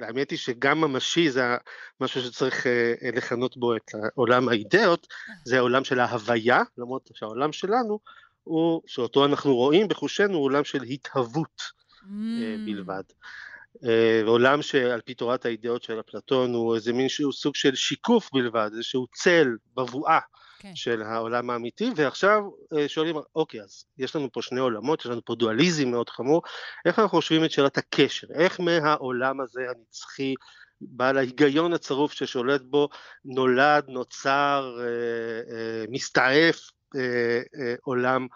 האמת 0.00 0.30
היא 0.30 0.38
שגם 0.38 0.80
ממשי 0.80 1.30
זה 1.30 1.56
משהו 2.00 2.22
שצריך 2.22 2.66
אה, 2.66 2.94
אה, 3.02 3.10
לכנות 3.12 3.56
בו 3.56 3.76
את 3.76 3.90
עולם 4.14 4.48
האידאות, 4.48 5.06
זה 5.44 5.56
העולם 5.58 5.84
של 5.84 6.00
ההוויה, 6.00 6.62
למרות 6.78 7.10
שהעולם 7.14 7.52
שלנו 7.52 7.98
הוא, 8.44 8.82
שאותו 8.86 9.24
אנחנו 9.24 9.54
רואים 9.54 9.88
בחושנו, 9.88 10.34
הוא 10.34 10.44
עולם 10.44 10.64
של 10.64 10.82
התהוות 10.82 11.62
אה, 12.02 12.08
mm. 12.08 12.66
בלבד. 12.66 13.02
עולם 14.26 14.62
שעל 14.62 15.00
פי 15.00 15.14
תורת 15.14 15.44
הידיעות 15.44 15.82
של 15.82 16.00
אפלטון 16.00 16.54
הוא 16.54 16.74
איזה 16.74 16.92
מין 16.92 17.08
שהוא 17.08 17.32
סוג 17.32 17.54
של 17.54 17.74
שיקוף 17.74 18.30
בלבד, 18.32 18.70
איזשהו 18.72 19.06
צל, 19.14 19.48
בבואה 19.76 20.18
כן. 20.66 20.76
של 20.76 21.02
העולם 21.02 21.50
האמיתי, 21.50 21.90
ועכשיו 21.96 22.42
שואלים, 22.86 23.16
אוקיי, 23.34 23.60
אז 23.60 23.84
יש 23.98 24.16
לנו 24.16 24.32
פה 24.32 24.42
שני 24.42 24.60
עולמות, 24.60 25.00
יש 25.00 25.06
לנו 25.06 25.24
פה 25.24 25.34
דואליזם 25.34 25.88
מאוד 25.88 26.10
חמור, 26.10 26.42
איך 26.86 26.98
אנחנו 26.98 27.18
חושבים 27.18 27.44
את 27.44 27.50
שאלת 27.50 27.78
הקשר, 27.78 28.26
איך 28.34 28.60
מהעולם 28.60 29.40
הזה 29.40 29.60
הנצחי, 29.60 30.34
בעל 30.80 31.18
ההיגיון 31.18 31.72
הצרוף 31.72 32.12
ששולט 32.12 32.62
בו, 32.62 32.88
נולד, 33.24 33.84
נוצר, 33.88 34.78
מסתעף 35.88 36.70
עולם 37.82 38.26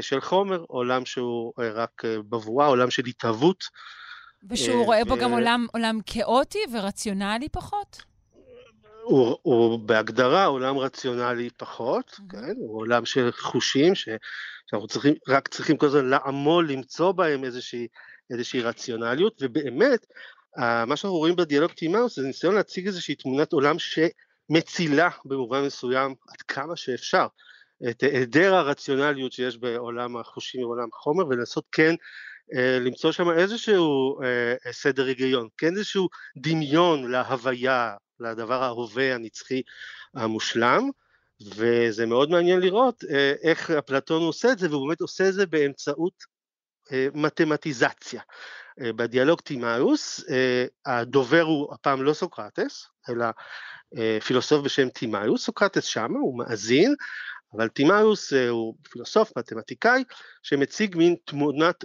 של 0.00 0.20
חומר, 0.20 0.64
עולם 0.68 1.06
שהוא 1.06 1.52
רק 1.58 2.02
בבואה, 2.04 2.66
עולם 2.66 2.90
של 2.90 3.02
התהוות. 3.06 3.64
ושהוא 4.50 4.80
אה, 4.80 4.84
רואה 4.84 5.04
בו 5.04 5.16
גם 5.16 5.32
עולם, 5.32 5.66
עולם 5.72 5.98
כאוטי 6.06 6.58
ורציונלי 6.72 7.48
פחות? 7.48 8.13
הוא, 9.04 9.38
הוא 9.42 9.78
בהגדרה 9.78 10.44
עולם 10.44 10.78
רציונלי 10.78 11.50
פחות, 11.56 12.10
mm-hmm. 12.10 12.32
כן? 12.32 12.54
הוא 12.56 12.80
עולם 12.80 13.04
של 13.04 13.30
חושים, 13.32 13.94
ש, 13.94 14.08
שאנחנו 14.70 14.88
צריכים, 14.88 15.14
רק 15.28 15.48
צריכים 15.48 15.76
כל 15.76 15.86
הזמן 15.86 16.08
לעמול, 16.08 16.70
למצוא 16.70 17.12
בהם 17.12 17.44
איזושהי, 17.44 17.86
איזושהי 18.30 18.60
רציונליות, 18.60 19.38
ובאמת, 19.42 20.06
מה 20.86 20.96
שאנחנו 20.96 21.18
רואים 21.18 21.36
בדיאלוג 21.36 21.72
טימאוס 21.72 22.16
זה 22.16 22.26
ניסיון 22.26 22.54
להציג 22.54 22.86
איזושהי 22.86 23.14
תמונת 23.14 23.52
עולם 23.52 23.76
שמצילה 23.78 25.08
במובן 25.24 25.62
מסוים 25.62 26.14
עד 26.28 26.42
כמה 26.48 26.76
שאפשר 26.76 27.26
את 27.90 28.02
היעדר 28.02 28.54
הרציונליות 28.54 29.32
שיש 29.32 29.58
בעולם 29.58 30.16
החושים 30.16 30.64
ובעולם 30.64 30.88
החומר, 30.92 31.26
ולנסות 31.26 31.64
כן 31.72 31.94
אה, 32.56 32.78
למצוא 32.80 33.12
שם 33.12 33.30
איזשהו 33.30 34.22
אה, 34.22 34.72
סדר 34.72 35.06
היגיון, 35.06 35.48
כן 35.58 35.76
איזשהו 35.76 36.08
דמיון 36.36 37.10
להוויה, 37.10 37.94
לדבר 38.20 38.62
ההווה 38.62 39.14
הנצחי 39.14 39.62
המושלם, 40.14 40.90
וזה 41.54 42.06
מאוד 42.06 42.30
מעניין 42.30 42.60
לראות 42.60 43.04
אה, 43.10 43.32
איך 43.42 43.70
אפלטון 43.70 44.22
עושה 44.22 44.52
את 44.52 44.58
זה, 44.58 44.70
והוא 44.70 44.88
באמת 44.88 45.00
עושה 45.00 45.28
את 45.28 45.34
זה 45.34 45.46
באמצעות 45.46 46.34
מתמטיזציה. 47.14 48.22
בדיאלוג 48.78 49.40
טימאוס, 49.40 50.24
הדובר 50.86 51.42
הוא 51.42 51.74
הפעם 51.74 52.02
לא 52.02 52.12
סוקרטס, 52.12 52.86
אלא 53.08 53.26
פילוסוף 54.20 54.64
בשם 54.64 54.88
טימאוס, 54.88 55.44
סוקרטס 55.44 55.84
שמה, 55.84 56.18
הוא 56.18 56.38
מאזין, 56.38 56.94
אבל 57.56 57.68
טימאוס 57.68 58.32
הוא 58.32 58.74
פילוסוף, 58.90 59.32
מתמטיקאי, 59.38 60.04
שמציג 60.42 60.96
מין 60.96 61.16
תמונת 61.24 61.84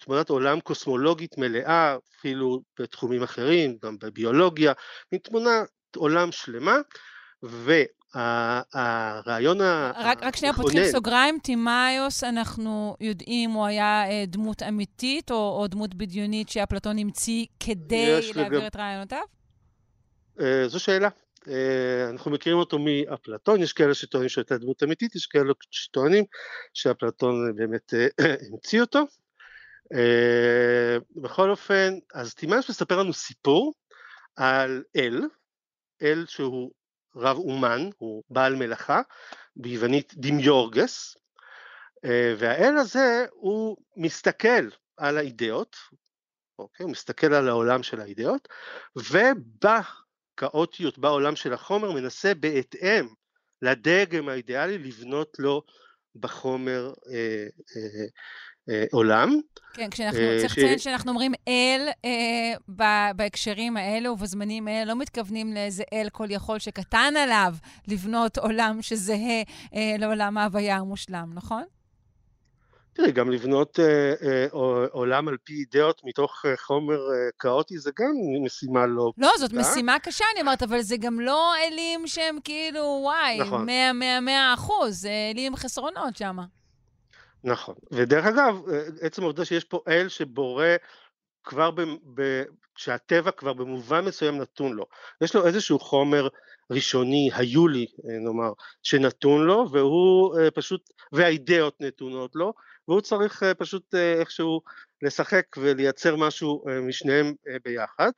תמונת 0.00 0.30
עולם 0.30 0.60
קוסמולוגית 0.60 1.38
מלאה, 1.38 1.96
אפילו 2.18 2.60
בתחומים 2.80 3.22
אחרים, 3.22 3.76
גם 3.84 3.98
בביולוגיה, 3.98 4.72
מין 5.12 5.20
תמונת 5.20 5.68
עולם 5.96 6.32
שלמה, 6.32 6.76
והרעיון 7.42 9.60
המכונן... 9.60 9.92
רק, 9.96 10.22
רק 10.22 10.36
שנייה, 10.36 10.54
פותחים 10.54 10.82
סוגריים, 10.92 11.38
תימאיוס, 11.42 12.24
אנחנו 12.24 12.96
יודעים, 13.00 13.50
הוא 13.50 13.66
היה 13.66 14.10
אה, 14.10 14.24
דמות 14.26 14.62
אמיתית 14.62 15.30
או, 15.30 15.60
או 15.60 15.66
דמות 15.66 15.94
בדיונית 15.94 16.48
שאפלטון 16.48 16.98
המציא 16.98 17.46
כדי 17.60 18.20
להעביר 18.34 18.58
לגב... 18.58 18.66
את 18.66 18.76
רעיונותיו? 18.76 19.22
אה, 20.40 20.68
זו 20.68 20.80
שאלה. 20.80 21.08
אה, 21.48 22.10
אנחנו 22.10 22.30
מכירים 22.30 22.58
אותו 22.58 22.78
מאפלטון, 22.78 23.62
יש 23.62 23.72
כאלה 23.72 23.94
שטוענים 23.94 24.28
שהייתה 24.28 24.58
דמות 24.58 24.82
אמיתית, 24.82 25.14
יש 25.14 25.26
כאלה 25.26 25.52
שטוענים 25.70 26.24
שאפלטון 26.74 27.56
באמת 27.56 27.94
המציא 28.50 28.80
אותו. 28.80 29.06
Uh, 29.92 31.20
בכל 31.22 31.50
אופן, 31.50 31.94
אז 32.14 32.34
טימאס 32.34 32.70
מספר 32.70 32.98
לנו 32.98 33.12
סיפור 33.12 33.74
על 34.36 34.84
אל, 34.96 35.22
אל 36.02 36.24
שהוא 36.28 36.72
רב 37.16 37.36
אומן, 37.36 37.88
הוא 37.98 38.22
בעל 38.30 38.54
מלאכה, 38.54 39.00
ביוונית 39.56 40.14
דימיורגס, 40.14 41.16
uh, 41.16 42.08
והאל 42.38 42.76
הזה 42.76 43.26
הוא 43.30 43.76
מסתכל 43.96 44.68
על 44.96 45.18
האידאות, 45.18 45.76
אוקיי? 46.58 46.84
הוא 46.84 46.90
מסתכל 46.90 47.34
על 47.34 47.48
העולם 47.48 47.82
של 47.82 48.00
האידאות, 48.00 48.48
ובכאוטיות, 48.96 50.98
בעולם 50.98 51.36
של 51.36 51.52
החומר, 51.52 51.92
מנסה 51.92 52.34
בהתאם 52.34 53.08
לדגם 53.62 54.28
האידיאלי 54.28 54.78
לבנות 54.78 55.36
לו 55.38 55.62
בחומר 56.14 56.92
אה, 57.10 57.46
אה, 57.76 58.06
אה, 58.70 58.84
עולם. 58.92 59.40
כן, 59.74 59.90
כשאנחנו, 59.90 60.20
אה, 60.20 60.38
צריך 60.40 60.58
לציין 60.58 60.78
ש... 60.78 60.84
שאנחנו 60.84 61.10
אומרים 61.10 61.32
אל 61.48 61.88
אה, 62.04 63.12
בהקשרים 63.16 63.76
האלה 63.76 64.12
ובזמנים 64.12 64.68
האלה, 64.68 64.84
לא 64.84 64.96
מתכוונים 64.96 65.54
לאיזה 65.54 65.82
אל 65.92 66.08
כל 66.12 66.26
יכול 66.30 66.58
שקטן 66.58 67.14
עליו 67.16 67.54
לבנות 67.88 68.38
עולם 68.38 68.82
שזהה 68.82 69.42
אה, 69.74 69.94
לעולם 69.98 70.38
ההוויה 70.38 70.76
המושלם, 70.76 71.30
נכון? 71.34 71.62
תראי, 72.94 73.12
גם 73.12 73.30
לבנות 73.30 73.80
אה, 73.80 74.14
אה, 74.22 74.46
עולם 74.90 75.28
על 75.28 75.36
פי 75.44 75.52
אידאות 75.54 76.00
מתוך 76.04 76.44
אה, 76.46 76.56
חומר 76.56 76.94
אה, 76.94 77.28
כאוטי 77.38 77.78
זה 77.78 77.90
גם 77.98 78.12
משימה 78.44 78.86
לא... 78.86 79.12
לא, 79.18 79.30
זאת 79.38 79.52
משימה 79.52 79.98
קשה, 79.98 80.24
אני 80.32 80.40
אומרת, 80.40 80.62
אבל 80.62 80.80
זה 80.80 80.96
גם 80.96 81.20
לא 81.20 81.52
אלים 81.56 82.06
שהם 82.06 82.38
כאילו, 82.44 83.00
וואי, 83.02 83.38
נכון. 83.40 83.66
100, 83.66 83.92
100, 83.92 84.20
100 84.20 84.54
אחוז, 84.54 85.00
זה 85.00 85.10
אלים 85.34 85.56
חסרונות 85.56 86.16
שם. 86.16 86.36
נכון, 87.44 87.74
ודרך 87.92 88.24
אגב, 88.26 88.62
עצם 89.00 89.22
העובדה 89.22 89.44
שיש 89.44 89.64
פה 89.64 89.80
אל 89.88 90.08
שבורא 90.08 90.66
כבר, 91.44 91.70
ב, 91.70 91.82
ב, 92.14 92.42
שהטבע 92.76 93.30
כבר 93.30 93.52
במובן 93.52 94.04
מסוים 94.04 94.38
נתון 94.38 94.72
לו, 94.72 94.86
יש 95.20 95.34
לו 95.34 95.46
איזשהו 95.46 95.78
חומר 95.78 96.28
ראשוני, 96.70 97.30
היו 97.34 97.68
לי 97.68 97.86
נאמר, 98.24 98.52
שנתון 98.82 99.46
לו, 99.46 99.66
והוא 99.72 100.36
פשוט, 100.54 100.90
והאידאות 101.12 101.76
נתונות 101.80 102.30
לו, 102.34 102.52
והוא 102.88 103.00
צריך 103.00 103.42
פשוט 103.58 103.94
איכשהו 103.94 104.60
לשחק 105.02 105.46
ולייצר 105.56 106.16
משהו 106.16 106.64
משניהם 106.82 107.34
ביחד. 107.64 108.10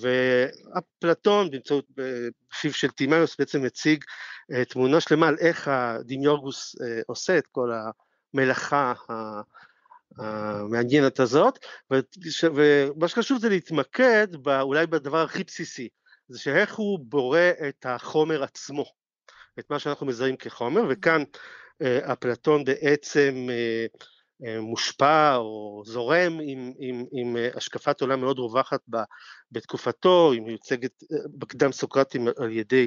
ואפלטון 0.00 1.50
באמצעות, 1.50 1.86
בפיו 1.96 2.72
של 2.72 2.90
טימאוס 2.90 3.36
בעצם 3.38 3.62
מציג 3.62 4.04
תמונה 4.68 5.00
שלמה 5.00 5.28
על 5.28 5.36
איך 5.40 5.68
הדמיורגוס 5.68 6.76
עושה 7.06 7.38
את 7.38 7.46
כל 7.46 7.70
המלאכה 8.34 8.92
המעניינת 10.18 11.20
הזאת, 11.20 11.58
ומה 12.54 13.08
שחשוב 13.08 13.38
זה 13.38 13.48
להתמקד 13.48 14.26
אולי 14.60 14.86
בדבר 14.86 15.22
הכי 15.22 15.44
בסיסי, 15.44 15.88
זה 16.28 16.38
שאיך 16.38 16.74
הוא 16.74 16.98
בורא 17.02 17.50
את 17.68 17.86
החומר 17.88 18.42
עצמו, 18.42 18.84
את 19.58 19.70
מה 19.70 19.78
שאנחנו 19.78 20.06
מזהים 20.06 20.36
כחומר, 20.36 20.82
וכאן 20.90 21.22
אפלטון 21.82 22.64
בעצם 22.64 23.46
אה, 23.50 23.86
מושפע 24.60 25.36
או 25.36 25.82
זורם 25.86 26.38
עם, 26.42 26.72
עם, 26.78 27.04
עם 27.12 27.36
אה, 27.36 27.48
השקפת 27.54 28.00
עולם 28.00 28.20
מאוד 28.20 28.38
רווחת 28.38 28.80
בתקופתו, 29.52 30.32
היא 30.32 30.40
מיוצגת 30.40 31.02
אה, 31.12 31.18
בקדם 31.38 31.72
סוקרטים 31.72 32.28
על 32.38 32.50
ידי 32.50 32.86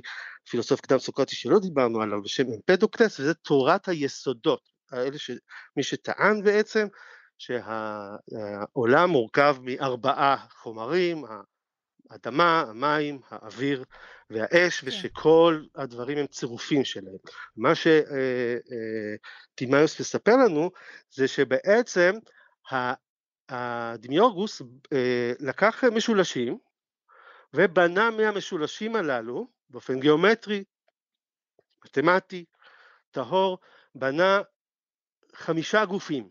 פילוסוף 0.49 0.81
קדם 0.81 0.99
סוקרטי 0.99 1.35
שלא 1.35 1.59
דיברנו 1.59 2.01
עליו 2.01 2.21
בשם 2.23 2.43
אמפדוקלס, 2.55 3.19
וזה 3.19 3.33
תורת 3.33 3.87
היסודות, 3.87 4.61
האלה 4.91 5.17
שמי 5.17 5.83
שטען 5.83 6.43
בעצם 6.43 6.87
שהעולם 7.37 9.09
מורכב 9.09 9.55
מארבעה 9.61 10.45
חומרים, 10.61 11.25
האדמה, 12.13 12.61
המים, 12.61 13.21
האוויר 13.29 13.83
והאש, 14.29 14.81
כן. 14.81 14.87
ושכל 14.87 15.63
הדברים 15.75 16.17
הם 16.17 16.27
צירופים 16.27 16.85
שלהם. 16.85 17.15
מה 17.57 17.71
שטימאיוס 19.55 19.99
מספר 19.99 20.35
לנו 20.35 20.71
זה 21.09 21.27
שבעצם 21.27 22.11
הדמיורגוס 23.49 24.61
אה, 24.93 25.31
לקח 25.39 25.83
משולשים 25.83 26.57
ובנה 27.53 28.11
מהמשולשים 28.11 28.95
הללו 28.95 29.47
באופן 29.69 29.99
גיאומטרי, 29.99 30.63
מתמטי, 31.85 32.45
טהור, 33.11 33.57
בנה 33.95 34.41
חמישה 35.35 35.85
גופים. 35.85 36.29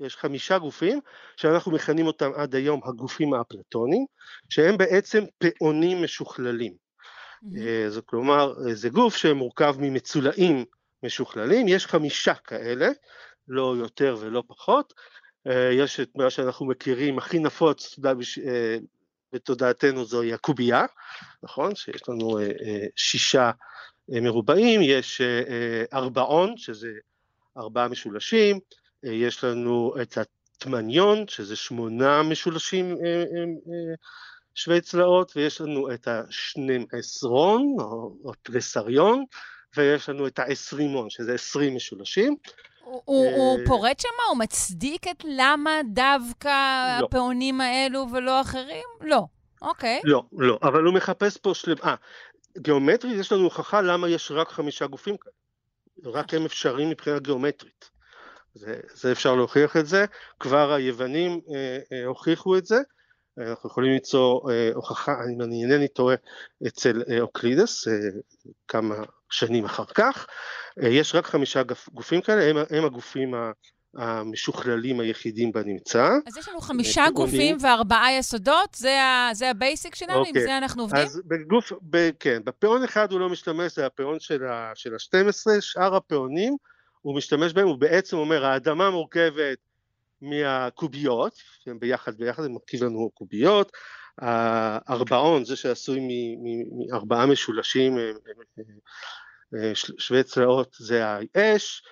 יש 0.00 0.16
חמישה 0.16 0.58
גופים 0.58 1.00
שאנחנו 1.36 1.72
מכנים 1.72 2.06
אותם 2.06 2.30
עד 2.36 2.54
היום 2.54 2.80
הגופים 2.84 3.34
האפלטונים, 3.34 4.06
שהם 4.48 4.78
בעצם 4.78 5.24
פעונים 5.38 6.02
משוכללים. 6.02 6.72
Mm-hmm. 6.72 7.88
זה 7.88 8.00
כלומר, 8.02 8.54
זה 8.72 8.88
גוף 8.88 9.16
שמורכב 9.16 9.76
ממצולעים 9.78 10.64
משוכללים, 11.02 11.68
יש 11.68 11.86
חמישה 11.86 12.34
כאלה, 12.34 12.88
לא 13.48 13.74
יותר 13.78 14.16
ולא 14.20 14.42
פחות. 14.46 14.94
אה, 15.46 15.70
יש 15.72 16.00
את 16.00 16.10
מה 16.16 16.30
שאנחנו 16.30 16.66
מכירים 16.66 17.18
הכי 17.18 17.38
נפוץ 17.38 17.98
אה, 18.06 18.76
בתודעתנו 19.32 20.04
זוהי 20.04 20.32
הקובייה, 20.32 20.84
נכון? 21.42 21.74
שיש 21.74 22.08
לנו 22.08 22.38
שישה 22.96 23.50
מרובעים, 24.08 24.80
יש 24.82 25.20
ארבעון, 25.92 26.56
שזה 26.56 26.88
ארבעה 27.56 27.88
משולשים, 27.88 28.60
יש 29.02 29.44
לנו 29.44 29.94
את 30.02 30.18
הטמניון, 30.18 31.28
שזה 31.28 31.56
שמונה 31.56 32.22
משולשים 32.22 32.96
שווי 34.54 34.80
צלעות, 34.80 35.32
ויש 35.36 35.60
לנו 35.60 35.94
את 35.94 36.08
השנים 36.08 36.86
עשרון, 36.92 37.76
או, 37.78 38.16
או 38.24 38.32
תריסריון, 38.42 39.24
ויש 39.76 40.08
לנו 40.08 40.26
את 40.26 40.38
העשרימון, 40.38 41.10
שזה 41.10 41.34
עשרים 41.34 41.76
משולשים. 41.76 42.36
הוא, 42.84 43.30
הוא 43.36 43.58
פורט 43.66 44.00
שם? 44.00 44.08
הוא 44.28 44.38
מצדיק 44.38 45.08
את 45.08 45.24
למה 45.24 45.70
דווקא 45.92 46.48
לא. 47.00 47.06
הפעונים 47.06 47.60
האלו 47.60 48.06
ולא 48.12 48.40
אחרים? 48.40 48.84
לא. 49.00 49.26
אוקיי. 49.62 50.00
לא, 50.04 50.22
לא, 50.32 50.58
אבל 50.62 50.84
הוא 50.84 50.94
מחפש 50.94 51.36
פה 51.36 51.54
שלם... 51.54 51.76
אה, 51.84 51.94
גיאומטרית 52.58 53.16
יש 53.20 53.32
לנו 53.32 53.44
הוכחה 53.44 53.80
למה 53.80 54.08
יש 54.08 54.30
רק 54.30 54.48
חמישה 54.48 54.86
גופים 54.86 55.16
כאלה. 55.16 56.14
רק 56.14 56.34
הם 56.34 56.44
אפשריים 56.44 56.90
מבחינה 56.90 57.18
גיאומטרית. 57.18 57.90
זה, 58.58 58.80
זה 58.94 59.12
אפשר 59.12 59.34
להוכיח 59.34 59.76
את 59.76 59.86
זה, 59.86 60.04
כבר 60.40 60.72
היוונים 60.72 61.40
אה, 61.54 61.78
אה, 61.92 62.06
הוכיחו 62.06 62.58
את 62.58 62.66
זה, 62.66 62.78
אנחנו 63.38 63.70
יכולים 63.70 63.92
למצוא 63.92 64.50
אה, 64.50 64.70
הוכחה, 64.74 65.12
אם 65.34 65.42
אני 65.42 65.62
אינני 65.62 65.88
טועה, 65.88 66.16
אצל 66.66 67.02
אה, 67.10 67.20
אוקלידס, 67.20 67.88
אה, 67.88 67.94
כמה 68.68 68.94
שנים 69.30 69.64
אחר 69.64 69.84
כך, 69.84 70.26
אה, 70.82 70.88
יש 70.88 71.14
רק 71.14 71.26
חמישה 71.26 71.62
גופים 71.92 72.20
כאלה, 72.20 72.44
הם, 72.44 72.56
הם 72.70 72.84
הגופים 72.84 73.34
ה... 73.34 73.50
המשוכללים 73.96 75.00
היחידים 75.00 75.52
בנמצא. 75.52 76.10
אז 76.26 76.36
יש 76.36 76.48
לנו 76.48 76.60
חמישה 76.60 77.04
גופים 77.14 77.56
וארבעה 77.60 78.12
יסודות, 78.12 78.74
זה, 78.74 79.02
ה, 79.02 79.30
זה 79.32 79.50
ה 79.50 79.57
basic 79.57 79.94
שלנו, 79.94 80.12
אוקיי. 80.12 80.16
עם 80.16 80.26
אוקיי. 80.26 80.42
זה 80.42 80.58
אנחנו 80.58 80.82
עובדים? 80.82 81.02
אז 81.02 81.20
בגוף, 81.26 81.72
ב, 81.90 82.10
כן, 82.20 82.42
בפעון 82.44 82.84
אחד 82.84 83.12
הוא 83.12 83.20
לא 83.20 83.28
משתמש, 83.28 83.74
זה 83.74 83.86
הפעון 83.86 84.20
של 84.20 84.44
ה-12, 84.44 85.60
שאר 85.60 85.96
הפעונים 85.96 86.56
הוא 87.02 87.16
משתמש 87.16 87.52
בהם, 87.52 87.68
הוא 87.68 87.78
בעצם 87.78 88.16
אומר, 88.16 88.46
האדמה 88.46 88.90
מורכבת 88.90 89.58
מהקוביות, 90.22 91.32
הם 91.66 91.78
ביחד 91.78 92.14
ביחד, 92.18 92.44
הם 92.44 92.52
מרכיב 92.52 92.84
לנו 92.84 93.10
קוביות, 93.14 93.72
הארבעון, 94.18 95.44
זה 95.44 95.56
שעשוי 95.56 96.00
מארבעה 96.72 97.26
משולשים 97.26 97.98
אה, 97.98 98.10
אה, 98.58 99.64
אה, 99.64 99.72
שווי 99.74 100.22
צלעות, 100.22 100.76
זה 100.78 101.04
האש, 101.06 101.82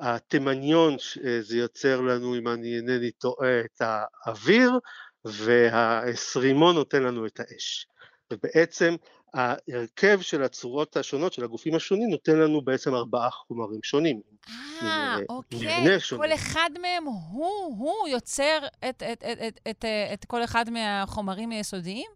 התימניון 0.00 0.96
זה 1.40 1.56
יוצר 1.56 2.00
לנו, 2.00 2.36
אם 2.38 2.48
אני 2.48 2.76
אינני 2.76 3.10
טועה, 3.10 3.60
את 3.60 3.82
האוויר, 3.82 4.78
והעשרימון 5.24 6.74
נותן 6.74 7.02
לנו 7.02 7.26
את 7.26 7.40
האש. 7.40 7.86
ובעצם 8.32 8.94
ההרכב 9.34 10.20
של 10.20 10.42
הצורות 10.42 10.96
השונות 10.96 11.32
של 11.32 11.44
הגופים 11.44 11.74
השונים 11.74 12.10
נותן 12.10 12.38
לנו 12.38 12.62
בעצם 12.62 12.94
ארבעה 12.94 13.30
חומרים 13.30 13.80
שונים. 13.82 14.20
אה, 14.82 15.16
אוקיי, 15.28 15.98
כל 16.16 16.32
אחד 16.34 16.70
מהם 16.80 17.04
הוא, 17.04 17.76
הוא 17.78 18.08
יוצר 18.08 18.58
את, 18.88 19.02
את, 19.12 19.24
את, 19.32 19.42
את, 19.42 19.58
את, 19.70 19.84
את 20.12 20.24
כל 20.24 20.44
אחד 20.44 20.70
מהחומרים 20.70 21.50
היסודיים? 21.50 22.10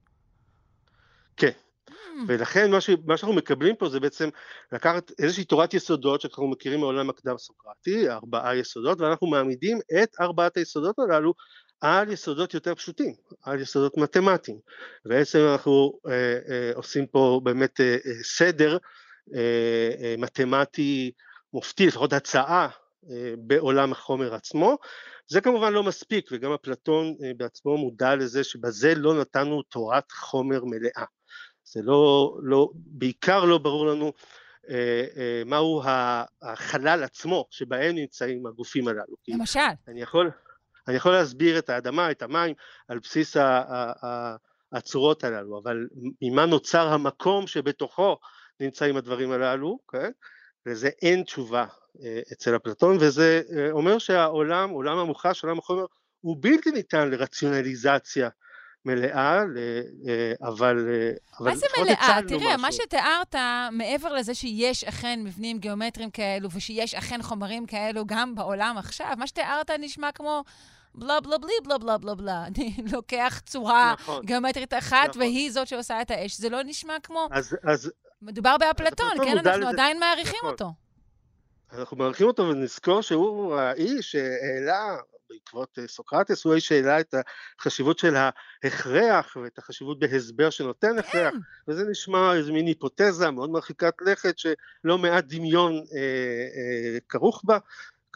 כן, 1.37 1.51
Hmm. 2.17 2.25
ולכן 2.29 2.71
מה, 2.71 2.81
ש, 2.81 2.91
מה 3.05 3.17
שאנחנו 3.17 3.37
מקבלים 3.37 3.77
פה 3.77 3.89
זה 3.89 4.01
בעצם 4.01 4.29
לקחת 4.73 5.13
איזושהי 5.19 5.45
תורת 5.45 5.75
יסודות 5.75 6.21
שאנחנו 6.21 6.49
מכירים 6.49 6.81
מעולם 6.81 7.11
הקדם 7.11 7.39
סוקרטי, 7.39 8.11
ארבעה 8.11 8.57
יסודות, 8.57 9.01
ואנחנו 9.01 9.27
מעמידים 9.27 9.79
את 10.03 10.17
ארבעת 10.21 10.57
היסודות 10.57 10.99
הללו 10.99 11.35
על 11.81 12.13
יסודות 12.13 12.55
יותר 12.55 12.75
פשוטים, 12.75 13.15
על 13.43 13.61
יסודות 13.61 13.97
מתמטיים. 13.97 14.59
בעצם 15.05 15.39
אנחנו 15.53 15.93
אה, 16.07 16.13
אה, 16.49 16.71
עושים 16.75 17.07
פה 17.07 17.41
באמת 17.45 17.81
אה, 17.81 17.97
אה, 18.07 18.23
סדר 18.23 18.79
אה, 19.35 19.91
אה, 20.01 20.15
מתמטי 20.19 21.13
מופתי, 21.53 21.87
לפחות 21.87 22.13
הצעה 22.13 22.69
אה, 23.11 23.35
בעולם 23.39 23.93
החומר 23.93 24.35
עצמו. 24.35 24.77
זה 25.29 25.41
כמובן 25.41 25.73
לא 25.73 25.83
מספיק, 25.83 26.29
וגם 26.33 26.53
אפלטון 26.53 27.15
אה, 27.25 27.31
בעצמו 27.37 27.77
מודע 27.77 28.17
לזה 28.17 28.45
שבזה 28.45 28.95
לא 28.95 29.21
נתנו 29.21 29.63
תורת 29.63 30.13
חומר 30.13 30.65
מלאה. 30.65 31.05
זה 31.65 31.81
לא, 31.83 32.37
לא, 32.43 32.69
בעיקר 32.75 33.45
לא 33.45 33.59
ברור 33.59 33.87
לנו 33.87 34.13
אה, 34.71 35.05
אה, 35.17 35.43
מהו 35.47 35.83
החלל 36.43 37.05
עצמו 37.05 37.47
שבהם 37.51 37.95
נמצאים 37.95 38.47
הגופים 38.47 38.89
הללו. 38.89 39.17
למשל? 39.29 39.61
אני 39.89 40.03
יכול, 40.03 40.31
אני 40.89 40.97
יכול 40.97 41.13
להסביר 41.13 41.59
את 41.59 41.71
האדמה, 41.71 42.11
את 42.11 42.23
המים, 42.23 42.55
על 42.89 42.99
בסיס 42.99 43.37
הצורות 44.73 45.25
הללו, 45.25 45.61
אבל 45.63 45.87
ממה 46.23 46.47
נוצר 46.47 46.89
המקום 46.89 47.47
שבתוכו 47.47 48.17
נמצאים 48.61 48.97
הדברים 48.97 49.33
הללו, 49.33 49.79
כן? 49.89 50.11
לזה 50.67 50.91
אין 51.03 51.23
תשובה 51.23 51.67
אה, 52.03 52.21
אצל 52.33 52.57
אפלטון, 52.57 52.97
וזה 53.01 53.43
אה, 53.57 53.71
אומר 53.71 53.99
שהעולם, 53.99 54.71
עולם 54.71 54.99
המוחש, 54.99 55.45
עולם 55.45 55.59
החומר, 55.59 55.85
הוא 56.21 56.37
בלתי 56.41 56.71
ניתן 56.71 57.11
לרציונליזציה 57.11 58.29
מלאה, 58.85 59.43
אה, 60.09 60.49
אבל... 60.49 60.89
מה 61.41 61.57
זה 61.57 61.67
מלאה? 61.81 62.19
תראה, 62.29 62.41
משהו. 62.41 62.61
מה 62.61 62.73
שתיארת, 62.73 63.35
מעבר 63.73 64.13
לזה 64.13 64.35
שיש 64.35 64.85
אכן 64.85 65.21
מבנים 65.25 65.59
גיאומטריים 65.59 66.11
כאלו, 66.11 66.49
ושיש 66.51 66.95
אכן 66.95 67.23
חומרים 67.23 67.67
כאלו 67.67 68.07
גם 68.07 68.35
בעולם 68.35 68.75
עכשיו, 68.79 69.13
מה 69.19 69.27
שתיארת 69.27 69.71
נשמע 69.71 70.13
כמו... 70.13 70.43
בלה 70.97 71.21
בלה 71.21 71.39
בלי 71.39 71.53
בלה 71.65 71.79
בלה 71.79 71.99
בלה 71.99 72.15
בלה. 72.15 72.45
אני 72.49 72.77
לוקח 72.93 73.41
צורה 73.47 73.95
נכון, 74.01 74.25
גיאומטרית 74.25 74.75
אחת, 74.75 75.09
נכון. 75.09 75.23
והיא 75.23 75.53
זאת 75.53 75.69
שעושה 75.69 76.03
את 76.03 76.11
האש. 76.11 76.39
זה 76.39 76.49
לא 76.49 76.63
נשמע 76.63 76.97
כמו... 77.03 77.29
אז... 77.31 77.57
אז 77.63 77.91
מדובר 78.23 78.57
באפלטון, 78.59 79.25
כן? 79.25 79.39
אנחנו 79.39 79.61
לזה... 79.61 79.69
עדיין 79.69 80.01
מעריכים 80.01 80.39
נכון. 80.39 80.51
אותו. 80.51 80.73
אנחנו 81.73 81.97
מעריכים 81.97 82.27
אותו, 82.27 82.43
ונזכור 82.43 83.03
שהוא 83.03 83.55
האיש 83.57 84.13
שהעלה 84.13 84.97
בעקבות 85.31 85.79
אה, 85.79 85.87
סוקרטס, 85.89 86.45
הוא 86.45 86.53
האיש 86.53 86.69
שהעלה 86.69 87.01
את 87.01 87.15
החשיבות 87.59 87.99
של 87.99 88.15
ההכרח 88.17 89.37
ואת 89.43 89.59
החשיבות 89.59 89.99
בהסבר 89.99 90.51
שנותן 90.51 90.93
כן. 90.93 90.99
הכרח, 90.99 91.35
וזה 91.69 91.85
נשמע 91.91 92.35
איזו 92.35 92.53
מין 92.53 92.67
היפותזה 92.67 93.31
מאוד 93.31 93.51
מרחיקת 93.51 93.95
לכת 94.01 94.39
שלא 94.39 94.99
מעט 94.99 95.25
דמיון 95.25 95.73
אה, 95.73 95.81
אה, 95.99 96.99
כרוך 97.09 97.43
בה. 97.45 97.59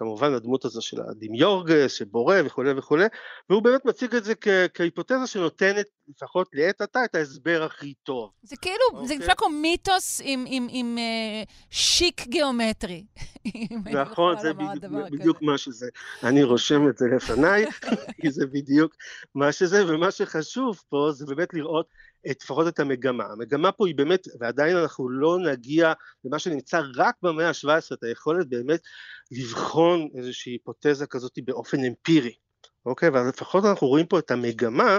כמובן 0.00 0.34
הדמות 0.34 0.64
הזו 0.64 0.82
של 0.82 0.96
הדמיורגס 1.00 1.92
שבורא 1.92 2.36
וכולי 2.44 2.72
וכולי, 2.76 3.04
והוא 3.50 3.62
באמת 3.62 3.84
מציג 3.84 4.14
את 4.14 4.24
זה 4.24 4.34
כהיפותזה 4.74 5.26
שנותנת 5.26 5.86
לפחות 6.08 6.48
לעת 6.52 6.80
עתה 6.80 7.04
את 7.04 7.14
ההסבר 7.14 7.62
הכי 7.62 7.94
טוב. 8.02 8.30
זה 8.42 8.56
כאילו, 8.56 9.02
okay. 9.02 9.06
זה 9.06 9.14
נשמע 9.14 9.34
כמו 9.34 9.48
מיתוס 9.48 10.20
עם, 10.24 10.44
עם, 10.48 10.66
עם 10.70 10.98
uh, 10.98 11.50
שיק 11.70 12.26
גיאומטרי. 12.26 13.04
נכון, 14.02 14.38
זה 14.40 14.52
בדיוק, 14.52 14.84
בדיוק 15.10 15.42
מה 15.42 15.58
שזה. 15.58 15.88
אני 16.22 16.42
רושם 16.42 16.88
את 16.88 16.98
זה 16.98 17.06
לפניי, 17.16 17.66
כי 18.20 18.30
זה 18.30 18.46
בדיוק 18.46 18.94
מה 19.34 19.52
שזה, 19.52 19.94
ומה 19.94 20.10
שחשוב 20.10 20.82
פה 20.88 21.08
זה 21.12 21.26
באמת 21.26 21.54
לראות 21.54 21.86
לפחות 22.24 22.68
את 22.68 22.80
המגמה. 22.80 23.24
המגמה 23.24 23.72
פה 23.72 23.86
היא 23.86 23.94
באמת, 23.94 24.28
ועדיין 24.40 24.76
אנחנו 24.76 25.08
לא 25.08 25.38
נגיע 25.38 25.92
למה 26.24 26.38
שנמצא 26.38 26.80
רק 26.96 27.14
במאה 27.22 27.48
ה-17, 27.48 27.94
את 27.94 28.02
היכולת 28.02 28.48
באמת 28.48 28.80
לבחון 29.30 30.08
איזושהי 30.14 30.52
היפותזה 30.52 31.06
כזאת 31.06 31.38
באופן 31.44 31.84
אמפירי. 31.84 32.34
אוקיי? 32.86 33.08
אבל 33.08 33.28
לפחות 33.28 33.64
אנחנו 33.64 33.86
רואים 33.86 34.06
פה 34.06 34.18
את 34.18 34.30
המגמה 34.30 34.98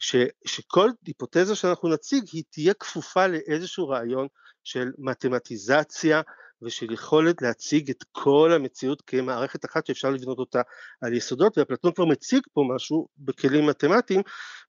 ש, 0.00 0.16
שכל 0.44 0.90
היפותזה 1.06 1.54
שאנחנו 1.54 1.88
נציג 1.88 2.24
היא 2.32 2.42
תהיה 2.50 2.74
כפופה 2.74 3.26
לאיזשהו 3.26 3.88
רעיון 3.88 4.28
של 4.64 4.90
מתמטיזציה 4.98 6.20
ושל 6.62 6.92
יכולת 6.92 7.42
להציג 7.42 7.90
את 7.90 8.04
כל 8.12 8.52
המציאות 8.52 9.02
כמערכת 9.06 9.64
אחת 9.64 9.86
שאפשר 9.86 10.10
לבנות 10.10 10.38
אותה 10.38 10.62
על 11.00 11.12
יסודות, 11.12 11.58
ואפלטון 11.58 11.92
כבר 11.92 12.04
מציג 12.04 12.42
פה 12.52 12.62
משהו 12.74 13.08
בכלים 13.18 13.66
מתמטיים, 13.66 14.20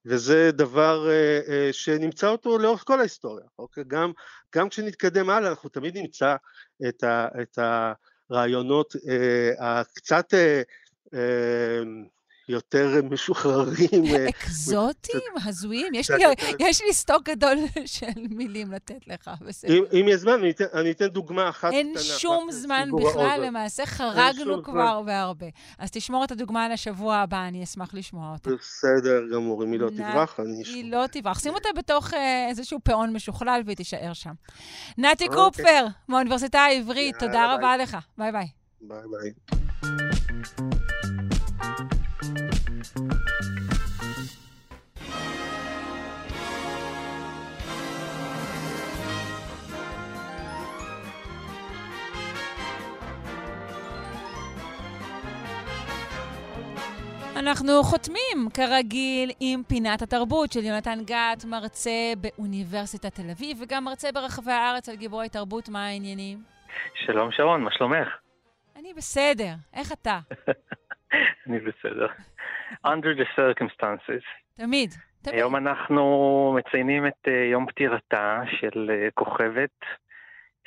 וזה 0.06 0.52
דבר 0.52 1.10
אה, 1.10 1.40
אה, 1.50 1.70
שנמצא 1.74 2.28
אותו 2.28 2.58
לאורך 2.58 2.84
כל 2.88 3.00
ההיסטוריה, 3.00 3.46
אוקיי? 3.60 3.84
גם, 3.88 4.12
גם 4.56 4.70
כשנתקדם 4.70 5.30
הלאה 5.30 5.50
אנחנו 5.50 5.70
תמיד 5.70 5.98
נמצא 5.98 6.36
את, 6.90 7.04
ה, 7.04 7.28
את 7.42 7.60
הרעיונות 8.30 8.96
אה, 9.10 9.80
הקצת 9.80 10.34
אה, 10.34 10.62
אה, 11.14 11.84
יותר 12.52 13.02
משוחררים. 13.10 14.06
אה, 14.06 14.30
אקזוטיים, 14.30 15.24
הזויים? 15.46 15.94
יש 16.60 16.82
לי 16.82 16.94
סטוק 16.94 17.24
גדול 17.24 17.58
של 17.86 18.06
מילים 18.30 18.72
לתת 18.72 19.08
לך, 19.08 19.30
בסדר. 19.42 19.74
אם 19.74 20.06
יש 20.10 20.16
זמן, 20.16 20.42
אני 20.74 20.92
אתן 20.92 21.08
דוגמה 21.08 21.50
אחת 21.50 21.68
קטנה. 21.68 21.78
אין 21.80 21.94
שום 21.98 22.52
זמן 22.52 22.90
בכלל, 23.04 23.44
למעשה 23.46 23.86
חרגנו 23.86 24.64
כבר 24.64 25.02
והרבה. 25.06 25.48
אז 25.80 25.92
תשמור 25.92 26.24
את 26.24 26.32
הדוגמה 26.32 26.70
לשבוע 26.70 27.16
הבא, 27.16 27.48
אני 27.48 27.64
אשמח 27.64 27.94
לשמוע 27.94 28.34
אותה. 28.34 28.50
בסדר 28.60 29.22
גמור, 29.34 29.64
אם 29.64 29.72
היא 29.72 29.80
לא 29.80 29.90
תברח, 29.90 30.40
אני 30.40 30.62
אשמע. 30.62 30.76
היא 30.76 30.92
לא 30.92 31.06
תברח. 31.12 31.40
שים 31.40 31.54
אותה 31.54 31.70
בתוך 31.78 32.14
אה, 32.14 32.48
איזשהו 32.50 32.80
פאון 32.84 33.14
משוכלל 33.14 33.62
והיא 33.66 33.78
תישאר 33.78 34.14
שם. 34.14 34.34
נתי 34.98 35.28
אוקיי. 35.28 35.38
קופר, 35.38 35.86
מהאוניברסיטה 36.08 36.60
העברית, 36.60 37.16
תודה 37.20 37.56
רבה 37.56 37.78
לך. 37.78 37.98
ביי 38.18 38.32
ביי. 38.32 38.48
ביי 38.82 39.00
ביי. 39.12 40.81
אנחנו 57.42 57.84
חותמים, 57.84 58.50
כרגיל, 58.54 59.32
עם 59.40 59.64
פינת 59.68 60.02
התרבות 60.02 60.52
של 60.52 60.60
יונתן 60.60 61.00
גת, 61.06 61.46
מרצה 61.46 62.14
באוניברסיטת 62.22 63.16
תל 63.16 63.30
אביב, 63.32 63.58
וגם 63.62 63.84
מרצה 63.84 64.12
ברחבי 64.12 64.52
הארץ 64.52 64.90
על 64.90 64.96
גיבורי 64.96 65.30
תרבות. 65.30 65.70
מה 65.70 65.86
העניינים? 65.86 66.38
שלום 67.06 67.32
שרון, 67.32 67.62
מה 67.64 67.72
שלומך? 67.72 68.08
אני 68.80 68.94
בסדר. 68.94 69.54
איך 69.74 69.92
אתה? 69.92 70.20
אני 71.48 71.60
בסדר. 71.60 72.08
Under 72.88 73.14
the 73.20 73.40
circumstances. 73.40 74.26
תמיד. 74.58 74.90
תמיד. 75.22 75.36
היום 75.36 75.56
אנחנו 75.56 76.04
מציינים 76.58 77.08
את 77.08 77.28
uh, 77.28 77.32
יום 77.52 77.66
פטירתה 77.66 78.42
של 78.60 78.92
uh, 78.92 79.12
כוכבת 79.14 79.80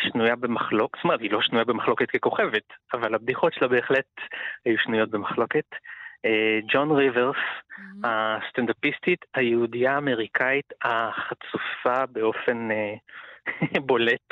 שנויה 0.00 0.36
במחלוקת, 0.36 0.98
זאת 0.98 1.04
אומרת, 1.04 1.20
היא 1.20 1.30
לא 1.30 1.40
שנויה 1.42 1.64
במחלוקת 1.64 2.10
ככוכבת, 2.10 2.72
אבל 2.94 3.14
הבדיחות 3.14 3.54
שלה 3.54 3.68
בהחלט 3.68 4.10
היו 4.64 4.78
שנויות 4.78 5.10
במחלוקת. 5.10 5.66
אה, 6.24 6.58
ג'ון 6.72 6.90
uh, 6.90 6.94
ריברס, 6.94 7.36
mm-hmm. 7.36 8.06
הסטנדאפיסטית 8.06 9.24
היהודייה 9.34 9.94
האמריקאית 9.94 10.72
החצופה 10.82 12.06
באופן 12.12 12.68
uh, 12.70 13.80
בולט, 13.86 14.30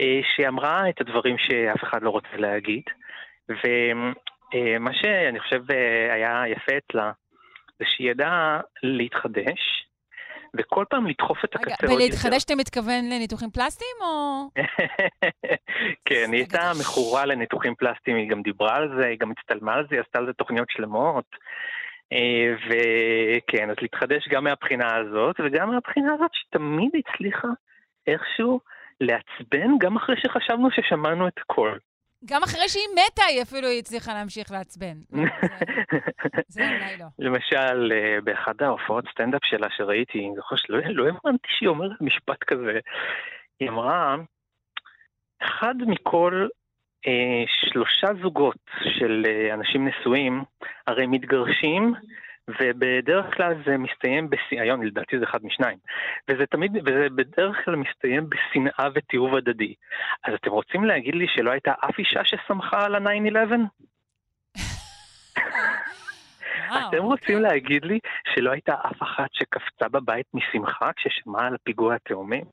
uh, 0.00 0.04
שאמרה 0.36 0.88
את 0.88 1.00
הדברים 1.00 1.38
שאף 1.38 1.84
אחד 1.84 2.02
לא 2.02 2.10
רוצה 2.10 2.36
להגיד. 2.36 2.82
ומה 3.48 4.92
שאני 4.92 5.40
חושב 5.40 5.62
היה 6.10 6.42
יפה 6.48 6.72
אצלה, 6.78 7.12
זה 7.78 7.84
שהיא 7.88 8.10
ידעה 8.10 8.60
להתחדש, 8.82 9.86
וכל 10.58 10.84
פעם 10.90 11.06
לדחוף 11.06 11.44
את 11.44 11.54
הקצה 11.54 11.70
עוד 11.70 11.82
יותר. 11.82 11.94
ולהתחדש 11.94 12.44
אתה 12.44 12.54
מתכוון 12.54 13.04
לניתוחים 13.12 13.50
פלסטיים, 13.50 13.96
או... 14.00 14.48
כן, 16.04 16.28
היא 16.32 16.40
הייתה 16.40 16.72
מכורה 16.80 17.26
לניתוחים 17.26 17.74
פלסטיים, 17.74 18.16
היא 18.16 18.30
גם 18.30 18.42
דיברה 18.42 18.76
על 18.76 18.88
זה, 18.98 19.06
היא 19.06 19.18
גם 19.18 19.30
הצטלמה 19.30 19.74
על 19.74 19.86
זה, 19.90 19.94
היא 19.94 20.00
עשתה 20.00 20.18
על 20.18 20.26
זה 20.26 20.32
תוכניות 20.32 20.70
שלמות. 20.70 21.24
אה, 22.12 22.54
וכן, 22.66 23.70
אז 23.70 23.76
להתחדש 23.82 24.28
גם 24.28 24.44
מהבחינה 24.44 24.96
הזאת, 24.96 25.36
וגם 25.44 25.70
מהבחינה 25.70 26.14
הזאת 26.14 26.30
שתמיד 26.32 26.90
הצליחה 26.94 27.48
איכשהו 28.06 28.60
לעצבן, 29.00 29.78
גם 29.80 29.96
אחרי 29.96 30.16
שחשבנו 30.16 30.68
ששמענו 30.70 31.28
את 31.28 31.38
הכל. 31.38 31.78
גם 32.24 32.42
אחרי 32.42 32.68
שהיא 32.68 32.88
מתה, 32.92 33.22
היא 33.24 33.42
אפילו 33.42 33.68
הצליחה 33.68 34.14
להמשיך 34.14 34.50
לעצבן. 34.50 34.96
זה 36.48 36.68
אולי 36.68 36.96
לא. 36.98 37.06
למשל, 37.18 37.92
אה, 37.92 38.20
באחד 38.24 38.54
ההופעות 38.60 39.04
סטנדאפ 39.12 39.40
שלה 39.44 39.66
שראיתי, 39.70 40.18
אני 40.18 40.32
זוכר 40.36 40.56
שלא 40.56 40.78
לא 40.78 41.04
האמנתי 41.04 41.48
שהיא 41.58 41.68
אומרת 41.68 42.00
משפט 42.00 42.44
כזה. 42.46 42.78
היא 43.60 43.68
אמרה, 43.68 44.16
אחד 45.42 45.74
מכל 45.86 46.48
אה, 47.06 47.44
שלושה 47.46 48.06
זוגות 48.22 48.70
של 48.98 49.26
אה, 49.26 49.54
אנשים 49.54 49.88
נשואים, 49.88 50.44
הרי 50.86 51.06
מתגרשים 51.06 51.94
ובדרך 52.48 53.34
כלל 53.34 53.54
זה 53.66 53.76
מסתיים. 53.78 54.28
היום 54.50 54.82
לדעתי 54.82 55.18
זה 55.18 55.24
אחד 55.24 55.44
משניים, 55.44 55.78
וזה 56.28 56.46
תמיד, 56.46 56.76
וזה 56.76 57.06
בדרך 57.14 57.64
כלל 57.64 57.76
מסתיים 57.76 58.30
בשנאה 58.30 58.88
ותיעוב 58.94 59.34
הדדי. 59.34 59.74
אז 60.24 60.34
אתם 60.34 60.50
רוצים 60.50 60.84
להגיד 60.84 61.14
לי 61.14 61.26
שלא 61.28 61.50
הייתה 61.50 61.72
אף 61.84 61.98
אישה 61.98 62.24
ששמחה 62.24 62.84
על 62.84 62.94
ה-9-11? 62.94 63.52
אתם 66.88 67.02
רוצים 67.02 67.42
להגיד 67.42 67.84
לי 67.84 67.98
שלא 68.34 68.50
הייתה 68.50 68.74
אף 68.74 69.02
אחת 69.02 69.28
שקפצה 69.32 69.88
בבית 69.88 70.26
משמחה 70.34 70.90
כששמעה 70.96 71.46
על 71.46 71.54
הפיגוע 71.54 71.94
התאומים? 71.94 72.44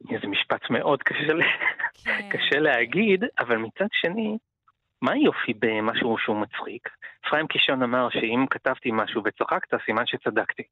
זה 0.00 0.26
משפט 0.28 0.70
מאוד 0.70 1.02
קשה, 1.02 1.32
כן. 2.04 2.28
קשה 2.30 2.58
להגיד, 2.58 3.24
אבל 3.38 3.56
מצד 3.56 3.86
שני, 3.92 4.38
מה 5.02 5.12
היופי 5.12 5.54
במשהו 5.58 6.18
שהוא 6.18 6.36
מצחיק? 6.36 6.88
אפרים 7.26 7.46
קישון 7.46 7.82
אמר 7.82 8.08
שאם 8.10 8.46
כתבתי 8.50 8.90
משהו 8.92 9.22
וצחקת, 9.24 9.84
סימן 9.86 10.06
שצדקתי. 10.06 10.62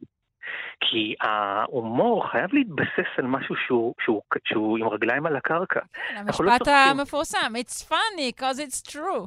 כי 0.80 1.14
ההומור 1.20 2.30
חייב 2.30 2.54
להתבסס 2.54 3.18
על 3.18 3.26
משהו 3.26 3.54
שהוא, 3.66 3.94
שהוא, 4.00 4.22
שהוא 4.48 4.78
עם 4.78 4.88
רגליים 4.88 5.26
על 5.26 5.36
הקרקע. 5.36 5.80
כן, 5.80 6.14
לא 6.14 6.20
המשפט 6.20 6.68
לא 6.68 6.72
המפורסם, 6.72 7.52
it's 7.56 7.90
funny 7.90 8.40
because 8.40 8.58
it's 8.58 8.92
true. 8.92 9.26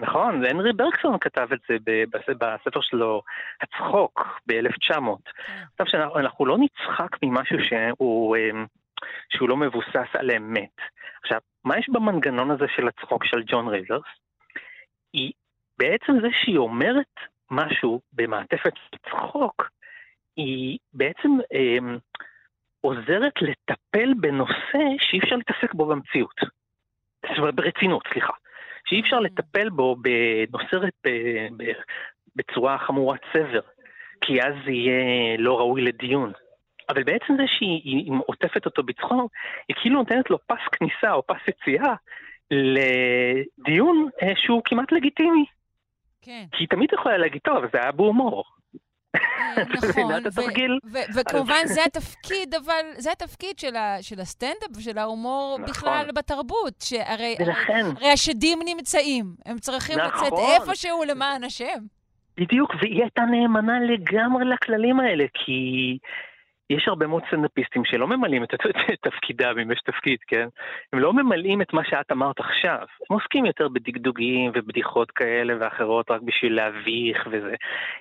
נכון, 0.00 0.44
הנרי 0.44 0.72
ברקסון 0.72 1.18
כתב 1.20 1.48
את 1.52 1.58
זה 1.68 1.76
בספר 2.28 2.80
שלו, 2.80 3.22
הצחוק, 3.60 4.40
ב-1900. 4.46 4.94
כן. 5.46 5.62
עכשיו 5.78 5.86
שאנחנו 5.86 6.46
לא 6.46 6.56
נצחק 6.58 7.16
ממשהו 7.22 7.58
שהוא, 7.68 8.36
אמ, 8.36 8.66
שהוא 9.28 9.48
לא 9.48 9.56
מבוסס 9.56 10.08
על 10.14 10.30
אמת. 10.30 10.76
עכשיו, 11.22 11.38
מה 11.64 11.78
יש 11.78 11.88
במנגנון 11.88 12.50
הזה 12.50 12.64
של 12.76 12.88
הצחוק 12.88 13.24
של 13.24 13.42
ג'ון 13.46 13.68
ריברס? 13.68 14.02
היא 15.12 15.32
בעצם 15.78 16.12
זה 16.22 16.28
שהיא 16.32 16.58
אומרת 16.58 17.14
משהו 17.50 18.00
במעטפת 18.12 18.72
צחוק, 19.10 19.70
היא 20.36 20.78
בעצם 20.92 21.30
אה, 21.52 21.96
עוזרת 22.80 23.32
לטפל 23.42 24.14
בנושא 24.20 24.78
שאי 24.98 25.18
אפשר 25.18 25.36
להתעסק 25.36 25.74
בו 25.74 25.86
במציאות. 25.86 26.40
זאת 27.28 27.38
אומרת, 27.38 27.54
ברצינות, 27.54 28.02
סליחה. 28.12 28.32
שאי 28.86 29.00
אפשר 29.00 29.18
mm. 29.18 29.20
לטפל 29.20 29.68
בו 29.68 29.96
בנושא 29.96 30.76
בצורה 32.36 32.78
חמורת 32.78 33.20
סבר, 33.32 33.60
כי 34.20 34.42
אז 34.42 34.54
יהיה 34.66 35.36
לא 35.38 35.58
ראוי 35.58 35.82
לדיון. 35.82 36.32
אבל 36.88 37.02
בעצם 37.02 37.36
זה 37.36 37.42
שהיא 37.46 38.12
עוטפת 38.26 38.66
אותו 38.66 38.82
בצחוק, 38.82 39.32
היא 39.68 39.76
כאילו 39.80 39.98
נותנת 39.98 40.30
לו 40.30 40.38
פס 40.46 40.68
כניסה 40.72 41.12
או 41.12 41.22
פס 41.26 41.48
יציאה 41.48 41.94
לדיון 42.50 44.08
אה, 44.22 44.32
שהוא 44.36 44.62
כמעט 44.64 44.92
לגיטימי. 44.92 45.44
כן. 46.22 46.44
כי 46.52 46.62
היא 46.62 46.68
תמיד 46.68 46.88
יכולה 46.92 47.18
להגיד, 47.18 47.40
טוב, 47.44 47.64
זה 47.72 47.80
היה 47.82 47.92
בהומור. 47.92 48.44
אה, 49.16 49.20
נכון, 49.88 50.22
וכמובן 51.14 51.66
זה 51.66 51.84
התפקיד, 51.84 52.54
אבל 52.54 52.82
זה 52.96 53.12
התפקיד 53.12 53.58
של 54.00 54.20
הסטנדאפ 54.20 54.76
ושל 54.76 54.98
ההומור 54.98 55.58
נכון. 55.58 55.70
בכלל 55.70 56.06
בתרבות, 56.14 56.74
שהרי 56.80 57.36
השדים 58.12 58.58
נמצאים, 58.64 59.24
הם 59.46 59.58
צריכים 59.58 59.98
לצאת 59.98 60.32
נכון. 60.32 60.68
איפשהו 60.68 61.04
למען 61.04 61.44
השם. 61.44 61.78
בדיוק, 62.36 62.74
והיא 62.80 63.02
הייתה 63.02 63.22
נאמנה 63.22 63.80
לגמרי 63.80 64.44
לכללים 64.44 65.00
האלה, 65.00 65.24
כי 65.34 65.98
יש 66.76 66.88
הרבה 66.88 67.06
מאוד 67.06 67.22
סטנדאפיסטים 67.26 67.84
שלא 67.84 68.06
ממלאים 68.06 68.44
את, 68.44 68.54
תפקידם, 69.08 69.58
אם 69.62 69.72
יש 69.72 69.80
תפקיד, 69.84 70.18
כן? 70.26 70.48
הם 70.92 70.98
לא 70.98 71.12
ממלאים 71.12 71.62
את 71.62 71.72
מה 71.72 71.82
שאת 71.84 72.12
אמרת 72.12 72.40
עכשיו. 72.40 72.78
הם 73.10 73.16
עוסקים 73.16 73.46
יותר 73.46 73.68
בדגדוגים 73.68 74.50
ובדיחות 74.54 75.10
כאלה 75.10 75.54
ואחרות 75.60 76.10
רק 76.10 76.20
בשביל 76.20 76.54
להביך 76.56 77.28
וזה. 77.30 77.54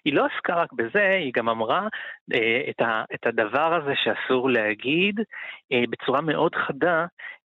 היא 0.06 0.14
לא 0.14 0.26
עסקה 0.26 0.56
רק 0.56 0.74
בזה, 0.74 1.18
היא 1.20 1.32
גם 1.36 1.50
אמרה 1.50 1.88
אה, 2.34 2.62
את, 2.70 2.82
ה, 2.82 3.04
את 3.14 3.26
הדבר 3.26 3.74
הזה 3.74 3.94
שאסור 4.04 4.50
להגיד 4.50 5.20
אה, 5.72 5.84
בצורה 5.90 6.22
מאוד 6.22 6.56
חדה, 6.56 7.06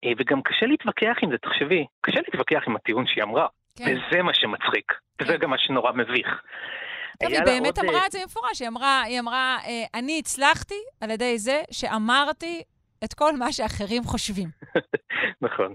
אה, 0.04 0.12
וגם 0.18 0.42
קשה 0.42 0.66
להתווכח 0.66 1.16
עם 1.22 1.30
זה, 1.30 1.38
תחשבי, 1.38 1.86
קשה 2.00 2.20
להתווכח 2.20 2.62
עם 2.66 2.76
הטיעון 2.76 3.06
שהיא 3.06 3.24
אמרה. 3.24 3.46
כן. 3.78 3.84
וזה 3.84 4.22
מה 4.22 4.34
שמצחיק, 4.34 4.92
כן. 4.92 5.24
וזה 5.24 5.36
גם 5.36 5.50
מה 5.50 5.58
שנורא 5.58 5.92
מביך. 5.92 6.42
טוב, 7.22 7.32
היא 7.32 7.40
באמת 7.44 7.78
עוד... 7.78 7.86
אמרה 7.86 8.06
את 8.06 8.12
זה 8.12 8.18
במפורש, 8.22 8.60
היא 8.60 8.68
אמרה, 8.68 9.02
היא 9.02 9.20
אמרה, 9.20 9.58
אה, 9.66 9.84
אני 9.94 10.18
הצלחתי 10.18 10.82
על 11.00 11.10
ידי 11.10 11.38
זה 11.38 11.62
שאמרתי 11.70 12.62
את 13.04 13.14
כל 13.14 13.36
מה 13.36 13.52
שאחרים 13.52 14.02
חושבים. 14.02 14.48
נכון. 15.46 15.74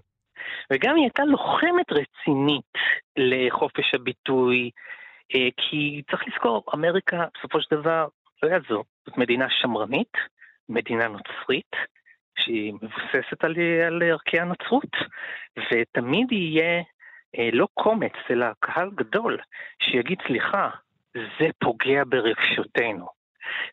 וגם 0.73 0.95
היא 0.95 1.03
הייתה 1.03 1.23
לוחמת 1.23 1.91
רצינית 1.91 2.73
לחופש 3.17 3.95
הביטוי, 3.95 4.71
אה, 5.35 5.47
כי 5.57 6.01
צריך 6.11 6.23
לזכור, 6.27 6.63
אמריקה, 6.73 7.25
בסופו 7.37 7.61
של 7.61 7.75
דבר, 7.75 8.07
לא 8.43 8.49
יעזור, 8.49 8.83
זאת 9.05 9.17
מדינה 9.17 9.45
שמרנית, 9.49 10.13
מדינה 10.69 11.07
נוצרית, 11.07 11.71
שהיא 12.39 12.73
מבוססת 12.73 13.43
על, 13.43 13.55
על 13.87 14.03
ערכי 14.03 14.39
הנצרות, 14.39 14.91
ותמיד 15.57 16.31
יהיה 16.31 16.83
אה, 17.37 17.49
לא 17.53 17.67
קומץ, 17.73 18.13
אלא 18.31 18.47
קהל 18.59 18.89
גדול, 18.95 19.37
שיגיד, 19.81 20.17
סליחה, 20.27 20.69
זה 21.15 21.47
פוגע 21.59 22.03
ברגשותינו. 22.09 23.05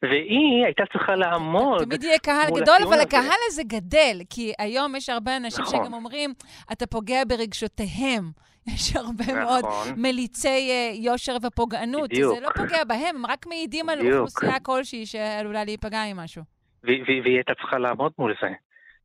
והיא 0.02 0.64
הייתה 0.64 0.82
צריכה 0.92 1.16
לעמוד 1.16 1.84
תמיד 1.84 2.02
יהיה 2.02 2.18
קהל 2.18 2.50
גדול, 2.60 2.76
אבל 2.82 2.94
הזה. 2.94 3.02
הקהל 3.02 3.38
הזה 3.46 3.62
גדל, 3.66 4.16
כי 4.30 4.52
היום 4.58 4.96
יש 4.96 5.08
הרבה 5.08 5.36
אנשים 5.36 5.64
נכון. 5.64 5.84
שגם 5.84 5.94
אומרים, 5.94 6.34
אתה 6.72 6.86
פוגע 6.86 7.22
ברגשותיהם. 7.28 8.30
יש 8.74 8.96
הרבה 8.96 9.24
נכון. 9.24 9.34
מאוד 9.34 9.64
מליצי 9.96 10.48
uh, 10.48 10.96
יושר 11.06 11.36
ופוגענות. 11.42 12.10
בדיוק. 12.10 12.34
זה 12.34 12.40
לא 12.40 12.48
פוגע 12.56 12.84
בהם, 12.84 13.16
הם 13.16 13.26
רק 13.26 13.46
מעידים 13.46 13.86
בדיוק. 13.86 14.00
על 14.00 14.12
אוכלוסייה 14.12 14.60
כלשהי 14.60 15.06
שעלולה 15.06 15.64
להיפגע 15.64 16.02
עם 16.02 16.16
משהו. 16.16 16.42
והיא 16.84 17.22
הייתה 17.24 17.54
צריכה 17.54 17.78
לעמוד 17.78 18.12
מול 18.18 18.34
זה. 18.42 18.48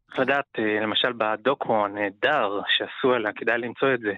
צריך 0.07 0.19
לדעת, 0.19 0.45
אה, 0.59 0.79
למשל 0.81 1.13
בדוקו 1.17 1.85
הנהדר 1.85 2.61
שעשו 2.67 3.13
עליה, 3.13 3.31
כדאי 3.35 3.57
למצוא 3.57 3.93
את 3.93 3.99
זה, 3.99 4.13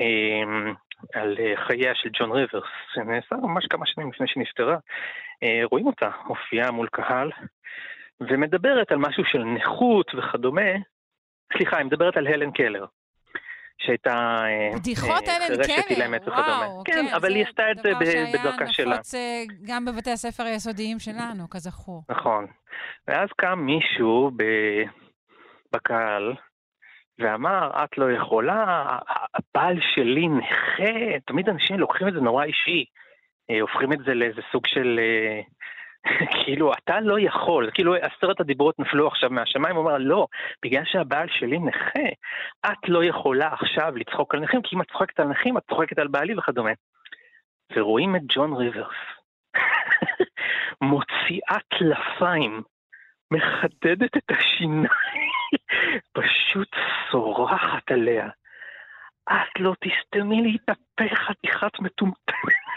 אמ, 0.00 0.74
על 1.14 1.36
אה, 1.40 1.66
חייה 1.66 1.94
של 1.94 2.08
ג'ון 2.12 2.32
ריברס, 2.32 2.64
שנעשה 2.94 3.36
ממש 3.36 3.66
כמה 3.70 3.86
שנים 3.86 4.10
לפני 4.10 4.28
שנפטרה. 4.28 4.76
אה, 5.42 5.60
רואים 5.70 5.86
אותה 5.86 6.10
מופיעה 6.26 6.70
מול 6.70 6.88
קהל 6.92 7.30
ומדברת 8.20 8.92
על 8.92 8.98
משהו 8.98 9.24
של 9.24 9.44
נכות 9.44 10.14
וכדומה. 10.14 10.70
סליחה, 11.52 11.76
היא 11.76 11.86
מדברת 11.86 12.16
על 12.16 12.26
הלן 12.26 12.50
קלר. 12.50 12.84
שהייתה 13.78 14.44
בדיחות 14.74 15.28
האלה 15.28 15.46
הם 15.46 15.54
חירשת, 15.54 15.90
אילמת 15.90 16.22
וכדומה. 16.22 16.66
כן, 16.84 17.06
אבל 17.16 17.34
היא 17.34 17.46
עשתה 17.46 17.70
את 17.70 17.76
זה 17.76 17.90
בדרכה 18.32 18.72
שלה. 18.72 18.84
דבר 18.84 19.02
שהיה 19.02 19.44
נפוץ 19.44 19.68
גם 19.68 19.84
בבתי 19.84 20.10
הספר 20.10 20.42
היסודיים 20.42 20.98
שלנו, 20.98 21.50
כזכור. 21.50 22.02
נכון. 22.08 22.46
ואז 23.08 23.28
קם 23.36 23.58
מישהו 23.58 24.30
בקהל, 25.72 26.34
ואמר, 27.18 27.70
את 27.84 27.98
לא 27.98 28.12
יכולה, 28.12 28.86
הבעל 29.34 29.76
שלי 29.94 30.28
נכה, 30.28 31.18
תמיד 31.26 31.48
אנשים 31.48 31.78
לוקחים 31.78 32.08
את 32.08 32.12
זה 32.12 32.20
נורא 32.20 32.44
אישי, 32.44 32.84
הופכים 33.60 33.92
את 33.92 33.98
זה 33.98 34.14
לאיזה 34.14 34.40
סוג 34.52 34.66
של 34.66 35.00
כאילו, 36.44 36.72
אתה 36.72 37.00
לא 37.00 37.20
יכול, 37.20 37.70
כאילו 37.74 37.94
עשרת 37.94 38.40
הדיברות 38.40 38.78
נפלו 38.78 39.06
עכשיו 39.06 39.30
מהשמיים, 39.30 39.76
הוא 39.76 39.84
אומר, 39.84 39.98
לא, 39.98 40.26
בגלל 40.64 40.82
שהבעל 40.84 41.28
שלי 41.28 41.58
נכה, 41.58 42.08
את 42.66 42.88
לא 42.88 43.04
יכולה 43.04 43.48
עכשיו 43.52 43.96
לצחוק 43.96 44.34
על 44.34 44.40
נכים, 44.40 44.62
כי 44.62 44.76
אם 44.76 44.82
את 44.82 44.90
צוחקת 44.90 45.20
על 45.20 45.26
נכים, 45.28 45.58
את 45.58 45.62
צוחקת 45.70 45.98
על 45.98 46.08
בעלי 46.08 46.34
וכדומה. 46.38 46.70
ורואים 47.76 48.16
את 48.16 48.22
ג'ון 48.28 48.52
ריברס, 48.52 48.96
מוציאה 50.90 51.58
טלפיים, 51.78 52.62
מחדדת 53.30 54.16
את 54.16 54.30
השיניים, 54.30 55.27
פשוט 56.18 56.68
צורחת 57.10 57.90
עליה. 57.90 58.28
את 59.32 59.60
לא 59.60 59.74
תסתמי 59.80 60.42
לי 60.42 60.56
את 60.56 60.68
הפה 60.68 61.14
חתיכת 61.14 61.80
מטומטמת. 61.80 62.67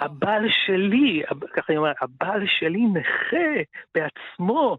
הבעל 0.00 0.46
שלי, 0.66 1.22
ככה 1.54 1.72
היא 1.72 1.78
אומרת, 1.78 1.96
הבעל 2.02 2.42
שלי 2.46 2.86
נכה 2.86 3.62
בעצמו, 3.94 4.76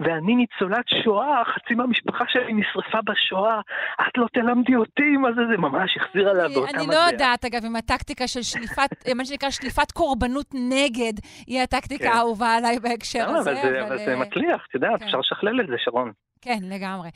ואני 0.00 0.34
ניצולת 0.34 0.84
שואה, 1.04 1.42
חצי 1.44 1.74
מהמשפחה 1.74 2.24
שלי 2.28 2.52
נשרפה 2.52 2.98
בשואה, 3.04 3.60
את 4.00 4.16
לא 4.16 4.26
תלמדי 4.32 4.76
אותי 4.76 5.16
מה 5.16 5.28
זה, 5.32 5.40
זה 5.50 5.56
ממש 5.56 5.96
החזיר 5.96 6.28
עליה 6.28 6.48
באותה 6.48 6.60
מטבע. 6.60 6.82
אני 6.82 6.86
לא 6.86 7.12
יודעת, 7.12 7.44
אגב, 7.44 7.64
אם 7.64 7.76
הטקטיקה 7.76 8.26
של 8.26 8.42
שליפת, 8.42 8.90
מה 9.18 9.24
שנקרא 9.24 9.50
שליפת 9.50 9.92
קורבנות 9.92 10.46
נגד, 10.54 11.12
היא 11.46 11.62
הטקטיקה 11.62 12.04
כן. 12.04 12.10
האהובה 12.16 12.54
עליי 12.54 12.78
בהקשר 12.78 13.28
הזה. 13.28 13.50
אבל 13.86 13.98
זה 13.98 14.12
אה, 14.12 14.16
מצליח, 14.16 14.66
את 14.68 14.74
יודעת, 14.74 15.00
כן. 15.00 15.04
אפשר 15.04 15.18
לשכלל 15.18 15.60
את 15.60 15.66
זה, 15.66 15.74
שרון. 15.78 16.12
כן, 16.42 16.58
לגמרי. 16.62 17.08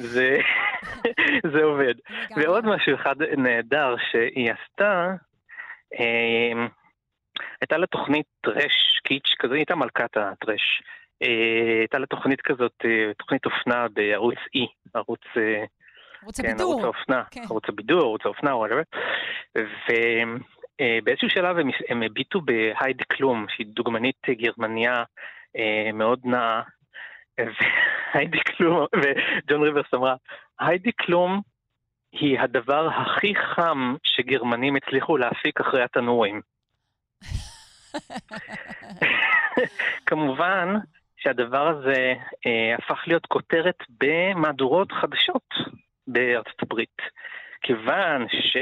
זה 1.53 1.63
עובד. 1.71 1.95
ועוד 2.37 2.65
משהו 2.67 2.95
אחד 2.95 3.15
נהדר 3.37 3.95
שהיא 4.11 4.53
עשתה, 4.53 5.15
אה, 6.01 6.67
הייתה 7.61 7.77
לה 7.77 7.87
תוכנית 7.87 8.27
טרש, 8.41 9.01
קיץ' 9.05 9.35
כזה, 9.39 9.55
הייתה 9.55 9.75
מלכת 9.75 10.17
הטרש. 10.17 10.83
אה, 11.23 11.79
הייתה 11.79 11.99
לה 11.99 12.07
תוכנית 12.07 12.41
כזאת, 12.41 12.73
אה, 12.85 13.15
תוכנית 13.19 13.47
אופנה 13.47 13.87
בערוץ 13.89 14.39
E, 14.57 14.61
ערוץ... 14.95 15.21
אה, 15.37 15.65
ערוץ 16.23 16.41
כן, 16.41 16.49
הבידור. 16.49 16.73
ערוץ 16.73 16.85
האופנה, 16.85 17.23
כן. 17.31 17.41
ערוץ 17.51 17.65
הבידור, 17.69 18.01
ערוץ 18.01 18.21
האופנה, 18.25 18.55
ובאיזשהו 19.55 21.31
שלב 21.31 21.59
הם, 21.59 21.71
הם 21.89 22.03
הביטו 22.03 22.41
בהיידי 22.41 23.05
קלום, 23.05 23.47
שהיא 23.49 23.67
דוגמנית 23.67 24.17
גרמניה 24.29 25.05
מאוד 25.95 26.21
נאה, 26.25 26.63
והיידי 27.39 28.39
קלום, 28.41 28.87
וג'ון 28.97 29.63
ריברס 29.63 29.95
אמרה, 29.95 30.15
היידי 30.61 30.93
קלום 30.93 31.41
היא 32.13 32.41
הדבר 32.41 32.89
הכי 32.89 33.35
חם 33.35 33.95
שגרמנים 34.05 34.77
הצליחו 34.77 35.17
להפיק 35.17 35.61
אחרי 35.61 35.83
התנורים. 35.83 36.41
כמובן 40.07 40.75
שהדבר 41.17 41.69
הזה 41.69 42.15
אה, 42.47 42.75
הפך 42.79 43.03
להיות 43.07 43.27
כותרת 43.27 43.79
במהדורות 44.01 44.93
חדשות 44.93 45.55
בארצות 46.07 46.63
הברית. 46.63 47.03
כיוון 47.63 48.27
ש... 48.29 48.57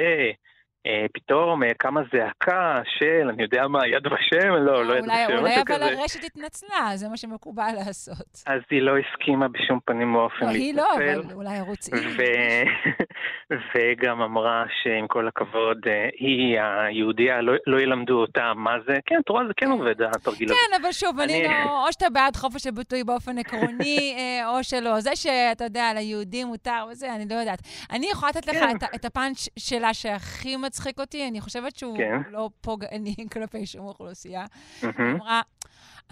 אה, 0.86 1.06
פתאום 1.12 1.62
אה, 1.62 1.68
קמה 1.78 2.00
זעקה 2.12 2.80
של, 2.98 3.28
אני 3.28 3.42
יודע 3.42 3.68
מה, 3.68 3.86
יד 3.86 4.06
ושם, 4.06 4.48
לא, 4.48 4.84
לא 4.84 4.94
יד 4.96 5.04
ושם, 5.04 5.38
אולי 5.38 5.60
אבל 5.60 5.82
הרשת 5.82 6.24
התנצלה, 6.24 6.90
זה 6.94 7.08
מה 7.08 7.16
שמקובל 7.16 7.72
לעשות. 7.76 8.42
אז 8.46 8.60
היא 8.70 8.82
לא 8.82 8.92
הסכימה 8.98 9.48
בשום 9.48 9.78
פנים 9.84 10.14
ואופן 10.14 10.46
להתנצל. 10.46 10.58
היא 10.58 10.74
לא, 10.74 10.94
אבל 10.94 11.32
אולי 11.34 11.56
ערוץ. 11.58 11.88
וגם 13.74 14.22
אמרה 14.22 14.64
שעם 14.82 15.06
כל 15.06 15.28
הכבוד, 15.28 15.78
אה, 15.86 16.08
היא 16.18 16.58
היהודייה, 16.60 17.40
לא, 17.40 17.52
לא 17.66 17.80
ילמדו 17.80 18.20
אותה 18.20 18.52
מה 18.56 18.74
זה, 18.86 18.94
כן, 19.06 19.16
את 19.24 19.28
רואה, 19.28 19.46
זה 19.46 19.52
כן 19.56 19.70
עובד, 19.70 20.02
התרגיל 20.02 20.48
הזה. 20.48 20.54
כן, 20.54 20.82
אבל 20.82 20.92
שוב, 20.92 21.20
אני 21.20 21.42
לא, 21.42 21.86
או 21.86 21.92
שאתה 21.92 22.10
בעד 22.10 22.36
חופש 22.36 22.66
הביטוי 22.66 23.04
באופן 23.04 23.38
עקרוני, 23.38 24.16
או 24.48 24.64
שלא. 24.64 25.00
זה 25.00 25.16
שאתה 25.16 25.64
יודע, 25.64 25.90
ליהודים 25.94 26.46
מותר 26.46 26.84
וזה, 26.90 27.14
אני 27.14 27.24
לא 27.30 27.34
יודעת. 27.34 27.62
אני 27.90 28.06
יכולה 28.12 28.30
לתת 28.30 28.46
לך 28.46 28.56
כן. 28.56 28.76
את 28.94 29.04
הפאנץ' 29.04 29.48
שלה 29.58 29.94
שהכי 29.94 30.56
מצחיק 30.72 31.00
אותי, 31.00 31.28
אני 31.28 31.40
חושבת 31.40 31.76
שהוא 31.76 31.96
כן. 31.98 32.20
לא 32.30 32.48
פוגעני 32.60 33.14
כלפי 33.32 33.66
שום 33.66 33.86
אוכלוסייה. 33.86 34.44
היא 34.82 34.90
אמרה, 34.98 35.40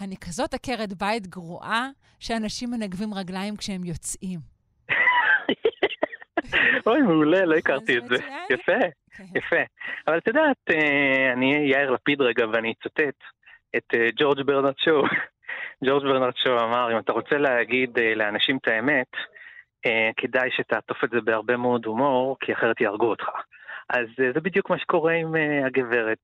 אני 0.01 0.15
כזאת 0.17 0.53
עקרת 0.53 0.93
בית 0.93 1.27
גרועה, 1.27 1.89
שאנשים 2.19 2.71
מנגבים 2.71 3.13
רגליים 3.13 3.55
כשהם 3.57 3.83
יוצאים. 3.83 4.39
אוי, 6.87 7.01
מעולה, 7.01 7.45
לא 7.45 7.55
הכרתי 7.55 7.97
את 7.97 8.07
זה. 8.07 8.15
יפה, 8.49 8.79
כן. 9.17 9.23
יפה. 9.35 9.61
אבל 10.07 10.17
את 10.17 10.27
יודעת, 10.27 10.57
אה, 10.69 11.33
אני 11.33 11.53
אהיה 11.53 11.69
יאיר 11.69 11.91
לפיד 11.91 12.21
רגע 12.21 12.45
ואני 12.53 12.73
אצטט 12.73 13.23
את 13.77 13.95
אה, 13.95 14.07
ג'ורג' 14.19 14.41
ברנרד 14.41 14.77
שואו. 14.77 15.03
ג'ורג' 15.85 16.03
ברנרד 16.03 16.33
שואו 16.43 16.63
אמר, 16.63 16.93
אם 16.93 16.97
אתה 16.97 17.11
רוצה 17.11 17.37
להגיד 17.37 17.97
אה, 17.99 18.15
לאנשים 18.15 18.57
את 18.57 18.67
האמת, 18.67 19.11
כדאי 20.17 20.49
שתעטוף 20.51 21.03
את 21.03 21.09
זה 21.09 21.21
בהרבה 21.21 21.57
מאוד 21.57 21.85
הומור, 21.85 22.37
כי 22.39 22.53
אחרת 22.53 22.81
יהרגו 22.81 23.05
אותך. 23.05 23.29
אז 23.93 24.07
אה, 24.19 24.31
זה 24.33 24.39
בדיוק 24.39 24.69
מה 24.69 24.79
שקורה 24.79 25.13
עם 25.13 25.35
uh, 25.35 25.65
הגברת, 25.65 26.23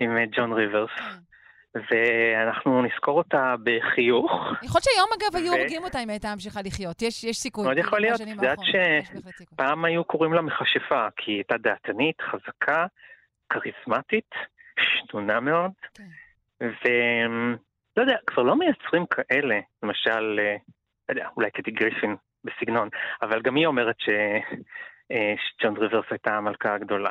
עם 0.00 0.16
uh, 0.16 0.36
ג'ון 0.36 0.52
ריברס. 0.52 0.90
כן. 0.90 1.28
ואנחנו 1.74 2.82
נזכור 2.82 3.18
אותה 3.18 3.54
בחיוך. 3.62 4.32
יכול 4.32 4.60
להיות 4.62 4.82
שהיום, 4.82 5.08
אגב, 5.18 5.36
היו 5.36 5.52
הורגים 5.52 5.84
אותה 5.84 5.98
אם 6.02 6.10
הייתה 6.10 6.28
ממשיכה 6.34 6.60
לחיות. 6.64 7.02
יש, 7.02 7.24
יש 7.24 7.36
סיכוי. 7.36 7.64
מאוד 7.64 7.78
יכול 7.78 8.00
להיות. 8.00 8.20
את 8.20 8.26
יודעת 8.26 8.58
שפעם 8.62 9.84
היו 9.84 10.04
קוראים 10.04 10.32
לה 10.32 10.42
מכשפה, 10.42 11.08
כי 11.16 11.30
היא 11.30 11.36
הייתה 11.36 11.56
דעתנית, 11.58 12.16
חזקה, 12.20 12.86
כריזמטית, 13.48 14.30
שנונה 14.80 15.40
מאוד. 15.40 15.70
כן. 15.94 16.04
ולא 16.60 18.02
יודע, 18.02 18.16
כבר 18.26 18.42
לא 18.42 18.56
מייצרים 18.56 19.06
כאלה, 19.06 19.60
למשל, 19.82 20.20
לא 21.08 21.12
יודע, 21.14 21.28
אולי 21.36 21.50
קטי 21.50 21.70
גריפין 21.70 22.16
בסגנון, 22.44 22.88
אבל 23.22 23.42
גם 23.42 23.54
היא 23.56 23.66
אומרת 23.66 23.96
ש... 23.98 24.08
אה, 25.12 25.34
שג'ון 25.38 25.76
ריברס 25.76 26.04
הייתה 26.10 26.30
המלכה 26.36 26.74
הגדולה. 26.74 27.10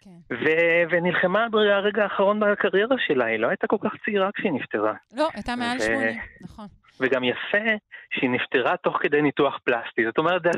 כן. 0.00 0.34
ו- 0.34 0.82
ונלחמה 0.90 1.48
ברגע 1.50 2.02
האחרון 2.02 2.40
בקריירה 2.40 2.96
שלה, 3.06 3.24
היא 3.24 3.38
לא 3.38 3.48
הייתה 3.48 3.66
כל 3.66 3.76
כך 3.84 3.90
צעירה 4.04 4.30
כשהיא 4.34 4.52
נפטרה. 4.52 4.94
לא, 5.14 5.28
הייתה 5.34 5.56
מעל 5.56 5.78
ו- 5.78 5.82
80, 5.82 6.16
נכון. 6.40 6.66
וגם 7.00 7.24
יפה 7.24 7.68
שהיא 8.14 8.30
נפטרה 8.30 8.76
תוך 8.76 8.96
כדי 9.00 9.22
ניתוח 9.22 9.58
פלסטי. 9.64 10.04
זאת 10.06 10.18
אומרת, 10.18 10.42
זה 10.42 10.50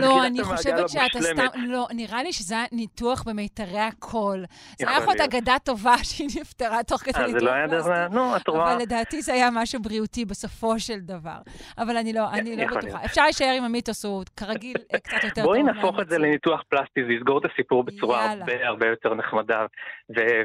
לא, 0.00 0.26
אני 0.26 0.44
חושבת 0.44 0.88
שאתה 0.88 1.20
סתם... 1.20 1.46
לא, 1.68 1.86
נראה 1.94 2.22
לי 2.22 2.32
שזה 2.32 2.54
היה 2.54 2.64
ניתוח 2.72 3.22
במיתרי 3.26 3.80
הקול. 3.80 4.44
זה 4.78 4.88
היה 4.88 4.98
יכול 4.98 5.14
להיות 5.14 5.34
אגדה 5.34 5.56
טובה 5.64 5.94
שהיא 6.08 6.28
נפטרה 6.40 6.82
תוך 6.82 7.00
כדי 7.00 7.12
ניתוח 7.12 7.28
פלסטי. 7.28 7.38
זה 7.38 7.44
לא 7.44 7.52
היה 7.52 7.66
דבר... 7.66 8.08
נו, 8.08 8.36
את 8.36 8.48
רואה... 8.48 8.72
אבל 8.72 8.82
לדעתי 8.82 9.22
זה 9.22 9.32
היה 9.32 9.48
משהו 9.52 9.82
בריאותי 9.82 10.24
בסופו 10.24 10.80
של 10.80 11.00
דבר. 11.00 11.38
אבל 11.78 11.96
אני 11.96 12.12
לא, 12.12 12.30
אני 12.30 12.56
לא 12.56 12.64
בטוחה. 12.66 13.04
אפשר 13.04 13.22
להישאר 13.22 13.54
עם 13.58 13.64
המיתוס, 13.64 14.04
הוא 14.04 14.24
כרגיל 14.36 14.76
אה, 14.94 14.98
קצת 14.98 15.24
יותר 15.24 15.34
טוב. 15.34 15.44
בואי 15.44 15.62
נהפוך 15.62 16.00
את 16.00 16.08
זה 16.08 16.18
לניתוח 16.18 16.62
פלסטי, 16.68 17.04
זה 17.06 17.12
יסגור 17.12 17.38
את 17.38 17.50
הסיפור 17.52 17.84
בצורה 17.84 18.30
הרבה 18.32 18.66
הרבה 18.66 18.86
יותר 18.86 19.14
נחמדה 19.14 19.66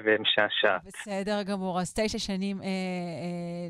ומשעשעת. 0.04 0.82
בסדר 0.86 1.44
גמור. 1.44 1.80
אז 1.80 1.94
תשע 1.94 2.20
שנים 2.20 2.62
אה, 2.62 2.66
אה, 2.66 2.72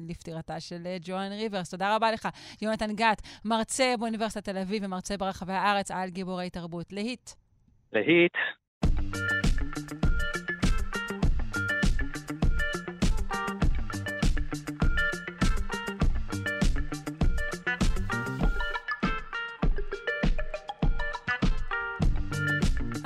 לפטירתה 0.10 0.60
של 0.60 0.82
ג'ואן 1.02 1.32
ריברס. 1.58 1.70
תודה 1.70 1.96
רבה 1.96 2.12
לך. 2.12 2.28
יונתן 2.62 2.96
גת, 2.96 3.22
מרצה 3.46 3.94
באוניברסיטת 4.00 4.50
תל 4.50 4.58
אביב 4.58 4.84
ומרצה 4.86 5.18
ברחבי 5.18 5.54
הארץ 5.54 5.92
על 5.92 6.10
גיבורי 6.10 6.50
תרבות. 6.50 6.94
להיט. 6.94 7.30
להיט. 7.94 8.34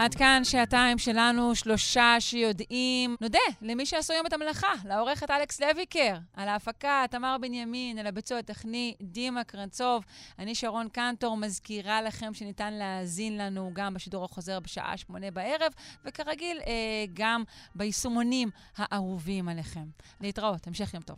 עד 0.02 0.16
כאן 0.16 0.42
שעתיים 0.44 0.98
שלנו, 0.98 1.56
שלושה 1.56 2.16
שיודעים. 2.20 3.16
נודה 3.22 3.40
למי 3.62 3.86
שעשו 3.86 4.14
היום 4.14 4.26
את 4.26 4.34
המלאכה, 4.34 4.74
לעורכת 4.86 5.32
אלכס 5.32 5.62
לויקר, 5.62 6.18
על 6.34 6.50
ההפקה, 6.50 7.06
תמר 7.12 7.38
בנימין, 7.42 7.98
על 7.98 8.08
הביצוע 8.08 8.38
הטכני, 8.38 8.96
דימה 9.02 9.44
קרנצוב. 9.44 10.04
אני 10.40 10.56
שרון 10.56 10.90
קנטור, 10.90 11.38
מזכירה 11.38 12.02
לכם 12.02 12.34
שניתן 12.34 12.74
להאזין 12.74 13.38
לנו 13.38 13.72
גם 13.74 13.94
בשידור 13.94 14.26
החוזר 14.26 14.60
בשעה 14.60 14.98
שמונה 14.98 15.32
בערב, 15.32 15.72
וכרגיל, 16.06 16.60
אה, 16.68 17.06
גם 17.14 17.44
ביישומונים 17.76 18.50
האהובים 18.78 19.50
עליכם. 19.50 19.86
להתראות, 20.22 20.68
המשך 20.68 20.94
יום 20.94 21.04
טוב. 21.04 21.18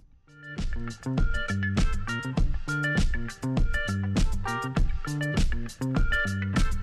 thank 5.76 6.68
you 6.68 6.83